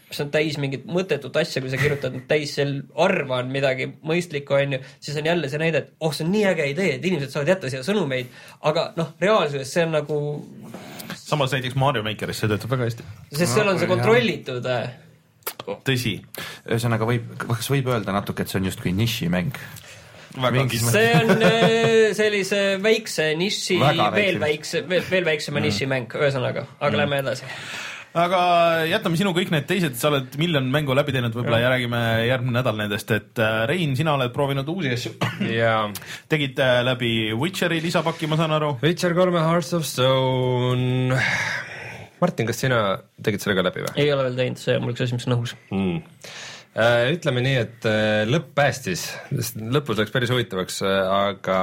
mis 0.10 0.22
on 0.24 0.34
täis 0.34 0.60
mingit 0.62 0.86
mõttetut 0.90 1.40
asja, 1.40 1.62
kui 1.64 1.72
sa 1.72 1.80
kirjutad 1.82 2.18
täis 2.28 2.58
seal 2.58 2.82
arvan 3.08 3.52
midagi 3.54 3.90
mõistlikku, 4.04 4.58
onju, 4.58 4.82
siis 5.00 5.18
on 5.22 5.32
jälle 5.32 5.50
see 5.50 5.64
näide, 5.64 5.86
et 5.86 5.94
oh, 6.00 6.14
see 6.14 6.26
on 6.28 6.34
nii 6.36 6.46
äge 6.52 6.70
idee, 6.74 6.94
et 6.98 7.06
inimesed 7.06 7.34
saavad 7.34 7.56
jätta 7.56 7.72
siia 7.72 7.86
sõnumeid, 7.88 8.32
aga 8.68 8.92
noh, 9.00 9.16
reaalsuses 9.22 9.74
see 9.74 9.88
on 9.88 9.96
nagu, 10.00 10.22
samas 11.16 11.56
näiteks 11.56 11.76
Mario 11.80 12.04
Makeris 12.04 12.44
see 12.44 12.52
töötab 12.52 12.76
väga 12.76 12.90
hästi. 12.90 13.12
sest 13.32 13.54
seal 13.54 13.70
on 13.70 13.80
see 13.80 13.90
kontrollitud 13.90 14.66
äh, 14.66 14.90
tõsi, 15.88 16.18
ühesõnaga 16.68 17.08
võib, 17.10 17.36
kas 17.44 17.70
võib 17.72 17.92
öelda 17.92 18.16
natuke, 18.16 18.44
et 18.44 18.52
see 18.52 18.62
on 18.62 18.72
justkui 18.72 18.96
nišimäng? 18.96 19.60
Mingis 20.38 20.86
see 20.92 21.12
on 21.18 21.42
äh, 21.42 22.14
sellise 22.18 22.62
väikse 22.84 23.32
niši, 23.40 23.80
veel 23.82 24.00
väikse. 24.14 24.40
väikse, 24.44 24.82
veel, 24.90 25.06
veel 25.10 25.26
väiksema 25.26 25.64
nišimäng, 25.64 26.12
ühesõnaga, 26.14 26.68
aga 26.78 27.00
lähme 27.00 27.22
edasi. 27.24 27.48
aga 28.18 28.42
jätame 28.90 29.18
sinu 29.18 29.34
kõik 29.36 29.50
need 29.54 29.66
teised, 29.70 29.98
sa 29.98 30.12
oled 30.12 30.38
miljon 30.42 30.70
mängu 30.74 30.96
läbi 30.98 31.16
teinud, 31.16 31.34
võib-olla 31.38 31.62
ja 31.64 31.72
räägime 31.74 32.02
järgmine 32.28 32.58
nädal 32.60 32.78
nendest, 32.84 33.14
et 33.16 33.42
äh, 33.42 33.64
Rein, 33.72 33.96
sina 33.98 34.14
oled 34.18 34.34
proovinud 34.36 34.70
uusi 34.74 34.94
asju. 34.94 35.16
ja 35.50 35.80
tegid 36.32 36.62
äh, 36.62 36.84
läbi 36.86 37.14
Witcheri 37.34 37.82
lisapaki, 37.82 38.30
ma 38.30 38.38
saan 38.38 38.54
aru. 38.60 38.76
Witcher 38.84 39.18
kolme 39.18 39.42
Hearts 39.42 39.74
of 39.78 39.90
Stone. 39.90 41.18
Martin, 42.22 42.48
kas 42.50 42.62
sina 42.64 42.82
tegid 43.24 43.44
selle 43.44 43.58
ka 43.58 43.66
läbi 43.68 43.84
või 43.86 44.06
ei 44.06 44.14
ole 44.14 44.30
veel 44.30 44.40
teinud, 44.42 44.62
see 44.62 44.78
on 44.78 44.86
mul 44.86 44.96
üks 44.96 45.06
asi, 45.06 45.18
mis 45.18 45.28
on 45.30 45.38
õhus. 45.38 45.58
mm.? 45.72 46.24
ütleme 47.14 47.42
nii, 47.42 47.60
et 47.66 47.86
äh, 47.90 48.24
lõpp 48.30 48.52
päästis, 48.58 49.08
sest 49.32 49.58
lõpus 49.58 49.98
läks 49.98 50.14
päris 50.14 50.34
huvitavaks, 50.34 50.84
aga 50.86 51.62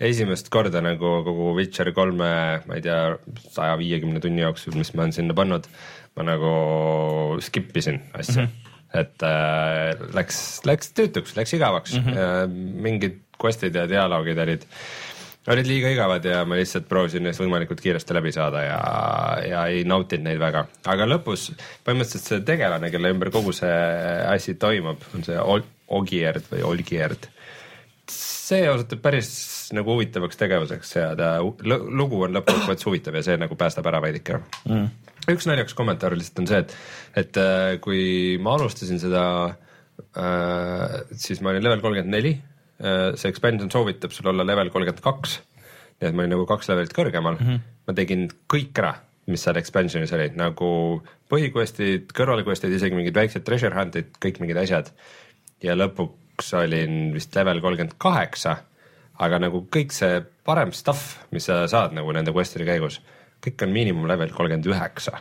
esimest 0.00 0.48
korda 0.52 0.82
nagu 0.84 1.20
kogu 1.26 1.54
Witcher 1.58 1.92
kolme, 1.96 2.32
ma 2.66 2.76
ei 2.76 2.84
tea, 2.84 3.00
saja 3.52 3.76
viiekümne 3.80 4.20
tunni 4.22 4.44
jooksul, 4.44 4.76
mis 4.80 4.92
ma 4.94 5.04
olen 5.04 5.16
sinna 5.16 5.36
pannud, 5.36 5.68
ma 6.18 6.26
nagu 6.28 6.52
skip 7.44 7.72
isin 7.76 8.00
asja 8.16 8.42
mm. 8.42 8.48
-hmm. 8.48 8.76
et 9.00 9.26
äh, 9.28 10.06
läks, 10.16 10.38
läks 10.68 10.92
tüütuks, 10.96 11.36
läks 11.36 11.56
igavaks 11.56 11.96
mm, 11.96 12.12
-hmm. 12.12 12.56
mingid 12.88 13.20
quest'id 13.40 13.76
ja 13.76 13.86
dialoogid 13.88 14.38
olid 14.38 14.66
olid 15.48 15.68
liiga 15.68 15.90
igavad 15.94 16.24
ja 16.28 16.42
ma 16.44 16.58
lihtsalt 16.58 16.88
proovisin 16.88 17.24
neist 17.24 17.40
võimalikult 17.40 17.80
kiiresti 17.80 18.16
läbi 18.16 18.32
saada 18.34 18.62
ja, 18.64 18.78
ja 19.46 19.64
ei 19.72 19.84
nautinud 19.88 20.26
neid 20.28 20.40
väga, 20.42 20.66
aga 20.92 21.06
lõpus 21.08 21.50
põhimõtteliselt 21.86 22.28
see 22.28 22.42
tegelane, 22.46 22.90
kelle 22.92 23.12
ümber 23.14 23.32
kogu 23.32 23.54
see 23.56 23.76
asi 24.28 24.56
toimub, 24.60 25.06
on 25.16 25.24
see 25.26 25.38
Ol- 25.40 25.68
Ogierd 25.90 26.44
või 26.52 26.64
Olgierd. 26.68 27.30
see 28.10 28.68
osutub 28.70 29.00
päris 29.02 29.30
nagu 29.74 29.94
huvitavaks 29.94 30.38
tegevuseks 30.38 30.92
ja 30.96 31.08
ta 31.18 31.30
lugu 31.40 32.24
on 32.26 32.34
lõppkokkuvõttes 32.36 32.86
huvitav 32.88 33.16
ja 33.16 33.24
see 33.26 33.38
nagu 33.40 33.56
päästab 33.58 33.86
ära 33.86 34.00
veidike 34.02 34.40
mm.. 34.66 34.86
üks 35.30 35.46
naljakas 35.46 35.76
kommentaar 35.78 36.16
lihtsalt 36.18 36.42
on 36.42 36.50
see, 36.50 36.62
et, 36.64 36.76
et 37.22 37.40
äh, 37.40 37.74
kui 37.82 38.36
ma 38.42 38.56
alustasin 38.58 39.00
seda 39.02 39.24
äh,, 40.18 41.00
siis 41.14 41.40
ma 41.40 41.54
olin 41.54 41.64
level 41.64 41.84
kolmkümmend 41.84 42.16
neli, 42.16 42.34
see 42.80 43.28
expansion 43.28 43.70
soovitab 43.72 44.14
sul 44.14 44.30
olla 44.32 44.46
level 44.46 44.70
kolmkümmend 44.72 45.02
kaks, 45.04 45.36
nii 46.00 46.08
et 46.08 46.16
ma 46.16 46.24
olin 46.24 46.34
nagu 46.36 46.46
kaks 46.48 46.70
levelit 46.70 46.94
kõrgemal 46.96 47.36
mm, 47.36 47.46
-hmm. 47.46 47.72
ma 47.86 47.94
tegin 47.96 48.26
kõik 48.48 48.78
ära, 48.80 48.94
mis 49.30 49.44
seal 49.44 49.58
expansionis 49.60 50.12
olid, 50.16 50.36
nagu 50.40 50.70
põhiquest'id, 51.30 52.10
kõrvalquest'id, 52.16 52.72
isegi 52.74 52.96
mingid 52.96 53.16
väiksed 53.16 53.44
treasure 53.46 53.76
hunt'id, 53.76 54.14
kõik 54.22 54.40
mingid 54.40 54.62
asjad. 54.62 54.90
ja 55.62 55.76
lõpuks 55.76 56.54
olin 56.56 57.12
vist 57.12 57.36
level 57.36 57.60
kolmkümmend 57.60 57.98
kaheksa, 58.00 58.56
aga 59.20 59.38
nagu 59.38 59.66
kõik 59.68 59.92
see 59.92 60.22
parem 60.44 60.72
stuff, 60.72 61.18
mis 61.30 61.44
sa 61.44 61.66
saad 61.68 61.92
nagu 61.92 62.12
nende 62.12 62.32
quest'ide 62.32 62.64
käigus, 62.64 63.00
kõik 63.44 63.66
on 63.66 63.74
miinimum 63.74 64.08
level 64.08 64.32
kolmkümmend 64.32 64.66
üheksa. 64.72 65.20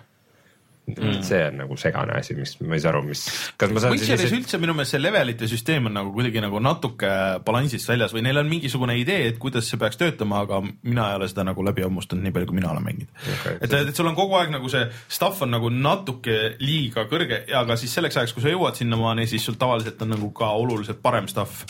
See 1.26 1.42
on 1.48 1.60
nagu 1.64 1.78
segane 1.80 2.16
asi, 2.20 2.36
mis 2.38 2.56
ma 2.62 2.78
ei 2.78 2.84
saa 2.84 2.94
aru, 2.94 3.04
mis, 3.08 3.24
kas 3.60 3.74
ma 3.74 3.84
saan 3.84 3.96
Witcheris 3.96 4.26
siis 4.26 4.36
üldse 4.38 4.60
minu 4.62 4.76
meelest 4.78 4.96
see 4.96 5.02
levelite 5.02 5.50
süsteem 5.52 5.90
on 5.90 5.98
nagu 6.00 6.14
kuidagi 6.16 6.44
nagu 6.44 6.62
natuke 6.64 7.12
balansist 7.46 7.90
väljas 7.90 8.16
või 8.16 8.26
neil 8.28 8.42
on 8.42 8.50
mingisugune 8.52 8.98
idee, 9.00 9.28
et 9.32 9.40
kuidas 9.42 9.70
see 9.70 9.80
peaks 9.82 10.00
töötama, 10.00 10.44
aga 10.46 10.62
mina 10.66 11.10
ei 11.12 11.20
ole 11.20 11.30
seda 11.32 11.46
nagu 11.50 11.66
läbi 11.66 11.86
hammustanud 11.86 12.26
nii 12.26 12.36
palju, 12.36 12.52
kui 12.52 12.60
mina 12.60 12.74
olen 12.74 12.86
mänginud 12.86 13.30
Okei. 13.36 13.58
et, 13.60 13.78
et 13.92 13.96
sul 13.96 14.10
on 14.10 14.18
kogu 14.18 14.38
aeg 14.40 14.54
nagu 14.56 14.72
see 14.72 14.86
stuff 15.08 15.46
on 15.46 15.54
nagu 15.56 15.72
natuke 15.74 16.40
liiga 16.64 17.06
kõrge, 17.12 17.44
aga 17.60 17.78
siis 17.80 17.94
selleks 17.96 18.20
ajaks, 18.20 18.36
kui 18.36 18.46
sa 18.46 18.54
jõuad 18.54 18.80
sinnamaani, 18.80 19.28
siis 19.30 19.46
sul 19.46 19.58
tavaliselt 19.60 20.02
on 20.06 20.14
nagu 20.16 20.32
ka 20.36 20.52
oluliselt 20.60 21.02
parem 21.04 21.28
stuff. 21.32 21.66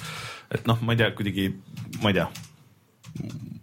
et 0.50 0.66
noh, 0.68 0.80
ma 0.82 0.96
ei 0.96 1.04
tea, 1.04 1.12
kuidagi, 1.14 1.52
ma 2.02 2.10
ei 2.10 2.18
tea. 2.18 2.28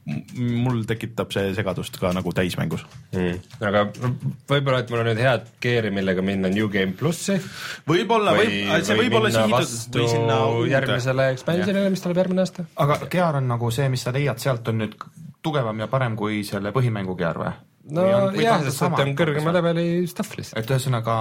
Mul 0.06 0.84
tekitab 0.86 1.32
see 1.34 1.50
segadust 1.56 1.96
ka 1.98 2.12
nagu 2.14 2.30
täismängus. 2.34 2.84
mm.. 3.10 3.40
aga 3.66 3.84
võib-olla, 3.90 4.80
et 4.82 4.90
mul 4.92 5.02
on 5.02 5.08
nüüd 5.10 5.22
head 5.22 5.48
gear'i, 5.62 5.90
millega 5.94 6.22
minna 6.22 6.50
New 6.52 6.68
Game 6.70 6.94
plussi 6.98 7.40
võib-olla, 7.88 8.36
või 8.38 8.62
võib, 8.62 8.86
see 8.86 8.98
võib 9.00 9.18
olla 9.20 9.32
sihitud 9.34 9.98
või 9.98 10.10
sinna 10.14 10.40
järgmisele 10.70 11.30
expansionile, 11.34 11.90
mis 11.90 12.04
tuleb 12.04 12.22
järgmine 12.22 12.44
aasta. 12.46 12.66
aga 12.86 13.00
Gear 13.10 13.40
on 13.40 13.50
nagu 13.50 13.70
see, 13.74 13.88
mis 13.90 14.06
sa 14.06 14.14
leiad 14.14 14.42
sealt, 14.42 14.70
on 14.70 14.84
nüüd 14.84 14.94
tugevam 15.42 15.82
ja 15.82 15.90
parem 15.90 16.14
kui 16.18 16.44
selle 16.46 16.70
põhimängu 16.76 17.18
Gear 17.18 17.42
või? 17.42 17.56
No 17.94 18.04
jah, 18.34 18.62
sest 18.66 18.82
et 18.82 19.00
on 19.04 19.12
kõrgema 19.18 19.52
leveli 19.54 19.84
stuff 20.10 20.34
lihtsalt. 20.38 20.58
et 20.62 20.72
ühesõnaga 20.74 21.16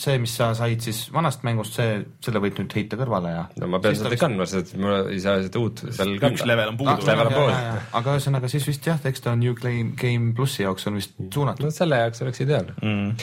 see, 0.00 0.16
mis 0.22 0.34
sa 0.40 0.50
said 0.58 0.82
siis 0.82 1.04
vanast 1.14 1.44
mängust, 1.46 1.76
see, 1.78 2.00
selle 2.24 2.42
võid 2.42 2.58
nüüd 2.62 2.74
heita 2.78 2.98
kõrvale 3.00 3.34
ja 3.34 3.44
no 3.62 3.68
ma 3.74 3.80
pean 3.84 3.98
seda 3.98 4.10
ta 4.14 4.20
kandma, 4.24 4.46
sest 4.50 4.74
et 4.74 4.82
mul 4.82 5.12
ei 5.12 5.20
saa 5.22 5.42
seda 5.44 5.62
uut 5.62 5.84
veel 5.86 6.16
üks 6.16 6.24
kanda. 6.26 6.48
level 6.52 6.72
on 6.72 6.80
puudu 6.80 6.94
Ah, 6.96 7.06
level 7.12 7.32
on 7.44 7.52
jah. 7.52 7.78
aga 8.00 8.16
ühesõnaga 8.18 8.50
siis 8.50 8.66
vist 8.70 8.90
jah, 8.90 8.98
eks 9.12 9.24
ta 9.24 9.36
on 9.36 9.44
New 9.44 9.54
Game, 9.58 9.94
Game 10.00 10.34
plussi 10.34 10.64
jaoks 10.66 10.88
on 10.90 10.98
vist 10.98 11.14
suunatud. 11.34 11.68
no 11.68 11.70
selle 11.74 12.02
jaoks 12.02 12.26
oleks 12.26 12.44
ideaalne 12.46 12.74
mm.. 12.82 13.14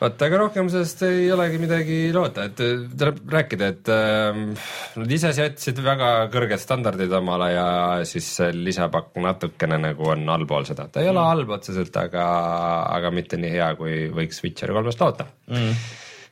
vot, 0.00 0.22
aga 0.26 0.38
rohkem 0.40 0.68
sellest 0.72 1.02
ei 1.06 1.28
olegi 1.34 1.58
midagi 1.62 1.98
loota, 2.14 2.46
et 2.50 2.60
äh, 2.64 2.84
tuleb 2.98 3.20
rääkida, 3.34 3.68
et 3.74 3.90
äh, 3.92 4.42
nad 5.00 5.14
ise 5.16 5.32
seadsid 5.36 5.80
väga 5.84 6.10
kõrged 6.32 6.62
standardid 6.62 7.12
omale 7.20 7.50
ja 7.52 7.66
siis 8.08 8.28
lisapakk 8.56 9.16
natukene 9.20 9.78
nagu 9.82 10.08
on 10.14 10.24
allpool 10.32 10.64
seda, 10.68 10.88
ta 10.92 11.02
ei 11.04 11.10
ole 11.12 11.24
halb 11.26 11.52
otseselt, 11.56 11.96
aga, 12.00 12.26
aga 12.96 13.10
mitte 13.14 13.38
nii 13.40 13.52
hea, 13.56 13.72
kui 13.80 14.06
võiks 14.16 14.40
Witcher 14.44 14.72
kolmest 14.76 15.00
loota 15.04 15.26
Mm. 15.50 15.74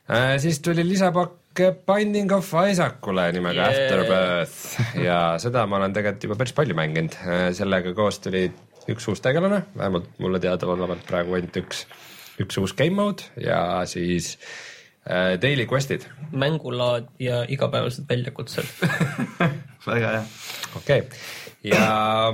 äh,. 0.09 0.37
siis 0.39 0.61
tuli 0.65 0.83
lisapakk 0.87 1.35
Binding 1.59 2.31
of 2.31 2.47
Isaacule 2.69 3.25
nimega 3.35 3.65
Yeah. 3.67 3.75
yeah. 3.75 3.89
Afterbirth 3.89 5.01
ja 5.03 5.17
seda 5.43 5.65
ma 5.67 5.75
olen 5.81 5.93
tegelikult 5.93 6.23
juba 6.23 6.37
päris 6.39 6.53
palju 6.55 6.77
mänginud, 6.77 7.17
sellega 7.57 7.91
koos 7.97 8.21
tuli 8.23 8.45
üks 8.89 9.09
uus 9.11 9.19
tegelane, 9.21 9.63
vähemalt 9.77 10.07
mulle 10.23 10.39
teadaolevalt 10.41 11.03
praegu 11.09 11.35
ainult 11.35 11.57
üks, 11.61 11.83
üks 12.43 12.59
uus 12.61 12.73
game 12.77 12.95
mode 12.97 13.27
ja 13.41 13.85
siis 13.89 14.33
äh, 15.09 15.35
daily 15.41 15.67
quest'id. 15.69 16.07
mängulaad 16.31 17.09
ja 17.19 17.43
igapäevased 17.47 18.07
väljakutsed. 18.09 18.65
väga 19.89 20.15
hea. 20.15 20.23
okei 20.75 20.99
okay., 20.99 21.21
ja 21.63 21.85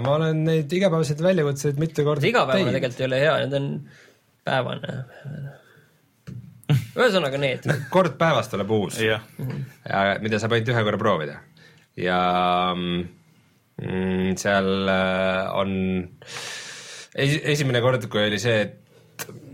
ma 0.03 0.17
olen 0.19 0.43
neid 0.45 0.73
igapäevaseid 0.73 1.21
väljakutseid 1.23 1.81
mitu 1.81 2.05
korda 2.05 2.27
igapäevane 2.29 2.73
tegelikult 2.75 3.01
ei 3.01 3.09
ole 3.09 3.21
hea, 3.23 3.35
need 3.43 3.57
on 3.59 3.69
päevane. 4.45 4.99
ühesõnaga 6.95 7.41
need. 7.41 7.67
kord 7.93 8.17
päevas 8.21 8.49
tuleb 8.53 8.71
uus 8.71 9.01
ja 9.01 9.19
mida 10.21 10.41
saab 10.41 10.57
ainult 10.57 10.73
ühe 10.73 10.87
korra 10.87 11.01
proovida 11.01 11.39
ja 11.97 12.19
mm, 12.75 14.35
seal 14.39 14.89
äh, 14.91 15.53
on 15.55 15.71
esi, 17.15 17.39
esimene 17.55 17.81
kord, 17.83 18.07
kui 18.11 18.25
oli 18.27 18.39
see, 18.41 18.65
et 18.67 18.81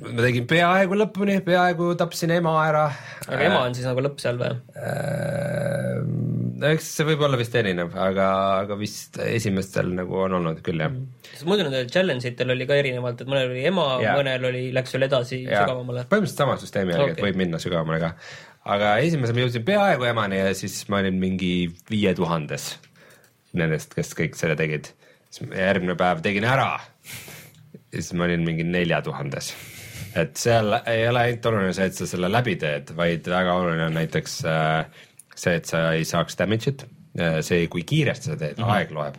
ma 0.02 0.26
tegin 0.26 0.48
peaaegu 0.50 0.98
lõpuni, 0.98 1.38
peaaegu 1.46 1.92
tapsin 2.00 2.34
ema 2.34 2.54
ära. 2.64 2.84
aga 3.28 3.42
ema 3.46 3.62
on 3.68 3.76
siis 3.78 3.88
nagu 3.88 4.04
lõpp 4.04 4.22
seal 4.24 4.40
või? 4.42 4.52
äh, 4.82 6.72
eks 6.72 6.92
see 6.98 7.08
võib 7.12 7.24
olla 7.28 7.40
vist 7.40 7.56
erinev, 7.58 7.94
aga, 7.98 8.28
aga 8.64 8.78
vist 8.80 9.20
esimestel 9.24 9.92
nagu 9.98 10.20
on 10.26 10.38
olnud 10.40 10.62
küll 10.66 10.82
jah. 10.84 10.94
sest 11.32 11.48
muidu 11.50 11.66
nendel 11.68 11.90
challenge 11.92 12.30
itel 12.30 12.54
oli 12.56 12.68
ka 12.70 12.78
erinevalt, 12.82 13.24
et 13.24 13.32
mõnel 13.32 13.52
oli 13.54 13.66
ema 13.70 13.88
mõnel 14.04 14.48
oli, 14.52 14.64
läks 14.76 14.96
veel 14.96 15.08
edasi 15.10 15.44
Jaa, 15.44 15.66
sügavamale. 15.66 16.06
põhimõtteliselt 16.12 16.46
sama 16.46 16.58
süsteemi 16.62 16.96
järgi 16.96 17.10
okay., 17.10 17.18
et 17.18 17.28
võib 17.28 17.42
minna 17.44 17.62
sügavamale 17.62 18.02
ka. 18.04 18.14
aga 18.78 18.94
esimesel 19.06 19.38
ma 19.38 19.46
jõudsin 19.46 19.68
peaaegu 19.68 20.10
emani 20.10 20.42
ja 20.42 20.56
siis 20.58 20.82
ma 20.92 21.02
olin 21.04 21.20
mingi 21.22 21.54
viie 21.92 22.16
tuhandes 22.18 22.74
nendest, 23.58 23.94
kes 23.98 24.16
kõik 24.18 24.38
selle 24.40 24.58
tegid. 24.60 24.90
siis 25.30 25.52
järgmine 25.54 25.98
päev 26.00 26.24
tegin 26.26 26.48
ära 26.48 26.72
ja 27.92 28.00
siis 28.00 28.14
ma 28.16 28.26
olin 28.28 28.46
mingi 28.48 28.66
nelja 28.68 29.02
tuhandes. 29.06 29.54
Et 30.16 30.36
seal 30.38 30.76
ei 30.86 31.08
ole 31.08 31.26
ainult 31.26 31.46
oluline 31.52 31.74
see, 31.78 31.88
et 31.92 31.98
sa 31.98 32.08
selle 32.10 32.32
läbi 32.32 32.58
teed, 32.62 32.94
vaid 32.98 33.28
väga 33.32 33.56
oluline 33.60 33.88
on 33.90 33.98
näiteks 34.00 34.38
äh, 34.50 35.06
see, 35.36 35.56
et 35.56 35.70
sa 35.70 35.88
ei 35.96 36.06
saaks 36.08 36.38
damage'it, 36.40 36.86
see, 37.44 37.66
kui 37.68 37.84
kiiresti 37.84 38.32
sa 38.32 38.38
teed 38.40 38.60
-hmm. 38.60 38.72
aeg 38.76 38.92
loeb. 38.96 39.18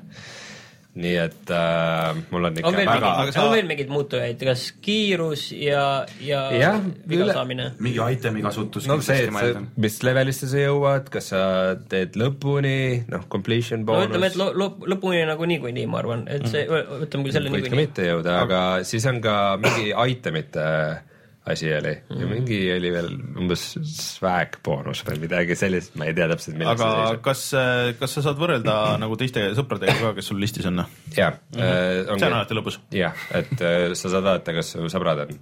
Nii 0.92 1.12
et 1.16 1.48
äh, 1.56 2.18
mul 2.28 2.44
on 2.50 2.56
ikka 2.60 2.68
on 2.68 2.74
veel 2.76 2.84
väga 2.90 3.00
mingeid, 3.00 3.20
aga 3.22 3.32
sa- 3.32 3.44
on 3.46 3.52
veel 3.54 3.68
mingeid 3.70 3.88
muutujaid, 3.88 4.42
kas 4.44 4.64
kiirus 4.84 5.46
ja, 5.56 5.84
ja 6.20 6.40
Jah, 6.52 6.82
viga 7.08 7.24
üle- 7.24 7.36
saamine? 7.38 7.68
mingi 7.80 8.02
itemi 8.12 8.42
kasutus. 8.44 8.84
no 8.90 8.98
see, 9.00 9.22
et 9.24 9.32
sa, 9.32 9.62
mis 9.80 9.96
levelisse 10.04 10.50
sa 10.52 10.60
jõuad, 10.66 11.08
kas 11.14 11.30
sa 11.32 11.40
teed 11.88 12.18
lõpuni, 12.20 13.06
noh, 13.08 13.24
completion 13.32 13.80
no 13.86 13.88
boonus 13.88 14.10
ütleme, 14.10 14.28
et 14.34 14.36
lo-, 14.36 14.50
lo-, 14.52 14.74
lõpuni 14.92 15.22
nagu 15.30 15.48
niikuinii, 15.48 15.86
ma 15.88 16.02
arvan, 16.02 16.26
et 16.28 16.44
see, 16.52 16.66
ütleme 16.68 17.24
küll 17.24 17.38
selle 17.38 17.48
võid 17.54 17.64
ka 17.64 17.72
niikuinii. 17.72 17.86
mitte 17.86 18.10
jõuda, 18.10 18.36
aga 18.44 18.60
siis 18.84 19.08
on 19.08 19.22
ka 19.24 19.38
mingi 19.64 19.94
itemite 20.12 20.66
asi 21.44 21.74
oli 21.74 21.92
ja 22.20 22.26
mingi 22.30 22.58
oli 22.70 22.90
veel 22.94 23.08
umbes 23.40 23.64
swag 23.82 24.60
boonus 24.62 25.00
või 25.08 25.18
midagi 25.24 25.56
sellist, 25.58 25.96
ma 25.98 26.06
ei 26.06 26.14
tea 26.14 26.28
täpselt, 26.30 26.54
milleks 26.58 26.78
aga 26.78 26.90
see 26.92 27.00
seisab. 27.00 27.22
kas, 27.24 27.42
kas 27.98 28.14
sa 28.14 28.22
saad 28.28 28.38
võrrelda 28.38 28.76
nagu 29.02 29.16
teiste 29.18 29.48
sõpradega 29.58 29.96
ka, 29.98 30.12
kes 30.18 30.30
sul 30.30 30.38
listis 30.42 30.68
on? 30.70 30.84
jah, 31.16 31.40
see 31.50 32.14
on 32.14 32.28
alati 32.28 32.58
lõbus. 32.58 32.78
jah, 32.94 33.18
et 33.34 33.54
äh, 33.58 33.88
sa 33.98 34.12
saad 34.12 34.22
vaadata, 34.28 34.54
kas 34.54 34.70
su 34.76 34.92
sõbrad 34.92 35.24
on, 35.24 35.34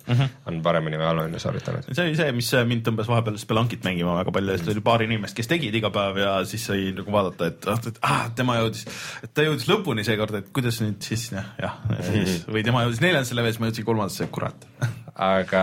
on 0.48 0.62
paremini 0.64 1.00
või 1.00 1.08
halvemini 1.10 1.42
sooritanud. 1.42 1.90
see 1.92 2.06
oli 2.06 2.16
see, 2.22 2.32
mis 2.38 2.48
mind 2.72 2.86
tõmbas 2.88 3.10
vahepeal 3.10 3.36
Spelunkit 3.40 3.84
mängima 3.84 4.16
väga 4.22 4.32
palju, 4.38 4.56
sest 4.56 4.72
oli 4.72 4.84
paar 4.88 5.04
inimest, 5.04 5.36
kes 5.36 5.52
tegid 5.52 5.76
iga 5.76 5.92
päev 5.92 6.22
ja 6.22 6.32
siis 6.48 6.64
sai 6.70 6.94
nagu 6.96 7.12
vaadata, 7.12 7.50
et 7.52 7.68
ah, 7.68 7.84
et 7.92 8.00
ah, 8.08 8.24
tema 8.40 8.56
jõudis, 8.62 8.88
et 9.20 9.36
ta 9.36 9.44
jõudis 9.44 9.68
lõpuni 9.68 10.06
seekord, 10.08 10.40
et 10.40 10.48
kuidas 10.56 10.80
nüüd 10.80 10.96
siis 11.04 11.28
jah, 11.34 11.52
jah, 11.60 11.76
siis 12.08 12.48
või 12.48 12.64
tema 12.64 12.86
jõudis 12.86 13.04
neljandasse 13.04 13.36
levelisse, 13.36 13.60
ma 13.60 13.68
jõudsin 13.68 13.90
kolmandasse, 13.92 14.32
kurat. 14.32 14.68
aga 15.20 15.62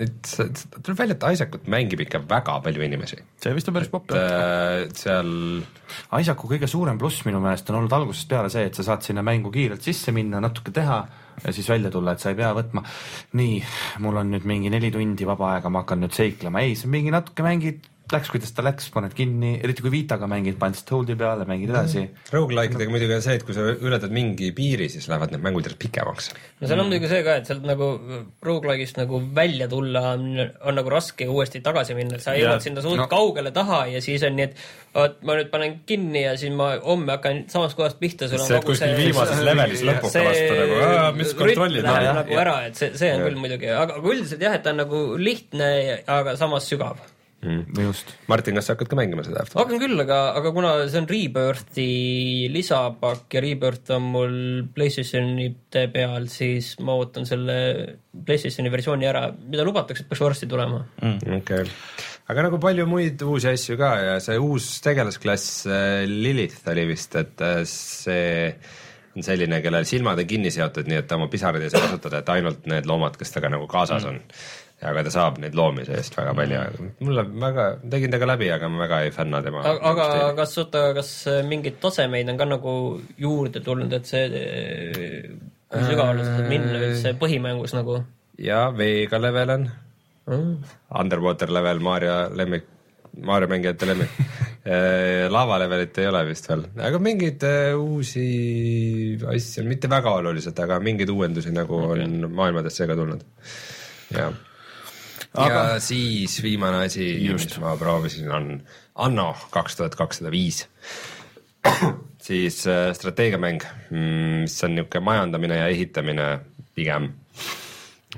et 0.00 0.30
tuleb 0.32 0.96
välja, 0.96 1.16
et 1.16 1.26
Isaacut 1.36 1.66
mängib 1.72 2.00
ikka 2.06 2.22
väga 2.28 2.56
palju 2.64 2.84
inimesi, 2.86 3.18
see 3.42 3.52
vist 3.56 3.68
on 3.68 3.76
päris 3.76 3.90
popp 3.92 4.14
jah. 4.16 4.32
äh, 4.32 4.94
seal 4.96 5.28
Isaacu 6.16 6.48
kõige 6.54 6.70
suurem 6.70 6.98
pluss 7.00 7.26
minu 7.28 7.42
meelest 7.44 7.68
on 7.70 7.82
olnud 7.82 7.92
algusest 7.92 8.30
peale 8.30 8.50
see, 8.52 8.64
et 8.70 8.78
sa 8.78 8.86
saad 8.86 9.04
sinna 9.04 9.24
mängu 9.26 9.52
kiirelt 9.52 9.84
sisse 9.84 10.14
minna, 10.16 10.40
natuke 10.40 10.72
teha 10.74 11.02
ja 11.42 11.52
siis 11.52 11.68
välja 11.68 11.92
tulla, 11.92 12.14
et 12.16 12.22
sa 12.22 12.32
ei 12.32 12.38
pea 12.38 12.54
võtma. 12.56 12.82
Nii, 13.36 13.58
mul 14.04 14.22
on 14.22 14.32
nüüd 14.32 14.46
mingi 14.48 14.72
neli 14.72 14.88
tundi 14.94 15.28
vaba 15.28 15.52
aega, 15.54 15.72
ma 15.72 15.84
hakkan 15.84 16.00
nüüd 16.06 16.16
seiklema, 16.16 16.64
ei, 16.64 16.78
sa 16.80 16.88
mingi 16.88 17.12
natuke 17.12 17.44
mängid, 17.44 17.84
läks 18.12 18.30
kuidas 18.30 18.52
ta 18.54 18.62
läks, 18.64 18.86
paned 18.94 19.14
kinni, 19.16 19.56
eriti 19.64 19.82
kui 19.84 19.90
Vitaga 19.92 20.28
mängid, 20.30 20.58
paned 20.60 20.76
lihtsalt 20.76 20.92
hold'i 20.94 21.16
peale, 21.18 21.46
mängid 21.48 21.72
edasi 21.72 22.04
mm. 22.04 22.28
Roguelike'idega 22.34 22.92
muidugi 22.92 23.16
on 23.16 23.24
see, 23.24 23.34
et 23.40 23.46
kui 23.48 23.56
sa 23.56 23.64
ületad 23.74 24.14
mingi 24.14 24.52
piiri, 24.56 24.86
siis 24.92 25.08
lähevad 25.10 25.34
need 25.34 25.42
mängud 25.42 25.66
järjest 25.66 25.82
pikemaks. 25.82 26.30
no 26.60 26.70
seal 26.70 26.84
on 26.84 26.90
muidugi 26.90 27.10
see 27.10 27.24
ka, 27.26 27.38
et 27.40 27.50
sealt 27.50 27.66
nagu 27.66 27.90
rogu-like'ist 28.46 29.00
nagu 29.00 29.20
välja 29.34 29.68
tulla 29.72 30.04
on, 30.14 30.28
on 30.38 30.78
nagu 30.78 30.94
raske 30.94 31.26
uuesti 31.32 31.64
tagasi 31.66 31.98
minna, 31.98 32.20
et 32.20 32.26
sa 32.26 32.36
jõuad 32.38 32.62
sinna 32.64 32.84
suht 32.84 32.96
No. 32.96 33.04
kaugele 33.12 33.50
taha 33.52 33.82
ja 33.92 34.00
siis 34.00 34.22
on 34.24 34.38
nii, 34.38 34.46
et 34.46 34.94
vot 34.96 35.18
ma 35.28 35.34
nüüd 35.36 35.50
panen 35.52 35.74
kinni 35.88 36.22
ja 36.22 36.36
siis 36.40 36.54
ma 36.56 36.70
homme 36.80 37.12
hakkan 37.12 37.42
samast 37.52 37.76
kohast 37.76 37.98
pihta, 38.00 38.30
sul 38.30 38.40
on 38.40 38.48
see 38.48 38.62
kogu 38.62 38.72
kuskil 38.72 38.94
see 38.94 39.02
viimases 39.02 39.42
levelis 39.44 39.82
lõpuks 39.84 40.16
vastu 40.24 40.56
nagu, 40.62 41.18
mis 41.18 41.34
kontrollid 41.36 41.84
nagu 41.90 42.40
ära, 42.40 42.56
et 42.70 42.78
see, 42.80 42.94
see 42.96 43.12
on 43.12 43.26
küll 43.26 43.42
muidugi, 43.42 43.68
aga 43.74 43.96
aga 44.00 44.12
üldiselt 44.14 44.42
jah, 44.42 44.56
et 44.56 44.64
ta 44.64 44.72
on 44.74 44.82
nagu 44.82 45.02
lihtne, 45.20 45.68
aga 46.06 46.36
samas 46.40 46.68
sügav. 46.70 47.00
just. 47.44 48.12
Martin, 48.30 48.56
kas 48.56 48.68
sa 48.68 48.74
hakkad 48.74 48.88
ka 48.90 48.98
mängima 48.98 49.24
seda 49.26 49.42
After? 49.44 49.60
hakkan 49.60 49.80
küll, 49.82 49.98
aga, 50.02 50.20
aga 50.38 50.52
kuna 50.54 50.72
see 50.88 51.02
on 51.02 51.08
Rebirthi 51.10 51.90
lisapakk 52.52 53.36
ja 53.36 53.42
Rebirth 53.44 53.92
on 53.96 54.08
mul 54.14 54.38
Playstationite 54.74 55.86
peal, 55.94 56.30
siis 56.32 56.74
ma 56.80 56.96
ootan 56.98 57.28
selle 57.28 57.58
Playstationi 58.16 58.72
versiooni 58.72 59.08
ära, 59.08 59.28
mida 59.36 59.66
lubatakse, 59.66 60.06
et 60.06 60.10
peaks 60.10 60.24
varsti 60.24 60.48
tulema. 60.50 60.80
okei, 61.36 61.68
aga 62.32 62.48
nagu 62.48 62.60
palju 62.62 62.88
muid 62.90 63.22
uusi 63.26 63.52
asju 63.52 63.78
ka 63.80 63.92
ja 64.00 64.18
see 64.24 64.40
uus 64.40 64.72
tegelasklass 64.84 65.62
äh, 65.68 66.02
Lilith 66.08 66.66
oli 66.72 66.88
vist, 66.88 67.14
et 67.20 67.44
äh, 67.44 67.62
see 67.68 68.50
on 69.16 69.24
selline, 69.24 69.62
kellel 69.64 69.86
silmad 69.88 70.20
on 70.20 70.28
kinni 70.28 70.52
seotud, 70.52 70.88
nii 70.90 71.00
et 71.00 71.06
ta 71.08 71.16
oma 71.16 71.28
pisaraid 71.32 71.64
ei 71.64 71.72
saa 71.72 71.86
kasutada, 71.86 72.20
et 72.20 72.32
ainult 72.34 72.66
need 72.68 72.88
loomad, 72.88 73.16
kes 73.16 73.32
temaga 73.32 73.54
nagu 73.56 73.68
kaasas 73.70 74.04
on. 74.08 74.18
Aga 74.82 75.04
ta 75.06 75.12
saab 75.14 75.38
neid 75.40 75.56
loomi 75.56 75.86
seest 75.88 76.16
väga 76.18 76.34
palju, 76.36 76.90
mulle 77.06 77.24
väga, 77.46 77.66
tegin 77.92 78.12
ta 78.12 78.20
ka 78.20 78.28
läbi, 78.28 78.50
aga 78.52 78.68
ma 78.68 78.82
väga 78.84 79.00
ei 79.06 79.14
fänna 79.14 79.42
tema. 79.42 79.64
aga, 79.64 80.08
kas, 80.36 80.58
oota, 80.62 80.90
kas 80.96 81.12
mingeid 81.48 81.80
tasemeid 81.80 82.28
on 82.32 82.40
ka 82.40 82.48
nagu 82.50 82.74
juurde 83.20 83.64
tulnud, 83.64 83.92
et 83.96 84.06
see, 84.12 84.26
kui 85.72 85.88
sügavale 85.88 86.26
sa 86.26 86.36
saad 86.36 86.52
minna 86.52 86.76
üldse 86.90 87.16
põhimängus 87.20 87.74
nagu 87.76 88.02
ja 88.38 88.66
Veega 88.76 89.20
level 89.20 89.54
on, 89.56 89.68
mm.? 90.26 90.56
Underwater 91.00 91.52
level 91.52 91.80
Maarja 91.80 92.26
lemmik, 92.36 92.68
Maarja 93.24 93.48
mängijate 93.48 93.88
lemmik. 93.88 94.20
lava 95.30 95.60
levelit 95.62 95.98
ei 96.02 96.08
ole 96.10 96.24
vist 96.26 96.48
veel, 96.50 96.64
aga 96.82 96.98
mingeid 96.98 97.44
äh, 97.46 97.76
uusi 97.78 98.24
asju, 99.30 99.62
mitte 99.68 99.90
väga 99.90 100.16
olulised, 100.18 100.58
aga 100.58 100.80
mingeid 100.82 101.12
uuendusi 101.14 101.52
nagu 101.54 101.84
okay. 101.84 102.02
on 102.02 102.26
maailmadesse 102.34 102.88
ka 102.90 102.96
tulnud. 102.98 103.22
ja, 104.10 104.32
Aga- 105.36 105.62
ja 105.74 105.80
siis 105.82 106.38
viimane 106.42 106.84
asi, 106.86 107.06
mis 107.32 107.58
ma 107.62 107.76
proovisin, 107.80 108.30
on 108.32 108.50
Anno 109.06 109.30
kaks 109.52 109.76
tuhat 109.76 109.94
kakssada 109.98 110.32
viis. 110.32 110.64
Siis 112.26 112.64
äh, 112.66 112.90
strateegiamäng, 112.96 113.62
mis 113.92 114.56
on 114.66 114.74
niisugune 114.74 115.04
majandamine 115.04 115.60
ja 115.60 115.68
ehitamine 115.70 116.24
pigem, 116.74 117.10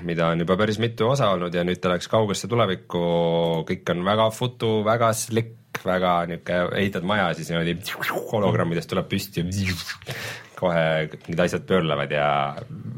mida 0.01 0.31
on 0.31 0.41
juba 0.41 0.57
päris 0.57 0.79
mitu 0.81 1.11
osa 1.11 1.29
olnud 1.35 1.53
ja 1.53 1.61
nüüd 1.67 1.81
ta 1.81 1.91
läks 1.91 2.09
kaugesse 2.09 2.49
tulevikku, 2.49 3.01
kõik 3.69 3.91
on 3.93 4.01
väga 4.07 4.29
futu, 4.33 4.71
väga 4.87 5.11
slick, 5.17 5.58
väga 5.85 6.13
niisugune, 6.29 6.77
ehitad 6.81 7.07
maja, 7.07 7.31
siis 7.37 7.49
niimoodi 7.51 7.75
hologrammidest 8.31 8.89
tuleb 8.91 9.09
püsti, 9.11 9.45
kohe 10.59 10.85
need 11.27 11.39
asjad 11.39 11.65
pöörlevad 11.67 12.13
ja 12.13 12.29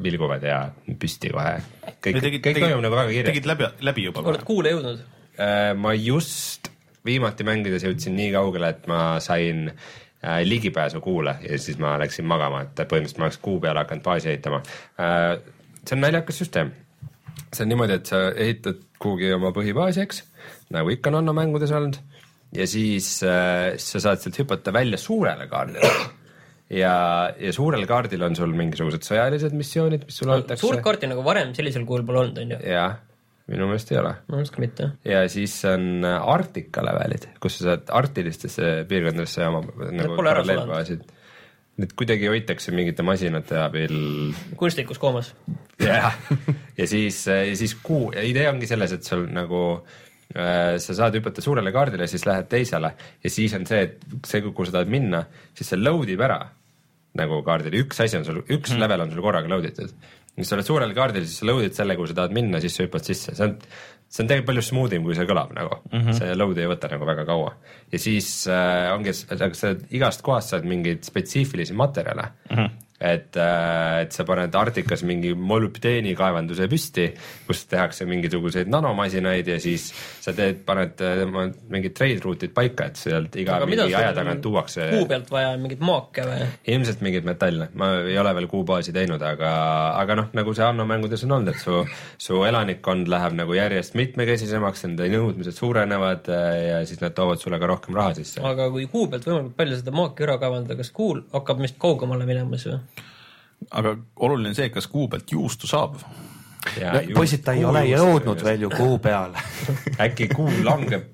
vilguvad 0.03 0.43
ja 0.45 0.59
püsti 0.99 1.31
kohe. 1.33 1.55
kõik, 2.01 2.19
kõik 2.41 2.59
toimub 2.59 2.83
nagu 2.85 2.97
väga 2.97 3.13
kiiresti. 3.13 3.31
tegid 3.31 3.49
läbi, 3.49 3.69
läbi 3.85 4.05
juba 4.09 4.23
oled? 4.25 4.45
kuule 4.47 4.73
jõudnud? 4.73 5.01
Äh, 5.41 5.71
ma 5.77 5.93
just 5.97 6.71
viimati 7.05 7.45
mängides 7.47 7.85
jõudsin 7.85 8.15
nii 8.17 8.31
kaugele, 8.35 8.73
et 8.75 8.87
ma 8.89 9.01
sain 9.23 9.67
äh, 9.71 10.41
ligipääsu 10.45 11.01
kuule 11.01 11.37
ja 11.45 11.59
siis 11.61 11.79
ma 11.81 11.95
läksin 12.01 12.27
magama, 12.29 12.65
et 12.65 12.81
põhimõtteliselt 12.81 13.21
ma 13.21 13.29
oleks 13.29 13.41
kuu 13.41 13.59
peale 13.63 13.83
hakanud 13.83 14.05
baasi 14.05 14.33
ehitama 14.33 14.61
äh,. 15.01 15.35
see 15.85 15.97
on 15.97 16.05
naljakas 16.05 16.41
süsteem. 16.43 16.73
see 17.53 17.65
on 17.65 17.73
niimoodi, 17.73 17.99
et 17.99 18.09
sa 18.09 18.29
ehitad 18.31 18.81
kuhugi 19.01 19.33
oma 19.33 19.53
põhibaasi, 19.55 20.05
eks, 20.05 20.23
nagu 20.73 20.93
ikka 20.93 21.09
on 21.09 21.21
Anno 21.21 21.33
mängudes 21.33 21.73
olnud 21.73 21.97
ja 22.55 22.67
siis 22.67 23.13
äh, 23.23 23.77
sa 23.79 24.01
saad 24.03 24.23
sealt 24.23 24.41
hüpata 24.41 24.73
välja 24.75 24.99
suurele 24.99 25.47
kaardile 25.51 25.91
ja, 26.81 26.95
ja 27.39 27.53
suurel 27.55 27.85
kaardil 27.89 28.25
on 28.27 28.35
sul 28.37 28.51
mingisugused 28.57 29.05
sõjalised 29.07 29.55
missioonid, 29.57 30.05
mis 30.07 30.19
sulle 30.21 30.39
antakse. 30.39 30.65
suurt 30.65 30.83
kaarti 30.83 31.09
nagu 31.11 31.23
varem 31.25 31.55
sellisel 31.57 31.87
kujul 31.87 32.05
pole 32.07 32.25
olnud, 32.25 32.43
on 32.43 32.53
ju? 32.55 32.59
jah, 32.73 32.99
minu 33.51 33.69
meelest 33.69 33.93
ei 33.93 34.01
ole 34.01 34.13
ma 34.19 34.37
arvan 34.37 34.51
ka 34.57 34.63
mitte. 34.63 34.91
ja 35.07 35.23
siis 35.31 35.55
on 35.69 36.05
Arktika 36.07 36.83
levelid, 36.87 37.31
kus 37.43 37.59
sa 37.59 37.71
saad 37.71 37.95
arktilistesse 38.01 38.75
piirkondadesse 38.91 39.47
oma 39.47 39.63
nagu 39.95 40.19
paralleelbaasid. 40.19 41.07
need 41.81 41.95
kuidagi 41.97 42.27
hoitakse 42.27 42.75
mingite 42.75 43.03
masinate 43.07 43.59
abil 43.63 43.97
kunstlikus 44.59 44.99
koomas. 44.99 45.33
jah, 45.79 46.19
ja 46.77 46.87
siis, 46.87 47.23
ja 47.31 47.55
siis 47.55 47.79
kuu, 47.79 48.09
idee 48.11 48.49
ongi 48.51 48.67
selles, 48.67 48.99
et 48.99 49.07
sul 49.07 49.29
nagu 49.31 49.63
äh, 49.79 49.99
sa 50.31 50.95
saad 50.95 51.15
hüpata 51.17 51.43
suurele 51.43 51.73
kaardile, 51.75 52.07
siis 52.07 52.25
lähed 52.27 52.47
teisele 52.51 52.93
ja 53.23 53.29
siis 53.29 53.53
on 53.57 53.65
see, 53.67 53.83
et 53.87 54.27
see, 54.27 54.43
kuhu 54.45 54.67
sa 54.67 54.77
tahad 54.79 54.91
minna, 54.91 55.25
siis 55.57 55.73
see 55.73 55.79
load 55.81 56.11
ib 56.13 56.23
ära 56.23 56.39
nagu 57.19 57.41
kaardil, 57.43 57.75
üks 57.83 57.99
asi 58.03 58.19
on 58.19 58.27
sul, 58.27 58.41
üks 58.45 58.73
mm. 58.73 58.81
level 58.83 59.05
on 59.05 59.13
sul 59.13 59.23
korraga 59.25 59.51
load 59.51 59.67
itud. 59.67 59.93
kui 60.35 60.47
sa 60.47 60.55
oled 60.55 60.67
suurel 60.67 60.93
kaardil, 60.95 61.25
siis 61.27 61.41
sa 61.41 61.47
load'id 61.49 61.75
selle, 61.75 61.97
kuhu 61.99 62.07
sa 62.07 62.21
tahad 62.21 62.35
minna, 62.35 62.61
siis 62.63 62.77
sa 62.77 62.85
hüppad 62.85 63.03
sisse, 63.03 63.33
see 63.35 63.47
on, 63.49 63.57
see 64.07 64.23
on 64.23 64.29
tegelikult 64.29 64.51
palju 64.51 64.63
smooth 64.63 64.95
im, 64.95 65.07
kui 65.07 65.17
see 65.17 65.27
kõlab 65.27 65.51
nagu 65.57 65.81
mm, 65.81 65.97
-hmm. 65.97 66.19
see 66.21 66.37
load 66.37 66.61
ei 66.61 66.69
võta 66.71 66.91
nagu 66.93 67.09
väga 67.09 67.25
kaua. 67.27 67.51
ja 67.91 67.99
siis 67.99 68.29
äh, 68.47 68.87
ongi, 68.95 69.11
aga 69.35 69.51
sa 69.59 69.73
igast 69.91 70.23
kohast 70.23 70.55
saad 70.55 70.67
mingeid 70.67 71.03
spetsiifilisi 71.03 71.75
materjale 71.75 72.31
mm. 72.49 72.55
-hmm 72.55 72.87
et, 73.01 73.37
et 73.37 74.13
sa 74.13 74.25
paned 74.27 74.55
Arktikas 74.55 75.01
mingi 75.07 75.33
molübdeeni 75.33 76.13
kaevanduse 76.17 76.67
püsti, 76.71 77.07
kus 77.47 77.65
tehakse 77.71 78.05
mingisuguseid 78.09 78.69
nanomasinaid 78.71 79.49
ja 79.49 79.57
siis 79.61 79.89
sa 80.21 80.33
teed, 80.37 80.61
paned 80.67 81.01
äh, 81.05 81.23
mingid 81.71 81.95
trade 81.97 82.21
route'id 82.23 82.53
paika, 82.55 82.91
et 82.91 83.01
sealt 83.01 83.35
iga 83.41 83.57
Aga 83.57 83.69
mingi 83.69 83.87
aja 83.89 84.13
tagant 84.17 84.43
tuuakse 84.45 84.91
kuu 84.93 85.07
pealt 85.09 85.31
vaja 85.33 85.55
mingeid 85.61 85.81
maake 85.85 86.25
või? 86.27 86.47
ilmselt 86.75 87.01
mingeid 87.05 87.27
metalle, 87.27 87.71
ma 87.79 87.91
ei 88.05 88.17
ole 88.21 88.35
veel 88.37 88.49
kuubaasi 88.51 88.93
teinud, 88.95 89.21
aga, 89.25 89.51
aga 90.01 90.19
noh, 90.21 90.29
nagu 90.37 90.55
see 90.57 90.67
Anno 90.67 90.85
mängudes 90.89 91.25
on 91.25 91.35
olnud, 91.39 91.55
et 91.55 91.61
su, 91.61 91.81
su 92.21 92.43
elanikkond 92.47 93.09
läheb 93.11 93.37
nagu 93.39 93.57
järjest 93.57 93.97
mitmekesisemaks, 93.99 94.85
nende 94.87 95.09
nõudmised 95.15 95.57
suurenevad 95.57 96.29
äh, 96.31 96.53
ja 96.69 96.79
siis 96.87 97.01
nad 97.01 97.17
toovad 97.17 97.41
sulle 97.41 97.59
ka 97.61 97.69
rohkem 97.71 97.97
raha 97.97 98.15
sisse. 98.21 98.43
aga 98.45 98.69
kui 98.73 98.85
kuu 98.91 99.09
pealt 99.11 99.25
võimalikult 99.27 99.57
palju 99.57 99.81
seda 99.81 99.95
maaki 99.95 100.27
ära 100.27 100.37
kaevandada, 100.41 100.77
kas 100.79 100.93
kuul 100.95 101.25
hakkab 101.33 101.63
meist 101.63 101.81
kaugemale 101.81 102.29
minemas 102.29 102.67
või? 102.69 102.79
Aga 103.69 103.95
oluline 104.19 104.51
on 104.51 104.57
see, 104.57 104.69
kas 104.73 104.87
kuu 104.91 105.07
pealt 105.11 105.31
juustu 105.31 105.67
saab. 105.67 105.97
poisid, 107.15 107.43
ta 107.45 107.55
ei 107.57 107.65
ole 107.65 107.85
jõudnud 107.89 108.43
veel 108.43 108.67
ju 108.67 108.69
kuu 108.75 108.99
peale. 108.99 109.41
äkki 110.05 110.29
kuu 110.35 110.51
langeb 110.63 111.09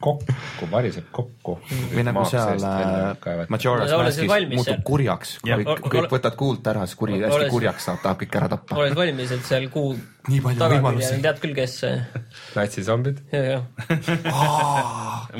kokku, 0.00 0.68
variseb 0.70 1.10
kokku. 1.12 1.58
või 1.92 2.04
nagu 2.08 2.24
seal 2.28 2.62
äh, 2.64 3.42
Majora's 3.52 3.92
No 3.92 4.00
Maskis 4.02 4.46
muutub 4.54 4.82
kurjaks, 4.86 5.34
kõik, 5.44 5.84
kõik 5.84 6.14
võtad 6.14 6.36
kuult 6.40 6.70
ära, 6.72 6.86
siis 6.88 6.98
kuri 7.00 7.20
hästi 7.20 7.50
kurjaks 7.52 7.88
saab, 7.90 8.00
tahab 8.04 8.22
kõik 8.22 8.38
ära 8.40 8.48
tappa. 8.54 8.78
oled 8.80 8.96
valmis, 8.96 9.34
et 9.36 9.44
seal 9.44 9.68
kuu 9.72 9.92
Nii 10.28 10.40
palju 10.44 10.66
võimalusi. 10.74 11.16
tead 11.24 11.38
küll, 11.40 11.54
kes 11.56 11.74
see, 11.80 11.92
natsizombid, 12.56 13.22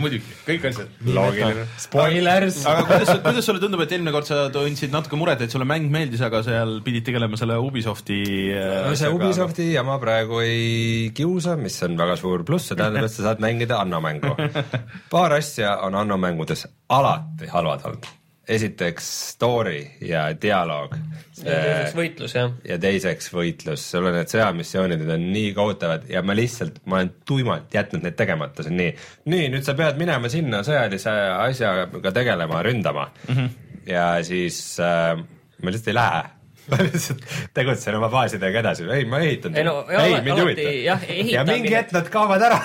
muidugi, 0.01 0.23
kõik 0.47 0.65
asjad. 0.71 0.95
loogiline. 1.05 1.67
Spoilers. 1.83 2.63
aga 2.71 2.87
kuidas, 2.89 3.11
kuidas 3.27 3.49
sulle 3.51 3.61
tundub, 3.61 3.83
et 3.85 3.93
eelmine 3.93 4.15
kord 4.15 4.31
sa 4.31 4.47
tundsid 4.55 4.95
natuke 4.95 5.19
muret, 5.21 5.43
et 5.45 5.53
sulle 5.53 5.69
mäng 5.69 5.91
meeldis, 5.93 6.23
aga 6.25 6.41
seal 6.47 6.79
pidid 6.87 7.05
tegelema 7.11 7.37
selle 7.41 7.59
Ubisofti 7.61 8.21
äh, 8.55 8.79
no 8.87 8.95
see 8.99 9.11
Ubisofti 9.13 9.69
jama 9.75 9.99
praegu 10.03 10.41
ei 10.45 11.11
kiusa, 11.17 11.59
mis 11.61 11.77
on 11.85 11.99
väga 12.01 12.17
suur 12.21 12.47
pluss, 12.49 12.71
see 12.71 12.81
tähendab, 12.81 13.11
et 13.11 13.17
sa 13.17 13.29
saad 13.29 13.45
mängida 13.45 13.83
Anno 13.83 14.01
mängu. 14.05 14.33
paar 15.13 15.37
asja 15.37 15.77
on 15.85 15.99
Anno 15.99 16.17
mängudes 16.21 16.65
alati 16.89 17.51
halvad 17.53 17.85
olnud. 17.91 18.09
Esiteks 18.51 19.09
story 19.31 19.81
ja 20.05 20.29
dialoog. 20.43 20.97
teiseks 21.41 21.95
võitlus, 21.97 22.35
jah. 22.37 22.51
ja 22.67 22.77
teiseks 22.83 23.31
võitlus, 23.33 23.85
sul 23.93 24.09
on 24.11 24.17
need 24.19 24.33
sõjamissioonid, 24.33 25.01
need 25.01 25.15
on 25.15 25.27
nii 25.33 25.53
kohutavad 25.57 26.09
ja 26.11 26.23
ma 26.27 26.37
lihtsalt, 26.37 26.83
ma 26.85 27.01
olen 27.01 27.13
tuimalt 27.29 27.75
jätnud 27.75 28.05
need 28.05 28.19
tegemata, 28.19 28.65
see 28.67 28.75
on 28.75 28.81
nii. 28.83 28.91
nii, 29.33 29.47
nüüd 29.55 29.67
sa 29.67 29.77
pead 29.79 30.01
minema 30.01 30.33
sinna 30.33 30.65
sõjalise 30.67 31.15
asjaga 31.37 32.15
tegelema, 32.17 32.63
ründama 32.67 33.09
mm. 33.29 33.37
-hmm. 33.37 33.79
ja 33.89 34.11
siis 34.27 34.61
äh, 34.83 35.15
ma 35.63 35.73
lihtsalt 35.73 35.93
ei 35.93 35.99
lähe. 36.01 36.23
Ma 36.71 36.79
lihtsalt 36.87 37.25
tegutsen 37.57 37.99
oma 37.99 38.11
baasidega 38.13 38.63
edasi, 38.63 38.87
ei 38.95 39.07
ma 39.11 39.21
ehitan. 39.25 39.57
Ei 39.57 39.67
no, 39.67 39.77
ja 39.91 40.05
ei, 40.07 40.17
mind 40.25 40.39
ei 40.39 40.45
huvita 40.45 41.35
ja 41.35 41.45
mingi 41.49 41.75
hetk 41.75 41.95
nad 41.97 42.11
kaovad 42.13 42.47
ära. 42.49 42.61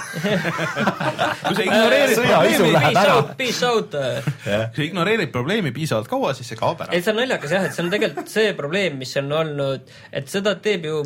kui 1.46 1.58
sa 1.58 1.68
ignoreerid 1.68 2.22
probleemi, 2.22 2.72
läheb 2.78 3.02
ära. 3.04 3.20
peace 3.42 3.68
out. 3.68 4.00
kui 4.46 4.80
sa 4.80 4.88
ignoreerid 4.88 5.34
probleemi 5.36 5.74
piisavalt 5.76 6.10
kaua, 6.12 6.34
siis 6.38 6.54
see 6.54 6.60
kaob 6.60 6.86
ära 6.86 6.96
et. 6.96 7.06
see 7.06 7.14
on 7.14 7.22
naljakas 7.24 7.58
jah, 7.58 7.68
et 7.68 7.78
see 7.78 7.86
on 7.86 7.94
tegelikult 7.94 8.32
see 8.32 8.56
probleem, 8.58 8.98
mis 9.02 9.14
on 9.22 9.32
olnud, 9.44 9.96
et 10.16 10.32
seda 10.32 10.58
teeb 10.64 10.90
ju 10.90 11.04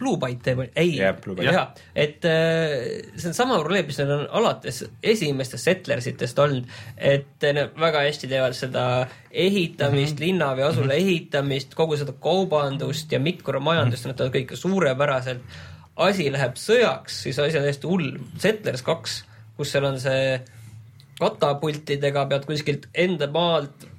Blue 0.00 0.18
Byte 0.20 0.54
ei 0.80 0.96
Byte. 0.96 1.44
jah, 1.44 1.70
et 1.94 2.24
äh, 2.28 2.74
see 3.14 3.30
on 3.30 3.36
sama 3.36 3.58
probleem, 3.60 3.86
mis 3.88 3.98
neil 4.00 4.12
on 4.14 4.24
alates 4.40 4.82
esimestest 5.02 5.68
Settlersitest 5.68 6.40
olnud, 6.42 6.70
et 6.96 7.48
nad 7.56 7.76
väga 7.80 8.04
hästi 8.06 8.30
teevad 8.30 8.56
seda 8.56 8.84
ehitamist 9.30 10.16
mm, 10.16 10.16
-hmm. 10.16 10.24
linna 10.26 10.52
või 10.56 10.66
asula 10.68 10.96
ehitamist, 10.96 11.76
kogu 11.78 11.98
seda 12.00 12.16
kaubandust 12.22 13.12
ja 13.12 13.20
mikromajandust, 13.20 14.08
nad 14.08 14.18
teevad 14.18 14.38
kõike 14.38 14.56
suurepäraselt. 14.56 15.60
asi 16.00 16.30
läheb 16.32 16.56
sõjaks, 16.56 17.22
siis 17.26 17.38
asi 17.38 17.58
on 17.58 17.62
täiesti 17.66 17.86
hull. 17.86 18.16
Settlers 18.38 18.82
kaks, 18.82 19.24
kus 19.56 19.72
seal 19.72 19.84
on 19.84 20.00
see 20.00 20.40
katapultidega 21.20 22.24
pead 22.26 22.46
kuskilt 22.48 22.86
enda 22.94 23.28
maalt 23.28 23.89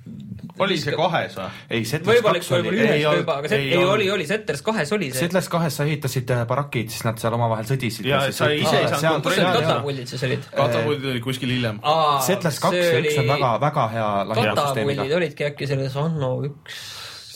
oli 0.60 0.78
see 0.82 0.96
kahes 0.98 1.36
või? 1.38 1.48
ei, 1.70 1.86
Settlers 1.88 2.22
kaks 2.26 2.52
oli, 2.58 2.72
ühes 2.76 3.02
juba, 3.02 3.38
aga 3.42 3.52
see 3.52 3.60
ei 3.60 3.68
ei, 3.72 3.80
ei 3.80 3.86
oli, 3.86 4.08
oli 4.12 4.28
Setters 4.30 4.64
kahes 4.66 4.94
oli 4.96 5.12
see. 5.12 5.26
Settlers 5.26 5.50
kahes 5.52 5.78
sa 5.80 5.88
ehitasid 5.88 6.34
äh, 6.36 6.44
barakid, 6.50 6.92
siis 6.94 7.06
nad 7.08 7.20
seal 7.22 7.36
omavahel 7.38 7.68
sõdisid. 7.70 8.08
Ja, 8.10 8.24
et 8.30 8.38
sa 8.38 8.50
ise 8.54 8.82
ei 8.82 8.90
saanud 8.92 9.26
kus 9.26 9.38
need 9.38 9.46
kontrollida. 9.48 9.68
katapuldid 9.68 10.14
siis 10.14 10.26
olid? 10.28 10.48
katapuldid 10.56 11.12
olid 11.14 11.26
kuskil 11.26 11.54
hiljem. 11.56 11.82
Settlers 12.28 12.60
kaks 12.64 12.80
ja 12.82 13.04
üks 13.04 13.22
on 13.24 13.32
väga, 13.36 13.54
väga 13.68 13.88
hea 13.96 14.10
katapuldid. 14.34 15.16
olidki 15.22 15.48
äkki 15.52 15.70
selles 15.72 15.98
Anno 16.02 16.34
üks. 16.50 16.82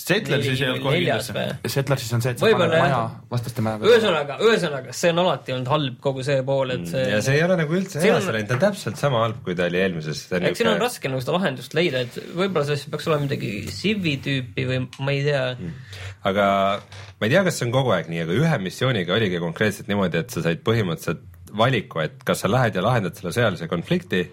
Settlersis 0.05 0.59
ei 0.61 0.67
olnud 0.69 0.83
kohe 0.85 0.97
kindlasti. 1.01 1.43
Settlersis 1.73 2.11
on 2.13 2.21
see, 2.21 2.33
et 2.35 2.41
sa 2.41 2.49
paned 2.51 2.73
maja 2.75 2.99
vastaste 3.31 3.63
maja 3.65 3.79
ühesõnaga, 3.89 4.37
ühesõnaga, 4.45 4.93
see 4.93 5.13
on 5.13 5.21
alati 5.23 5.55
olnud 5.55 5.71
halb, 5.71 5.95
kogu 6.03 6.25
see 6.27 6.43
pool, 6.45 6.73
et 6.75 6.83
see 6.91 7.05
ja 7.09 7.21
see 7.25 7.39
ei 7.39 7.45
ole 7.45 7.57
nagu 7.61 7.77
üldse 7.79 8.03
edasi 8.03 8.35
läinud, 8.35 8.49
ta 8.51 8.57
on 8.57 8.63
täpselt 8.67 9.01
sama 9.01 9.23
halb, 9.23 9.39
kui 9.45 9.57
ta 9.57 9.65
oli 9.65 9.81
eelmises. 9.81 10.21
eks 10.37 10.61
siin 10.61 10.69
on 10.69 10.81
raske 10.83 11.09
nagu 11.09 11.23
seda 11.23 11.37
lahendust 11.39 11.73
leida, 11.77 12.03
et 12.05 12.19
võib-olla 12.37 12.67
see 12.69 12.93
peaks 12.93 13.09
olema 13.09 13.25
midagi 13.25 13.53
Civi 13.73 14.17
tüüpi 14.25 14.67
või 14.69 14.81
ma 14.85 15.15
ei 15.15 15.23
tea. 15.25 15.45
aga 16.29 16.49
ma 16.83 17.29
ei 17.29 17.33
tea, 17.33 17.45
kas 17.47 17.57
see 17.57 17.65
on 17.69 17.73
kogu 17.73 17.95
aeg 17.95 18.11
nii, 18.11 18.25
aga 18.27 18.37
ühe 18.43 18.59
missiooniga 18.61 19.17
oligi 19.17 19.41
konkreetselt 19.41 19.89
niimoodi, 19.89 20.21
et 20.21 20.37
sa 20.37 20.45
said 20.45 20.61
põhimõtteliselt 20.67 21.25
valiku, 21.55 22.03
et 22.05 22.21
kas 22.27 22.45
sa 22.45 22.51
lähed 22.51 22.77
ja 22.77 22.85
lahendad 22.85 23.17
selle 23.17 23.33
sõjalise 23.33 23.69
konflikti 23.71 24.27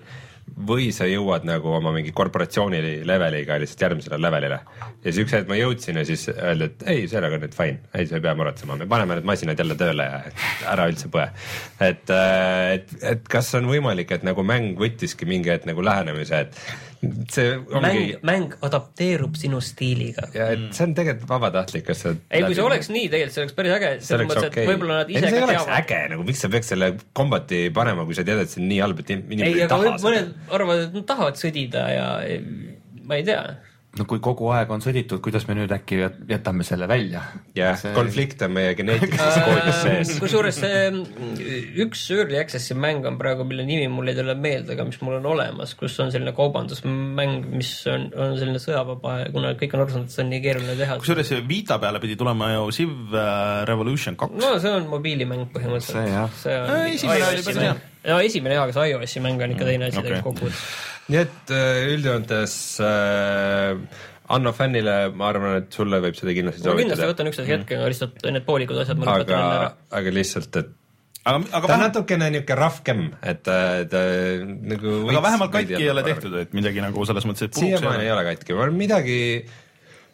või 0.56 0.90
sa 0.94 1.06
jõuad 1.08 1.46
nagu 1.48 1.70
oma 1.72 1.92
mingi 1.94 2.12
korporatsiooni 2.14 2.80
leveliga 3.08 3.58
lihtsalt 3.60 3.86
järgmisele 3.86 4.18
levelile. 4.20 4.60
ja 5.02 5.04
siis 5.08 5.22
üks 5.24 5.34
hetk 5.36 5.50
ma 5.50 5.58
jõudsin 5.58 5.98
ja 6.00 6.04
siis 6.08 6.28
öeldi, 6.32 6.68
et 6.70 6.86
ei, 6.92 7.08
sellega 7.10 7.38
on 7.38 7.44
nüüd 7.46 7.56
fine, 7.56 7.80
ei, 7.94 8.06
sa 8.06 8.18
ei 8.18 8.24
pea 8.24 8.34
muretsema, 8.38 8.76
me 8.76 8.88
paneme 8.90 9.18
need 9.18 9.28
masinad 9.28 9.58
jälle 9.58 9.76
tööle 9.80 10.06
ja 10.08 10.22
ära 10.74 10.88
üldse 10.92 11.10
põe. 11.12 11.28
et, 11.80 12.14
et, 12.76 12.96
et 13.14 13.28
kas 13.28 13.52
on 13.58 13.68
võimalik, 13.70 14.12
et 14.12 14.26
nagu 14.26 14.44
mäng 14.46 14.78
võttiski 14.80 15.28
mingi 15.28 15.52
hetk 15.52 15.68
nagu 15.70 15.84
lähenemise, 15.84 16.46
et 16.46 16.91
see 17.02 17.54
mäng 17.58 17.86
ongi, 17.88 18.16
mäng 18.26 18.52
adapteerub 18.62 19.34
sinu 19.38 19.58
stiiliga. 19.64 20.28
ja 20.36 20.50
et 20.54 20.68
see 20.76 20.84
on 20.86 20.92
tegelikult 20.94 21.30
vabatahtlik, 21.32 21.84
kas 21.88 22.04
sa 22.04 22.12
ei, 22.30 22.44
kui 22.46 22.54
see 22.54 22.62
oleks 22.66 22.90
nii, 22.94 23.08
tegelikult 23.10 23.34
see 23.34 23.42
oleks 23.42 23.56
päris 23.58 23.74
äge, 23.78 23.90
see 23.98 24.10
selles 24.12 24.28
mõttes, 24.30 24.46
et 24.46 24.54
okei 24.54 24.68
võib-olla 24.70 25.00
nad 25.00 25.10
ei, 25.10 25.18
ise 25.18 25.32
see 25.32 25.40
ei 25.40 25.46
oleks 25.48 25.64
teavad. 25.64 25.80
äge 25.80 26.00
nagu, 26.14 26.26
miks 26.28 26.44
sa 26.44 26.52
peaks 26.52 26.72
selle 26.74 26.92
kombati 27.18 27.62
panema, 27.74 28.06
kui 28.06 28.18
sa 28.18 28.26
tead, 28.28 28.44
et 28.44 28.54
see 28.54 28.62
on 28.62 28.70
nii 28.70 28.80
halb, 28.84 29.02
et 29.02 29.12
in- 29.16 29.26
ei, 29.26 29.36
inimesed 29.38 29.64
ei 29.66 29.72
taha 29.74 29.96
seda. 29.96 30.06
mõned 30.06 30.54
arvavad, 30.58 30.86
et 30.86 30.96
nad 31.00 31.08
tahavad 31.10 31.42
sõdida 31.42 31.84
ja 31.90 32.06
ma 33.02 33.18
ei 33.18 33.26
tea 33.26 33.42
no 33.98 34.04
kui 34.08 34.20
kogu 34.24 34.46
aeg 34.56 34.70
on 34.72 34.80
sõditud, 34.80 35.20
kuidas 35.20 35.44
me 35.48 35.54
nüüd 35.58 35.72
äkki 35.74 35.98
jät- 36.00 36.20
jätame 36.30 36.64
selle 36.64 36.86
välja? 36.88 37.20
jah, 37.56 37.76
konflikt 37.92 38.40
on 38.46 38.54
meie 38.56 38.70
geneetilises 38.78 39.36
koodis 39.44 39.80
sees. 39.82 40.12
kusjuures 40.22 40.56
see 40.62 40.78
mm, 40.90 41.34
üks 41.84 42.06
Early 42.16 42.38
Access'i 42.40 42.72
mäng 42.78 43.04
on 43.08 43.18
praegu, 43.20 43.44
mille 43.48 43.66
nimi 43.68 43.90
mul 43.92 44.08
ei 44.08 44.16
tule 44.16 44.34
meelde, 44.38 44.72
aga 44.76 44.86
mis 44.88 44.96
mul 45.04 45.18
on 45.18 45.28
olemas, 45.34 45.74
kus 45.76 45.98
on 46.00 46.12
selline 46.14 46.32
kaubandusmäng, 46.36 47.46
mis 47.52 47.74
on, 47.92 48.08
on 48.16 48.34
selline 48.40 48.62
sõjavaba 48.64 49.18
ja 49.26 49.30
kuna 49.36 49.52
kõik 49.60 49.76
on 49.76 49.84
aru 49.84 49.96
saanud, 49.98 50.08
et 50.08 50.16
see 50.16 50.24
on 50.24 50.32
nii 50.32 50.42
keeruline 50.48 50.78
teha. 50.80 50.98
kusjuures 51.04 51.28
see 51.34 51.44
Vita 51.52 51.76
peale 51.82 52.00
pidi 52.00 52.16
tulema 52.16 52.52
ju 52.54 52.66
Civ 52.72 53.12
äh, 53.12 53.62
Revolution 53.68 54.16
kaks. 54.16 54.40
no 54.40 54.54
see 54.62 54.72
on 54.72 54.88
mobiilimäng 54.88 55.50
põhimõtteliselt. 55.52 56.00
See 56.00 56.12
jah. 56.16 56.36
see 56.42 56.56
on 56.64 56.70
Äh, 56.72 56.92
esimene 56.96 57.26
oli 57.28 57.42
päris 57.44 57.60
mäng. 57.60 57.88
No 58.08 58.22
esimene 58.22 58.56
jaa, 58.58 58.64
aga 58.68 58.76
see 58.76 58.92
iOS-i 58.92 59.22
mäng 59.24 59.42
on 59.44 59.54
ikka 59.54 59.68
teine 59.68 59.90
asi 59.90 60.00
okei. 60.00 60.08
tegelikult 60.08 60.40
kokkuvõttes. 60.40 60.64
nii 61.12 61.20
et 61.22 61.54
äh, 61.54 61.82
üldjoontes 61.96 62.56
äh, 62.86 64.08
Anno 64.32 64.52
fännile, 64.56 65.10
ma 65.18 65.26
arvan, 65.28 65.58
et 65.60 65.74
sulle 65.74 65.98
võib 66.00 66.14
seda 66.16 66.32
kindlasti 66.32 66.62
ma 66.64 66.76
kindlasti 66.78 67.02
soovitada, 67.02 67.10
võtan 67.10 67.28
üksteise 67.32 67.52
hetkega 67.52 67.88
lihtsalt 67.90 68.22
need 68.30 68.46
poolikud 68.46 68.78
asjad 68.80 69.00
ma 69.00 69.10
lõpetan 69.10 69.34
aga 69.34 69.42
enne 69.42 69.58
ära., 69.58 69.72
aga 69.98 70.14
lihtsalt, 70.14 70.60
et 70.62 70.70
aga, 71.22 71.34
aga 71.36 71.42
ta 71.42 71.58
on 71.58 71.66
vähemalt, 71.66 71.82
natukene 71.82 72.30
niisugune 72.36 72.70
game, 72.86 73.08
et 73.32 73.42
ta, 73.46 73.56
ta 73.92 74.04
nagu 74.72 74.94
aga 75.12 75.24
vähemalt 75.26 75.52
katki 75.58 75.78
ei 75.80 75.90
ole 75.92 76.06
tehtud, 76.06 76.38
et 76.40 76.56
midagi 76.56 76.84
nagu 76.84 77.04
selles 77.10 77.28
mõttes, 77.28 77.50
et 77.50 77.60
siiamaani 77.60 78.06
ei 78.06 78.14
ole 78.14 78.24
katki, 78.30 78.56
midagi, 78.78 79.18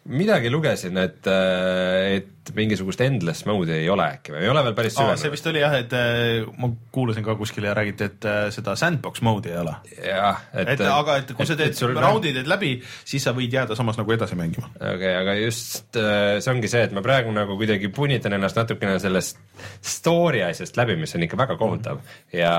midagi 0.08 0.50
lugesin, 0.50 0.96
et, 1.00 1.26
et 1.28 2.52
mingisugust 2.56 3.00
endless 3.04 3.44
mode'i 3.48 3.82
ei 3.82 3.88
ole 3.92 4.06
äkki 4.16 4.32
või 4.32 4.44
ei 4.46 4.50
ole 4.50 4.62
veel 4.66 4.76
päris 4.76 4.96
Aa, 4.96 5.12
see 5.12 5.28
süvenenud. 5.28 5.34
vist 5.34 5.48
oli 5.50 5.62
jah, 5.62 5.76
et 5.82 5.94
äh, 5.96 6.48
ma 6.60 6.70
kuulasin 6.94 7.26
ka 7.26 7.36
kuskil 7.38 7.68
ja 7.68 7.74
räägiti, 7.76 8.08
et 8.08 8.28
äh, 8.28 8.40
seda 8.54 8.74
sandbox 8.78 9.22
mode'i 9.26 9.52
ei 9.52 9.60
ole. 9.60 9.74
jah, 10.00 10.42
et, 10.54 10.72
et 10.74 10.84
aga, 10.88 11.18
et 11.22 11.32
kui 11.36 11.48
sa 11.48 11.58
teed 11.58 11.76
raundi 11.98 12.32
teed 12.36 12.50
läbi, 12.50 12.74
siis 13.08 13.26
sa 13.28 13.34
võid 13.36 13.54
jääda 13.58 13.76
samas 13.78 14.00
nagu 14.00 14.16
edasi 14.16 14.38
mängima. 14.38 14.70
okei 14.76 14.94
okay,, 14.94 15.14
aga 15.22 15.38
just 15.42 15.98
äh, 16.00 16.38
see 16.40 16.54
ongi 16.54 16.72
see, 16.72 16.84
et 16.88 16.96
ma 16.96 17.04
praegu 17.04 17.34
nagu 17.34 17.58
kuidagi 17.60 17.92
punitan 17.94 18.38
ennast 18.38 18.58
natukene 18.58 18.98
sellest 19.02 19.40
story 19.84 20.44
asjast 20.46 20.80
läbi, 20.80 20.96
mis 21.00 21.14
on 21.18 21.28
ikka 21.28 21.40
väga 21.40 21.58
kohutav 21.60 22.00
ja 22.32 22.54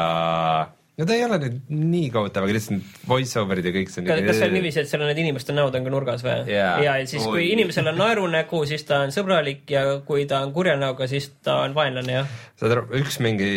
no 0.99 1.07
ta 1.07 1.15
ei 1.15 1.23
ole 1.23 1.37
nüüd 1.41 1.57
nii 1.71 2.09
kohutav, 2.13 2.45
aga 2.45 2.55
lihtsalt 2.57 2.99
voice 3.07 3.39
over'id 3.39 3.67
ja 3.69 3.73
kõik 3.75 3.91
see 3.93 4.05
kas, 4.05 4.35
see 4.35 4.49
on 4.49 4.55
niiviisi, 4.57 4.83
et 4.83 4.91
seal 4.91 5.03
on 5.05 5.11
need 5.11 5.21
inimeste 5.23 5.55
näod 5.55 5.77
on 5.79 5.87
ka 5.87 5.93
nurgas 5.93 6.23
või 6.25 6.37
Jaa. 6.51 6.75
ja 6.83 6.95
siis, 7.09 7.23
kui 7.23 7.49
inimesel 7.53 7.87
on 7.93 7.99
naerunägu, 7.99 8.61
siis 8.69 8.83
ta 8.87 9.03
on 9.05 9.15
sõbralik 9.15 9.63
ja 9.71 9.83
kui 10.07 10.25
ta 10.29 10.43
on 10.45 10.53
kurja 10.55 10.75
näoga, 10.79 11.07
siis 11.11 11.31
ta 11.45 11.61
on 11.65 11.75
vaenlane, 11.77 12.17
jah. 12.19 12.39
saad 12.59 12.75
aru, 12.75 12.87
üks 12.99 13.19
mingi, 13.23 13.51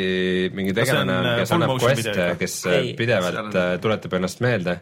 mingi 0.54 0.74
tegelane 0.76 1.18
on, 1.18 1.30
äh, 1.32 1.40
kes 1.42 1.54
full 1.54 1.66
annab 1.66 1.82
quest'e 1.82 2.28
kes 2.42 2.58
Ei. 2.66 2.76
ei, 2.78 2.92
pidevalt 2.98 3.40
on- 3.42 3.50
on... 3.56 3.80
tuletab 3.82 4.20
ennast 4.20 4.44
meelde 4.44 4.78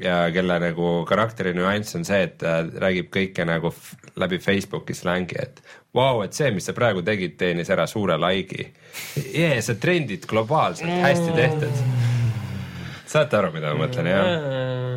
ja 0.00 0.18
kelle 0.34 0.58
nagu 0.62 0.90
karakteri 1.08 1.54
nüanss 1.56 1.96
on 1.98 2.04
see, 2.08 2.20
et 2.28 2.36
ta 2.40 2.60
räägib 2.64 3.10
kõike 3.14 3.46
nagu 3.48 3.72
läbi 4.20 4.40
Facebooki 4.42 4.96
slängi, 4.96 5.40
et 5.40 5.64
vau 5.94 6.22
et 6.24 6.34
see, 6.34 6.50
mis 6.54 6.66
sa 6.66 6.74
praegu 6.76 7.04
tegid, 7.06 7.36
teenis 7.40 7.70
ära 7.70 7.86
suure 7.90 8.18
like'i. 8.20 8.68
jee, 9.16 9.54
sa 9.62 9.76
trendid 9.80 10.26
globaalselt, 10.30 10.90
hästi 11.04 11.36
tehtud. 11.36 11.82
saate 13.06 13.38
aru, 13.38 13.52
mida 13.54 13.74
ma 13.74 13.86
mõtlen, 13.86 14.10
jah? 14.10 14.93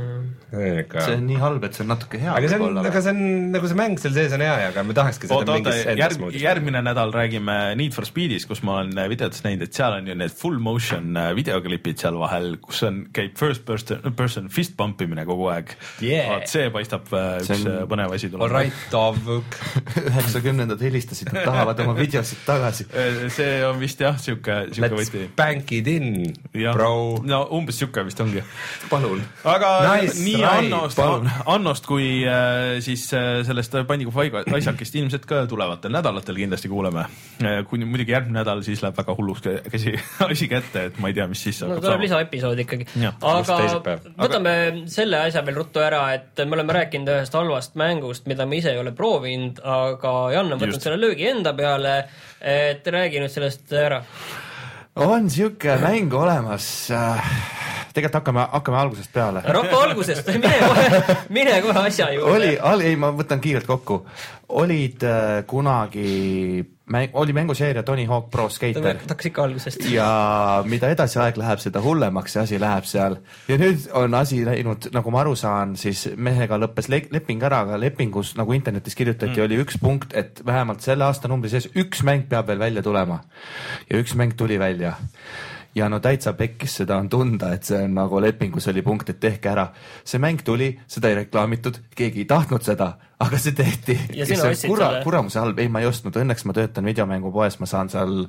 See 0.47 1.13
on 1.17 1.25
nii 1.27 1.39
halb, 1.41 1.63
et 1.67 1.75
see 1.75 1.83
on 1.83 1.89
natuke 1.91 2.19
hea. 2.21 2.31
aga 2.31 2.47
see 2.47 2.59
on, 2.63 2.77
aga 2.79 3.01
see 3.03 3.11
on 3.11 3.19
nagu 3.51 3.67
see 3.67 3.75
mäng 3.79 3.97
seal 3.99 4.13
sees 4.15 4.31
on 4.37 4.43
hea 4.45 4.53
ja, 4.61 4.67
aga 4.71 4.83
me 4.87 4.93
tahakski 4.95 5.27
seda 5.27 5.35
oota, 5.41 5.57
oota, 5.57 5.73
mingis 5.73 5.89
endas 5.91 6.15
järg, 6.15 6.37
järgmine 6.43 6.81
nädal 6.87 7.11
räägime 7.11 7.57
Need 7.75 7.91
for 7.97 8.07
Speedist, 8.07 8.47
kus 8.47 8.61
ma 8.63 8.77
olen 8.79 8.93
äh, 9.03 9.09
videotes 9.11 9.43
näinud, 9.43 9.65
et 9.67 9.75
seal 9.75 9.97
on 9.97 10.07
ju 10.07 10.15
need 10.15 10.31
full 10.31 10.55
motion 10.63 11.09
äh, 11.19 11.33
videoklipid 11.35 11.99
seal 11.99 12.15
vahel, 12.21 12.53
kus 12.63 12.79
on, 12.87 13.01
käib 13.15 13.35
first 13.39 13.65
person, 13.67 13.99
person 14.15 14.47
fist 14.53 14.77
pump 14.79 15.01
imine 15.03 15.25
kogu 15.27 15.49
aeg 15.51 15.73
Yeah. 15.99 16.29
Vaat 16.31 16.47
see 16.51 16.69
paistab 16.71 17.11
äh, 17.11 17.41
See 17.43 17.57
üks 17.57 17.67
on- 17.67 17.87
põnev 17.91 18.13
asi 18.15 18.29
All 18.29 18.37
tuleb. 18.37 18.53
right, 18.55 18.79
Tavuk. 18.93 19.57
üheksakümnendad 20.07 20.81
helistasid, 20.87 21.31
nad 21.35 21.43
tahavad 21.47 21.79
oma 21.83 21.95
videosid 21.97 22.39
tagasi. 22.47 22.87
see 23.37 23.51
on 23.67 23.79
vist 23.81 23.99
jah, 24.03 24.15
sihuke, 24.21 24.57
sihuke 24.71 24.89
Let's 24.95 25.11
võti. 25.11 25.25
bank 25.37 25.71
it 25.75 25.87
in, 25.91 26.07
bro. 26.55 27.19
no 27.27 27.43
umbes 27.57 27.79
sihuke 27.81 28.03
vist 28.07 28.21
ongi. 28.23 28.43
palun. 28.91 29.21
aga 29.43 29.73
Nice 29.97 30.21
nii 30.23 30.36
try, 30.37 30.67
Annost. 30.67 30.99
Annost 31.45 31.87
kui 31.89 32.07
äh, 32.27 32.77
siis 32.83 33.07
äh, 33.13 33.41
sellest 33.47 33.75
Paniku 33.87 34.11
Faisakist 34.15 34.95
ilmselt 34.95 35.25
ka 35.29 35.45
tulevatel 35.49 35.93
nädalatel 35.93 36.35
kindlasti 36.35 36.69
kuuleme. 36.71 37.05
kuni 37.69 37.85
muidugi 37.85 38.11
järgmine 38.11 38.39
nädal, 38.39 38.61
siis 38.65 38.81
läheb 38.83 38.97
väga 38.97 39.15
hulluks 39.17 39.43
kä- 39.45 39.59
käsi, 39.71 39.93
asi 40.31 40.47
kätte, 40.51 40.87
et 40.89 40.99
ma 41.01 41.11
ei 41.11 41.17
tea, 41.17 41.27
mis 41.29 41.43
siis 41.43 41.61
no 41.61 41.69
hakkab 41.71 41.83
tuleb 41.83 41.93
saama. 41.93 42.05
lisaepisood 42.05 42.63
ikkagi. 42.63 42.87
Aga 43.21 43.97
võtame 44.17 44.55
selle 44.91 45.21
asja 45.27 45.43
veel 45.45 45.59
ruttu 45.61 45.83
ära, 45.83 46.01
et 46.17 46.43
me 46.45 46.57
oleme 46.57 46.75
rääkinud 46.79 47.13
ühest 47.13 47.37
halvast 47.37 47.77
mängust, 47.79 48.27
mida 48.29 48.45
me 48.49 48.59
ise 48.61 48.73
ei 48.73 48.81
ole 48.81 48.93
proovinud, 48.97 49.61
aga 49.63 50.13
Jan 50.33 50.51
on 50.51 50.59
võtnud 50.59 50.77
Just. 50.77 50.87
selle 50.87 50.99
löögi 51.01 51.29
enda 51.31 51.53
peale. 51.57 51.95
et 52.41 52.85
räägi 52.85 53.21
nüüd 53.21 53.33
sellest 53.33 53.71
ära. 53.73 54.03
on 54.95 55.29
sihuke 55.29 55.77
mäng 55.81 56.13
olemas. 56.13 56.91
Tegelikult 57.93 58.19
hakkame, 58.21 58.47
hakkame 58.51 58.81
algusest 58.83 59.13
peale. 59.13 59.43
hakka 59.45 59.83
algusest, 59.83 60.31
mine 60.37 60.55
kohe, 60.63 61.17
mine 61.39 61.59
kohe 61.65 61.85
asja 61.87 62.09
juurde. 62.15 62.57
oli, 62.71 62.89
ei, 62.91 62.95
ma 62.99 63.11
võtan 63.15 63.43
kiirelt 63.43 63.67
kokku. 63.69 64.01
olid 64.63 65.03
äh, 65.03 65.43
kunagi 65.47 66.65
mäng, 66.87 67.09
oli 67.13 67.33
mänguseeria 67.33 67.83
Tony 67.83 68.05
Hawk 68.05 68.29
Pro 68.31 68.49
Skater 68.49 68.97
hakkas 69.09 69.25
ikka 69.25 69.43
algusest. 69.43 69.85
ja 69.91 70.07
mida 70.65 70.89
edasi 70.89 71.19
aeg 71.19 71.37
läheb, 71.37 71.59
seda 71.59 71.81
hullemaks 71.83 72.35
see 72.35 72.43
asi 72.43 72.59
läheb 72.61 72.87
seal 72.87 73.17
ja 73.47 73.57
nüüd 73.59 73.89
on 73.97 74.15
asi 74.19 74.43
läinud, 74.45 74.89
nagu 74.95 75.11
ma 75.11 75.21
aru 75.23 75.35
saan, 75.35 75.75
siis 75.79 76.07
mehega 76.15 76.59
lõppes 76.61 76.89
le 76.91 77.03
leping 77.11 77.43
ära, 77.43 77.63
aga 77.67 77.79
lepingus 77.81 78.35
nagu 78.39 78.55
internetis 78.55 78.95
kirjutati 78.95 79.35
mm., 79.35 79.43
oli 79.45 79.59
üks 79.63 79.79
punkt, 79.81 80.15
et 80.17 80.41
vähemalt 80.45 80.85
selle 80.85 81.07
aastanumbri 81.07 81.51
sees 81.51 81.69
üks 81.75 82.03
mäng 82.07 82.27
peab 82.31 82.47
veel 82.47 82.63
välja 82.63 82.83
tulema 82.85 83.21
ja 83.89 83.99
üks 83.99 84.15
mäng 84.15 84.37
tuli 84.39 84.59
välja 84.59 84.95
ja 85.77 85.89
no 85.89 85.99
täitsa 86.01 86.33
pekkis, 86.33 86.79
seda 86.81 86.97
on 86.97 87.09
tunda, 87.09 87.51
et 87.53 87.67
see 87.67 87.79
on 87.85 87.93
nagu 87.97 88.21
lepingus 88.21 88.67
oli 88.71 88.81
punkt, 88.85 89.09
et 89.13 89.19
tehke 89.21 89.51
ära. 89.51 89.67
see 90.03 90.19
mäng 90.19 90.41
tuli, 90.43 90.71
seda 90.87 91.11
ei 91.11 91.21
reklaamitud, 91.21 91.79
keegi 91.95 92.25
ei 92.25 92.29
tahtnud 92.29 92.65
seda, 92.65 92.93
aga 93.17 93.37
see 93.41 93.53
tehti. 93.57 93.95
Ostsid 94.21 94.69
kura, 94.69 94.89
selle? 94.91 95.01
kuramuse 95.01 95.39
halb, 95.41 95.57
ei 95.61 95.69
ma 95.73 95.81
ei 95.81 95.87
ostnud, 95.89 96.13
õnneks 96.21 96.45
ma 96.45 96.53
töötan 96.53 96.85
videomängupoes, 96.85 97.57
ma 97.57 97.69
saan 97.69 97.89
seal 97.89 98.27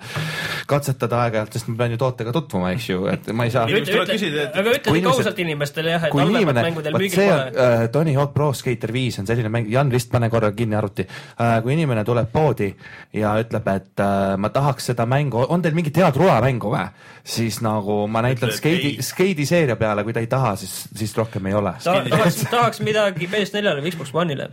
katsetada 0.70 1.19
aeg-ajalt, 1.27 1.59
sest 1.59 1.69
ma 1.69 1.77
pean 1.82 1.93
ju 1.93 1.98
tootega 2.01 2.32
tutvuma, 2.32 2.70
eks 2.73 2.86
ju, 2.89 3.02
et 3.12 3.28
ma 3.36 3.44
ei 3.44 3.52
saa. 3.52 3.66
Aga 3.69 3.82
ütle 3.82 4.94
inimesed- 4.97 5.10
ausalt 5.12 5.43
inimestele 5.44 5.93
jah, 5.93 6.06
et 6.09 6.16
halvemad 6.16 6.40
inimene, 6.40 6.65
mängudel 6.70 6.97
müügil 6.97 7.20
see 7.20 7.28
on 7.32 7.43
pole. 7.52 7.66
äh, 7.66 7.85
Tony 7.93 8.15
Hawk 8.16 8.32
Pro 8.32 8.48
Skater 8.56 8.93
viis 8.97 9.19
on 9.20 9.28
selline 9.28 9.52
mäng, 9.52 9.69
Jan 9.73 9.93
vist 9.93 10.09
pane 10.10 10.31
korra 10.32 10.52
kinni 10.56 10.78
arvuti 10.78 11.05
äh,. 11.05 11.59
kui 11.62 11.77
inimene 11.77 12.05
tuleb 12.09 12.32
poodi 12.32 12.70
ja 13.12 13.35
ütleb, 13.43 13.69
et 13.74 14.01
äh, 14.05 14.39
ma 14.40 14.48
tahaks 14.55 14.89
seda 14.93 15.05
mängu, 15.06 15.44
on 15.48 15.62
teil 15.62 15.77
mingit 15.77 16.01
head 16.01 16.16
rulamängu 16.16 16.73
või? 16.73 16.86
siis 17.28 17.60
nagu 17.60 18.06
ma 18.09 18.23
näitan 18.24 18.52
skeidi 18.56 18.94
ei., 18.97 19.05
skeidi 19.05 19.44
seeria 19.47 19.77
peale, 19.77 20.05
kui 20.06 20.16
ta 20.16 20.24
ei 20.24 20.31
taha, 20.31 20.55
siis, 20.56 20.89
siis 20.97 21.12
rohkem 21.16 21.47
ei 21.51 21.55
ole. 21.59 21.74
tahaks, 21.85 22.40
tahaks 22.48 22.81
midagi 22.81 23.28
PS4-le 23.28 23.82
või 23.85 23.93
Xbox 23.93 24.16
One'ile. 24.16 24.48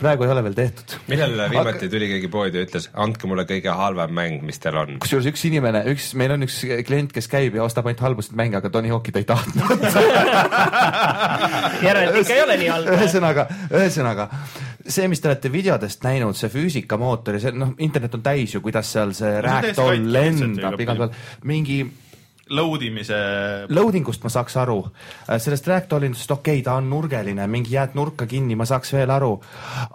Praegu 0.00 0.26
ei 0.26 0.32
ole 0.34 0.44
veel 0.46 0.56
tehtud. 0.58 0.96
millal 1.10 1.34
viimati 1.52 1.88
tuli 1.92 2.08
keegi 2.12 2.30
poodi 2.32 2.60
ja 2.60 2.66
ütles, 2.68 2.88
andke 3.04 3.30
mulle 3.30 3.44
kõige 3.48 3.74
halvem 3.76 4.14
mäng, 4.16 4.44
mis 4.46 4.60
teil 4.62 4.78
on? 4.80 4.96
kusjuures 5.02 5.30
üks 5.32 5.44
inimene, 5.50 5.84
üks, 5.92 6.12
meil 6.18 6.34
on 6.36 6.46
üks 6.46 6.60
klient, 6.86 7.14
kes 7.16 7.30
käib 7.30 7.58
ja 7.58 7.66
ostab 7.66 7.88
ainult 7.90 8.04
halbusid 8.06 8.36
mänge, 8.38 8.60
aga 8.60 8.72
Tony 8.72 8.92
Hawk'i 8.92 9.14
ta 9.14 9.22
ei 9.22 9.28
tahtnud. 9.28 9.86
järelikult 11.88 12.24
ikka 12.24 12.36
ei 12.36 12.44
ole 12.44 12.58
nii 12.60 12.74
halb. 12.74 12.92
ühesõnaga, 12.96 13.46
ühesõnaga 13.70 14.28
see, 14.86 15.08
mis 15.10 15.20
te 15.20 15.30
olete 15.30 15.50
videodest 15.52 16.04
näinud, 16.04 16.38
see 16.38 16.50
füüsikamootor 16.52 17.36
ja 17.36 17.44
see 17.46 17.56
noh, 17.56 17.74
internet 17.82 18.14
on 18.18 18.24
täis 18.24 18.54
ju, 18.54 18.62
kuidas 18.64 18.90
seal 18.94 19.14
see 19.16 19.38
No 19.40 19.90
ju 19.94 20.06
lendab 20.14 20.80
igal 20.80 20.98
pool, 21.00 21.12
mingi 21.48 21.82
Load 22.50 22.82
imise 22.82 23.18
loading 23.70 24.08
ust 24.10 24.24
ma 24.24 24.30
saaks 24.32 24.56
aru, 24.60 24.78
sellest 25.38 25.68
ragdollindusest 25.70 26.32
okei 26.34 26.58
okay,, 26.58 26.64
ta 26.66 26.76
on 26.80 26.88
nurgeline, 26.90 27.46
mingi 27.50 27.74
jääd 27.76 27.94
nurka 27.98 28.26
kinni, 28.30 28.56
ma 28.58 28.66
saaks 28.68 28.92
veel 28.96 29.10
aru, 29.14 29.32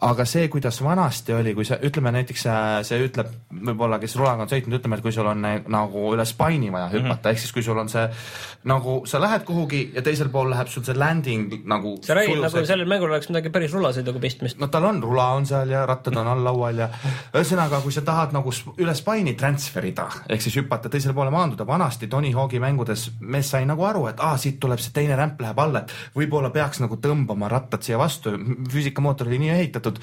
aga 0.07 0.25
see, 0.29 0.47
kuidas 0.51 0.79
vanasti 0.83 1.35
oli, 1.35 1.53
kui 1.57 1.67
sa 1.67 1.77
ütleme 1.83 2.13
näiteks 2.15 2.45
äh, 2.51 2.69
see 2.87 3.01
ütleb 3.07 3.31
võib-olla, 3.51 3.99
kes 4.01 4.15
rulaga 4.19 4.45
on 4.45 4.51
sõitnud, 4.51 4.79
ütleme, 4.79 4.99
et 4.99 5.05
kui 5.05 5.15
sul 5.15 5.27
on 5.31 5.47
äh, 5.47 5.57
nagu 5.71 6.05
üle 6.13 6.25
spine'i 6.27 6.71
vaja 6.73 6.89
hüpata 6.93 7.03
mm 7.03 7.17
-hmm., 7.17 7.31
ehk 7.31 7.43
siis 7.43 7.55
kui 7.55 7.63
sul 7.65 7.79
on 7.81 7.89
see 7.91 8.07
nagu 8.65 8.95
sa 9.05 9.21
lähed 9.21 9.43
kuhugi 9.45 9.91
ja 9.95 10.01
teisel 10.01 10.29
pool 10.33 10.49
läheb 10.49 10.67
sul 10.67 10.83
see 10.83 10.97
landing 10.97 11.67
nagu 11.69 11.97
sa 12.01 12.15
räägid 12.17 12.41
nagu 12.41 12.65
sellel 12.65 12.87
mängul 12.89 13.11
oleks 13.11 13.29
midagi 13.29 13.49
päris 13.49 13.73
rulasõiduga 13.73 14.19
pistmist. 14.19 14.59
no 14.59 14.67
tal 14.67 14.85
on 14.85 15.01
rula 15.03 15.27
on 15.37 15.45
seal 15.45 15.69
ja 15.69 15.85
rattad 15.85 16.17
on 16.17 16.27
all 16.27 16.43
laual 16.43 16.77
ja 16.77 16.89
ühesõnaga, 17.33 17.81
kui 17.83 17.91
sa 17.91 18.01
tahad 18.01 18.33
nagu 18.33 18.53
üle 18.77 18.95
spine'i 18.95 19.35
transfer 19.35 19.85
ida 19.85 20.07
ehk 20.29 20.41
siis 20.41 20.55
hüpata 20.57 20.89
teisele 20.89 21.13
poole 21.13 21.31
maanduda, 21.31 21.67
vanasti 21.67 22.07
Tony 22.07 22.31
Hawk'i 22.45 22.61
mängudes 22.61 23.07
mees 23.19 23.49
sai 23.51 23.65
nagu 23.65 23.83
aru, 23.87 24.05
et 24.11 24.21
aa, 24.23 24.37
siit 24.41 24.59
tuleb 24.61 24.81
see 24.81 24.93
teine 24.95 25.17
rämp 25.17 25.41
läheb 25.41 25.59
alla, 25.61 25.81
et 25.83 26.15
võib-olla 26.15 26.51
peaks 26.53 26.79
nagu 26.83 26.99
tõmbama 27.01 27.49
rattad 27.51 27.83
siia 27.85 27.97
vastu, 27.99 28.35
füüsikamootor 28.71 29.29
oli 29.31 29.41
nii 29.41 29.53
ehitatud. 29.55 29.99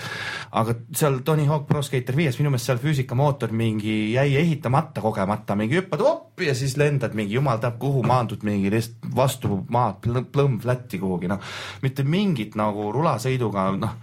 aga 0.59 0.74
seal 0.94 1.20
Tony 1.24 1.47
Hawk 1.47 1.66
Pro 1.69 1.82
Skater 1.82 2.16
viies 2.16 2.39
minu 2.40 2.51
meelest 2.51 2.70
seal 2.70 2.82
füüsikamootor 2.82 3.55
mingi 3.55 4.12
jäi 4.12 4.36
ehitamata 4.40 5.01
kogemata, 5.01 5.56
mingi 5.56 5.78
hüppad 5.78 6.02
op 6.06 6.43
ja 6.43 6.55
siis 6.59 6.77
lendad 6.77 7.14
mingi 7.14 7.39
jumal 7.39 7.62
teab 7.62 7.78
kuhu, 7.78 8.02
maandud 8.06 8.43
mingi 8.47 8.70
lihtsalt 8.73 9.12
vastu 9.16 9.62
maad, 9.70 10.02
plõmm 10.05 10.59
flat'i 10.62 10.98
kuhugi, 10.98 11.31
noh. 11.31 11.40
mitte 11.82 12.05
mingit 12.05 12.56
nagu 12.59 12.90
rulasõiduga, 12.93 13.70
noh 13.78 14.01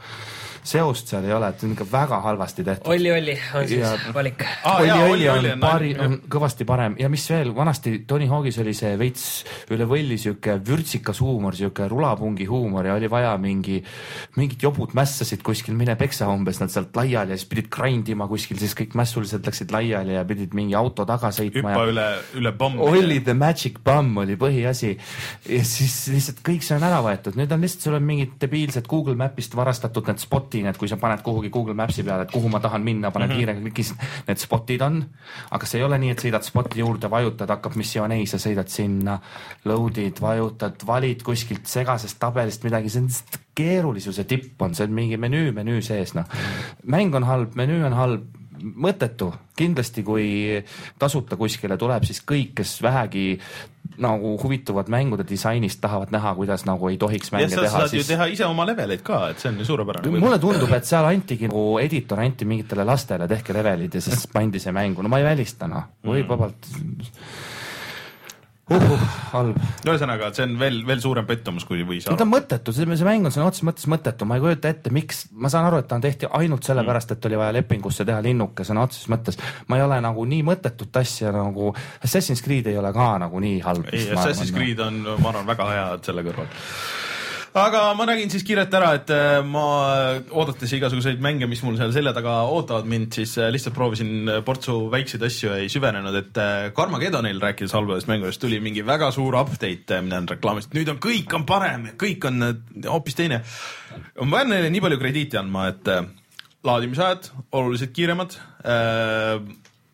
seost 0.64 1.08
seal 1.12 1.26
ei 1.26 1.34
ole, 1.34 1.48
et 1.50 1.60
see 1.60 1.68
on 1.70 1.74
ikka 1.76 1.86
väga 1.92 2.20
halvasti 2.26 2.64
tehtud. 2.68 2.92
Olli 2.94 3.12
Olli 3.12 3.36
on 3.56 3.68
siis 3.68 3.80
Ja- 3.82 4.14
valik. 4.14 4.44
Aa, 4.64 4.78
Olli 4.78 4.88
jaa, 4.88 4.98
Olli 5.04 5.30
Olli 5.30 5.52
on 5.52 5.54
on 5.54 5.60
pari, 5.64 5.92
on 6.00 6.18
kõvasti 6.30 6.66
parem 6.66 6.96
ja 7.00 7.10
mis 7.10 7.26
veel, 7.30 7.54
vanasti 7.56 8.04
Tony 8.08 8.28
Hawk'is 8.28 8.60
oli 8.62 8.74
see 8.78 8.96
veits 9.00 9.26
üle 9.72 9.86
võlli 9.90 10.18
sihuke 10.20 10.58
vürtsikas 10.68 11.22
huumor, 11.24 11.56
sihuke 11.56 11.88
rulapungi 11.92 12.46
huumor 12.50 12.86
ja 12.86 12.94
oli 12.98 13.10
vaja 13.10 13.36
mingi, 13.38 13.80
mingit 14.38 14.64
jobut 14.64 14.94
mässasid 14.98 15.44
kuskil, 15.46 15.76
mine 15.80 15.96
peksa 16.00 16.28
umbes 16.32 16.60
nad 16.62 16.70
sealt 16.74 16.96
laiali 16.96 17.34
ja 17.34 17.38
siis 17.40 17.50
pidid 17.50 17.70
grind 17.74 18.10
ima 18.12 18.28
kuskil, 18.28 18.60
siis 18.62 18.76
kõik 18.78 18.96
mässulised 19.00 19.46
läksid 19.46 19.72
laiali 19.74 20.14
ja 20.18 20.26
pidid 20.28 20.54
mingi 20.58 20.76
auto 20.76 21.06
taga 21.10 21.32
sõitma 21.36 21.74
hüppa 21.74 21.86
ja 21.86 21.94
üle, 21.94 22.08
üle 22.42 22.52
pommi. 22.58 22.82
Olli 22.84 23.20
the 23.26 23.34
magic 23.38 23.80
bomb 23.86 24.18
oli 24.24 24.36
põhiasi 24.40 24.96
ja 25.50 25.64
siis 25.64 25.96
lihtsalt 26.14 26.44
kõik 26.46 26.66
see 26.66 26.78
on 26.78 26.84
ära 26.88 27.02
võetud, 27.06 27.38
nüüd 27.40 27.52
on 27.56 27.62
lihtsalt 27.64 27.88
sul 27.88 27.98
on 28.00 28.06
mingid 28.06 28.36
debiilsed 28.42 28.88
Google 28.90 29.16
Mapist 29.20 29.56
varastatud 29.58 30.08
need 30.10 30.20
spot 30.22 30.49
spot'i 30.50 30.64
need, 30.64 30.78
kui 30.78 30.90
sa 30.90 30.98
paned 30.98 31.22
kuhugi 31.22 31.50
Google 31.54 31.76
Maps'i 31.78 32.04
peale, 32.04 32.26
et 32.26 32.32
kuhu 32.34 32.50
ma 32.50 32.60
tahan 32.60 32.82
minna, 32.82 33.12
paned 33.12 33.30
mm 33.30 33.34
-hmm. 33.34 33.38
kiirega 33.38 33.62
klikis, 33.62 33.94
need 34.28 34.38
spot'id 34.38 34.82
on. 34.82 35.06
aga 35.52 35.66
see 35.66 35.80
ei 35.80 35.86
ole 35.86 35.98
nii, 35.98 36.10
et 36.12 36.24
sõidad 36.24 36.44
spot'i 36.44 36.80
juurde, 36.80 37.10
vajutad, 37.10 37.50
hakkab 37.50 37.76
missioon, 37.76 38.12
ei, 38.12 38.26
sa 38.26 38.38
sõidad 38.38 38.68
sinna, 38.68 39.20
load'id, 39.66 40.22
vajutad, 40.22 40.76
valid 40.86 41.24
kuskilt 41.24 41.66
segasest 41.66 42.20
tabelist 42.20 42.64
midagi, 42.64 42.90
see 42.90 43.02
on 43.02 43.10
keerulisuse 43.56 44.24
tipp 44.24 44.62
on, 44.62 44.76
see 44.76 44.86
on 44.86 44.94
mingi 44.94 45.18
menüü, 45.18 45.52
menüü 45.52 45.82
sees, 45.82 46.14
noh. 46.16 46.26
mäng 46.86 47.16
on 47.16 47.24
halb, 47.24 47.56
menüü 47.56 47.86
on 47.86 47.94
halb, 47.94 48.24
mõttetu, 48.60 49.34
kindlasti 49.56 50.04
kui 50.04 50.64
tasuta 51.00 51.38
kuskile 51.38 51.78
tuleb, 51.78 52.04
siis 52.04 52.22
kõik, 52.22 52.54
kes 52.56 52.82
vähegi 52.82 53.40
nagu 54.00 54.36
huvituvad 54.42 54.90
mängude 54.92 55.26
disainist, 55.28 55.82
tahavad 55.82 56.14
näha, 56.16 56.34
kuidas 56.38 56.66
nagu 56.68 56.90
ei 56.90 56.98
tohiks 56.98 57.32
ja 57.32 57.38
mänge 57.38 57.54
sa 57.56 57.66
teha, 57.66 57.86
siis 57.92 58.08
teha 58.08 58.30
ise 58.32 58.48
oma 58.48 58.66
leveleid 58.70 59.04
ka, 59.06 59.22
et 59.34 59.44
see 59.44 59.52
on 59.52 59.60
ju 59.60 59.68
suurepärane. 59.68 60.20
mulle 60.20 60.40
tundub, 60.40 60.72
et 60.76 60.88
seal 60.88 61.08
antigi 61.10 61.50
nagu 61.52 61.78
editor 61.82 62.24
anti 62.24 62.48
mingitele 62.50 62.88
lastele, 62.88 63.28
tehke 63.28 63.56
levelid 63.56 64.00
ja 64.00 64.04
siis 64.04 64.28
pandi 64.32 64.62
see 64.64 64.76
mängu, 64.76 65.04
no 65.04 65.12
ma 65.12 65.22
ei 65.22 65.28
välista 65.28 65.68
noh, 65.72 65.90
võib 66.08 66.32
vabalt 66.32 66.70
uh,. 68.70 69.06
halb, 69.34 69.58
ühesõnaga, 69.86 70.30
see 70.36 70.46
on 70.48 70.56
veel, 70.62 70.80
veel 70.88 71.02
suurem 71.04 71.28
pettumus, 71.30 71.66
kui 71.68 71.84
võis 71.88 72.08
no 72.10 72.18
ta 72.20 72.26
on 72.28 72.32
mõttetu, 72.34 72.74
see 72.76 72.88
mäng 72.88 73.28
on 73.28 73.34
sõna 73.34 73.50
otseses 73.50 73.68
mõttes 73.68 73.90
mõttetu, 73.92 74.28
ma 74.30 74.38
ei 74.38 74.44
kujuta 74.46 74.72
ette, 74.74 74.94
miks, 74.96 75.26
ma 75.32 75.52
saan 75.52 75.68
aru, 75.70 75.82
et 75.82 75.90
ta 75.90 76.00
on 76.00 76.06
tehti 76.06 76.30
ainult 76.40 76.68
sellepärast, 76.68 77.16
et 77.16 77.30
oli 77.30 77.40
vaja 77.42 77.56
lepingusse 77.60 78.06
teha 78.08 78.22
linnuke 78.26 78.66
sõna 78.68 78.86
otseses 78.88 79.10
mõttes. 79.12 79.40
ma 79.68 79.80
ei 79.80 79.86
ole 79.86 80.00
nagu 80.06 80.26
nii 80.30 80.46
mõttetut 80.48 81.02
asja 81.02 81.34
nagu, 81.36 81.74
Assassin's 82.06 82.44
Creed 82.46 82.70
ei 82.72 82.78
ole 82.80 82.94
ka 82.96 83.12
nagu 83.26 83.44
nii 83.44 83.60
halb. 83.66 83.92
ei, 83.94 84.10
Assassin's 84.16 84.54
Creed 84.56 84.82
on, 84.86 85.04
ma 85.20 85.34
arvan, 85.34 85.48
väga 85.50 85.70
hea 85.74 85.88
selle 86.06 86.26
kõrval. 86.28 86.50
Aga 87.58 87.82
ma 87.98 88.06
nägin 88.10 88.30
siis 88.32 88.44
kiirelt 88.46 88.74
ära, 88.78 88.92
et 89.00 89.12
äh, 89.14 89.40
ma 89.46 89.64
oodates 90.30 90.74
igasuguseid 90.78 91.22
mänge, 91.24 91.48
mis 91.50 91.64
mul 91.66 91.78
seal 91.80 91.94
selja 91.96 92.14
taga 92.16 92.42
ootavad 92.52 92.90
mind, 92.90 93.14
siis 93.18 93.36
äh, 93.42 93.50
lihtsalt 93.54 93.78
proovisin 93.78 94.30
portsu 94.46 94.78
väikseid 94.94 95.26
asju, 95.26 95.54
ei 95.58 95.72
süvenenud, 95.72 96.20
et 96.20 96.40
äh, 96.42 96.70
Carmageddonil 96.78 97.42
rääkides 97.42 97.74
halbadest 97.78 98.12
mängudest 98.12 98.42
tuli 98.44 98.62
mingi 98.64 98.86
väga 98.86 99.12
suur 99.16 99.40
update, 99.40 100.02
mida 100.06 100.22
nad 100.22 100.36
reklaamisid, 100.36 100.76
nüüd 100.78 100.94
on 100.94 101.02
kõik 101.04 101.36
on 101.38 101.48
parem, 101.50 101.90
kõik 102.00 102.30
on 102.30 102.52
äh, 102.52 102.56
hoopis 102.90 103.18
teine. 103.20 103.42
ma 104.22 104.38
pean 104.38 104.54
neile 104.54 104.70
nii 104.74 104.86
palju 104.86 105.02
krediiti 105.02 105.40
andma, 105.42 105.70
et 105.74 105.90
äh, 105.94 106.06
laadimisajad 106.68 107.32
oluliselt 107.58 107.96
kiiremad 107.96 108.38
äh, 108.68 109.40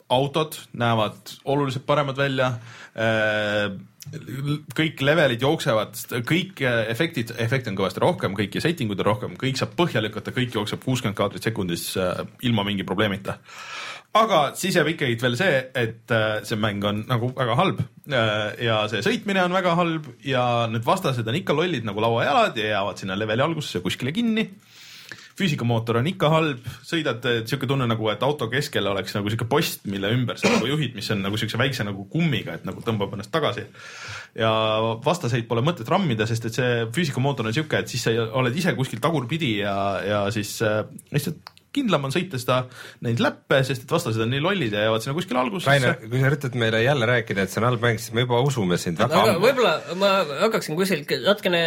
autod 0.10 0.58
näevad 0.74 1.38
oluliselt 1.46 1.86
paremad 1.86 2.18
välja 2.18 2.48
äh, 2.94 3.72
kõik 4.76 5.02
levelid 5.02 5.42
jooksevad, 5.42 5.98
kõik 6.28 6.62
äh, 6.66 6.84
efektid, 6.92 7.34
efekte 7.42 7.72
on 7.72 7.80
kõvasti 7.80 8.04
rohkem, 8.04 8.36
kõiki 8.38 8.62
setting 8.64 8.92
uid 8.94 9.02
on 9.02 9.10
rohkem, 9.10 9.34
kõik 9.40 9.58
saab 9.60 9.74
põhja 9.78 10.04
lükata, 10.04 10.34
kõik 10.36 10.56
jookseb 10.56 10.84
kuuskümmend 10.86 11.18
kaadrit 11.18 11.46
sekundis 11.46 11.92
äh, 11.98 12.22
ilma 12.46 12.66
mingi 12.68 12.86
probleemita. 12.88 13.40
aga 14.16 14.54
siis 14.56 14.76
jääb 14.78 14.94
ikkagi 14.94 15.18
veel 15.22 15.38
see, 15.40 15.58
et 15.76 16.12
äh, 16.14 16.44
see 16.48 16.60
mäng 16.60 16.86
on 16.86 17.04
nagu 17.10 17.32
väga 17.36 17.58
halb 17.60 17.82
ja 18.62 18.86
see 18.88 19.02
sõitmine 19.04 19.42
on 19.44 19.58
väga 19.58 19.74
halb 19.76 20.08
ja 20.24 20.68
need 20.70 20.86
vastased 20.86 21.28
on 21.28 21.36
ikka 21.36 21.58
lollid 21.58 21.88
nagu 21.88 22.00
lauajalad 22.00 22.58
ja 22.58 22.78
jäävad 22.78 23.02
sinna 23.02 23.18
leveli 23.18 23.42
algusesse 23.42 23.82
kuskile 23.84 24.14
kinni 24.14 24.46
füüsikamootor 25.36 26.00
on 26.00 26.08
ikka 26.10 26.30
halb, 26.32 26.68
sõidad 26.88 27.26
siuke 27.50 27.68
tunne 27.68 27.88
nagu, 27.90 28.08
et 28.12 28.24
auto 28.24 28.48
keskel 28.52 28.88
oleks 28.88 29.16
nagu 29.18 29.32
siuke 29.32 29.48
post, 29.52 29.84
mille 29.92 30.12
ümber 30.16 30.40
sa 30.40 30.52
nagu 30.54 30.70
juhid, 30.70 30.96
mis 30.96 31.10
on 31.12 31.24
nagu 31.26 31.40
siukse 31.40 31.60
väikse 31.60 31.86
nagu 31.88 32.08
kummiga, 32.12 32.56
et 32.56 32.68
nagu 32.68 32.84
tõmbab 32.86 33.18
ennast 33.18 33.34
tagasi. 33.34 33.66
ja 34.36 34.52
vastaseid 35.04 35.48
pole 35.48 35.64
mõtet 35.66 35.90
rammida, 35.92 36.28
sest 36.28 36.48
et 36.50 36.60
see 36.60 36.72
füüsikamootor 36.96 37.48
on 37.48 37.56
siuke, 37.56 37.84
et 37.84 37.92
siis 37.92 38.08
sa 38.08 38.16
oled 38.40 38.56
ise 38.56 38.76
kuskil 38.76 39.04
tagurpidi 39.04 39.58
ja, 39.60 39.76
ja 40.04 40.24
siis 40.36 40.58
äh, 40.64 40.84
lihtsalt 41.12 41.55
kindlam 41.76 42.08
on 42.08 42.14
sõita 42.14 42.40
seda, 42.42 42.60
neid 43.06 43.22
läppe, 43.24 43.62
sest 43.68 43.86
et 43.86 43.92
vastased 43.96 44.22
on 44.24 44.32
nii 44.34 44.44
lollid 44.44 44.76
ja 44.76 44.86
jäävad 44.88 45.04
sinna 45.04 45.16
kuskile 45.18 45.42
algusesse 45.42 45.72
Rainer, 45.72 45.98
kui 46.02 46.22
sa 46.22 46.32
üritad 46.32 46.58
meile 46.62 46.82
jälle 46.84 47.10
rääkida, 47.10 47.46
et 47.46 47.54
see 47.54 47.62
on 47.62 47.68
halb 47.70 47.84
mäng, 47.86 48.02
siis 48.02 48.16
me 48.16 48.26
juba 48.26 48.40
usume 48.46 48.80
sind 48.82 49.02
väga 49.02 49.22
ammu. 49.24 49.44
võib-olla 49.44 49.98
ma 50.00 50.14
hakkaksin 50.46 50.80
kuskilt 50.80 51.12
natukene 51.26 51.62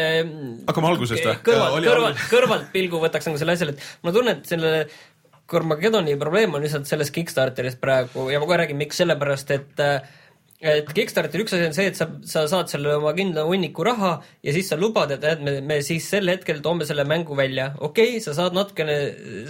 Hakkame 0.69 0.93
algusest 0.93 1.27
või? 1.29 1.37
kõrvalt, 1.51 1.77
Oli 1.79 1.91
kõrvalt 1.93 2.25
kõrvalt 2.35 2.73
pilgu 2.75 3.03
võtaks 3.05 3.31
nagu 3.31 3.41
selle 3.41 3.59
asjale, 3.59 3.77
et 3.77 4.07
ma 4.07 4.15
tunnen, 4.15 4.41
et 4.41 4.51
selle 4.57 4.73
Carmageddoni 5.49 6.17
probleem 6.21 6.55
on 6.55 6.65
lihtsalt 6.65 6.89
selles 6.89 7.11
Kickstarteris 7.15 7.79
praegu 7.81 8.29
ja 8.33 8.41
ma 8.41 8.49
kohe 8.49 8.59
räägin, 8.61 8.81
miks, 8.81 8.99
sellepärast 9.01 9.55
et 9.57 9.85
et 10.59 10.89
Kickstarteri 10.91 11.45
üks 11.45 11.53
asi 11.55 11.67
on 11.69 11.75
see, 11.77 11.87
et 11.87 11.95
sa, 11.95 12.09
sa 12.27 12.43
saad 12.51 12.71
selle 12.71 12.97
oma 12.97 13.13
kindla 13.15 13.45
hunniku 13.47 13.85
raha 13.87 14.17
ja 14.43 14.55
siis 14.55 14.67
sa 14.73 14.79
lubad, 14.79 15.13
et 15.15 15.23
näed, 15.23 15.43
me, 15.47 15.53
me 15.63 15.77
siis 15.87 16.09
sel 16.11 16.27
hetkel 16.27 16.59
toome 16.65 16.87
selle 16.89 17.05
mängu 17.07 17.37
välja. 17.39 17.69
okei 17.79 18.17
okay,, 18.17 18.23
sa 18.25 18.35
saad 18.35 18.57
natukene 18.59 18.97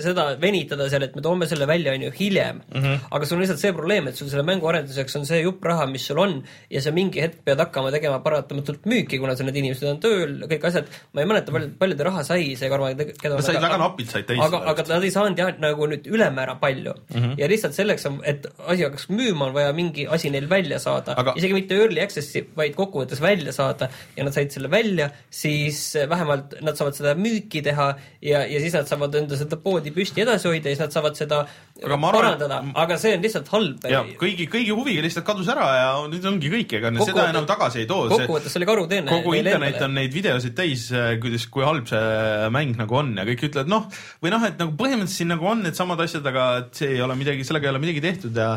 seda 0.04 0.26
venitada 0.42 0.84
seal, 0.92 1.06
et 1.06 1.16
me 1.16 1.24
toome 1.24 1.48
selle 1.48 1.64
välja, 1.70 1.94
on 1.96 2.04
ju, 2.04 2.10
hiljem 2.18 2.60
mm. 2.60 2.82
-hmm. 2.82 3.06
aga 3.16 3.28
sul 3.28 3.38
on 3.38 3.44
lihtsalt 3.44 3.62
see 3.62 3.72
probleem, 3.72 4.10
et 4.10 4.20
sul 4.20 4.28
selle 4.28 4.44
mängu 4.44 4.68
arenduseks 4.68 5.16
on 5.16 5.24
see 5.30 5.40
jupp 5.46 5.64
raha, 5.64 5.86
mis 5.88 6.04
sul 6.10 6.20
on 6.20 6.42
ja 6.68 6.84
sa 6.84 6.92
mingi 6.92 7.24
hetk 7.24 7.40
pead 7.44 7.64
hakkama 7.64 7.94
tegema 7.94 8.20
paratamatult 8.20 8.84
müüki, 8.84 9.16
kuna 9.18 9.36
sul 9.36 9.48
need 9.48 9.56
inimesed 9.62 9.88
on 9.88 10.02
tööl, 10.04 10.36
kõik 10.44 10.68
asjad. 10.68 10.92
ma 11.16 11.24
ei 11.24 11.32
mäleta, 11.32 11.56
palju, 11.56 11.72
palju 11.80 11.96
ta 11.96 12.08
raha 12.10 12.24
sai, 12.24 12.52
see 12.52 12.68
Carmageddon. 12.68 13.16
Nad 13.24 13.44
said 13.48 13.62
väga 13.64 13.80
napilt 13.80 14.12
said 14.12 14.28
täis 14.28 14.44
aga, 14.44 14.60
aga 14.74 14.84
nad 14.92 15.08
ei 15.08 15.14
saanud 15.16 15.40
jah, 15.40 15.56
nagu 15.56 15.88
nüüd 15.88 16.04
ülemäära 16.04 16.60
palju 16.60 16.92
mm. 16.92 17.16
-hmm. 17.16 17.34
ja 17.40 17.48
lihtsalt 17.48 17.72
selleks, 17.72 18.04
et 18.28 18.44
asi 18.66 18.84
hakkaks 18.84 19.08
müüma, 19.08 19.48
on 19.48 19.56
vaja 19.56 19.72
mingi 19.72 20.04
asi 20.04 20.28
neil 20.30 20.50
välja 20.50 20.76
saada 20.78 20.97
Aga- 21.06 21.20
aga..., 21.20 21.34
isegi 21.38 21.54
mitte 21.54 21.74
early 21.78 22.00
access'i, 22.02 22.42
vaid 22.56 22.74
kokkuvõttes 22.74 23.20
välja 23.22 23.52
saada 23.52 23.88
ja 24.16 24.24
nad 24.26 24.34
said 24.34 24.50
selle 24.50 24.68
välja, 24.72 25.10
siis 25.30 25.94
vähemalt 26.10 26.58
nad 26.64 26.76
saavad 26.78 26.96
seda 26.98 27.14
müüki 27.14 27.62
teha 27.62 27.88
ja, 28.22 28.42
ja 28.48 28.60
siis 28.60 28.74
nad 28.74 28.88
saavad 28.90 29.14
enda 29.14 29.36
seda 29.38 29.56
poodi 29.62 29.92
püsti 29.94 30.24
edasi 30.24 30.48
hoida 30.50 30.68
ja 30.72 30.76
siis 30.76 30.84
nad 30.86 30.92
saavad 30.96 31.16
seda 31.18 31.44
Aga 31.78 31.96
ma 31.96 32.08
arvan, 32.10 32.22
parandada, 32.38 32.56
aga 32.74 32.96
see 32.98 33.12
on 33.14 33.22
lihtsalt 33.22 33.48
halb. 33.54 33.84
ja 33.86 34.00
kõigi, 34.18 34.48
kõigi 34.50 34.72
huvi 34.74 34.96
lihtsalt 35.04 35.24
kadus 35.28 35.46
ära 35.52 35.66
ja 35.78 35.90
nüüd 36.10 36.24
ongi 36.26 36.50
kõik, 36.50 36.72
ega 36.80 36.90
nad 36.90 37.04
seda 37.06 37.28
enam 37.30 37.46
tagasi 37.46 37.84
ei 37.84 37.86
too. 37.86 38.08
kokkuvõttes 38.10 38.56
oli 38.58 38.66
karuteene. 38.66 39.06
kogu 39.12 39.36
internet 39.38 39.80
on 39.86 39.94
neid 39.94 40.12
videosid 40.14 40.56
täis, 40.58 40.88
kuidas, 41.22 41.46
kui 41.46 41.62
halb 41.64 41.86
see 41.86 42.50
mäng 42.50 42.74
nagu 42.80 42.98
on 42.98 43.14
ja 43.16 43.24
kõik 43.28 43.46
ütlevad 43.50 43.70
noh, 43.70 43.86
või 44.24 44.32
noh, 44.34 44.42
et 44.48 44.58
nagu 44.58 44.74
põhimõtteliselt 44.78 45.16
siin 45.22 45.30
nagu 45.30 45.46
on 45.46 45.62
needsamad 45.62 46.00
asjad, 46.02 46.26
aga 46.26 46.48
et 46.64 46.74
see 46.82 46.90
ei 46.96 47.00
ole 47.04 47.14
midagi, 47.18 47.44
sellega 47.46 47.68
ei 47.68 47.74
ole 47.76 47.82
midagi 47.82 48.02
tehtud 48.02 48.36
ja, 48.42 48.48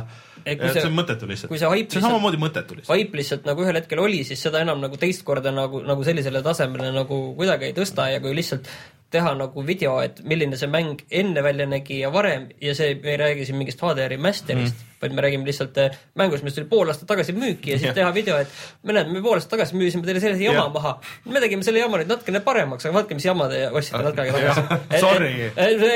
kui 0.42 0.56
ja 0.58 0.72
see- 0.74 0.82
see 0.82 0.90
on 0.90 0.98
mõttetu 0.98 1.30
lihtsalt. 1.30 1.50
kui 1.54 1.60
see 1.62 1.68
on 1.70 1.78
lihtsalt- 1.78 2.02
samamoodi 2.32 2.40
mõttetu 2.42 2.78
lihtsalt. 2.78 2.92
vaip 2.92 3.16
lihtsalt 3.16 3.46
nagu 3.48 3.64
ühel 3.66 3.78
hetkel 3.80 4.02
oli, 4.02 4.24
siis 4.28 4.42
seda 4.42 4.62
enam 4.62 4.82
nagu 4.82 4.98
teist 4.98 5.24
korda 5.28 5.52
nagu, 5.52 5.82
nagu 5.86 6.04
sellisele 6.04 6.42
tasemele 6.44 6.92
nagu 6.96 7.20
kuidagi 7.38 7.70
ei 7.70 7.76
tõsta 7.76 8.10
ja 8.12 8.22
kui 8.24 8.34
lihtsalt 8.36 8.70
teha 9.12 9.34
nagu 9.36 9.66
video, 9.68 10.00
et 10.02 10.22
milline 10.24 10.58
see 10.58 10.70
mäng 10.72 11.02
enne 11.12 11.44
välja 11.44 11.68
nägi 11.68 12.00
ja 12.02 12.12
varem 12.14 12.50
ja 12.62 12.76
see, 12.76 12.96
me 13.04 13.16
ei 13.16 13.20
räägi 13.20 13.46
siin 13.50 13.60
mingist 13.60 13.82
HD 13.82 14.08
remaster'ist 14.14 14.78
mm., 14.78 14.91
vaid 15.02 15.16
me 15.18 15.22
räägime 15.26 15.48
lihtsalt 15.48 15.78
äh, 15.82 15.98
mängust, 16.16 16.44
mis 16.46 16.56
tuli 16.56 16.68
pool 16.70 16.90
aastat 16.92 17.10
tagasi 17.10 17.34
müüki 17.34 17.74
ja 17.74 17.80
siis 17.80 17.90
Jah. 17.90 17.96
teha 17.98 18.14
video, 18.14 18.38
et 18.42 18.48
me 18.84 18.94
näeme, 18.94 19.16
me 19.16 19.22
pool 19.24 19.40
aastat 19.40 19.56
tagasi 19.56 19.78
müüsime 19.80 20.06
teile 20.06 20.22
sellise 20.24 20.44
jama 20.46 20.66
Jah. 20.66 20.74
maha. 20.74 20.94
me 21.26 21.42
tegime 21.44 21.66
selle 21.66 21.82
jama 21.82 22.02
nüüd 22.02 22.12
natukene 22.12 22.42
paremaks, 22.46 22.86
aga 22.86 22.98
vaadake, 23.00 23.18
mis 23.18 23.26
jama 23.26 23.48
te 23.52 23.64
ostsite 23.70 24.04
natuke 24.06 24.26
aega 24.26 24.56
tagasi. 24.56 25.00
Sorry. 25.02 25.34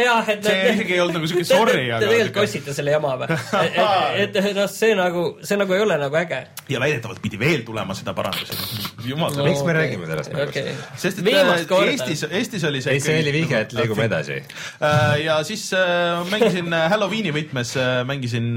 jah, 0.06 0.32
et 0.34 0.45
See 0.45 0.73
isegi 0.73 0.98
ei 0.98 1.02
olnud 1.03 1.19
nagu 1.19 1.30
siuke 1.30 1.45
sorry, 1.48 1.77
Te 1.86 1.94
aga- 1.98 2.02
tegelikult 2.06 2.41
ostsite 2.45 2.76
selle 2.77 2.95
jama 2.95 3.15
või? 3.22 3.40
et, 4.23 4.40
et 4.41 4.52
noh, 4.57 4.69
see 4.72 4.98
nagu, 4.98 5.26
see 5.45 5.60
nagu 5.61 5.77
ei 5.77 5.86
ole 5.86 5.99
nagu 6.02 6.22
äge 6.22 6.41
ja 6.69 6.82
väidetavalt 6.82 7.22
pidi 7.22 7.40
veel 7.40 7.61
tulema 7.68 7.94
seda 7.98 8.15
parandust. 8.18 8.56
jumal 9.10 9.36
no.. 9.38 9.45
miks 9.45 9.61
me 9.68 9.76
räägime 9.77 10.10
sellest 10.10 10.34
mängust 10.34 10.57
okay.? 10.57 10.76
sest 10.98 11.22
et 11.22 11.30
äh. 11.30 11.86
Eestis, 11.86 12.26
Eestis 12.30 12.64
oli 12.65 12.82
see 12.82 12.98
ei, 12.98 13.03
see 13.03 13.19
oli 13.22 13.34
vihje, 13.36 13.61
et 13.68 13.76
liigume 13.77 14.07
edasi. 14.10 14.40
Äh, 14.82 15.15
ja 15.26 15.38
siis 15.48 15.68
mängisin 16.32 16.73
Halloweeni 16.73 17.34
võtmes 17.36 17.76
mängisin 18.10 18.56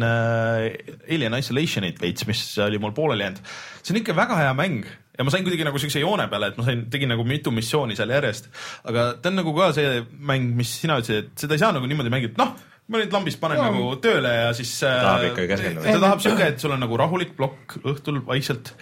Alien 1.08 1.38
Isolationit 1.38 2.00
veits, 2.02 2.26
mis 2.28 2.42
oli 2.64 2.80
mul 2.82 2.94
pooleli 2.96 3.26
jäänud. 3.26 3.44
see 3.82 3.94
on 3.94 4.00
ikka 4.02 4.16
väga 4.16 4.40
hea 4.42 4.56
mäng 4.56 4.88
ja 5.18 5.26
ma 5.26 5.34
sain 5.34 5.46
kuidagi 5.46 5.66
nagu 5.66 5.80
siukse 5.82 6.02
joone 6.02 6.28
peale, 6.30 6.52
et 6.52 6.58
ma 6.60 6.66
sain, 6.66 6.84
tegin 6.92 7.10
nagu 7.12 7.24
mitu 7.26 7.52
missiooni 7.54 7.96
seal 7.98 8.12
järjest. 8.14 8.50
aga 8.88 9.10
ta 9.22 9.32
on 9.32 9.40
nagu 9.40 9.54
ka 9.56 9.72
see 9.76 10.02
mäng, 10.18 10.52
mis 10.58 10.76
sina 10.82 11.00
ütlesid, 11.02 11.32
et 11.32 11.46
seda 11.46 11.58
ei 11.58 11.64
saa 11.64 11.74
nagu 11.74 11.90
niimoodi 11.90 12.12
mängida, 12.12 12.38
noh, 12.38 12.54
ma 12.88 13.02
nüüd 13.02 13.12
lambist 13.12 13.40
panen 13.42 13.60
no. 13.60 13.66
nagu 13.68 13.96
tööle 14.04 14.30
ja 14.32 14.52
siis 14.56 14.76
äh, 14.86 15.00
Tahab 15.02 15.26
ikkagi 15.32 15.50
keskenduda. 15.50 15.90
ta 15.90 16.04
tahab 16.06 16.22
siuke, 16.24 16.52
et 16.54 16.62
sul 16.62 16.76
on 16.76 16.80
nagu 16.84 17.00
rahulik 17.00 17.34
plokk 17.38 17.80
õhtul 17.82 18.22
vaikselt 18.28 18.72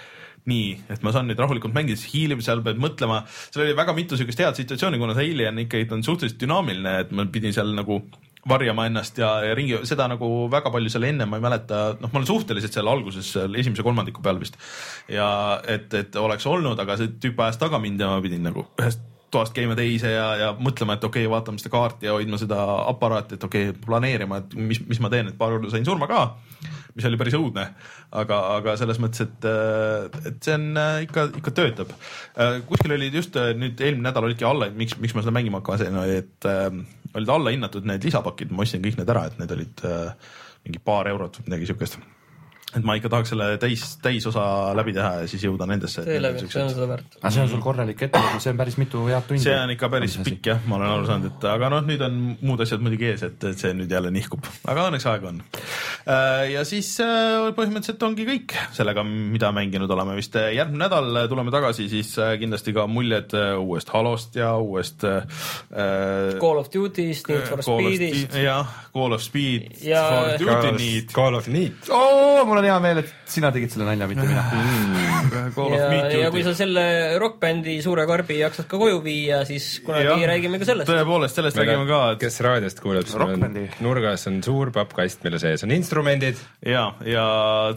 nii, 0.47 0.77
et 0.93 1.03
ma 1.03 1.11
saan 1.15 1.27
nüüd 1.27 1.41
rahulikult 1.43 1.75
mängida, 1.75 1.99
siis 1.99 2.13
hiilib 2.13 2.45
seal, 2.45 2.61
pead 2.63 2.79
mõtlema, 2.79 3.25
seal 3.49 3.65
oli 3.65 3.75
väga 3.79 3.97
mitu 3.97 4.19
siukest 4.19 4.45
head 4.45 4.61
situatsiooni, 4.61 5.01
kuna 5.01 5.17
see 5.17 5.33
Alien 5.33 5.65
ikkagi 5.65 5.89
on 5.97 6.05
suhteliselt 6.07 6.39
dünaamiline, 6.45 6.93
et 7.03 7.11
ma 7.17 7.27
pidin 7.33 7.57
seal 7.57 7.73
nagu 7.75 7.99
varjama 8.49 8.87
ennast 8.91 9.19
ja, 9.19 9.33
ja 9.45 9.57
ringi, 9.59 9.81
seda 9.89 10.07
nagu 10.11 10.47
väga 10.53 10.71
palju 10.75 10.93
seal 10.93 11.09
enne 11.09 11.27
ma 11.29 11.41
ei 11.41 11.45
mäleta, 11.45 11.83
noh, 12.01 12.13
ma 12.13 12.21
olen 12.21 12.29
suhteliselt 12.29 12.77
seal 12.77 12.91
alguses 12.91 13.33
seal 13.37 13.59
esimese 13.59 13.85
kolmandiku 13.87 14.23
peal 14.25 14.41
vist. 14.43 14.59
ja 15.13 15.29
et, 15.67 15.93
et 15.95 16.17
oleks 16.21 16.47
olnud, 16.51 16.79
aga 16.83 16.99
see 17.01 17.17
tüüp 17.23 17.43
ajas 17.43 17.61
taga 17.63 17.83
mind 17.83 18.03
ja 18.03 18.13
ma 18.13 18.23
pidin 18.25 18.47
nagu 18.47 18.69
ühest 18.81 19.05
toast 19.31 19.55
käima 19.57 19.75
teise 19.79 20.13
ja, 20.13 20.27
ja 20.41 20.49
mõtlema, 20.55 20.97
et 20.97 21.05
okei 21.05 21.25
okay,, 21.25 21.33
vaatama 21.33 21.61
seda 21.61 21.73
kaarti 21.73 22.09
ja 22.09 22.15
hoidma 22.17 22.39
seda 22.41 22.61
aparaati, 22.87 23.37
et 23.37 23.47
okei 23.47 23.71
okay,, 23.71 23.81
planeerima, 23.87 24.43
et 24.43 24.57
mis, 24.59 24.81
mis 24.87 25.01
ma 25.03 25.11
teen, 25.13 25.31
et 25.31 25.39
paar 25.39 25.57
korda 25.57 25.73
sain 25.73 25.87
surma 25.87 26.09
ka, 26.11 26.23
mis 26.97 27.07
oli 27.09 27.19
päris 27.21 27.37
õudne. 27.37 27.67
aga, 28.17 28.39
aga 28.57 28.77
selles 28.81 29.01
mõttes, 29.03 29.27
et, 29.27 29.49
et 30.31 30.39
see 30.47 30.55
on 30.57 30.69
äh, 30.81 31.01
ikka, 31.09 31.27
ikka 31.43 31.55
töötab. 31.59 31.91
kuskil 32.71 32.97
olid 32.97 33.19
just 33.19 33.37
nüüd 33.59 33.81
eelmine 33.83 34.09
nädal 34.09 34.29
olidki 34.29 34.47
alla, 34.49 34.71
et 34.71 34.79
miks, 34.79 34.97
miks 35.03 35.17
ma 35.17 35.25
seda 35.25 35.35
mängima 35.37 35.61
hakkasin, 35.61 35.99
oli, 36.05 36.23
et 36.23 36.49
äh, 36.49 36.71
olid 37.17 37.33
allahinnatud 37.33 37.89
need 37.89 38.05
lisapakid, 38.07 38.53
ma 38.53 38.65
ostsin 38.67 38.85
kõik 38.85 39.01
need 39.01 39.13
ära, 39.13 39.27
et 39.31 39.41
need 39.41 39.57
olid 39.57 39.87
äh, 39.89 40.35
mingi 40.67 40.83
paar 40.83 41.09
eurot 41.11 41.41
või 41.41 41.51
midagi 41.51 41.71
siukest 41.73 41.99
et 42.75 42.83
ma 42.83 42.97
ikka 42.99 43.09
tahaks 43.13 43.31
selle 43.31 43.47
täis, 43.63 43.83
täisosa 44.03 44.43
läbi 44.77 44.93
teha 44.97 45.13
ja 45.23 45.27
siis 45.31 45.45
jõuda 45.47 45.69
nendesse. 45.71 46.03
see 46.03 46.63
on 46.63 46.73
seda 46.73 46.89
väärt. 46.91 47.19
aga 47.21 47.31
see 47.31 47.43
on 47.45 47.51
sul 47.53 47.63
korralik 47.63 48.01
ettevõte, 48.09 48.41
see 48.43 48.51
on 48.53 48.59
päris 48.59 48.77
mitu 48.81 49.05
head 49.07 49.29
tundi. 49.29 49.43
see 49.45 49.55
on 49.55 49.71
ikka 49.77 49.89
päris 49.93 50.17
pikk 50.27 50.51
jah, 50.51 50.65
ma 50.67 50.81
olen 50.81 50.95
aru 50.97 51.07
saanud, 51.07 51.31
et 51.31 51.47
aga 51.53 51.71
noh, 51.73 51.85
nüüd 51.87 52.03
on 52.03 52.19
muud 52.43 52.65
asjad 52.65 52.83
muidugi 52.83 53.07
ees, 53.13 53.23
et, 53.29 53.47
et 53.53 53.63
see 53.63 53.71
nüüd 53.79 53.95
jälle 53.95 54.11
nihkub, 54.15 54.51
aga 54.67 54.89
õnneks 54.91 55.07
aega 55.13 55.31
on. 55.31 55.39
Äh, 56.11 56.43
ja 56.57 56.65
siis 56.69 56.91
äh, 57.05 57.47
põhimõtteliselt 57.57 58.03
ongi 58.09 58.27
kõik 58.29 58.57
sellega, 58.77 59.07
mida 59.07 59.53
mänginud 59.55 59.91
oleme 59.97 60.19
vist. 60.19 60.35
järgmine 60.35 60.83
nädal 60.85 61.23
tuleme 61.31 61.55
tagasi 61.55 61.89
siis 61.93 62.13
äh, 62.19 62.35
kindlasti 62.43 62.75
ka 62.77 62.89
muljed 62.91 63.33
uuest 63.63 63.95
Halost 63.95 64.37
ja 64.43 64.53
uuest 64.59 65.07
äh,. 65.07 65.23
Call 66.43 66.59
of 66.61 66.69
Duty'st, 66.75 67.31
Need 67.31 67.49
for 67.49 67.63
Speed'ist. 67.65 68.37
jah, 68.43 68.69
Call 68.93 69.15
of 69.17 69.23
Speed, 69.25 69.71
Ja- 69.87 70.05
Call 70.11 70.35
of 70.35 70.41
Duty 70.43 70.77
Need. 70.83 71.13
Call 71.15 71.39
of 71.39 71.49
Need. 71.49 71.91
oo, 71.91 72.45
mul 72.45 72.59
on 72.59 72.66
hea 72.67 72.77
meel, 72.83 73.01
et 73.03 73.13
sina 73.31 73.51
tegid 73.55 73.73
selle 73.73 73.87
nalja, 73.89 74.09
mitte 74.11 74.27
mina. 74.27 74.45
Of 75.47 75.73
ja, 75.73 75.87
ja 76.27 76.31
kui 76.35 76.43
sa 76.47 76.53
selle 76.57 76.85
rokkbändi 77.21 77.79
Suure 77.85 78.07
Karbi 78.09 78.39
jaksad 78.41 78.69
ka 78.71 78.81
koju 78.81 79.01
viia, 79.05 79.41
siis 79.49 79.81
kunagi 79.85 80.09
Jah. 80.09 80.25
räägime 80.33 80.61
ka 80.61 80.69
sellest. 80.69 80.91
tõepoolest, 80.91 81.39
sellest 81.39 81.61
räägime 81.61 81.87
ka, 81.89 82.01
et 82.15 82.23
kes 82.25 82.41
raadiost 82.47 82.83
kuuleb, 82.85 83.07
siis 83.07 83.17
meil 83.17 83.35
Rockbandi. 83.35 83.65
on 83.69 83.87
nurgas 83.87 84.27
on 84.31 84.43
suur 84.47 84.73
pappkast, 84.75 85.25
mille 85.27 85.41
sees 85.43 85.65
on 85.67 85.75
instrumendid. 85.77 86.43
ja, 86.67 86.85
ja 87.07 87.27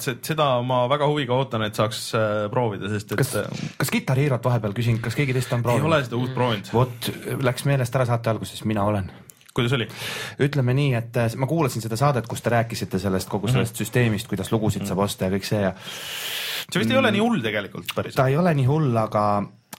seda 0.02 0.50
ma 0.66 0.84
väga 0.92 1.10
huviga 1.10 1.38
ootan, 1.38 1.66
et 1.68 1.80
saaks 1.80 2.04
äh, 2.18 2.44
proovida, 2.54 2.92
sest 2.94 3.16
et 3.16 3.24
kas 3.24 3.34
äh,, 3.42 3.64
kas 3.80 3.94
Guitar 3.96 4.20
Hero't 4.20 4.46
vahepeal 4.46 4.76
küsin, 4.78 5.02
kas 5.04 5.18
keegi 5.18 5.38
teist 5.38 5.54
on 5.56 5.64
ei 5.64 5.70
proovinud? 5.70 5.92
ole 5.92 6.04
seda 6.06 6.20
uut 6.20 6.36
proovinud. 6.38 6.74
vot, 6.76 7.12
läks 7.50 7.68
meelest 7.70 8.00
ära 8.00 8.10
saate 8.10 8.34
alguses, 8.34 8.64
mina 8.70 8.86
olen 8.90 9.12
kuidas 9.54 9.74
oli? 9.78 9.88
ütleme 10.46 10.76
nii, 10.78 10.94
et 11.00 11.18
äh, 11.18 11.30
ma 11.40 11.48
kuulasin 11.50 11.84
seda 11.86 11.98
saadet, 12.00 12.28
kus 12.30 12.42
te 12.46 12.54
rääkisite 12.54 13.00
sellest 13.00 13.30
kogu 13.30 13.48
sellest 13.48 13.74
mm 13.74 13.76
-hmm. 13.76 13.86
süsteemist, 13.86 14.28
kuidas 14.28 14.52
lugusid 14.52 14.86
saab 14.86 15.06
osta 15.06 15.26
ja 15.26 15.36
kõik 15.38 15.48
see 15.48 15.62
ja 15.62 15.74
see 16.72 16.80
vist 16.80 16.92
ei 16.92 16.98
ole 16.98 17.12
nii 17.12 17.24
hull 17.24 17.42
tegelikult 17.42 17.96
päris. 17.96 18.16
ta 18.16 18.28
ei 18.28 18.38
ole 18.38 18.54
nii 18.54 18.66
hull, 18.70 18.98
aga 18.98 19.26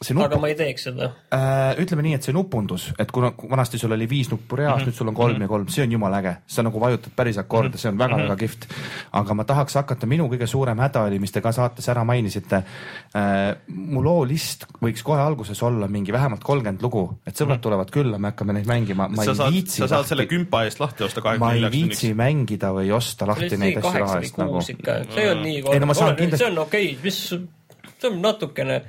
see 0.01 0.17
nupp 0.17 0.31
aga 0.31 0.39
ma 0.41 0.49
ei 0.49 0.55
teeks 0.57 0.87
seda. 0.87 1.11
äh, 1.37 1.79
ütleme 1.83 2.05
nii, 2.07 2.15
et 2.17 2.25
see 2.25 2.33
nupundus, 2.33 2.87
et 3.03 3.11
kuna 3.13 3.35
vanasti 3.37 3.77
sul 3.81 3.93
oli 3.93 4.07
viis 4.09 4.31
nuppu 4.33 4.57
reas 4.57 4.71
mm, 4.71 4.81
-hmm. 4.81 4.89
nüüd 4.89 4.97
sul 4.97 5.09
on 5.13 5.15
kolm 5.15 5.35
mm 5.35 5.39
-hmm. 5.39 5.43
ja 5.43 5.49
kolm, 5.49 5.67
see 5.69 5.85
on 5.85 5.93
jumala 5.93 6.21
äge, 6.23 6.33
sa 6.47 6.63
nagu 6.63 6.81
vajutad 6.81 7.13
päris 7.17 7.39
akorde, 7.39 7.79
see 7.79 7.91
on 7.91 7.99
väga-väga 7.99 8.29
mm 8.29 8.35
-hmm. 8.35 8.39
kihvt. 8.39 8.67
aga 9.13 9.35
ma 9.35 9.45
tahaks 9.45 9.75
hakata, 9.75 10.07
minu 10.07 10.29
kõige 10.29 10.47
suurem 10.47 10.79
häda 10.79 11.03
oli, 11.03 11.19
mis 11.19 11.33
te 11.33 11.41
ka 11.41 11.53
saates 11.53 11.89
ära 11.89 12.05
mainisite 12.05 12.57
äh,. 12.57 13.57
mu 13.69 14.05
loolist 14.05 14.65
võiks 14.83 15.03
kohe 15.03 15.21
alguses 15.21 15.63
olla 15.63 15.89
mingi 15.89 16.13
vähemalt 16.13 16.45
kolmkümmend 16.45 16.83
lugu, 16.83 17.21
et 17.27 17.37
sõbrad 17.37 17.61
tulevad 17.61 17.91
külla, 17.91 18.19
me 18.19 18.29
hakkame 18.29 18.53
neid 18.53 18.67
mängima, 18.67 19.09
ma 19.09 19.25
sa 19.25 19.31
ei 19.31 19.37
saad, 19.37 19.53
viitsi 19.53 19.83
sa 19.83 19.89
saad 19.89 20.07
selle 20.07 20.27
kümpa 20.27 20.65
eest 20.65 20.81
lahti 20.81 21.05
osta 21.05 21.21
ma 21.21 21.23
kahekümne 21.23 21.53
ei 21.53 21.61
neljaks 21.61 21.77
viitsi 21.77 22.07
tunniks. 22.07 22.17
mängida 22.17 22.73
või 22.73 22.93
osta 22.93 23.27
lahti 23.27 23.57
neid 23.57 23.77
asju 23.77 23.99
raha 23.99 24.21
eest 24.21 24.39
nagu 24.39 24.61
see 24.63 25.31
on 25.31 25.43
nii 25.43 25.63
Ei, 25.73 25.81
no 25.81 25.87
ma 25.87 25.95
see 25.95 26.47
on 26.47 26.59
okei 26.59 26.93
okay., 26.93 26.99
mis, 27.03 27.35
see 28.01 28.11
on 28.11 28.23
natukene 28.23 28.81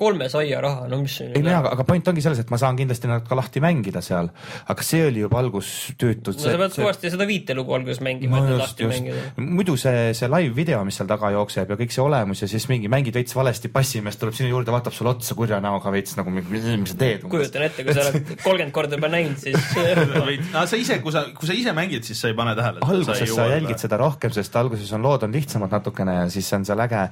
kolme 0.00 0.28
saia 0.32 0.60
raha, 0.64 0.86
no 0.88 1.00
mis 1.02 1.18
ei 1.26 1.42
no 1.44 1.52
jaa, 1.52 1.60
aga 1.74 1.84
point 1.88 2.06
ongi 2.10 2.22
selles, 2.24 2.40
et 2.40 2.50
ma 2.52 2.58
saan 2.60 2.78
kindlasti 2.78 3.10
nad 3.10 3.26
ka 3.26 3.36
lahti 3.36 3.60
mängida 3.62 4.00
seal, 4.04 4.30
aga 4.72 4.86
see 4.86 5.02
oli 5.10 5.24
juba 5.24 5.40
algus 5.42 5.70
tüütud. 6.00 6.38
no 6.38 6.44
sa 6.46 6.56
pead 6.62 6.76
kõvasti 6.78 7.12
seda 7.12 7.26
viite 7.28 7.56
lugu 7.58 7.74
alguses 7.76 8.00
mängima, 8.04 8.40
et 8.40 8.46
no 8.46 8.48
need 8.48 8.56
just, 8.56 8.64
lahti 8.64 8.86
just 8.86 8.96
mängida., 8.96 9.46
muidu 9.58 9.76
see, 9.80 10.14
see 10.16 10.30
live 10.32 10.56
video, 10.56 10.80
mis 10.88 10.96
seal 11.00 11.10
taga 11.10 11.32
jookseb 11.34 11.74
ja 11.74 11.78
kõik 11.80 11.92
see 11.94 12.04
olemus 12.04 12.44
ja 12.44 12.48
siis 12.50 12.66
mingi 12.72 12.88
mängid 12.92 13.18
veits 13.20 13.36
valesti, 13.36 13.72
bassimees 13.74 14.16
tuleb 14.20 14.36
sinu 14.38 14.52
juurde, 14.54 14.72
vaatab 14.74 14.96
sulle 14.96 15.12
otsa 15.12 15.36
kurja 15.38 15.60
näoga 15.64 15.92
veits 15.92 16.16
nagu, 16.18 16.32
mis 16.32 16.64
sa 16.94 16.98
teed. 17.04 17.28
kujutan 17.28 17.66
ette, 17.68 17.84
kui 17.84 17.96
sa 17.96 18.06
oled 18.06 18.32
kolmkümmend 18.46 18.76
korda 18.76 18.96
juba 18.96 19.12
näinud, 19.12 19.36
siis 19.42 19.60
no 20.54 20.64
sa 20.64 20.80
ise, 20.80 21.00
kui 21.04 21.14
sa, 21.14 21.26
kui 21.36 21.50
sa 21.50 21.56
ise 21.56 21.76
mängid, 21.76 22.08
siis 22.08 22.24
sa 22.24 22.32
ei 22.32 22.38
pane 22.38 22.56
tähele. 22.58 22.80
alguses 22.88 23.36
sa 23.36 23.50
jälgid 23.52 23.84
seda 23.84 24.00
rohkem, 24.00 24.32
sest 24.32 24.56
alguses 24.56 24.96
on 24.96 25.04
lood 25.04 25.28
on 25.28 25.36
lihtsamad 25.36 25.76
natukene 25.76 26.22
ja 26.22 26.26
siis 26.32 26.48
on 26.56 26.64
seal 26.68 26.88
äge, 26.88 27.06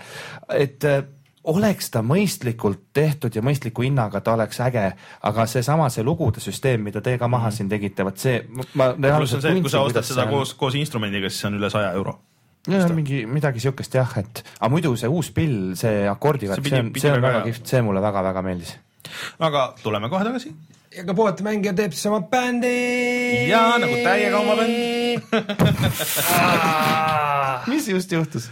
et 0.56 0.89
äh, 0.89 1.05
oleks 1.48 1.90
ta 1.94 2.02
mõistlikult 2.04 2.82
tehtud 2.96 3.34
ja 3.36 3.42
mõistliku 3.44 3.84
hinnaga, 3.86 4.20
ta 4.24 4.34
oleks 4.36 4.60
äge, 4.66 4.84
aga 5.28 5.46
seesama, 5.48 5.88
see 5.92 6.04
lugude 6.04 6.42
süsteem, 6.44 6.82
mida 6.84 7.00
te 7.04 7.16
ka 7.18 7.28
maha 7.28 7.50
siin 7.54 7.68
tegite, 7.70 8.04
vot 8.04 8.18
see, 8.20 8.42
ma 8.76 8.90
pluss 8.98 9.36
on 9.38 9.42
see, 9.44 9.54
et 9.56 9.62
kui 9.64 9.72
sa 9.72 9.80
ostad 9.86 10.04
seda 10.06 10.26
koos, 10.30 10.52
koos 10.60 10.76
instrumendiga, 10.78 11.30
siis 11.32 11.40
see 11.44 11.50
on 11.52 11.56
üle 11.60 11.70
saja 11.72 11.92
euro. 11.96 12.18
ja 12.68 12.84
mingi 12.92 13.22
midagi 13.26 13.60
siukest 13.64 13.94
jah, 13.96 14.10
et 14.20 14.42
aga 14.58 14.68
muidu 14.72 14.92
see 15.00 15.08
uus 15.08 15.30
pill, 15.32 15.72
see 15.78 16.02
akordivärk, 16.10 16.60
See 16.60 16.68
pidi- 16.68 16.76
see 16.76 16.84
on, 16.84 16.92
see 17.00 17.14
on 17.16 17.22
väga 17.24 17.44
kihvt, 17.46 17.66
see 17.66 17.82
mulle 17.86 18.02
väga-väga 18.04 18.42
meeldis. 18.44 18.74
aga 19.38 19.72
tuleme 19.82 20.10
kohe 20.12 20.24
tagasi. 20.28 20.52
Ja 20.97 21.05
ka 21.05 21.15
pooltemängija 21.15 21.74
teeb 21.77 21.93
siis 21.93 22.06
oma 22.09 22.20
bändi. 22.31 23.48
ja 23.48 23.62
nagu 23.81 23.98
täiega 24.05 24.40
oma 24.40 24.56
bänd. 24.56 25.19
mis 27.73 27.89
just 27.89 28.12
juhtus? 28.12 28.51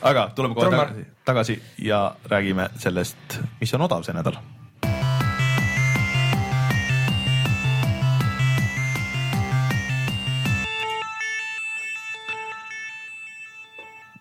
aga 0.00 0.28
tuleme 0.36 0.54
kohe 0.54 0.70
tagasi, 0.70 1.06
tagasi 1.24 1.62
ja 1.84 2.16
räägime 2.24 2.68
sellest, 2.76 3.40
mis 3.60 3.74
on 3.74 3.88
odav 3.88 4.04
see 4.04 4.16
nädal. 4.16 4.40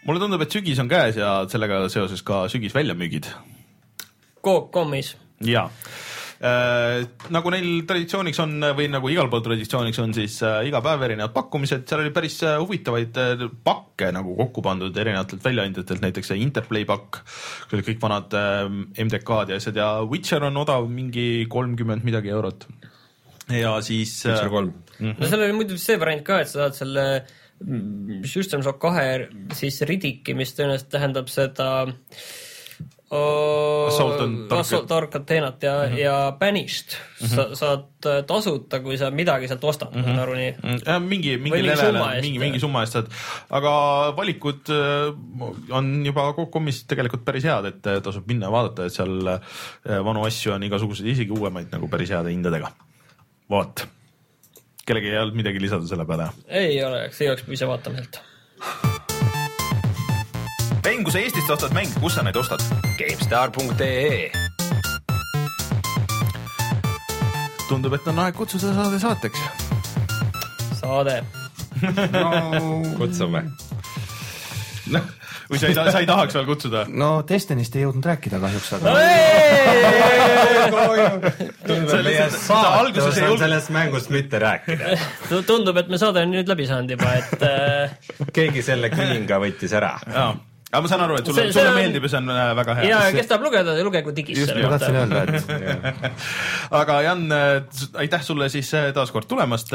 mulle 0.07 0.23
tundub, 0.23 0.41
et 0.41 0.53
sügis 0.55 0.79
on 0.79 0.87
käes 0.87 1.17
ja 1.19 1.41
sellega 1.51 1.89
seoses 1.91 2.23
ka 2.23 2.45
sügisväljamüügid 2.47 3.27
Coop.com-is. 4.39 5.17
ja 5.43 5.65
äh, 5.65 6.06
nagu 6.37 7.51
neil 7.53 7.69
traditsiooniks 7.89 8.39
on 8.43 8.51
või 8.77 8.87
nagu 8.93 9.09
igal 9.09 9.29
pool 9.31 9.41
traditsiooniks 9.45 9.99
on, 10.03 10.13
siis 10.13 10.35
äh, 10.45 10.59
iga 10.69 10.83
päev 10.85 11.01
erinevad 11.07 11.33
pakkumised, 11.33 11.87
seal 11.89 12.03
oli 12.03 12.11
päris 12.13 12.37
äh, 12.45 12.59
huvitavaid 12.61 13.17
äh, 13.21 13.45
pakke 13.65 14.11
nagu 14.13 14.35
kokku 14.37 14.61
pandud 14.65 14.97
erinevatelt 15.01 15.41
väljaandjatelt, 15.47 16.03
näiteks 16.05 16.31
see 16.31 16.41
Interplay 16.45 16.85
pakk, 16.89 17.23
kus 17.23 17.77
olid 17.77 17.87
kõik 17.89 18.03
vanad 18.03 18.37
äh, 18.37 18.61
MDK-d 19.07 19.55
ja 19.55 19.61
asjad 19.61 19.81
ja 19.81 19.89
Witcher 20.05 20.45
on 20.45 20.61
odav 20.61 20.85
mingi 20.91 21.47
kolmkümmend 21.49 22.05
midagi 22.05 22.33
eurot. 22.35 22.67
ja 23.49 23.73
siis 23.81 24.19
äh, 24.25 24.35
Witcher 24.35 24.53
kolm. 24.53 24.73
no 25.01 25.31
seal 25.31 25.47
oli 25.47 25.57
muidu 25.57 25.81
see 25.81 25.97
variant 25.97 26.25
ka, 26.27 26.43
et 26.43 26.53
sa 26.53 26.67
saad 26.67 26.77
selle 26.77 27.07
mm, 27.65 28.21
System 28.29 28.61
Shock 28.61 28.81
kahe 28.83 29.07
siis 29.57 29.81
ridiki, 29.89 30.37
mis 30.37 30.53
tõenäoliselt 30.53 30.93
tähendab 30.93 31.33
seda 31.33 31.71
Assault 33.07 34.19
on 34.19 34.33
Dark- 34.49 34.59
Assault 34.59 34.89
Dark 34.89 35.15
Athenat 35.15 35.63
ja 35.63 35.73
mm, 35.85 35.93
-hmm. 35.93 35.99
ja 35.99 36.33
Banished 36.39 36.91
mm. 37.21 37.27
-hmm. 37.27 37.35
sa 37.35 37.55
saad 37.55 38.05
äh, 38.05 38.23
tasuta, 38.27 38.79
kui 38.79 38.97
sa 38.97 39.11
midagi 39.11 39.47
sealt 39.47 39.63
ostad 39.63 39.95
mm, 39.95 40.01
-hmm. 40.01 40.07
ma 40.07 40.07
saan 40.07 40.19
aru 40.19 40.33
nii. 40.33 40.55
Ja, 40.85 40.99
mingi, 40.99 41.37
mingi 41.37 41.51
mingi 41.51 41.67
levele 41.67 42.21
mingi, 42.21 42.39
mingi 42.39 42.59
summa 42.59 42.81
eest 42.81 42.93
saad, 42.93 43.07
aga 43.49 43.71
valikud 44.17 44.69
äh, 44.69 45.15
on 45.71 46.05
juba 46.05 46.33
Coop.com-is 46.33 46.83
tegelikult 46.83 47.23
päris 47.25 47.43
head, 47.43 47.65
et 47.65 47.87
äh, 47.87 48.01
tasub 48.01 48.27
minna 48.27 48.45
ja 48.45 48.51
vaadata, 48.51 48.85
et 48.85 48.93
seal 48.93 49.27
äh, 49.27 49.39
vanu 50.03 50.25
asju 50.27 50.53
on 50.53 50.63
igasuguseid, 50.63 51.07
isegi 51.07 51.31
uuemaid 51.31 51.71
nagu 51.71 51.87
päris 51.87 52.09
heade 52.09 52.29
hindadega. 52.29 52.71
vot, 53.49 53.87
kellelgi 54.85 55.09
ei 55.09 55.17
olnud 55.17 55.35
midagi 55.35 55.61
lisada 55.61 55.87
selle 55.87 56.05
peale. 56.05 56.27
ei 56.47 56.83
ole, 56.83 57.07
see 57.11 57.29
oleks 57.29 57.43
piisav 57.43 57.69
vaatamiselt. 57.69 58.19
Rein, 60.87 61.03
kui 61.03 61.11
sa 61.11 61.19
Eestist 61.19 61.49
ostad 61.49 61.73
mänge, 61.75 61.99
kus 61.99 62.15
sa 62.15 62.23
neid 62.23 62.35
ostad? 62.35 62.63
GameStar.ee 62.97 64.31
tundub, 67.67 67.93
et 67.97 68.07
on 68.07 68.19
aeg 68.23 68.35
kutsuda 68.37 68.71
saade 68.75 68.99
saateks. 69.01 69.39
saade. 70.79 71.19
kutsume. 72.97 73.43
noh, 74.93 75.09
või 75.51 75.59
sa 75.59 75.67
ei, 75.67 75.75
sa 75.75 75.99
ei 75.99 76.07
tahaks 76.07 76.37
veel 76.37 76.47
kutsuda? 76.47 76.85
no 76.87 77.09
Destinyst 77.27 77.75
ei 77.75 77.83
jõudnud 77.83 78.07
rääkida 78.07 78.39
kahjuks, 78.43 78.73
aga 78.79 78.95
alguses 82.79 83.19
ei 83.19 83.27
olnud, 83.27 83.43
sellest 83.43 83.71
mängust 83.75 84.11
mitte 84.15 84.39
rääkida. 84.43 84.97
tundub, 85.49 85.77
et 85.83 85.91
me 85.91 85.99
saade 85.99 86.23
on 86.23 86.35
nüüd 86.37 86.47
läbi 86.49 86.69
saanud 86.71 86.95
juba, 86.95 87.15
et 87.19 87.47
äh, 87.47 88.29
keegi 88.35 88.63
selle 88.65 88.91
kuninga 88.95 89.41
võttis 89.43 89.75
ära. 89.75 89.97
Aga 90.67 90.81
ma 90.83 90.89
saan 90.91 91.01
aru, 91.05 91.15
et 91.21 91.25
sulle 91.29 91.45
sulle 91.55 91.69
on- 91.71 91.77
meeldib 91.79 92.03
ja 92.03 92.09
see 92.11 92.19
on 92.19 92.29
äh, 92.33 92.49
väga 92.59 92.73
hea 92.81 92.87
ja. 92.91 92.99
kes 93.15 93.29
tahab 93.29 93.45
lugeda, 93.47 93.75
lugegu 93.87 94.11
digis 94.15 94.41
ma 94.51 94.71
tahtsin 94.73 94.97
öelda, 94.99 95.21
et 95.23 96.11
aga 96.81 96.97
Jan, 97.05 97.21
aitäh 98.03 98.21
sulle 98.25 98.49
siis 98.51 98.73
äh, 98.75 98.89
taas 98.95 99.11
kord 99.15 99.27
tulemast. 99.31 99.71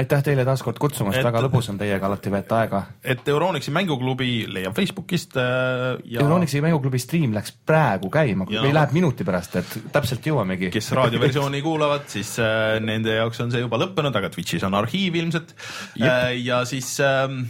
aitäh 0.00 0.22
teile 0.24 0.44
taas 0.48 0.62
kord 0.64 0.78
kutsumast 0.80 1.20
väga 1.24 1.42
lõbus 1.44 1.68
on 1.72 1.78
teiega 1.80 2.08
alati 2.08 2.32
veeta 2.32 2.62
aega. 2.62 2.82
et 3.04 3.28
Euronixi 3.28 3.70
mänguklubi 3.74 4.30
leiab 4.48 4.76
Facebookist 4.76 5.36
äh, 5.36 6.00
ja 6.08 6.24
Euronixi 6.24 6.62
mänguklubi 6.64 6.98
stream 7.02 7.34
läks 7.36 7.52
praegu 7.66 8.08
käima, 8.12 8.48
Ja- 8.50 8.64
või 8.64 8.72
läheb 8.74 8.96
minuti 8.96 9.24
pärast, 9.28 9.56
et 9.60 9.76
täpselt 9.92 10.24
jõuamegi. 10.26 10.70
kes 10.72 10.90
raadioversiooni 10.96 11.60
kuulavad, 11.62 12.08
siis 12.08 12.32
äh, 12.40 12.78
nende 12.80 13.14
jaoks 13.20 13.40
on 13.44 13.52
see 13.52 13.60
juba 13.60 13.76
lõppenud, 13.84 14.16
aga 14.16 14.32
Twitch'is 14.32 14.64
on 14.66 14.74
arhiiv 14.80 15.14
ilmselt. 15.20 15.52
Äh, 16.00 16.32
ja 16.44 16.64
siis 16.64 16.94
ähm, 17.04 17.42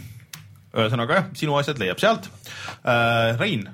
ühesõnaga 0.71 1.19
jah, 1.19 1.29
sinu 1.37 1.55
asjad 1.59 1.79
leiab 1.81 2.01
sealt 2.01 2.29
äh,. 2.83 3.37
Rein, 3.39 3.65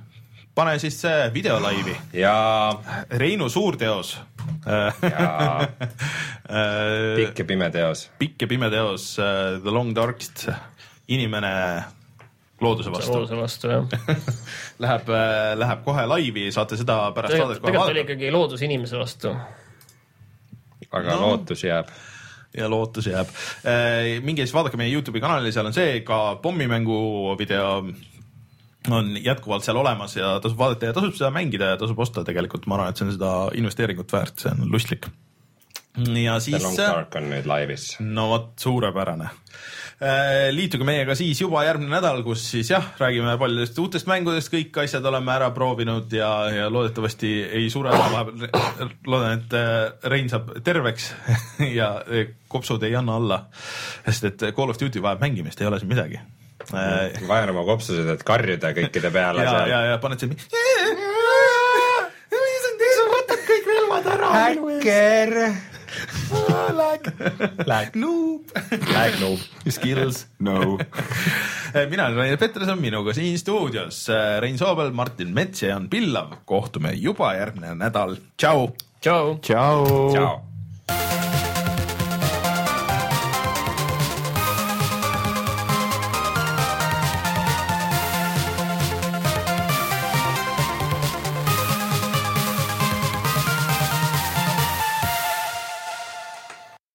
pane 0.58 0.78
siis 0.82 0.98
see 1.04 1.28
video 1.34 1.60
laivi, 1.62 1.94
ja, 2.18 2.38
Reinu 3.22 3.50
suurteos 3.54 4.16
äh,. 4.66 5.04
ja 5.04 5.28
äh, 5.62 7.14
pikk 7.20 7.44
ja 7.44 7.48
pime 7.52 7.70
teos. 7.74 8.08
pikk 8.20 8.48
ja 8.48 8.50
pime 8.50 8.72
teos 8.74 9.14
äh, 9.22 9.60
The 9.62 9.74
Long 9.74 9.94
Darkest, 9.96 10.48
inimene 11.14 11.54
looduse 12.62 12.92
vastu 12.94 13.14
looduse 13.14 13.38
vastu 13.38 13.72
jah. 13.76 13.86
läheb, 14.84 15.14
läheb 15.62 15.86
kohe 15.86 16.10
laivi, 16.10 16.50
saate 16.56 16.80
seda 16.80 17.00
pärast 17.14 17.38
saadet 17.38 17.62
kohe 17.62 17.72
tegelikult 17.72 17.94
oli 17.94 18.02
vaadata 18.02 18.06
ikkagi 18.08 18.34
loodus 18.34 18.66
inimese 18.66 18.98
vastu. 18.98 19.36
aga 20.90 21.14
no. 21.14 21.22
lootus 21.28 21.64
jääb. 21.68 21.94
Ja 22.58 22.70
lootus 22.70 23.08
jääb. 23.08 23.32
minge 24.24 24.46
siis 24.46 24.56
vaadake 24.56 24.78
meie 24.80 24.94
Youtube'i 24.94 25.24
kanali, 25.24 25.52
seal 25.56 25.70
on 25.70 25.76
see 25.76 26.02
ka 26.08 26.38
pommimängu 26.42 27.36
video 27.40 27.84
on 28.92 29.18
jätkuvalt 29.24 29.64
seal 29.64 29.78
olemas 29.78 30.16
ja 30.16 30.38
tasub 30.40 30.60
vaadata 30.60 30.90
ja 30.90 30.96
tasub 30.96 31.16
seda 31.18 31.32
mängida 31.34 31.74
ja 31.74 31.78
tasub 31.80 32.00
osta 32.00 32.24
tegelikult, 32.28 32.68
ma 32.68 32.78
arvan, 32.78 32.92
et 32.92 33.00
see 33.00 33.08
on 33.08 33.16
seda 33.16 33.32
investeeringut 33.60 34.14
väärt, 34.14 34.38
see 34.42 34.54
on 34.54 34.70
lustlik. 34.72 35.10
Ja 35.98 36.38
The 36.38 36.46
siis 36.46 36.64
Long 36.64 36.78
Dark 36.78 37.16
on 37.18 37.30
nüüd 37.32 37.50
laivis. 37.50 37.96
no 38.04 38.28
vot, 38.32 38.54
suurepärane. 38.62 39.30
liituge 40.54 40.86
meiega 40.86 41.16
siis 41.18 41.40
juba 41.42 41.64
järgmine 41.66 41.90
nädal, 41.96 42.22
kus 42.26 42.44
siis 42.52 42.70
jah, 42.70 42.92
räägime 43.00 43.34
paljudest 43.42 43.80
uutest 43.82 44.10
mängudest, 44.10 44.52
kõik 44.54 44.78
asjad 44.84 45.06
oleme 45.10 45.34
ära 45.34 45.50
proovinud 45.56 46.14
ja, 46.14 46.30
ja 46.54 46.68
loodetavasti 46.70 47.32
ei 47.60 47.70
sure 47.74 47.90
ära 47.90 48.10
vahepeal. 48.14 48.92
loodan, 49.10 49.40
et 49.42 49.56
äh, 49.58 50.10
Rein 50.14 50.30
saab 50.30 50.54
terveks 50.64 51.12
ja 51.80 51.96
äh, 52.06 52.34
kopsud 52.48 52.84
ei 52.86 52.96
anna 52.96 53.18
alla, 53.18 53.40
sest 54.06 54.30
et 54.32 54.50
Call 54.54 54.74
of 54.74 54.78
Duty 54.82 55.02
vajab 55.02 55.26
mängimist, 55.26 55.62
ei 55.62 55.72
ole 55.72 55.82
siin 55.82 55.90
midagi. 55.96 56.22
ja, 56.68 57.10
vajan 57.30 57.56
oma 57.56 57.66
kopsused, 57.66 58.14
et 58.14 58.24
karjuda 58.28 58.74
kõikide 58.78 59.10
peale 59.14 59.46
ja, 59.46 59.58
seal. 59.58 59.90
ja 59.92 59.98
paned 60.04 60.22
siin. 60.22 60.38
häkker. 64.38 65.77
Lag, 67.68 67.96
Noob. 67.96 68.52
lag 68.94 69.20
noob. 69.22 69.40
Skills, 69.70 70.26
no. 70.40 70.78
mina 71.90 72.06
olen 72.08 72.18
Rainer 72.18 72.38
Peterson, 72.42 72.80
minuga 72.82 73.14
siin 73.18 73.40
stuudios 73.40 74.06
Rein 74.40 74.58
Soobel, 74.58 74.92
Martin 74.92 75.34
Mets 75.34 75.64
ja 75.64 75.76
Jan 75.76 75.90
Pillav. 75.90 76.42
kohtume 76.46 76.94
juba 76.96 77.34
järgmine 77.38 77.76
nädal, 77.76 78.18
tšau 78.38 78.70
tšau. 79.02 79.40
tšau. 79.42 80.12
tšau. 80.12 81.27